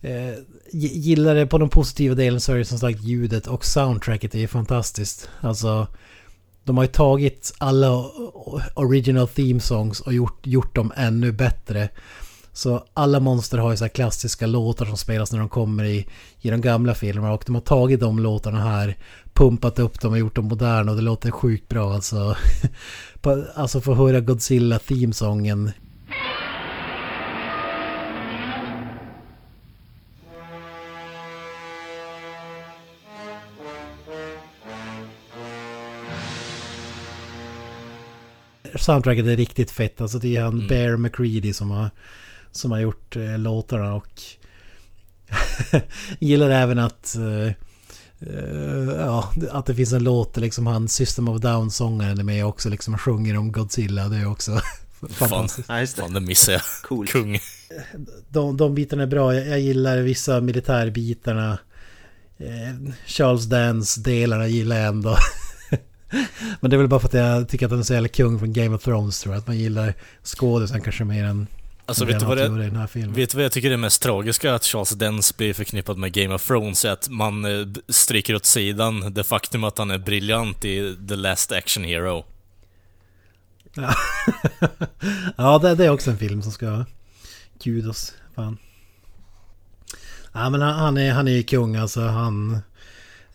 Eh, 0.00 0.34
gillar 0.72 1.34
det 1.34 1.46
på 1.46 1.58
den 1.58 1.68
positiva 1.68 2.14
delen 2.14 2.40
så 2.40 2.52
är 2.52 2.58
det 2.58 2.64
som 2.64 2.78
sagt 2.78 3.02
ljudet 3.02 3.46
och 3.46 3.64
soundtracket 3.64 4.34
är 4.34 4.38
ju 4.38 4.48
fantastiskt. 4.48 5.28
Alltså 5.40 5.86
de 6.64 6.76
har 6.76 6.84
ju 6.84 6.90
tagit 6.90 7.54
alla 7.58 8.04
original 8.74 9.28
theme 9.28 9.60
songs 9.60 10.00
och 10.00 10.12
gjort, 10.12 10.46
gjort 10.46 10.74
dem 10.74 10.92
ännu 10.96 11.32
bättre. 11.32 11.88
Så 12.52 12.84
alla 12.94 13.20
monster 13.20 13.58
har 13.58 13.70
ju 13.70 13.76
så 13.76 13.84
här 13.84 13.88
klassiska 13.88 14.46
låtar 14.46 14.86
som 14.86 14.96
spelas 14.96 15.32
när 15.32 15.38
de 15.38 15.48
kommer 15.48 15.84
i, 15.84 16.06
i 16.40 16.50
de 16.50 16.60
gamla 16.60 16.94
filmerna 16.94 17.32
och 17.32 17.42
de 17.46 17.54
har 17.54 17.62
tagit 17.62 18.00
de 18.00 18.18
låtarna 18.18 18.60
här, 18.60 18.96
pumpat 19.32 19.78
upp 19.78 20.00
dem 20.00 20.12
och 20.12 20.18
gjort 20.18 20.34
dem 20.34 20.44
moderna 20.44 20.90
och 20.90 20.96
det 20.96 21.02
låter 21.02 21.30
sjukt 21.30 21.68
bra 21.68 21.94
alltså. 21.94 22.36
Alltså 23.54 23.80
få 23.80 23.94
höra 23.94 24.20
Godzilla 24.20 24.78
themesången 24.78 25.70
soundtracket 38.86 39.26
är 39.26 39.36
riktigt 39.36 39.70
fett. 39.70 40.00
Alltså 40.00 40.18
det 40.18 40.36
är 40.36 40.42
han 40.42 40.66
Bear 40.68 40.96
McCready 40.96 41.52
som 41.52 41.70
har, 41.70 41.90
som 42.52 42.70
har 42.70 42.78
gjort 42.78 43.16
eh, 43.16 43.38
låtarna 43.38 43.94
och 43.94 44.22
gillar 46.18 46.50
även 46.50 46.78
att 46.78 47.16
eh, 47.16 47.46
eh, 48.28 48.90
ja, 48.98 49.32
att 49.50 49.66
det 49.66 49.74
finns 49.74 49.92
en 49.92 50.04
låt 50.04 50.34
där 50.34 50.40
liksom 50.40 50.66
han 50.66 50.88
System 50.88 51.28
of 51.28 51.40
Down-sångaren 51.40 52.18
är 52.18 52.24
med 52.24 52.46
också 52.46 52.68
liksom 52.68 52.94
och 52.94 53.00
sjunger 53.00 53.36
om 53.36 53.52
Godzilla. 53.52 54.08
Det 54.08 54.16
är 54.16 54.30
också 54.30 54.60
Fan, 55.00 55.28
fantastiskt. 55.28 55.98
Fan 55.98 56.12
det 56.12 56.20
missade 56.20 56.52
jag. 56.52 56.62
Coolt. 56.82 57.10
Kung. 57.10 57.38
De, 58.28 58.56
de 58.56 58.74
bitarna 58.74 59.02
är 59.02 59.06
bra. 59.06 59.34
Jag, 59.34 59.46
jag 59.46 59.60
gillar 59.60 59.98
vissa 59.98 60.40
militärbitarna. 60.40 61.58
Eh, 62.38 62.92
Charles 63.06 63.44
Dance-delarna 63.44 64.48
gillar 64.48 64.76
jag 64.76 64.86
ändå. 64.86 65.16
Men 66.60 66.70
det 66.70 66.76
är 66.76 66.78
väl 66.78 66.88
bara 66.88 67.00
för 67.00 67.08
att 67.08 67.14
jag 67.14 67.48
tycker 67.48 67.66
att 67.66 67.72
han 67.72 67.80
är 67.80 67.84
så 67.84 67.92
jävla 67.92 68.08
kung 68.08 68.38
från 68.38 68.52
Game 68.52 68.76
of 68.76 68.84
Thrones 68.84 69.20
tror 69.20 69.34
jag. 69.34 69.40
Att 69.40 69.46
man 69.46 69.58
gillar 69.58 69.94
skådisen 70.22 70.80
kanske 70.80 71.04
mer 71.04 71.24
än... 71.24 71.46
Alltså 71.88 72.04
vet 72.04 72.20
du, 72.20 72.26
vad 72.26 72.36
det, 72.38 72.48
den 72.48 72.76
här 72.76 72.86
filmen. 72.86 73.14
vet 73.14 73.30
du 73.30 73.36
vad 73.36 73.44
jag 73.44 73.52
tycker 73.52 73.70
är 73.70 73.76
mest 73.76 74.02
tragiska? 74.02 74.54
Att 74.54 74.64
Charles 74.64 74.90
Dance 74.90 75.34
blir 75.36 75.54
förknippad 75.54 75.98
med 75.98 76.12
Game 76.12 76.34
of 76.34 76.46
Thrones 76.46 76.84
är 76.84 76.90
att 76.90 77.08
man 77.08 77.44
eh, 77.44 77.66
stryker 77.88 78.34
åt 78.34 78.46
sidan 78.46 79.14
det 79.14 79.24
faktum 79.24 79.64
att 79.64 79.78
han 79.78 79.90
är 79.90 79.98
briljant 79.98 80.64
i 80.64 80.96
The 81.08 81.16
Last 81.16 81.52
Action 81.52 81.84
Hero. 81.84 82.24
Ja, 83.74 83.94
ja 85.36 85.58
det, 85.58 85.74
det 85.74 85.84
är 85.84 85.90
också 85.90 86.10
en 86.10 86.18
film 86.18 86.42
som 86.42 86.52
ska 86.52 86.84
kudos. 87.62 88.14
Fan. 88.34 88.58
Ja 90.32 90.50
men 90.50 90.62
han, 90.62 90.74
han 90.74 90.98
är, 90.98 91.12
han 91.12 91.28
är 91.28 91.32
ju 91.32 91.42
kung 91.42 91.76
alltså. 91.76 92.00
Han 92.00 92.58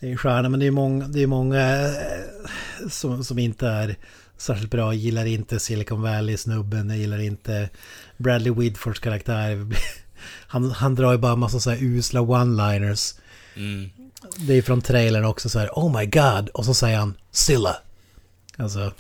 är 0.08 0.10
ju 0.10 0.18
stjärna. 0.18 0.50
Men 0.50 0.60
det 0.60 0.68
är 0.68 0.72
många, 0.72 1.08
det 1.08 1.24
är 1.24 1.28
många 1.28 1.82
eh, 1.82 2.90
som, 2.90 3.24
som 3.24 3.40
inte 3.40 3.68
är 3.68 3.96
särskilt 4.38 4.72
bra. 4.72 4.82
Jag 4.82 4.96
gillar 4.96 5.26
inte 5.26 5.60
Silicon 5.60 6.02
Valley-snubben. 6.02 6.90
Jag 6.90 6.98
gillar 6.98 7.20
inte 7.20 7.70
Bradley 8.18 8.54
Whitfords 8.54 9.00
karaktär. 9.00 9.68
Han, 10.48 10.72
han 10.72 10.96
drar 10.96 11.12
ju 11.12 11.18
bara 11.18 11.36
massa 11.36 11.60
så 11.60 11.70
här 11.70 11.84
usla 11.84 12.20
one-liners. 12.20 13.16
Mm. 13.56 13.90
Det 14.38 14.54
är 14.54 14.62
från 14.62 14.82
trailern 14.82 15.26
också 15.26 15.50
så 15.50 15.60
här 15.60 15.70
Oh 15.74 16.00
my 16.00 16.06
god! 16.06 16.50
Och 16.50 16.66
så 16.66 16.74
säger 16.74 16.98
han 16.98 17.14
Silla. 17.32 17.76
Alltså, 18.58 18.92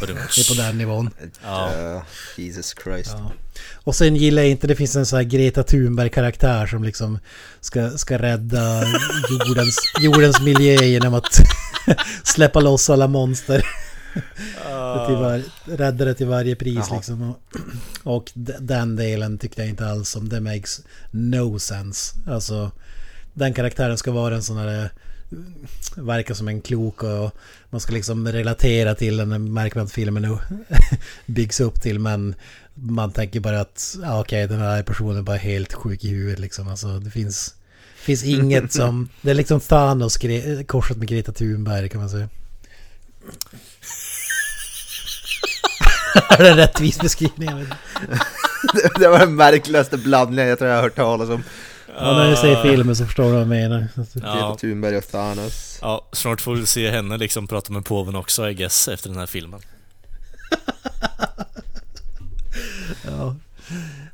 det 0.00 0.12
är 0.12 0.48
på 0.56 0.62
den 0.62 0.78
nivån. 0.78 1.10
Ja. 1.44 1.70
Uh, 1.96 2.02
Jesus 2.36 2.74
Christ. 2.84 3.10
Ja. 3.18 3.32
Och 3.74 3.94
sen 3.96 4.16
gillar 4.16 4.42
jag 4.42 4.50
inte, 4.50 4.66
det 4.66 4.76
finns 4.76 4.96
en 4.96 5.06
sån 5.06 5.16
här 5.16 5.24
Greta 5.24 5.62
Thunberg-karaktär 5.62 6.66
som 6.66 6.84
liksom 6.84 7.18
ska, 7.60 7.90
ska 7.90 8.18
rädda 8.18 8.82
jordens, 9.48 9.76
jordens 10.00 10.40
miljö 10.40 10.84
genom 10.84 11.14
att 11.14 11.40
släppa 12.24 12.60
loss 12.60 12.90
alla 12.90 13.06
monster. 13.06 13.66
till 15.06 15.16
var, 15.16 15.42
rädda 15.64 16.04
det 16.04 16.14
till 16.14 16.26
varje 16.26 16.56
pris 16.56 16.74
Jaha. 16.88 16.96
liksom. 16.96 17.30
Och, 17.30 17.40
och 18.16 18.30
den 18.34 18.96
delen 18.96 19.38
tyckte 19.38 19.60
jag 19.62 19.68
inte 19.68 19.86
alls 19.86 20.16
om. 20.16 20.28
Det 20.28 20.40
makes 20.40 20.80
no 21.10 21.58
sense. 21.58 22.14
Alltså, 22.28 22.70
den 23.34 23.54
karaktären 23.54 23.98
ska 23.98 24.10
vara 24.10 24.34
en 24.34 24.42
sån 24.42 24.56
här... 24.56 24.82
eh, 24.82 24.88
Verkar 25.96 26.34
som 26.34 26.48
en 26.48 26.60
klok 26.60 27.02
och 27.02 27.30
man 27.70 27.80
ska 27.80 27.92
liksom 27.92 28.28
relatera 28.28 28.94
till 28.94 29.16
den. 29.16 29.52
Märker 29.52 29.76
man 29.76 29.86
att 29.86 29.92
filmen 29.92 30.22
nu 30.22 30.38
byggs 31.26 31.60
upp 31.60 31.82
till. 31.82 31.98
Men 31.98 32.34
man 32.74 33.12
tänker 33.12 33.40
bara 33.40 33.60
att 33.60 33.96
ja, 34.02 34.20
okej, 34.20 34.46
den 34.46 34.60
här 34.60 34.82
personen 34.82 35.16
är 35.16 35.22
bara 35.22 35.36
helt 35.36 35.72
sjuk 35.72 36.04
i 36.04 36.08
huvudet 36.08 36.38
liksom. 36.38 36.68
Alltså 36.68 36.98
det 36.98 37.10
finns, 37.10 37.54
finns 37.96 38.24
inget 38.24 38.72
som... 38.72 39.08
Det 39.22 39.30
är 39.30 39.34
liksom 39.34 39.60
Thanos 39.60 40.18
korsat 40.66 40.96
med 40.96 41.08
Greta 41.08 41.32
Thunberg 41.32 41.88
kan 41.88 42.00
man 42.00 42.10
säga. 42.10 42.28
är 46.28 46.42
det 46.42 46.50
en 46.50 46.56
rättvis 46.56 46.98
beskrivning? 46.98 47.50
Det 48.98 49.08
var 49.08 49.18
den 49.18 49.34
märkligaste 49.34 49.96
blandningen 49.96 50.48
jag 50.48 50.58
tror 50.58 50.70
jag 50.70 50.76
har 50.76 50.82
hört 50.82 50.96
talas 50.96 51.28
om. 51.28 51.42
Ja, 52.00 52.12
när 52.12 52.30
du 52.30 52.36
säger 52.36 52.62
filmen 52.62 52.96
så 52.96 53.04
förstår 53.06 53.24
du 53.24 53.30
vad 53.30 53.40
jag 53.40 53.48
menar. 53.48 53.86
Greta 53.96 54.20
Ja. 54.38 54.56
Thunberg 54.60 54.96
och 54.96 55.08
Thanos. 55.08 55.78
ja, 55.82 56.08
snart 56.12 56.40
får 56.40 56.54
vi 56.54 56.66
se 56.66 56.90
henne 56.90 57.16
liksom 57.18 57.46
prata 57.46 57.72
med 57.72 57.84
påven 57.84 58.14
också, 58.16 58.50
I 58.50 58.54
guess, 58.54 58.88
efter 58.88 59.08
den 59.08 59.18
här 59.18 59.26
filmen. 59.26 59.60
Ja. 63.06 63.36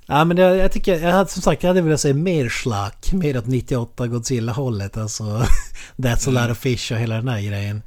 Ja 0.07 0.25
men 0.25 0.37
jag, 0.37 0.57
jag 0.57 0.73
tycker, 0.73 1.01
jag 1.01 1.13
hade 1.13 1.31
som 1.31 1.43
sagt, 1.43 1.63
jag 1.63 1.71
hade 1.71 1.81
velat 1.81 2.01
säga 2.01 2.15
mer 2.15 2.49
slack, 2.49 3.13
mer 3.13 3.39
åt 3.39 3.47
98 3.47 4.07
Godzilla-hållet 4.07 4.97
alltså. 4.97 5.25
That's 5.97 6.29
a 6.29 6.31
lot 6.31 6.51
of 6.51 6.59
fish 6.59 6.93
och 6.93 6.99
hela 6.99 7.15
den 7.15 7.29
här 7.29 7.41
grejen. 7.41 7.83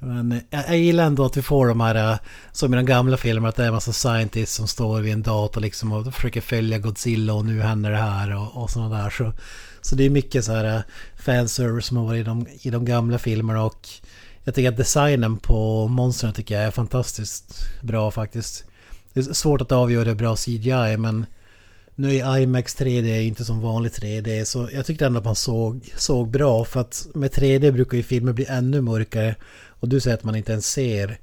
Men 0.00 0.32
eh, 0.32 0.38
jag, 0.50 0.64
jag 0.68 0.78
gillar 0.78 1.04
ändå 1.04 1.24
att 1.24 1.36
vi 1.36 1.42
får 1.42 1.68
de 1.68 1.80
här, 1.80 2.12
eh, 2.12 2.18
som 2.52 2.74
i 2.74 2.76
de 2.76 2.86
gamla 2.86 3.16
filmerna, 3.16 3.48
att 3.48 3.56
det 3.56 3.62
är 3.62 3.66
en 3.66 3.74
massa 3.74 3.92
scientists 3.92 4.56
som 4.56 4.68
står 4.68 5.00
vid 5.00 5.12
en 5.12 5.22
dator 5.22 5.60
liksom 5.60 5.92
och 5.92 6.14
försöker 6.14 6.40
följa 6.40 6.78
Godzilla 6.78 7.34
och 7.34 7.44
nu 7.44 7.60
händer 7.60 7.90
det 7.90 7.96
här 7.96 8.36
och, 8.36 8.62
och 8.62 8.70
sådana 8.70 9.02
där. 9.02 9.10
Så, 9.10 9.32
så 9.80 9.96
det 9.96 10.04
är 10.04 10.10
mycket 10.10 10.44
så 10.44 10.52
här 10.52 10.76
eh, 10.76 10.80
fanservice 11.16 11.86
som 11.86 11.96
har 11.96 12.04
varit 12.04 12.20
i 12.20 12.22
de, 12.22 12.46
i 12.62 12.70
de 12.70 12.84
gamla 12.84 13.18
filmerna 13.18 13.64
och 13.64 13.88
jag 14.44 14.54
tycker 14.54 14.68
att 14.68 14.76
designen 14.76 15.36
på 15.36 15.88
monstren 15.88 16.32
tycker 16.32 16.54
jag 16.54 16.64
är 16.64 16.70
fantastiskt 16.70 17.64
bra 17.82 18.10
faktiskt. 18.10 18.64
Det 19.12 19.20
är 19.20 19.32
svårt 19.32 19.60
att 19.60 19.72
avgöra 19.72 20.08
hur 20.08 20.14
bra 20.14 20.36
CGI 20.36 20.96
men 20.96 21.26
nu 21.94 22.16
är 22.16 22.38
IMAX 22.38 22.76
3D 22.76 23.20
inte 23.20 23.44
som 23.44 23.60
vanlig 23.60 23.92
3D 23.92 24.44
så 24.44 24.68
jag 24.72 24.86
tyckte 24.86 25.06
ändå 25.06 25.18
att 25.18 25.24
man 25.24 25.36
såg, 25.36 25.90
såg 25.96 26.30
bra 26.30 26.64
för 26.64 26.80
att 26.80 27.06
med 27.14 27.30
3D 27.30 27.70
brukar 27.72 27.96
ju 27.96 28.02
filmer 28.02 28.32
bli 28.32 28.44
ännu 28.48 28.80
mörkare 28.80 29.34
och 29.80 29.88
du 29.88 30.00
säger 30.00 30.16
att 30.16 30.24
man 30.24 30.36
inte 30.36 30.52
ens 30.52 30.66
ser 30.66 31.18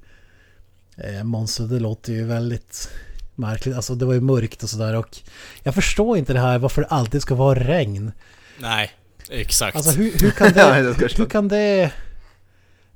eh, 0.97 1.23
monster. 1.23 1.63
Det 1.63 1.79
låter 1.79 2.13
ju 2.13 2.23
väldigt 2.23 2.89
märkligt. 3.35 3.75
Alltså 3.75 3.95
det 3.95 4.05
var 4.05 4.13
ju 4.13 4.21
mörkt 4.21 4.63
och 4.63 4.69
sådär 4.69 4.95
och 4.95 5.17
jag 5.63 5.75
förstår 5.75 6.17
inte 6.17 6.33
det 6.33 6.39
här 6.39 6.57
varför 6.57 6.81
det 6.81 6.87
alltid 6.87 7.21
ska 7.21 7.35
vara 7.35 7.59
regn. 7.59 8.11
Nej, 8.59 8.91
exakt. 9.29 9.75
Alltså 9.77 9.91
hur, 9.91 10.11
hur 10.21 10.31
kan 10.31 10.47
Ja, 10.55 10.81
det... 10.81 11.17
hur 11.17 11.25
kan 11.25 11.47
det... 11.47 11.91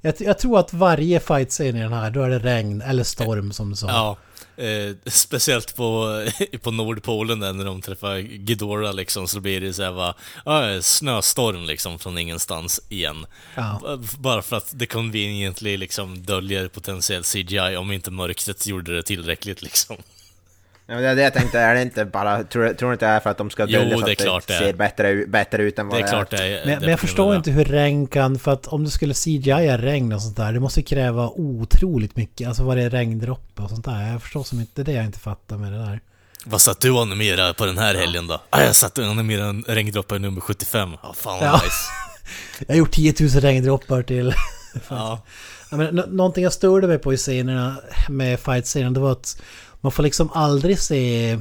Jag, 0.01 0.13
jag 0.19 0.39
tror 0.39 0.59
att 0.59 0.73
varje 0.73 1.19
fight-scen 1.19 1.75
i 1.75 1.81
den 1.81 1.93
här, 1.93 2.11
då 2.11 2.23
är 2.23 2.29
det 2.29 2.39
regn 2.39 2.81
eller 2.81 3.03
storm 3.03 3.51
som 3.51 3.69
du 3.69 3.75
sa. 3.75 3.87
Ja, 3.87 4.17
eh, 4.61 4.95
speciellt 5.05 5.75
på, 5.75 6.21
på 6.61 6.71
Nordpolen 6.71 7.39
där 7.39 7.53
när 7.53 7.65
de 7.65 7.81
träffar 7.81 8.19
Ghidorah 8.19 8.93
liksom 8.93 9.27
så 9.27 9.39
blir 9.39 9.61
det 9.61 9.73
såhär 9.73 9.91
va, 9.91 10.15
ja, 10.45 10.81
snöstorm 10.81 11.63
liksom 11.63 11.99
från 11.99 12.17
ingenstans 12.17 12.81
igen. 12.89 13.25
Ja. 13.55 13.99
Bara 14.19 14.41
för 14.41 14.57
att 14.57 14.71
det 14.73 14.85
conveniently 14.85 15.77
liksom 15.77 16.23
döljer 16.23 16.67
potentiell 16.67 17.23
CGI 17.23 17.75
om 17.77 17.91
inte 17.91 18.11
mörkret 18.11 18.67
gjorde 18.67 18.95
det 18.95 19.03
tillräckligt 19.03 19.61
liksom. 19.61 19.97
Ja, 20.91 20.95
men 20.95 21.03
det 21.03 21.09
är 21.09 21.15
det 21.15 21.21
jag 21.21 21.33
tänkte, 21.33 21.59
är 21.59 21.75
det 21.75 21.81
inte 21.81 22.05
bara, 22.05 22.43
tror, 22.43 22.73
tror 22.73 22.89
du 22.89 22.93
inte 22.93 23.05
det 23.05 23.11
är 23.11 23.19
för 23.19 23.29
att 23.29 23.37
de 23.37 23.49
ska 23.49 23.65
dölja 23.65 23.97
så 23.97 24.05
det 24.05 24.11
är 24.11 24.13
att 24.13 24.17
klart 24.17 24.47
det 24.47 24.53
det 24.53 24.59
är. 24.59 24.65
ser 24.65 24.73
bättre, 24.73 25.25
bättre 25.27 25.63
ut 25.63 25.79
än 25.79 25.87
vad 25.87 25.99
Det 25.99 26.03
är 26.03 26.07
klart 26.07 26.29
det 26.29 26.37
är. 26.37 26.65
Men, 26.65 26.79
men 26.79 26.89
jag 26.89 26.99
förstår 26.99 27.35
inte 27.35 27.51
hur 27.51 27.65
regn 27.65 28.07
kan, 28.07 28.39
för 28.39 28.51
att 28.51 28.67
om 28.67 28.83
du 28.83 28.89
skulle 28.89 29.13
CGI 29.13 29.77
regn 29.77 30.13
och 30.13 30.21
sånt 30.21 30.37
där, 30.37 30.53
det 30.53 30.59
måste 30.59 30.81
kräva 30.81 31.29
otroligt 31.29 32.15
mycket. 32.15 32.47
Alltså 32.47 32.63
vad 32.63 32.77
det 32.77 32.83
är 32.83 32.89
regndroppe 32.89 33.61
och 33.61 33.69
sånt 33.69 33.85
där. 33.85 34.11
Jag 34.11 34.21
förstår 34.21 34.43
som 34.43 34.59
inte 34.59 34.83
det 34.83 34.91
jag 34.91 35.05
inte 35.05 35.19
fattar 35.19 35.57
med 35.57 35.71
det 35.71 35.77
där. 35.77 35.99
Vad 36.45 36.61
satt 36.61 36.79
du 36.81 36.91
och 36.91 37.01
animerade 37.01 37.53
på 37.53 37.65
den 37.65 37.77
här 37.77 37.95
helgen 37.95 38.27
då? 38.27 38.41
Ah, 38.49 38.61
jag 38.61 38.75
satt 38.75 38.97
och 38.97 39.05
animerade 39.05 39.49
en 39.49 39.63
regndroppe 39.67 40.19
nummer 40.19 40.41
75. 40.41 40.89
Ja, 41.03 41.13
fan 41.13 41.39
vad 41.39 41.47
Ja. 41.47 41.53
nice. 41.53 41.75
Jag 42.67 42.73
har 42.75 42.79
gjort 42.79 42.91
10 42.91 43.13
000 43.19 43.29
regndroppar 43.29 44.01
till... 44.01 44.33
Ja. 44.89 45.21
Ja, 45.71 45.77
men, 45.77 45.95
nå- 45.95 46.05
någonting 46.09 46.43
jag 46.43 46.53
störde 46.53 46.87
mig 46.87 46.97
på 46.97 47.13
i 47.13 47.17
scenerna 47.17 47.75
med 48.09 48.39
fight-scenen 48.39 48.93
det 48.93 48.99
var 48.99 49.11
att 49.11 49.41
man 49.81 49.91
får 49.91 50.03
liksom 50.03 50.29
aldrig 50.33 50.79
se 50.79 51.37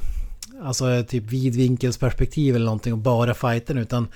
alltså 0.63 1.05
typ 1.09 1.25
vidvinkelsperspektiv 1.25 2.57
eller 2.57 2.65
någonting 2.65 2.93
och 2.93 2.99
bara 2.99 3.35
fighten 3.35 3.79
utan 3.79 4.09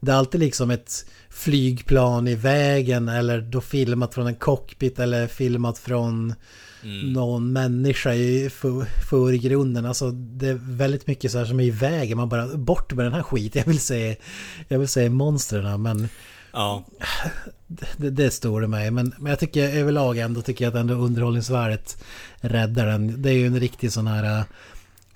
det 0.00 0.12
är 0.12 0.16
alltid 0.16 0.40
liksom 0.40 0.70
ett 0.70 1.06
flygplan 1.30 2.28
i 2.28 2.34
vägen 2.34 3.08
eller 3.08 3.40
då 3.40 3.60
filmat 3.60 4.14
från 4.14 4.26
en 4.26 4.34
cockpit 4.34 4.98
eller 4.98 5.26
filmat 5.26 5.78
från 5.78 6.34
någon 7.14 7.52
människa 7.52 8.14
i 8.14 8.50
för- 8.50 8.84
förgrunden. 9.10 9.86
Alltså 9.86 10.10
det 10.10 10.48
är 10.48 10.58
väldigt 10.62 11.06
mycket 11.06 11.32
så 11.32 11.38
här 11.38 11.44
som 11.44 11.60
är 11.60 11.64
i 11.64 11.70
vägen. 11.70 12.18
Man 12.18 12.28
bara 12.28 12.46
bort 12.46 12.92
med 12.92 13.06
den 13.06 13.12
här 13.14 13.22
skiten. 13.22 13.62
Jag 13.64 13.66
vill 13.66 13.80
säga, 13.80 14.16
jag 14.68 14.78
vill 14.78 14.88
säga 14.88 15.10
monstren 15.10 15.82
men 15.82 16.08
Ja, 16.52 16.84
det, 17.96 18.10
det 18.10 18.30
står 18.30 18.60
det 18.60 18.68
mig. 18.68 18.90
Men, 18.90 19.14
men 19.18 19.30
jag 19.30 19.38
tycker 19.38 19.68
överlag 19.68 20.18
ändå 20.18 20.42
tycker 20.42 20.64
jag 20.64 20.70
att 20.70 20.80
ändå 20.80 20.94
underhållningsvärdet 20.94 22.04
räddar 22.40 22.86
den. 22.86 23.22
Det 23.22 23.30
är 23.30 23.34
ju 23.34 23.46
en 23.46 23.60
riktig 23.60 23.92
sån 23.92 24.06
här 24.06 24.38
äh, 24.38 24.44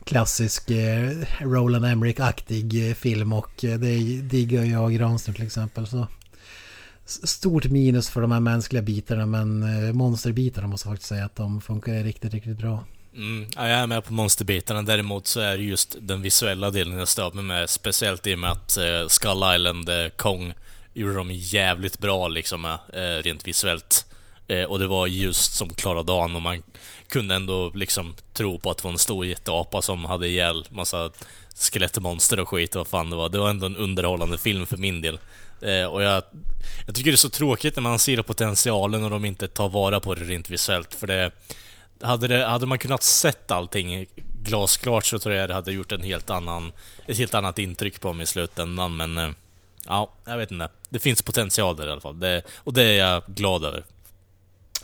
klassisk 0.05 0.71
eh, 0.71 1.11
Roland 1.41 1.85
Emmerich-aktig 1.85 2.89
eh, 2.89 2.95
film 2.95 3.33
och 3.33 3.65
eh, 3.65 3.79
det 3.79 3.97
diggar 4.21 4.65
jag 4.65 4.93
Granström 4.93 5.35
till 5.35 5.47
exempel. 5.47 5.87
Så 5.87 6.07
stort 7.05 7.65
minus 7.65 8.11
för 8.11 8.21
de 8.21 8.33
här 8.33 8.41
mänskliga 8.41 8.83
bitarna 8.83 9.27
men 9.27 9.63
eh, 9.63 9.93
monsterbitarna 9.93 10.67
måste 10.67 10.89
jag 10.89 10.93
faktiskt 10.93 11.09
säga 11.09 11.25
att 11.25 11.37
de 11.37 11.61
funkar 11.61 11.93
riktigt, 11.93 12.35
riktigt 12.35 12.59
bra. 12.59 12.85
Mm, 13.17 13.47
ja, 13.57 13.69
jag 13.69 13.79
är 13.79 13.87
med 13.87 14.05
på 14.05 14.13
monsterbitarna. 14.13 14.83
Däremot 14.83 15.27
så 15.27 15.41
är 15.41 15.57
det 15.57 15.63
just 15.63 15.97
den 16.01 16.23
visuella 16.23 16.71
delen 16.71 16.99
jag 16.99 17.09
stör 17.09 17.33
mig 17.33 17.45
med. 17.45 17.71
Speciellt 17.71 18.27
i 18.27 18.35
och 18.35 18.39
med 18.39 18.51
att 18.51 18.77
eh, 18.77 19.09
Skull 19.09 19.43
Island, 19.57 19.89
eh, 19.89 20.09
Kong, 20.17 20.55
gjorde 20.95 21.15
de 21.15 21.31
jävligt 21.31 21.99
bra 21.99 22.29
liksom, 22.29 22.65
eh, 22.65 23.23
rent 23.23 23.49
visuellt. 23.49 24.07
Eh, 24.49 24.65
och 24.65 24.79
det 24.79 24.87
var 24.87 25.07
just 25.07 25.55
som 25.55 25.75
klara 25.75 26.03
Dan 26.03 26.37
och 26.37 26.43
man 26.43 26.63
kunde 27.09 27.35
ändå 27.35 27.71
liksom 27.75 28.15
tro 28.33 28.59
på 28.59 28.71
att 28.71 28.79
det 28.79 28.85
var 28.85 28.93
en 28.93 28.99
stor 28.99 29.27
jätteapa 29.27 29.83
som 29.83 30.05
hade 30.05 30.29
ihjäl 30.29 30.67
massa 30.71 31.11
skelettmonster 31.55 32.41
och 32.41 32.49
skit 32.49 32.75
och 32.75 32.81
vad 32.81 32.87
fan 32.87 33.11
det 33.11 33.17
var. 33.17 33.29
Det 33.29 33.39
var 33.39 33.51
ändå 33.51 33.67
en 33.67 33.77
underhållande 33.77 34.39
film 34.39 34.67
för 34.67 34.77
min 34.77 35.01
del. 35.01 35.19
Eh, 35.61 35.85
och 35.85 36.03
jag, 36.03 36.23
jag 36.87 36.95
tycker 36.95 37.11
det 37.11 37.15
är 37.15 37.17
så 37.17 37.31
tråkigt 37.31 37.77
när 37.77 37.83
man 37.83 37.99
ser 37.99 38.23
potentialen 38.23 39.05
och 39.05 39.11
de 39.11 39.25
inte 39.25 39.49
tar 39.49 39.69
vara 39.69 40.01
på 40.01 40.15
det 40.15 40.25
rent 40.25 40.51
visuellt. 40.51 40.95
För 40.95 41.07
det, 41.07 41.31
hade, 42.01 42.29
det, 42.29 42.47
hade 42.47 42.67
man 42.67 42.79
kunnat 42.79 43.03
sett 43.03 43.51
allting 43.51 44.07
glasklart 44.43 45.07
så 45.07 45.19
tror 45.19 45.35
jag 45.35 45.49
det 45.51 45.55
hade 45.55 45.73
gjort 45.73 45.93
en 45.93 46.03
helt 46.03 46.31
annan, 46.31 46.73
ett 47.07 47.19
helt 47.19 47.35
annat 47.35 47.59
intryck 47.59 48.01
på 48.01 48.13
mig 48.13 48.25
i 48.25 48.27
slutändan. 48.27 48.97
Men 48.97 49.19
eh, 49.19 49.31
ja, 49.87 50.13
jag 50.25 50.37
vet 50.37 50.51
inte. 50.51 50.69
Det 50.89 50.99
finns 50.99 51.23
potential 51.23 51.77
där 51.77 51.87
i 51.87 51.91
alla 51.91 52.01
fall. 52.01 52.21
Det, 52.21 52.43
och 52.57 52.73
det 52.73 52.83
är 52.83 52.99
jag 52.99 53.23
glad 53.27 53.65
över. 53.65 53.85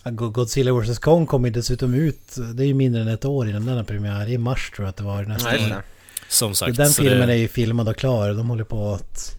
Godzilla 0.05 0.73
vs 0.73 0.99
Kong 0.99 1.27
kommer 1.27 1.49
ju 1.49 1.55
dessutom 1.55 1.95
ut, 1.95 2.37
det 2.55 2.65
är 2.65 2.67
ju 2.67 2.75
mindre 2.75 3.03
än 3.03 3.09
ett 3.09 3.25
år 3.25 3.49
innan 3.49 3.67
den 3.67 3.77
har 3.77 3.85
premiär. 3.85 4.29
I 4.29 4.39
mars 4.39 4.71
tror 4.71 4.87
jag 4.87 4.91
att 4.91 4.97
det 4.97 5.03
var 5.03 5.23
nästa 5.23 5.51
Nej, 5.51 5.73
år. 5.73 5.83
Som 6.29 6.55
sagt. 6.55 6.77
Den 6.77 6.91
filmen 6.91 7.29
det, 7.29 7.35
är 7.35 7.39
ju 7.39 7.49
filmad 7.49 7.89
och 7.89 7.97
klar. 7.97 8.33
De 8.33 8.49
håller 8.51 8.65
på 8.65 8.93
att 8.95 9.37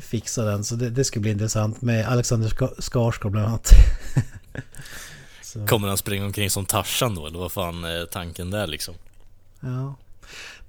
fixa 0.00 0.44
den. 0.44 0.64
Så 0.64 0.74
det, 0.74 0.90
det 0.90 1.04
ska 1.04 1.20
bli 1.20 1.30
intressant 1.30 1.82
med 1.82 2.08
Alexander 2.08 2.48
Ska- 2.48 2.74
Skarsgård 2.78 3.32
bland 3.32 3.46
annat. 3.46 3.70
så, 5.42 5.66
Kommer 5.66 5.88
han 5.88 5.96
springa 5.98 6.24
omkring 6.24 6.50
som 6.50 6.66
Tarzan 6.66 7.14
då, 7.14 7.26
eller 7.26 7.38
vad 7.38 7.52
fan 7.52 7.84
är 7.84 8.06
tanken 8.06 8.50
där 8.50 8.66
liksom? 8.66 8.94
ja. 9.60 9.94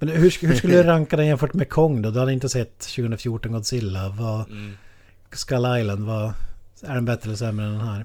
Men 0.02 0.08
hur, 0.08 0.46
hur 0.46 0.54
skulle 0.54 0.76
du 0.76 0.82
ranka 0.82 1.16
den 1.16 1.26
jämfört 1.26 1.54
med 1.54 1.68
Kong 1.68 2.02
då? 2.02 2.10
Du 2.10 2.18
hade 2.18 2.32
inte 2.32 2.48
sett 2.48 2.78
2014 2.78 3.52
Godzilla. 3.52 4.08
Vad, 4.08 4.50
Mm. 4.50 4.76
Skull 5.32 5.78
Island, 5.78 6.06
vad, 6.06 6.32
är 6.82 6.94
den 6.94 7.04
bättre 7.04 7.28
eller 7.28 7.36
sämre 7.36 7.66
än 7.66 7.72
den 7.72 7.88
här? 7.88 8.04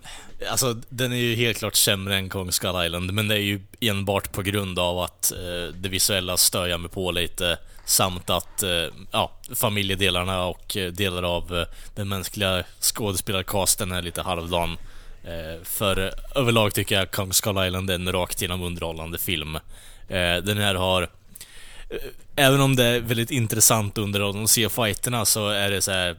Alltså, 0.51 0.75
den 0.89 1.11
är 1.11 1.17
ju 1.17 1.35
helt 1.35 1.57
klart 1.57 1.75
sämre 1.75 2.15
än 2.15 2.29
Kong 2.29 2.51
Skull 2.51 2.85
Island, 2.85 3.13
men 3.13 3.27
det 3.27 3.35
är 3.35 3.39
ju 3.39 3.61
enbart 3.79 4.31
på 4.31 4.41
grund 4.41 4.79
av 4.79 4.99
att 4.99 5.31
eh, 5.31 5.73
det 5.73 5.89
visuella 5.89 6.37
stör 6.37 6.67
jag 6.67 6.79
mig 6.79 6.89
på 6.89 7.11
lite, 7.11 7.57
samt 7.85 8.29
att 8.29 8.63
eh, 8.63 8.69
ja, 9.11 9.31
familjedelarna 9.55 10.43
och 10.43 10.77
eh, 10.77 10.91
delar 10.91 11.23
av 11.23 11.57
eh, 11.57 11.67
den 11.95 12.09
mänskliga 12.09 12.63
skådespelarcasten 12.79 13.91
är 13.91 14.01
lite 14.01 14.21
halvdan. 14.21 14.77
Eh, 15.23 15.63
för 15.63 16.13
överlag 16.35 16.73
tycker 16.73 16.95
jag 16.95 17.11
Kong 17.11 17.33
Skull 17.33 17.65
Island 17.67 17.89
är 17.89 17.95
en 17.95 18.11
rakt 18.11 18.41
igenom 18.41 18.61
underhållande 18.61 19.17
film. 19.17 19.55
Eh, 20.07 20.35
den 20.43 20.57
här 20.57 20.75
har 20.75 21.09
Även 22.35 22.61
om 22.61 22.75
det 22.75 22.83
är 22.83 22.99
väldigt 22.99 23.31
intressant 23.31 23.97
underhållande 23.97 24.43
att 24.43 24.49
se 24.49 24.69
fighterna 24.69 25.25
så 25.25 25.49
är 25.49 25.71
det 25.71 25.81
så 25.81 25.91
här 25.91 26.17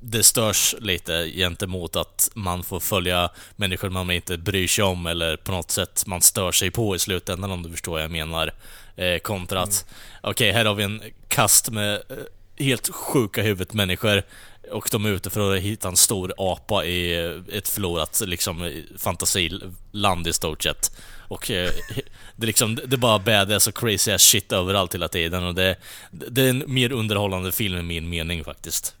det 0.00 0.22
störs 0.22 0.74
lite 0.80 1.30
gentemot 1.30 1.96
att 1.96 2.30
man 2.34 2.62
får 2.62 2.80
följa 2.80 3.30
människor 3.56 3.90
man 3.90 4.10
inte 4.10 4.38
bryr 4.38 4.68
sig 4.68 4.84
om 4.84 5.06
eller 5.06 5.36
på 5.36 5.52
något 5.52 5.70
sätt 5.70 6.06
man 6.06 6.22
stör 6.22 6.52
sig 6.52 6.70
på 6.70 6.96
i 6.96 6.98
slutändan 6.98 7.50
om 7.50 7.62
du 7.62 7.70
förstår 7.70 7.92
vad 7.92 8.02
jag 8.02 8.10
menar. 8.10 8.52
Eh, 8.96 9.18
kontra 9.18 9.62
att, 9.62 9.86
okej, 10.20 10.52
här 10.52 10.64
har 10.64 10.74
vi 10.74 10.84
en 10.84 11.02
kast 11.28 11.70
med 11.70 11.94
eh, 11.94 12.64
helt 12.64 12.88
sjuka 12.88 13.42
huvudet 13.42 13.74
människor 13.74 14.22
och 14.70 14.88
de 14.92 15.04
är 15.04 15.10
ute 15.10 15.30
för 15.30 15.56
att 15.56 15.62
hitta 15.62 15.88
en 15.88 15.96
stor 15.96 16.34
apa 16.36 16.84
i 16.84 17.14
ett 17.52 17.68
förlorat 17.68 18.22
liksom 18.26 18.82
fantasiland 18.98 20.26
i 20.26 20.32
stort 20.32 20.62
sett. 20.62 20.92
Och 21.28 21.50
eh, 21.50 21.70
det 22.36 22.46
liksom, 22.46 22.74
det 22.74 22.96
är 22.96 22.96
bara 22.96 23.18
badass 23.18 23.66
och 23.66 23.76
crazy 23.76 24.12
ass 24.12 24.22
shit 24.22 24.52
överallt 24.52 24.94
hela 24.94 25.08
tiden 25.08 25.44
och 25.44 25.54
det, 25.54 25.76
det 26.10 26.42
är 26.42 26.50
en 26.50 26.64
mer 26.66 26.92
underhållande 26.92 27.52
film 27.52 27.78
i 27.78 27.82
min 27.82 28.08
mening 28.08 28.44
faktiskt. 28.44 28.94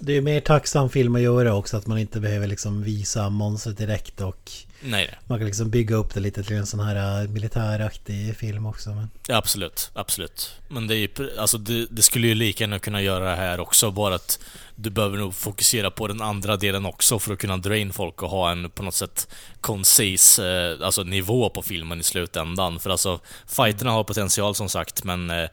Det 0.00 0.16
är 0.16 0.20
mer 0.20 0.40
tacksam 0.40 0.90
film 0.90 1.14
att 1.14 1.22
göra 1.22 1.54
också 1.54 1.76
att 1.76 1.86
man 1.86 1.98
inte 1.98 2.20
behöver 2.20 2.46
liksom 2.46 2.82
visa 2.82 3.30
monstret 3.30 3.78
direkt 3.78 4.20
och 4.20 4.52
Nej, 4.82 5.18
man 5.26 5.38
kan 5.38 5.46
liksom 5.46 5.70
bygga 5.70 5.96
upp 5.96 6.14
det 6.14 6.20
lite 6.20 6.42
till 6.42 6.56
en 6.56 6.66
sån 6.66 6.80
här 6.80 7.22
äh, 7.22 7.28
militäraktig 7.28 8.36
film 8.36 8.66
också. 8.66 8.90
Men... 8.90 9.10
Ja, 9.26 9.36
absolut, 9.36 9.90
absolut. 9.94 10.54
Men 10.68 10.86
det 10.86 10.96
är 10.96 10.98
ju, 10.98 11.08
alltså 11.38 11.58
det, 11.58 11.86
det 11.90 12.02
skulle 12.02 12.26
ju 12.26 12.34
lika 12.34 12.64
gärna 12.64 12.78
kunna 12.78 13.02
göra 13.02 13.24
det 13.24 13.36
här 13.36 13.60
också, 13.60 13.90
bara 13.90 14.14
att 14.14 14.38
du 14.74 14.90
behöver 14.90 15.18
nog 15.18 15.34
fokusera 15.34 15.90
på 15.90 16.06
den 16.06 16.22
andra 16.22 16.56
delen 16.56 16.86
också 16.86 17.18
för 17.18 17.32
att 17.32 17.38
kunna 17.38 17.56
dra 17.56 17.76
in 17.76 17.92
folk 17.92 18.22
och 18.22 18.30
ha 18.30 18.50
en 18.50 18.70
på 18.70 18.82
något 18.82 18.94
sätt 18.94 19.28
koncis, 19.60 20.38
eh, 20.38 20.76
alltså 20.82 21.02
nivå 21.02 21.50
på 21.50 21.62
filmen 21.62 22.00
i 22.00 22.02
slutändan. 22.02 22.80
För 22.80 22.90
alltså, 22.90 23.20
fighterna 23.46 23.90
har 23.90 24.04
potential 24.04 24.54
som 24.54 24.68
sagt, 24.68 25.04
men 25.04 25.30
eh, 25.30 25.48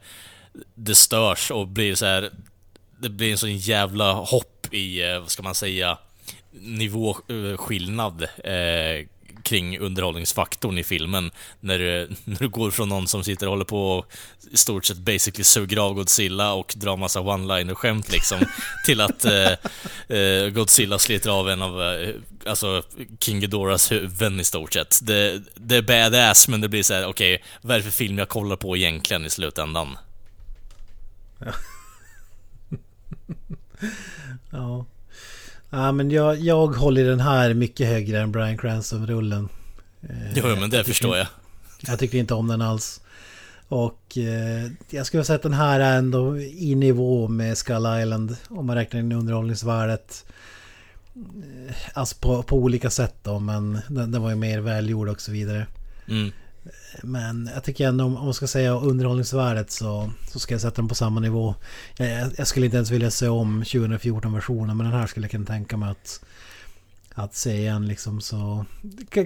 det 0.75 0.95
störs 0.95 1.51
och 1.51 1.67
blir 1.67 1.95
så 1.95 2.05
här. 2.05 2.31
Det 2.99 3.09
blir 3.09 3.31
en 3.31 3.37
sån 3.37 3.57
jävla 3.57 4.13
hopp 4.13 4.73
i, 4.73 5.03
eh, 5.03 5.19
vad 5.19 5.31
ska 5.31 5.43
man 5.43 5.55
säga, 5.55 5.97
nivåskillnad 6.51 8.23
eh, 8.23 9.07
kring 9.47 9.79
underhållningsfaktorn 9.79 10.77
i 10.77 10.83
filmen. 10.83 11.31
När 11.59 11.79
du, 11.79 12.09
när 12.23 12.39
du 12.39 12.49
går 12.49 12.71
från 12.71 12.89
någon 12.89 13.07
som 13.07 13.23
sitter 13.23 13.45
och 13.45 13.51
håller 13.51 13.65
på 13.65 13.91
och 13.91 14.11
i 14.51 14.57
stort 14.57 14.85
sett 14.85 14.97
basically 14.97 15.43
suger 15.43 15.77
av 15.77 15.93
Godzilla 15.93 16.53
och 16.53 16.73
drar 16.77 16.97
massa 16.97 17.19
one-liner-skämt 17.19 18.11
liksom, 18.11 18.39
till 18.85 19.01
att 19.01 19.25
eh, 19.25 19.51
eh, 20.17 20.49
Godzilla 20.49 20.99
sliter 20.99 21.29
av 21.29 21.49
en 21.49 21.61
av, 21.61 21.83
eh, 21.83 22.15
alltså, 22.45 22.83
King 23.19 23.39
Ghidorahs 23.39 23.91
huvuden 23.91 24.39
i 24.39 24.43
stort 24.43 24.73
sett. 24.73 24.99
Det, 25.03 25.41
det 25.55 25.75
är 25.75 25.81
badass, 25.81 26.47
men 26.47 26.61
det 26.61 26.69
blir 26.69 26.83
så 26.83 26.93
här: 26.93 27.05
okej, 27.05 27.43
vad 27.61 27.75
är 27.75 27.79
det 27.79 27.83
för 27.83 27.91
film 27.91 28.17
jag 28.17 28.29
kollar 28.29 28.55
på 28.55 28.77
egentligen 28.77 29.25
i 29.25 29.29
slutändan? 29.29 29.97
Ja. 31.39 31.51
Ja 35.69 35.91
men 35.91 36.11
jag, 36.11 36.39
jag 36.39 36.67
håller 36.67 37.03
den 37.05 37.19
här 37.19 37.53
mycket 37.53 37.87
högre 37.87 38.19
än 38.19 38.31
Brian 38.31 38.57
Cranston-rullen. 38.57 39.49
Eh, 40.01 40.33
Jo, 40.35 40.55
men 40.59 40.69
det 40.69 40.83
förstår 40.83 41.17
jag. 41.17 41.27
Jag 41.87 41.99
tycker 41.99 42.17
inte 42.17 42.33
om 42.33 42.47
den 42.47 42.61
alls. 42.61 43.01
Och 43.67 44.17
eh, 44.17 44.71
jag 44.89 45.05
skulle 45.05 45.23
säga 45.23 45.35
att 45.35 45.41
den 45.43 45.53
här 45.53 45.79
är 45.79 45.97
ändå 45.97 46.37
i 46.39 46.75
nivå 46.75 47.27
med 47.27 47.57
Skull 47.57 47.99
Island. 48.01 48.35
Om 48.49 48.65
man 48.65 48.75
räknar 48.75 48.99
in 48.99 49.11
underhållningsvärdet. 49.11 50.25
Eh, 51.15 51.75
Alltså 51.93 52.15
på, 52.19 52.43
på 52.43 52.55
olika 52.57 52.89
sätt 52.89 53.15
då, 53.23 53.39
men 53.39 53.79
den, 53.87 54.11
den 54.11 54.21
var 54.21 54.29
ju 54.29 54.35
mer 54.35 54.59
välgjord 54.59 55.09
och 55.09 55.21
så 55.21 55.31
vidare. 55.31 55.67
Mm. 56.07 56.31
Men 57.03 57.49
jag 57.53 57.63
tycker 57.63 57.87
ändå 57.87 58.05
om 58.05 58.13
man 58.13 58.33
ska 58.33 58.47
säga 58.47 58.79
underhållningsvärdet 58.79 59.71
så, 59.71 60.11
så 60.31 60.39
ska 60.39 60.53
jag 60.53 60.61
sätta 60.61 60.75
den 60.81 60.87
på 60.87 60.95
samma 60.95 61.19
nivå. 61.19 61.55
Jag, 61.97 62.31
jag- 62.37 62.47
skulle 62.47 62.65
inte 62.65 62.77
ens 62.77 62.91
vilja 62.91 63.11
se 63.11 63.27
om 63.27 63.63
2014-versionen 63.63 64.77
men 64.77 64.85
den 64.85 64.99
här 64.99 65.07
skulle 65.07 65.23
jag 65.23 65.31
kunna 65.31 65.45
tänka 65.45 65.77
mig 65.77 65.89
att, 65.91 66.21
att 67.13 67.35
se 67.35 67.57
igen 67.57 67.87
liksom 67.87 68.21
så... 68.21 68.65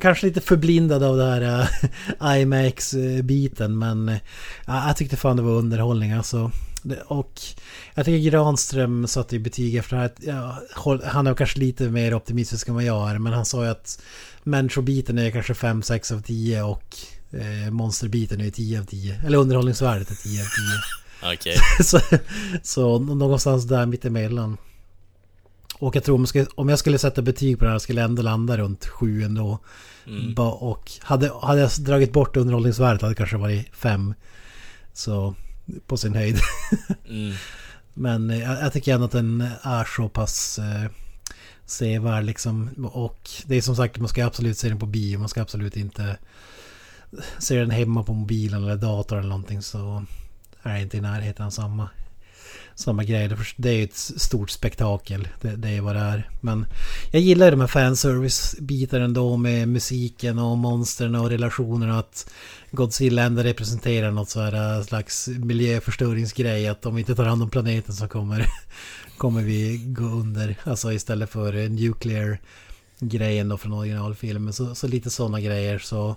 Kanske 0.01 0.27
lite 0.27 0.41
förblindad 0.41 1.03
av 1.03 1.18
det 1.18 1.26
här 1.26 1.68
äh, 2.22 2.41
IMAX-biten 2.41 3.80
men 3.80 4.09
äh, 4.09 4.18
jag 4.65 4.97
tyckte 4.97 5.18
fan 5.18 5.38
det 5.38 5.43
var 5.43 5.51
underhållning 5.51 6.11
alltså. 6.11 6.51
Och 7.05 7.41
jag 7.93 8.05
tycker 8.05 8.30
Granström 8.30 9.07
satte 9.07 9.35
i 9.35 9.39
betyg 9.39 9.76
efter 9.76 9.95
det 9.95 10.01
här. 10.01 10.11
Ja, 10.19 10.57
han 11.03 11.27
är 11.27 11.34
kanske 11.34 11.59
lite 11.59 11.89
mer 11.89 12.13
optimistisk 12.13 12.68
än 12.68 12.76
vad 12.76 12.84
jag 12.84 13.09
är 13.11 13.18
men 13.19 13.34
han 13.34 13.45
sa 13.45 13.63
ju 13.63 13.69
att 13.69 14.01
människobiten 14.43 15.18
är 15.18 15.31
kanske 15.31 15.53
5-6 15.53 16.13
av 16.13 16.22
10 16.22 16.63
och 16.63 16.95
eh, 17.33 17.71
monsterbiten 17.71 18.41
är 18.41 18.49
10 18.49 18.79
av 18.79 18.83
10. 18.83 19.21
Eller 19.25 19.37
underhållningsvärdet 19.37 20.11
är 20.11 20.15
10 20.15 20.41
av 20.41 20.45
10. 20.45 21.33
Okej. 21.33 21.57
så, 21.83 21.99
så 22.63 22.99
någonstans 22.99 23.67
där 23.67 23.85
mittemellan. 23.85 24.57
Och 25.79 25.95
jag 25.95 26.03
tror 26.03 26.15
om 26.15 26.21
jag, 26.21 26.29
skulle, 26.29 26.45
om 26.55 26.69
jag 26.69 26.79
skulle 26.79 26.97
sätta 26.97 27.21
betyg 27.21 27.59
på 27.59 27.65
det 27.65 27.71
här 27.71 27.79
skulle 27.79 28.01
jag 28.01 28.09
ändå 28.09 28.21
landa 28.21 28.57
runt 28.57 28.85
7 28.85 29.23
ändå. 29.23 29.59
Mm. 30.07 30.33
Och 30.37 30.91
hade, 31.01 31.31
hade 31.41 31.61
jag 31.61 31.69
dragit 31.79 32.13
bort 32.13 32.37
underhållningsvärdet 32.37 33.01
hade 33.01 33.13
det 33.13 33.17
kanske 33.17 33.37
varit 33.37 33.75
5. 33.75 34.13
Så 34.93 35.35
på 35.87 35.97
sin 35.97 36.15
höjd. 36.15 36.39
Mm. 37.09 37.33
Men 37.93 38.29
eh, 38.29 38.39
jag, 38.39 38.61
jag 38.61 38.73
tycker 38.73 38.93
ändå 38.93 39.05
att 39.05 39.11
den 39.11 39.47
är 39.61 39.95
så 39.95 40.09
pass 40.09 40.59
eh, 40.59 40.91
sevärd 41.65 42.23
liksom. 42.23 42.69
Och 42.93 43.29
det 43.45 43.55
är 43.55 43.61
som 43.61 43.75
sagt, 43.75 43.97
man 43.97 44.07
ska 44.07 44.25
absolut 44.25 44.57
se 44.57 44.69
den 44.69 44.79
på 44.79 44.85
bio. 44.85 45.19
Man 45.19 45.29
ska 45.29 45.41
absolut 45.41 45.77
inte 45.77 46.17
Ser 47.39 47.59
den 47.59 47.71
hemma 47.71 48.03
på 48.03 48.13
mobilen 48.13 48.63
eller 48.63 48.75
datorn 48.77 49.19
eller 49.19 49.29
någonting 49.29 49.61
så 49.61 50.05
är 50.63 50.73
det 50.73 50.81
inte 50.81 50.97
i 50.97 51.01
närheten 51.01 51.45
av 51.45 51.49
samma, 51.49 51.89
samma 52.75 53.03
grej. 53.03 53.29
Det- 53.57 53.69
är 53.69 53.83
ett 53.83 53.95
stort 53.95 54.49
spektakel. 54.49 55.27
Det, 55.41 55.55
det 55.55 55.69
är 55.69 55.81
vad 55.81 55.95
det 55.95 56.01
är. 56.01 56.29
Men 56.41 56.65
jag 57.11 57.21
gillar 57.21 57.45
ju 57.45 57.51
de 57.51 57.59
här 57.59 57.67
fanservice-bitarna 57.67 59.05
ändå 59.05 59.38
med 59.38 59.67
musiken 59.67 60.39
och 60.39 60.57
monstren 60.57 61.15
och 61.15 61.29
relationerna. 61.29 61.99
Att 61.99 62.29
Godzilla 62.71 63.23
ändå 63.23 63.43
representerar 63.43 64.11
något 64.11 64.29
så 64.29 64.41
här 64.41 64.77
äh, 64.77 64.83
slags 64.83 65.27
miljöförstöringsgrej. 65.27 66.67
Att 66.67 66.85
om 66.85 66.95
vi 66.95 67.01
inte 67.01 67.15
tar 67.15 67.25
hand 67.25 67.43
om 67.43 67.49
planeten 67.49 67.95
så 67.95 68.07
kommer, 68.07 68.45
kommer 69.17 69.41
vi 69.41 69.77
gå 69.77 70.03
under. 70.03 70.55
Alltså 70.63 70.91
istället 70.93 71.29
för 71.29 71.55
äh, 71.57 71.69
nuclear 71.69 72.39
grejen 73.01 73.49
då 73.49 73.57
från 73.57 73.73
originalfilmen. 73.73 74.53
Så, 74.53 74.75
så 74.75 74.87
lite 74.87 75.09
sådana 75.09 75.41
grejer. 75.41 75.79
Så 75.79 76.15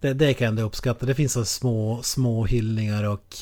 det, 0.00 0.12
det 0.14 0.34
kan 0.34 0.44
jag 0.44 0.50
ändå 0.50 0.62
uppskatta. 0.62 1.06
Det 1.06 1.14
finns 1.14 1.32
så 1.32 1.44
små, 1.44 2.02
små 2.02 2.44
hyllningar 2.44 3.04
och 3.04 3.36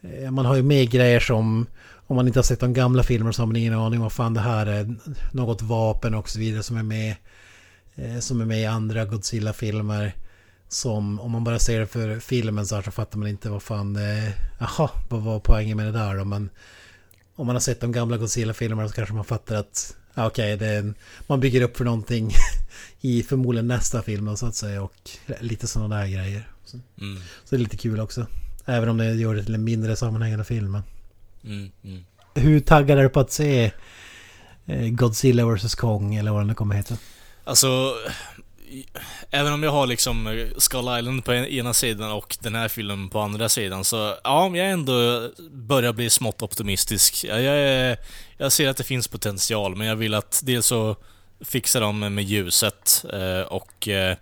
eh, 0.00 0.30
man 0.30 0.46
har 0.46 0.56
ju 0.56 0.62
med 0.62 0.90
grejer 0.90 1.20
som 1.20 1.66
om 2.06 2.16
man 2.16 2.26
inte 2.26 2.38
har 2.38 2.44
sett 2.44 2.60
de 2.60 2.72
gamla 2.72 3.02
filmerna 3.02 3.32
så 3.32 3.42
har 3.42 3.46
man 3.46 3.56
ingen 3.56 3.74
aning 3.74 3.98
om 3.98 4.02
vad 4.02 4.12
fan 4.12 4.34
det 4.34 4.40
här 4.40 4.66
är. 4.66 4.94
Något 5.32 5.62
vapen 5.62 6.14
och 6.14 6.28
så 6.28 6.38
vidare 6.38 6.62
som 6.62 6.76
är 6.76 6.82
med. 6.82 7.14
eh, 7.94 8.18
Som 8.18 8.40
är 8.40 8.44
med 8.44 8.60
i 8.60 8.66
andra 8.66 9.04
Godzilla-filmer. 9.04 10.14
Som 10.68 11.20
om 11.20 11.30
man 11.30 11.44
bara 11.44 11.58
ser 11.58 11.80
det 11.80 11.86
för 11.86 12.20
filmen 12.20 12.66
så, 12.66 12.74
här 12.74 12.82
så 12.82 12.90
fattar 12.90 13.18
man 13.18 13.28
inte 13.28 13.50
vad 13.50 13.62
fan... 13.62 13.96
eh, 13.96 14.30
Jaha, 14.60 14.90
vad 15.08 15.22
var 15.22 15.40
poängen 15.40 15.76
med 15.76 15.86
det 15.86 15.92
där 15.92 16.16
då? 16.16 16.24
Men 16.24 16.50
om 17.36 17.46
man 17.46 17.56
har 17.56 17.60
sett 17.60 17.80
de 17.80 17.92
gamla 17.92 18.16
Godzilla-filmerna 18.16 18.88
så 18.88 18.94
kanske 18.94 19.14
man 19.14 19.24
fattar 19.24 19.56
att 19.56 19.96
ja, 20.14 20.26
Okej, 20.26 20.52
en, 20.76 20.94
man 21.26 21.40
bygger 21.40 21.62
upp 21.62 21.76
för 21.76 21.84
någonting 21.84 22.32
i 23.00 23.22
förmodligen 23.22 23.66
nästa 23.68 24.02
film 24.02 24.36
så 24.36 24.46
att 24.46 24.54
säga. 24.54 24.82
Och 24.82 25.10
lite 25.40 25.66
sådana 25.66 25.96
där 25.96 26.06
grejer. 26.06 26.48
Så, 26.64 26.76
Mm, 27.00 27.16
så 27.44 27.50
det 27.50 27.56
är 27.56 27.58
lite 27.64 27.76
kul 27.76 28.00
också. 28.00 28.26
Även 28.66 28.88
om 28.88 28.96
det 28.98 29.14
gör 29.14 29.34
det 29.34 29.44
till 29.44 29.54
en 29.54 29.64
mindre 29.64 29.96
sammanhängande 29.96 30.44
film. 30.44 30.78
mm, 31.44 31.70
mm. 31.84 32.04
Hur 32.34 32.60
taggad 32.60 32.98
är 32.98 33.02
du 33.02 33.08
på 33.08 33.20
att 33.20 33.32
se 33.32 33.72
eh, 34.66 34.88
Godzilla 34.88 35.46
vs 35.46 35.74
Kong 35.74 36.14
eller 36.14 36.30
vad 36.30 36.40
den 36.40 36.46
nu 36.48 36.54
kommer 36.54 36.74
heta? 36.74 36.96
Alltså, 37.44 37.94
även 39.30 39.52
om 39.52 39.62
jag 39.62 39.70
har 39.70 39.86
liksom 39.86 40.26
eh, 40.26 40.46
Skull 40.58 40.98
Island 40.98 41.24
på 41.24 41.32
en- 41.32 41.46
ena 41.46 41.74
sidan 41.74 42.12
och 42.12 42.36
den 42.40 42.54
här 42.54 42.68
filmen 42.68 43.08
på 43.08 43.20
andra 43.20 43.48
sidan 43.48 43.84
så, 43.84 44.14
ja, 44.24 44.56
jag 44.56 44.70
ändå 44.70 45.30
börjar 45.50 45.92
bli 45.92 46.10
smått 46.10 46.42
optimistisk. 46.42 47.24
Jag, 47.24 47.42
jag, 47.42 47.96
jag 48.44 48.52
ser 48.52 48.68
att 48.68 48.76
det 48.76 48.84
finns 48.84 49.08
potential, 49.08 49.76
men 49.76 49.86
jag 49.86 49.96
vill 49.96 50.14
att 50.14 50.40
dels 50.44 50.66
så 50.66 50.96
fixar 51.40 51.80
de 51.80 52.14
med 52.14 52.24
ljuset 52.24 53.04
eh, 53.12 53.40
och 53.40 53.88
eh, 53.88 54.16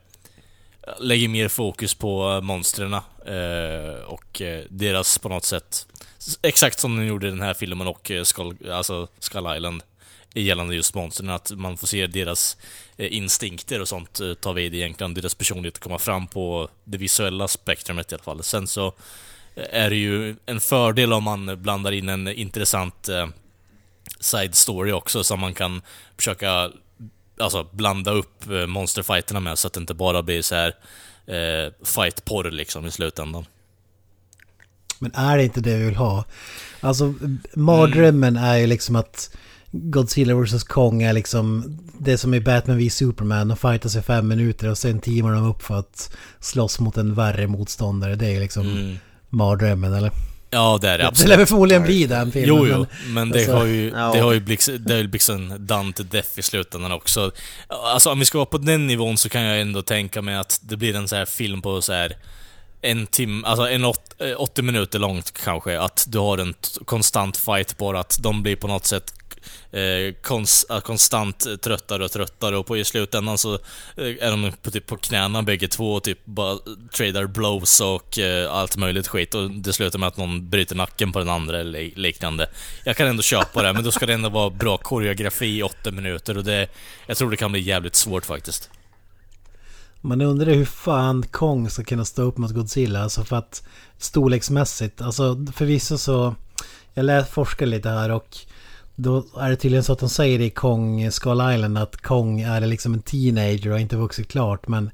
lägger 0.99 1.29
mer 1.29 1.49
fokus 1.49 1.95
på 1.95 2.41
monstren 2.43 2.95
eh, 2.95 4.03
och 4.07 4.41
eh, 4.41 4.65
deras 4.69 5.19
på 5.19 5.29
något 5.29 5.45
sätt, 5.45 5.87
exakt 6.43 6.79
som 6.79 6.97
de 6.97 7.07
gjorde 7.07 7.27
i 7.27 7.31
den 7.31 7.41
här 7.41 7.55
filmen 7.55 7.87
och 7.87 8.11
eh, 8.11 8.23
Skull, 8.25 8.71
alltså 8.71 9.09
Skull 9.19 9.57
Island 9.57 9.83
gällande 10.35 10.75
just 10.75 10.95
monstren, 10.95 11.31
att 11.31 11.51
man 11.51 11.77
får 11.77 11.87
se 11.87 12.07
deras 12.07 12.57
eh, 12.97 13.17
instinkter 13.17 13.81
och 13.81 13.89
sånt 13.89 14.21
ta 14.41 14.53
vid 14.53 14.75
egentligen, 14.75 15.15
deras 15.15 15.35
personlighet 15.35 15.79
komma 15.79 15.99
fram 15.99 16.27
på 16.27 16.69
det 16.85 16.99
visuella 16.99 17.49
spektrumet 17.49 18.13
i 18.13 18.15
alla 18.15 18.25
fall. 18.25 18.43
Sen 18.43 18.67
så 18.67 18.95
är 19.55 19.91
det 19.91 19.97
ju 19.97 20.37
en 20.47 20.61
fördel 20.61 21.13
om 21.13 21.25
man 21.25 21.63
blandar 21.63 21.93
in 21.93 22.09
en 22.09 22.29
intressant 22.29 23.09
eh, 23.09 23.27
side 24.21 24.55
story 24.55 24.93
också, 24.93 25.25
som 25.25 25.41
man 25.41 25.55
kan 25.55 25.83
försöka 26.17 26.71
alltså, 27.41 27.67
blanda 27.73 28.11
upp 28.11 28.51
eh, 28.51 28.67
monsterfighterna 28.67 29.41
med, 29.41 29.59
så 29.59 29.67
att 29.67 29.73
det 29.73 29.81
inte 29.81 29.95
bara 29.95 30.23
blir 30.23 30.43
så 30.43 30.55
här 30.55 30.75
eh, 31.27 31.73
fight-porr 31.85 32.51
liksom 32.51 32.87
i 32.87 32.91
slutändan. 32.91 33.45
Men 34.99 35.15
är 35.15 35.37
det 35.37 35.45
inte 35.45 35.61
det 35.61 35.77
vi 35.77 35.85
vill 35.85 35.97
ha? 35.97 36.25
Alltså 36.81 37.15
mardrömmen 37.55 38.37
är 38.37 38.57
ju 38.57 38.67
liksom 38.67 38.97
att 38.97 39.37
Godzilla 39.71 40.35
vs 40.35 40.65
Kong 40.65 41.03
är 41.03 41.13
liksom 41.13 41.79
det 41.99 42.19
som 42.19 42.35
är 42.35 42.41
Batman 42.41 42.77
v 42.79 42.91
Superman. 42.91 43.49
De 43.49 43.57
fightas 43.57 43.97
i 43.97 44.03
fem 44.03 44.29
minuter 44.29 44.71
och 44.71 44.79
sen 44.79 45.01
teamar 45.01 45.33
de 45.33 45.47
upp 45.47 45.63
för 45.63 45.79
att 45.79 46.17
slåss 46.41 46.81
mot 46.81 46.97
en 46.97 47.15
värre 47.15 47.47
motståndare. 47.47 48.17
Det 48.17 48.27
är 48.37 48.41
liksom 48.41 48.67
Mm. 48.67 48.97
mardrömmen 49.29 49.93
eller? 49.93 50.13
Ja, 50.55 50.79
det 50.81 50.89
är 50.89 50.93
det 50.93 50.97
Det 50.99 51.03
lär 51.03 51.09
absolut. 51.09 51.39
väl 51.39 51.47
förmodligen 51.47 51.83
bli 51.83 52.07
den 52.07 52.33
filmen. 52.33 52.49
Jo, 52.49 52.67
jo, 52.67 52.87
men- 53.05 53.15
men 53.15 53.31
det 53.31 53.39
alltså, 53.39 53.53
har 53.55 53.65
ju, 53.65 53.89
ja. 53.97 54.13
det 54.15 54.21
har 54.21 54.33
ju 54.33 54.41
blivit, 54.41 55.29
en 55.29 55.67
done 55.67 55.93
to 55.93 56.03
death 56.03 56.29
i 56.39 56.43
slutändan 56.43 56.93
också. 56.93 57.31
Alltså 57.69 58.11
om 58.11 58.19
vi 58.19 58.25
ska 58.25 58.39
vara 58.39 58.47
på 58.47 58.59
den 58.59 58.87
nivån 58.87 59.19
så 59.19 59.29
kan 59.29 59.43
jag 59.43 59.61
ändå 59.61 59.83
tänka 59.83 60.23
mig 60.23 60.35
att 60.37 60.61
det 60.63 60.77
blir 60.77 60.97
en 60.97 61.09
så 61.09 61.17
här 61.17 61.25
film 61.25 61.63
på 61.63 61.83
så 61.83 61.93
här 61.93 62.17
en 62.83 63.07
timme, 63.07 63.47
alltså 63.47 63.69
en 63.71 63.85
åt, 63.85 64.01
eh, 64.21 64.35
80 64.41 64.63
minuter 64.63 64.99
långt 64.99 65.31
kanske, 65.45 65.81
att 65.81 66.05
du 66.09 66.19
har 66.19 66.39
en 66.39 66.55
konstant 66.85 67.37
fight 67.37 67.77
bara, 67.79 68.01
att 68.01 68.19
de 68.23 68.43
blir 68.43 68.57
på 68.57 68.67
något 68.69 68.87
sätt 68.87 69.15
eh, 69.71 70.15
konstant 70.83 71.47
tröttare 71.63 72.05
och 72.05 72.11
tröttare 72.11 72.57
och 72.57 72.67
på 72.67 72.77
i 72.77 72.85
slutändan 72.85 73.39
så 73.39 73.55
eh, 73.55 73.59
är 73.97 74.31
de 74.31 74.53
på, 74.63 74.71
typ 74.71 74.87
på 74.87 74.97
knäna 74.97 75.43
bägge 75.43 75.69
två 75.69 75.95
och 75.95 76.03
typ 76.03 76.25
bara 76.25 76.59
tradar 76.97 77.27
blows 77.27 77.81
och 77.81 78.19
eh, 78.19 78.53
allt 78.53 78.77
möjligt 78.77 79.09
skit 79.09 79.35
och 79.35 79.51
det 79.51 79.73
slutar 79.73 79.99
med 79.99 80.07
att 80.07 80.17
någon 80.17 80.51
bryter 80.51 80.77
nacken 80.77 81.13
på 81.13 81.19
den 81.19 81.29
andra 81.29 81.61
eller 81.61 81.91
liknande. 81.97 82.47
Jag 82.85 82.97
kan 82.97 83.07
ändå 83.07 83.23
köpa 83.23 83.63
det, 83.63 83.73
men 83.73 83.85
då 83.85 83.93
ska 83.93 84.07
det 84.07 84.15
ändå 84.15 84.29
vara 84.29 84.51
bra 84.51 84.77
koreografi 84.77 85.59
i 85.59 85.63
åtta 85.63 85.91
minuter 85.91 86.39
och 86.39 86.45
det, 86.45 86.69
jag 87.07 87.17
tror 87.17 87.31
det 87.31 87.37
kan 87.37 87.53
bli 87.53 87.61
jävligt 87.61 87.95
svårt 87.95 88.27
faktiskt. 88.27 88.71
Man 90.05 90.21
undrar 90.21 90.53
hur 90.53 90.65
fan 90.65 91.23
Kong 91.23 91.71
ska 91.71 91.85
kunna 91.85 92.05
stå 92.05 92.23
upp 92.23 92.39
mot 92.39 92.51
Godzilla. 92.51 93.03
Alltså 93.03 93.25
för 93.25 93.37
att 93.37 93.63
storleksmässigt, 93.99 95.01
alltså 95.01 95.47
förvisso 95.55 95.99
så... 95.99 96.35
Jag 96.95 97.05
lät 97.05 97.31
forska 97.31 97.67
lite 97.67 97.89
här 97.89 98.11
och 98.11 98.39
då 98.95 99.25
är 99.41 99.51
det 99.51 99.57
tydligen 99.57 99.85
så 99.85 99.93
att 99.93 99.99
de 99.99 100.09
säger 100.09 100.41
i 100.41 100.51
Kong 100.51 101.13
Skull 101.13 101.53
Island 101.55 101.79
att 101.79 101.97
Kong 101.97 102.41
är 102.41 102.61
liksom 102.61 102.95
en 102.95 103.03
teenager 103.03 103.71
och 103.73 103.81
inte 103.81 103.97
vuxit 103.97 104.29
klart. 104.29 104.69
Men 104.69 104.91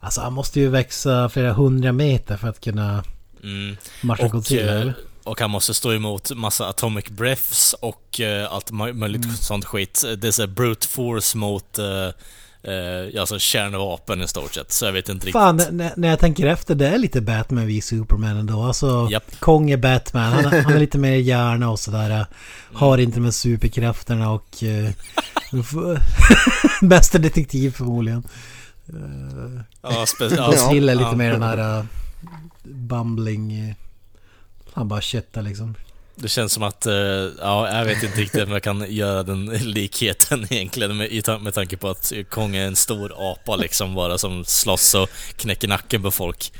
alltså 0.00 0.20
han 0.20 0.32
måste 0.32 0.60
ju 0.60 0.68
växa 0.68 1.28
flera 1.28 1.52
hundra 1.52 1.92
meter 1.92 2.36
för 2.36 2.48
att 2.48 2.60
kunna 2.60 3.04
Mm. 3.44 3.76
matcha 4.00 4.24
Och, 4.24 4.30
Godzilla. 4.32 4.72
eh, 4.74 4.80
eller? 4.80 4.94
och 5.24 5.40
han 5.40 5.50
måste 5.50 5.74
stå 5.74 5.92
emot 5.92 6.30
massa 6.34 6.68
atomic 6.68 7.10
breaths 7.10 7.74
och 7.80 8.20
eh, 8.20 8.52
allt 8.52 8.70
mö- 8.70 8.92
möjligt 8.92 9.24
Mm. 9.24 9.36
sånt 9.36 9.64
skit. 9.64 10.04
Det 10.18 10.28
är 10.28 10.32
så 10.32 10.46
brute 10.46 10.88
force 10.88 11.38
mot 11.38 11.78
eh, 11.78 12.08
eh, 12.62 13.20
alltså 13.20 13.38
kärnvapen 13.38 14.22
i 14.22 14.28
stort 14.28 14.54
sett, 14.54 14.72
så 14.72 14.84
jag 14.84 14.92
vet 14.92 15.08
inte 15.08 15.30
Fan, 15.30 15.58
riktigt. 15.58 15.74
när, 15.74 15.92
när 15.96 16.08
jag 16.08 16.18
tänker 16.18 16.46
efter, 16.46 16.74
det 16.74 16.88
är 16.88 16.98
lite 16.98 17.20
Batman 17.20 17.66
vid 17.66 17.84
Superman 17.84 18.36
ändå. 18.36 18.62
Alltså, 18.62 19.08
Japp. 19.10 19.40
Kong 19.40 19.70
är 19.70 19.76
Batman. 19.76 20.32
Han, 20.32 20.44
han 20.64 20.72
är 20.72 20.78
lite 20.78 20.98
mer 20.98 21.16
hjärna 21.16 21.70
och 21.70 21.78
sådär. 21.78 22.26
Har 22.72 22.98
inte 22.98 23.20
med 23.20 23.34
superkrafterna 23.34 24.30
och... 24.30 24.62
Uh, 24.62 24.90
bästa 26.82 27.18
detektiv 27.18 27.70
förmodligen. 27.70 28.22
Uh, 28.94 29.60
Ja, 29.82 30.04
spe- 30.04 30.34
ja, 30.36 30.72
är 30.76 30.94
lite 30.94 31.16
mer 31.16 31.30
den 31.30 31.42
här 31.42 31.78
uh, 31.78 31.84
bumbling... 32.62 33.68
Uh, 33.68 33.74
han 34.74 34.88
bara 34.88 35.00
köttar 35.00 35.42
liksom. 35.42 35.74
Det 36.14 36.28
känns 36.28 36.52
som 36.52 36.62
att, 36.62 36.86
eh, 36.86 36.94
ja, 37.40 37.78
jag 37.78 37.84
vet 37.84 38.02
inte 38.02 38.20
riktigt 38.20 38.42
om 38.42 38.52
jag 38.52 38.62
kan 38.62 38.86
göra 38.88 39.22
den 39.22 39.44
likheten 39.62 40.46
egentligen 40.50 40.96
med, 40.96 41.40
med 41.40 41.54
tanke 41.54 41.76
på 41.76 41.88
att 41.88 42.12
Kong 42.30 42.56
är 42.56 42.66
en 42.66 42.76
stor 42.76 43.12
apa 43.16 43.56
liksom 43.56 43.94
bara 43.94 44.18
som 44.18 44.44
slåss 44.44 44.94
och 44.94 45.08
knäcker 45.36 45.68
nacken 45.68 46.02
på 46.02 46.10
folk. 46.10 46.52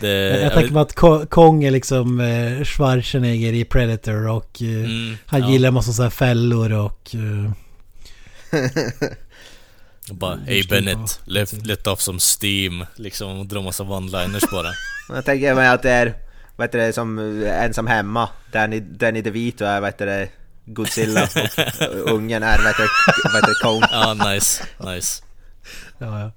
Det, 0.00 0.08
jag 0.08 0.42
jag 0.42 0.52
tänker 0.52 0.72
mig 0.72 0.82
att 0.82 0.94
Ko- 0.94 1.26
Kong 1.26 1.64
är 1.64 1.70
liksom 1.70 2.20
uh, 2.20 2.64
Schwarzenegger 2.64 3.52
i 3.52 3.64
Predator 3.64 4.28
och 4.28 4.58
uh, 4.62 4.84
mm, 4.84 5.16
han 5.26 5.40
ja. 5.40 5.50
gillar 5.50 5.70
massa 5.70 5.92
så 5.92 6.02
här 6.02 6.10
fällor 6.10 6.72
och... 6.72 7.14
Uh, 7.14 7.50
Bara, 10.10 10.36
hey 10.36 10.62
Bennett, 10.62 11.20
let, 11.24 11.66
let 11.66 11.86
off 11.86 12.00
some 12.00 12.18
steam, 12.20 12.86
liksom, 12.96 13.38
och 13.40 13.46
dra 13.46 13.62
massa 13.62 13.82
one-liners 13.82 14.50
bara. 14.50 14.68
Jag 15.08 15.24
tänker 15.24 15.54
mig 15.54 15.68
att 15.68 15.82
det 15.82 15.90
är, 15.90 16.14
vad 16.56 16.68
heter 16.68 16.78
det, 16.78 16.92
som 16.92 17.18
eh, 17.42 17.64
ensam 17.64 17.86
hemma. 17.86 18.28
Danny, 18.52 18.80
Danny 18.80 19.22
DeVito 19.22 19.64
är, 19.64 19.80
vad 19.80 19.88
heter 19.88 20.06
det, 20.06 20.28
Godzilla 20.64 21.22
och 22.04 22.10
ungen 22.10 22.42
är, 22.42 22.58
vad 22.58 22.66
heter 22.66 22.82
det, 22.82 22.88
vad 23.24 23.34
heter 23.34 23.48
det, 23.48 23.62
Kong. 23.62 23.82
Ja, 23.90 24.14
nice, 24.14 24.64
nice. 24.78 25.22
ja, 25.98 26.20
ja. 26.20 26.32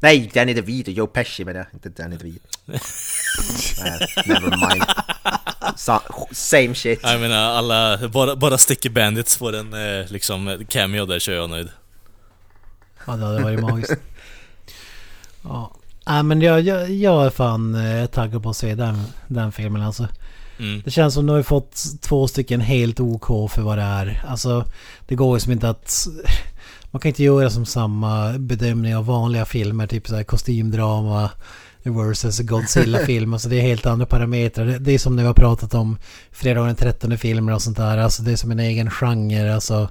Nej, 0.00 0.30
Danny 0.34 0.54
DeVito, 0.54 0.90
Joe 0.90 1.06
Pesci 1.06 1.44
menar 1.44 1.58
jag, 1.60 1.66
inte 1.72 2.02
Danny 2.02 2.16
DeVito. 2.16 2.48
Never 4.26 4.50
mind. 4.68 4.84
Sa, 5.76 6.02
same 6.32 6.74
shit. 6.74 7.00
Jag 7.02 7.20
menar, 7.20 7.50
alla, 7.50 8.08
bara, 8.08 8.36
bara 8.36 8.58
Sticky 8.58 8.88
Bandits 8.88 9.36
får 9.36 9.52
en 9.56 9.72
eh, 9.72 10.10
liksom 10.10 10.64
cameo 10.68 11.06
där 11.06 11.18
så 11.18 11.30
är 11.30 11.34
jag 11.34 11.50
nöjd. 11.50 11.68
Ja, 13.06 13.16
det 13.16 13.26
hade 13.26 13.42
varit 13.42 13.60
magiskt. 13.60 13.92
Ja. 15.44 15.76
Nej 16.06 16.22
men 16.22 16.40
jag, 16.40 16.60
jag, 16.60 16.90
jag 16.90 17.26
är 17.26 17.30
fan 17.30 17.74
eh, 17.74 18.06
taggad 18.06 18.42
på 18.42 18.50
att 18.50 18.56
se 18.56 18.74
den, 18.74 19.02
den 19.28 19.52
filmen 19.52 19.82
alltså. 19.82 20.08
Mm. 20.58 20.82
Det 20.84 20.90
känns 20.90 21.14
som 21.14 21.20
att 21.20 21.26
nu 21.26 21.32
har 21.32 21.42
fått 21.42 21.82
två 22.00 22.28
stycken 22.28 22.60
helt 22.60 23.00
OK 23.00 23.50
för 23.50 23.62
vad 23.62 23.78
det 23.78 23.84
är. 23.84 24.24
Alltså 24.28 24.64
det 25.06 25.14
går 25.14 25.36
ju 25.36 25.40
som 25.40 25.52
inte 25.52 25.68
att... 25.68 26.06
Man 26.90 27.00
kan 27.00 27.08
inte 27.08 27.22
göra 27.22 27.50
som 27.50 27.66
samma 27.66 28.38
bedömning 28.38 28.96
av 28.96 29.06
vanliga 29.06 29.44
filmer, 29.44 29.86
typ 29.86 30.08
så 30.08 30.16
här 30.16 30.24
kostymdrama 30.24 31.30
versus 31.82 32.40
Godzilla-film. 32.40 33.32
Alltså 33.32 33.48
det 33.48 33.56
är 33.56 33.60
helt 33.62 33.86
andra 33.86 34.06
parametrar. 34.06 34.66
Det, 34.66 34.78
det 34.78 34.92
är 34.92 34.98
som 34.98 35.16
när 35.16 35.22
vi 35.22 35.26
har 35.26 35.34
pratat 35.34 35.74
om 35.74 35.98
fredagen 36.32 36.66
den 36.66 36.76
13 36.76 37.18
filmer 37.18 37.54
och 37.54 37.62
sånt 37.62 37.76
där. 37.76 37.98
Alltså 37.98 38.22
det 38.22 38.32
är 38.32 38.36
som 38.36 38.50
en 38.50 38.60
egen 38.60 38.90
genre. 38.90 39.54
Alltså 39.54 39.88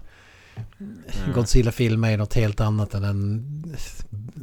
Godzilla-film 1.35 2.03
är 2.03 2.17
något 2.17 2.33
helt 2.33 2.61
annat 2.61 2.93
än 2.93 3.03
en, 3.03 3.75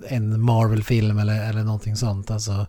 en 0.09 0.41
Marvel-film 0.41 1.19
eller, 1.19 1.49
eller 1.49 1.65
någonting 1.65 1.97
sånt. 1.97 2.31
Alltså 2.31 2.67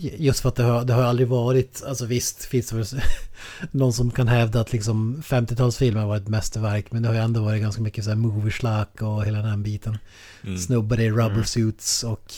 Just 0.00 0.40
för 0.40 0.48
att 0.48 0.56
det 0.56 0.62
har, 0.62 0.84
det 0.84 0.92
har 0.92 1.02
aldrig 1.02 1.28
varit, 1.28 1.82
alltså 1.86 2.06
visst 2.06 2.44
finns 2.44 2.68
det 2.68 2.76
väl 2.76 2.86
någon 3.70 3.92
som 3.92 4.10
kan 4.10 4.28
hävda 4.28 4.60
att 4.60 4.72
liksom 4.72 5.22
50-talsfilmer 5.22 6.06
var 6.06 6.16
ett 6.16 6.28
mästerverk. 6.28 6.92
Men 6.92 7.02
det 7.02 7.08
har 7.08 7.14
ju 7.14 7.20
ändå 7.20 7.44
varit 7.44 7.62
ganska 7.62 7.82
mycket 7.82 8.04
så 8.04 8.10
här 8.10 8.16
movieslack 8.16 9.02
och 9.02 9.24
hela 9.24 9.38
den 9.38 9.62
biten. 9.62 9.98
Mm. 10.44 10.58
Snubbar 10.58 11.00
i 11.00 11.10
rubber 11.10 11.42
suits 11.42 12.04
och 12.04 12.34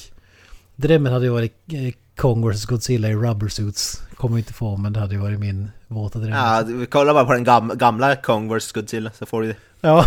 drömmen 0.81 1.12
hade 1.12 1.24
ju 1.24 1.31
varit 1.31 1.55
eh, 1.73 1.94
Kong 2.16 2.51
vs 2.51 2.65
Godzilla 2.65 3.09
i 3.09 3.15
rubber 3.15 3.48
suits. 3.48 4.02
Kommer 4.15 4.39
inte 4.39 4.52
få 4.52 4.77
men 4.77 4.93
det 4.93 5.01
hade 5.01 5.15
ju 5.15 5.20
varit 5.20 5.39
min 5.40 5.70
våta 5.89 6.19
dröm. 6.19 6.32
Ja, 6.32 6.65
kolla 6.90 7.15
bara 7.15 7.24
på 7.24 7.32
den 7.32 7.44
gam 7.44 7.73
gamla 7.74 8.16
Kong 8.16 8.57
vs 8.57 8.73
Godzilla 8.73 9.11
så 9.19 9.27
får 9.27 9.43
du 9.43 9.48
det. 9.48 9.57
ja. 9.81 10.07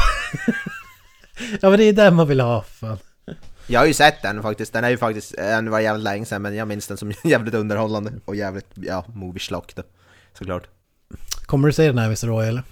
ja 1.61 1.69
men 1.69 1.79
det 1.79 1.83
är 1.83 1.93
den 1.93 2.15
man 2.15 2.27
vill 2.27 2.39
ha. 2.39 2.61
Fan. 2.61 2.97
Jag 3.67 3.79
har 3.79 3.87
ju 3.87 3.93
sett 3.93 4.21
den 4.21 4.41
faktiskt, 4.41 4.73
den 4.73 4.83
är 4.83 4.89
ju 4.89 4.97
faktiskt, 4.97 5.35
den 5.37 5.69
var 5.69 5.79
jävligt 5.79 6.03
länge 6.03 6.25
sedan 6.25 6.41
men 6.41 6.55
jag 6.55 6.67
minns 6.67 6.87
den 6.87 6.97
som 6.97 7.13
jävligt 7.23 7.53
underhållande 7.53 8.11
och 8.25 8.35
jävligt, 8.35 8.67
ja, 8.75 9.05
movie-schlock 9.13 9.75
då. 9.75 9.83
Såklart. 10.37 10.63
Kommer 11.45 11.67
du 11.67 11.73
se 11.73 11.87
den 11.87 11.97
här 11.97 12.05
Mr. 12.05 12.27
Roy 12.27 12.47
eller? 12.47 12.63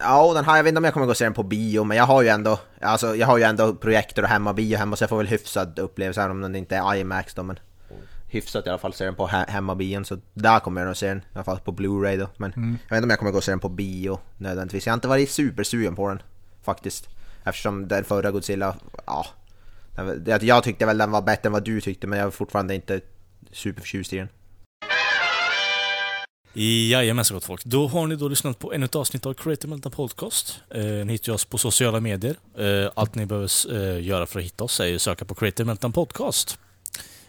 Ja, 0.00 0.32
den 0.34 0.44
har, 0.44 0.56
jag 0.56 0.64
vet 0.64 0.68
inte 0.68 0.78
om 0.78 0.84
jag 0.84 0.92
kommer 0.92 1.06
gå 1.06 1.10
och 1.10 1.16
se 1.16 1.24
den 1.24 1.34
på 1.34 1.42
bio, 1.42 1.84
men 1.84 1.96
jag 1.96 2.04
har 2.04 2.22
ju 2.22 2.28
ändå, 2.28 2.58
alltså 2.80 3.16
jag 3.16 3.26
har 3.26 3.38
ju 3.38 3.44
ändå 3.44 3.74
projektor 3.74 4.22
och 4.22 4.28
hemmabio 4.28 4.76
hemma 4.76 4.96
så 4.96 5.02
jag 5.02 5.08
får 5.08 5.16
väl 5.16 5.26
hyfsad 5.26 5.78
upplevelse 5.78 6.22
även 6.22 6.30
om 6.30 6.40
den 6.40 6.56
inte 6.56 6.76
är 6.76 6.94
IMAX 6.94 7.34
då, 7.34 7.42
men 7.42 7.58
hyfsat 8.28 8.66
i 8.66 8.68
alla 8.68 8.78
fall 8.78 8.92
se 8.92 9.04
den 9.04 9.14
på 9.14 9.26
he 9.26 9.44
hemmabion 9.48 10.04
så 10.04 10.18
där 10.34 10.60
kommer 10.60 10.80
jag 10.80 10.86
nog 10.86 10.96
se 10.96 11.08
den, 11.08 11.18
i 11.18 11.22
alla 11.34 11.44
fall 11.44 11.60
på 11.60 11.72
Blu-ray 11.72 12.16
då. 12.16 12.28
Men 12.36 12.52
jag 12.88 12.96
vet 12.96 12.96
inte 12.96 13.04
om 13.04 13.10
jag 13.10 13.18
kommer 13.18 13.32
gå 13.32 13.38
och 13.38 13.44
se 13.44 13.52
den 13.52 13.60
på 13.60 13.68
bio 13.68 14.18
nödvändigtvis. 14.36 14.86
Jag 14.86 14.92
har 14.92 14.96
inte 14.96 15.08
varit 15.08 15.30
supersugen 15.30 15.96
på 15.96 16.08
den 16.08 16.22
faktiskt. 16.62 17.08
Eftersom 17.44 17.88
den 17.88 18.04
förra 18.04 18.30
Godzilla, 18.30 18.76
ja. 19.06 19.26
den 19.96 20.24
Jag, 20.26 20.42
jag 20.42 20.64
tyckte 20.64 20.86
väl 20.86 20.98
den 20.98 21.10
var 21.10 21.22
bättre 21.22 21.46
än 21.46 21.52
vad 21.52 21.64
du 21.64 21.80
tyckte 21.80 22.06
men 22.06 22.18
jag 22.18 22.26
är 22.26 22.30
fortfarande 22.30 22.74
inte 22.74 23.00
superförtjust 23.52 24.12
i 24.12 24.16
den. 24.16 24.28
Jajamensan 26.64 27.34
gott 27.34 27.44
folk. 27.44 27.64
Då 27.64 27.86
har 27.86 28.06
ni 28.06 28.16
då 28.16 28.28
lyssnat 28.28 28.58
på 28.58 28.72
ännu 28.72 28.84
ett 28.84 28.94
avsnitt 28.94 29.26
av 29.26 29.34
Creative 29.34 29.70
Meltdown 29.70 29.92
Podcast. 29.92 30.60
Eh, 30.70 30.82
ni 30.82 31.12
hittar 31.12 31.32
oss 31.32 31.44
på 31.44 31.58
sociala 31.58 32.00
medier. 32.00 32.36
Eh, 32.58 32.90
allt 32.94 33.14
ni 33.14 33.26
behöver 33.26 33.74
eh, 33.74 34.06
göra 34.06 34.26
för 34.26 34.38
att 34.38 34.44
hitta 34.44 34.64
oss 34.64 34.80
är 34.80 34.86
ju 34.86 34.96
att 34.96 35.02
söka 35.02 35.24
på 35.24 35.34
Creative 35.34 35.66
Meltdown 35.66 35.92
Podcast. 35.92 36.58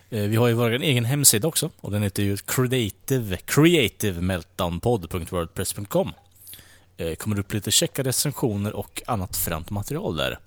Eh, 0.09 0.21
vi 0.21 0.35
har 0.35 0.47
ju 0.47 0.53
vår 0.53 0.71
egen 0.71 1.05
hemsida 1.05 1.47
också 1.47 1.69
och 1.81 1.91
den 1.91 2.03
heter 2.03 2.23
ju 2.23 2.37
creative, 2.37 3.37
creativemeltdownpod.wordpress.com. 3.37 6.13
Eh, 6.97 7.15
kommer 7.15 7.39
upp 7.39 7.53
lite 7.53 7.71
checka 7.71 8.03
recensioner 8.03 8.73
och 8.73 9.01
annat 9.07 9.37
främt 9.37 9.69
material 9.69 10.17
där. 10.17 10.39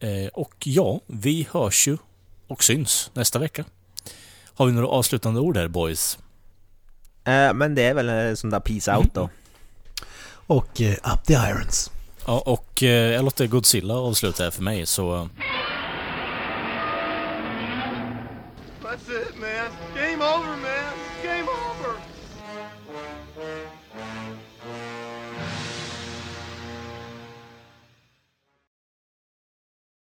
Eh, 0.00 0.28
och 0.28 0.54
ja, 0.64 1.00
vi 1.06 1.46
hörs 1.50 1.88
ju 1.88 1.96
och 2.46 2.64
syns 2.64 3.10
nästa 3.14 3.38
vecka. 3.38 3.64
Har 4.44 4.66
vi 4.66 4.72
några 4.72 4.88
avslutande 4.88 5.40
ord 5.40 5.56
här 5.56 5.68
boys? 5.68 6.18
Eh, 7.28 7.54
men 7.54 7.74
det 7.74 7.82
är 7.82 7.94
väl 7.94 8.08
en 8.08 8.36
sån 8.36 8.50
där 8.50 8.60
peace 8.60 8.96
out 8.96 9.14
då. 9.14 9.28
Och 10.30 10.80
eh, 10.80 10.92
Up 10.92 11.24
the 11.26 11.32
Irons. 11.32 11.90
Ja, 12.26 12.42
och 12.46 12.82
eh, 12.82 13.12
jag 13.12 13.24
låter 13.24 13.46
Godzilla 13.46 13.94
avsluta 13.94 14.44
här 14.44 14.50
för 14.50 14.62
mig, 14.62 14.86
så... 14.86 15.28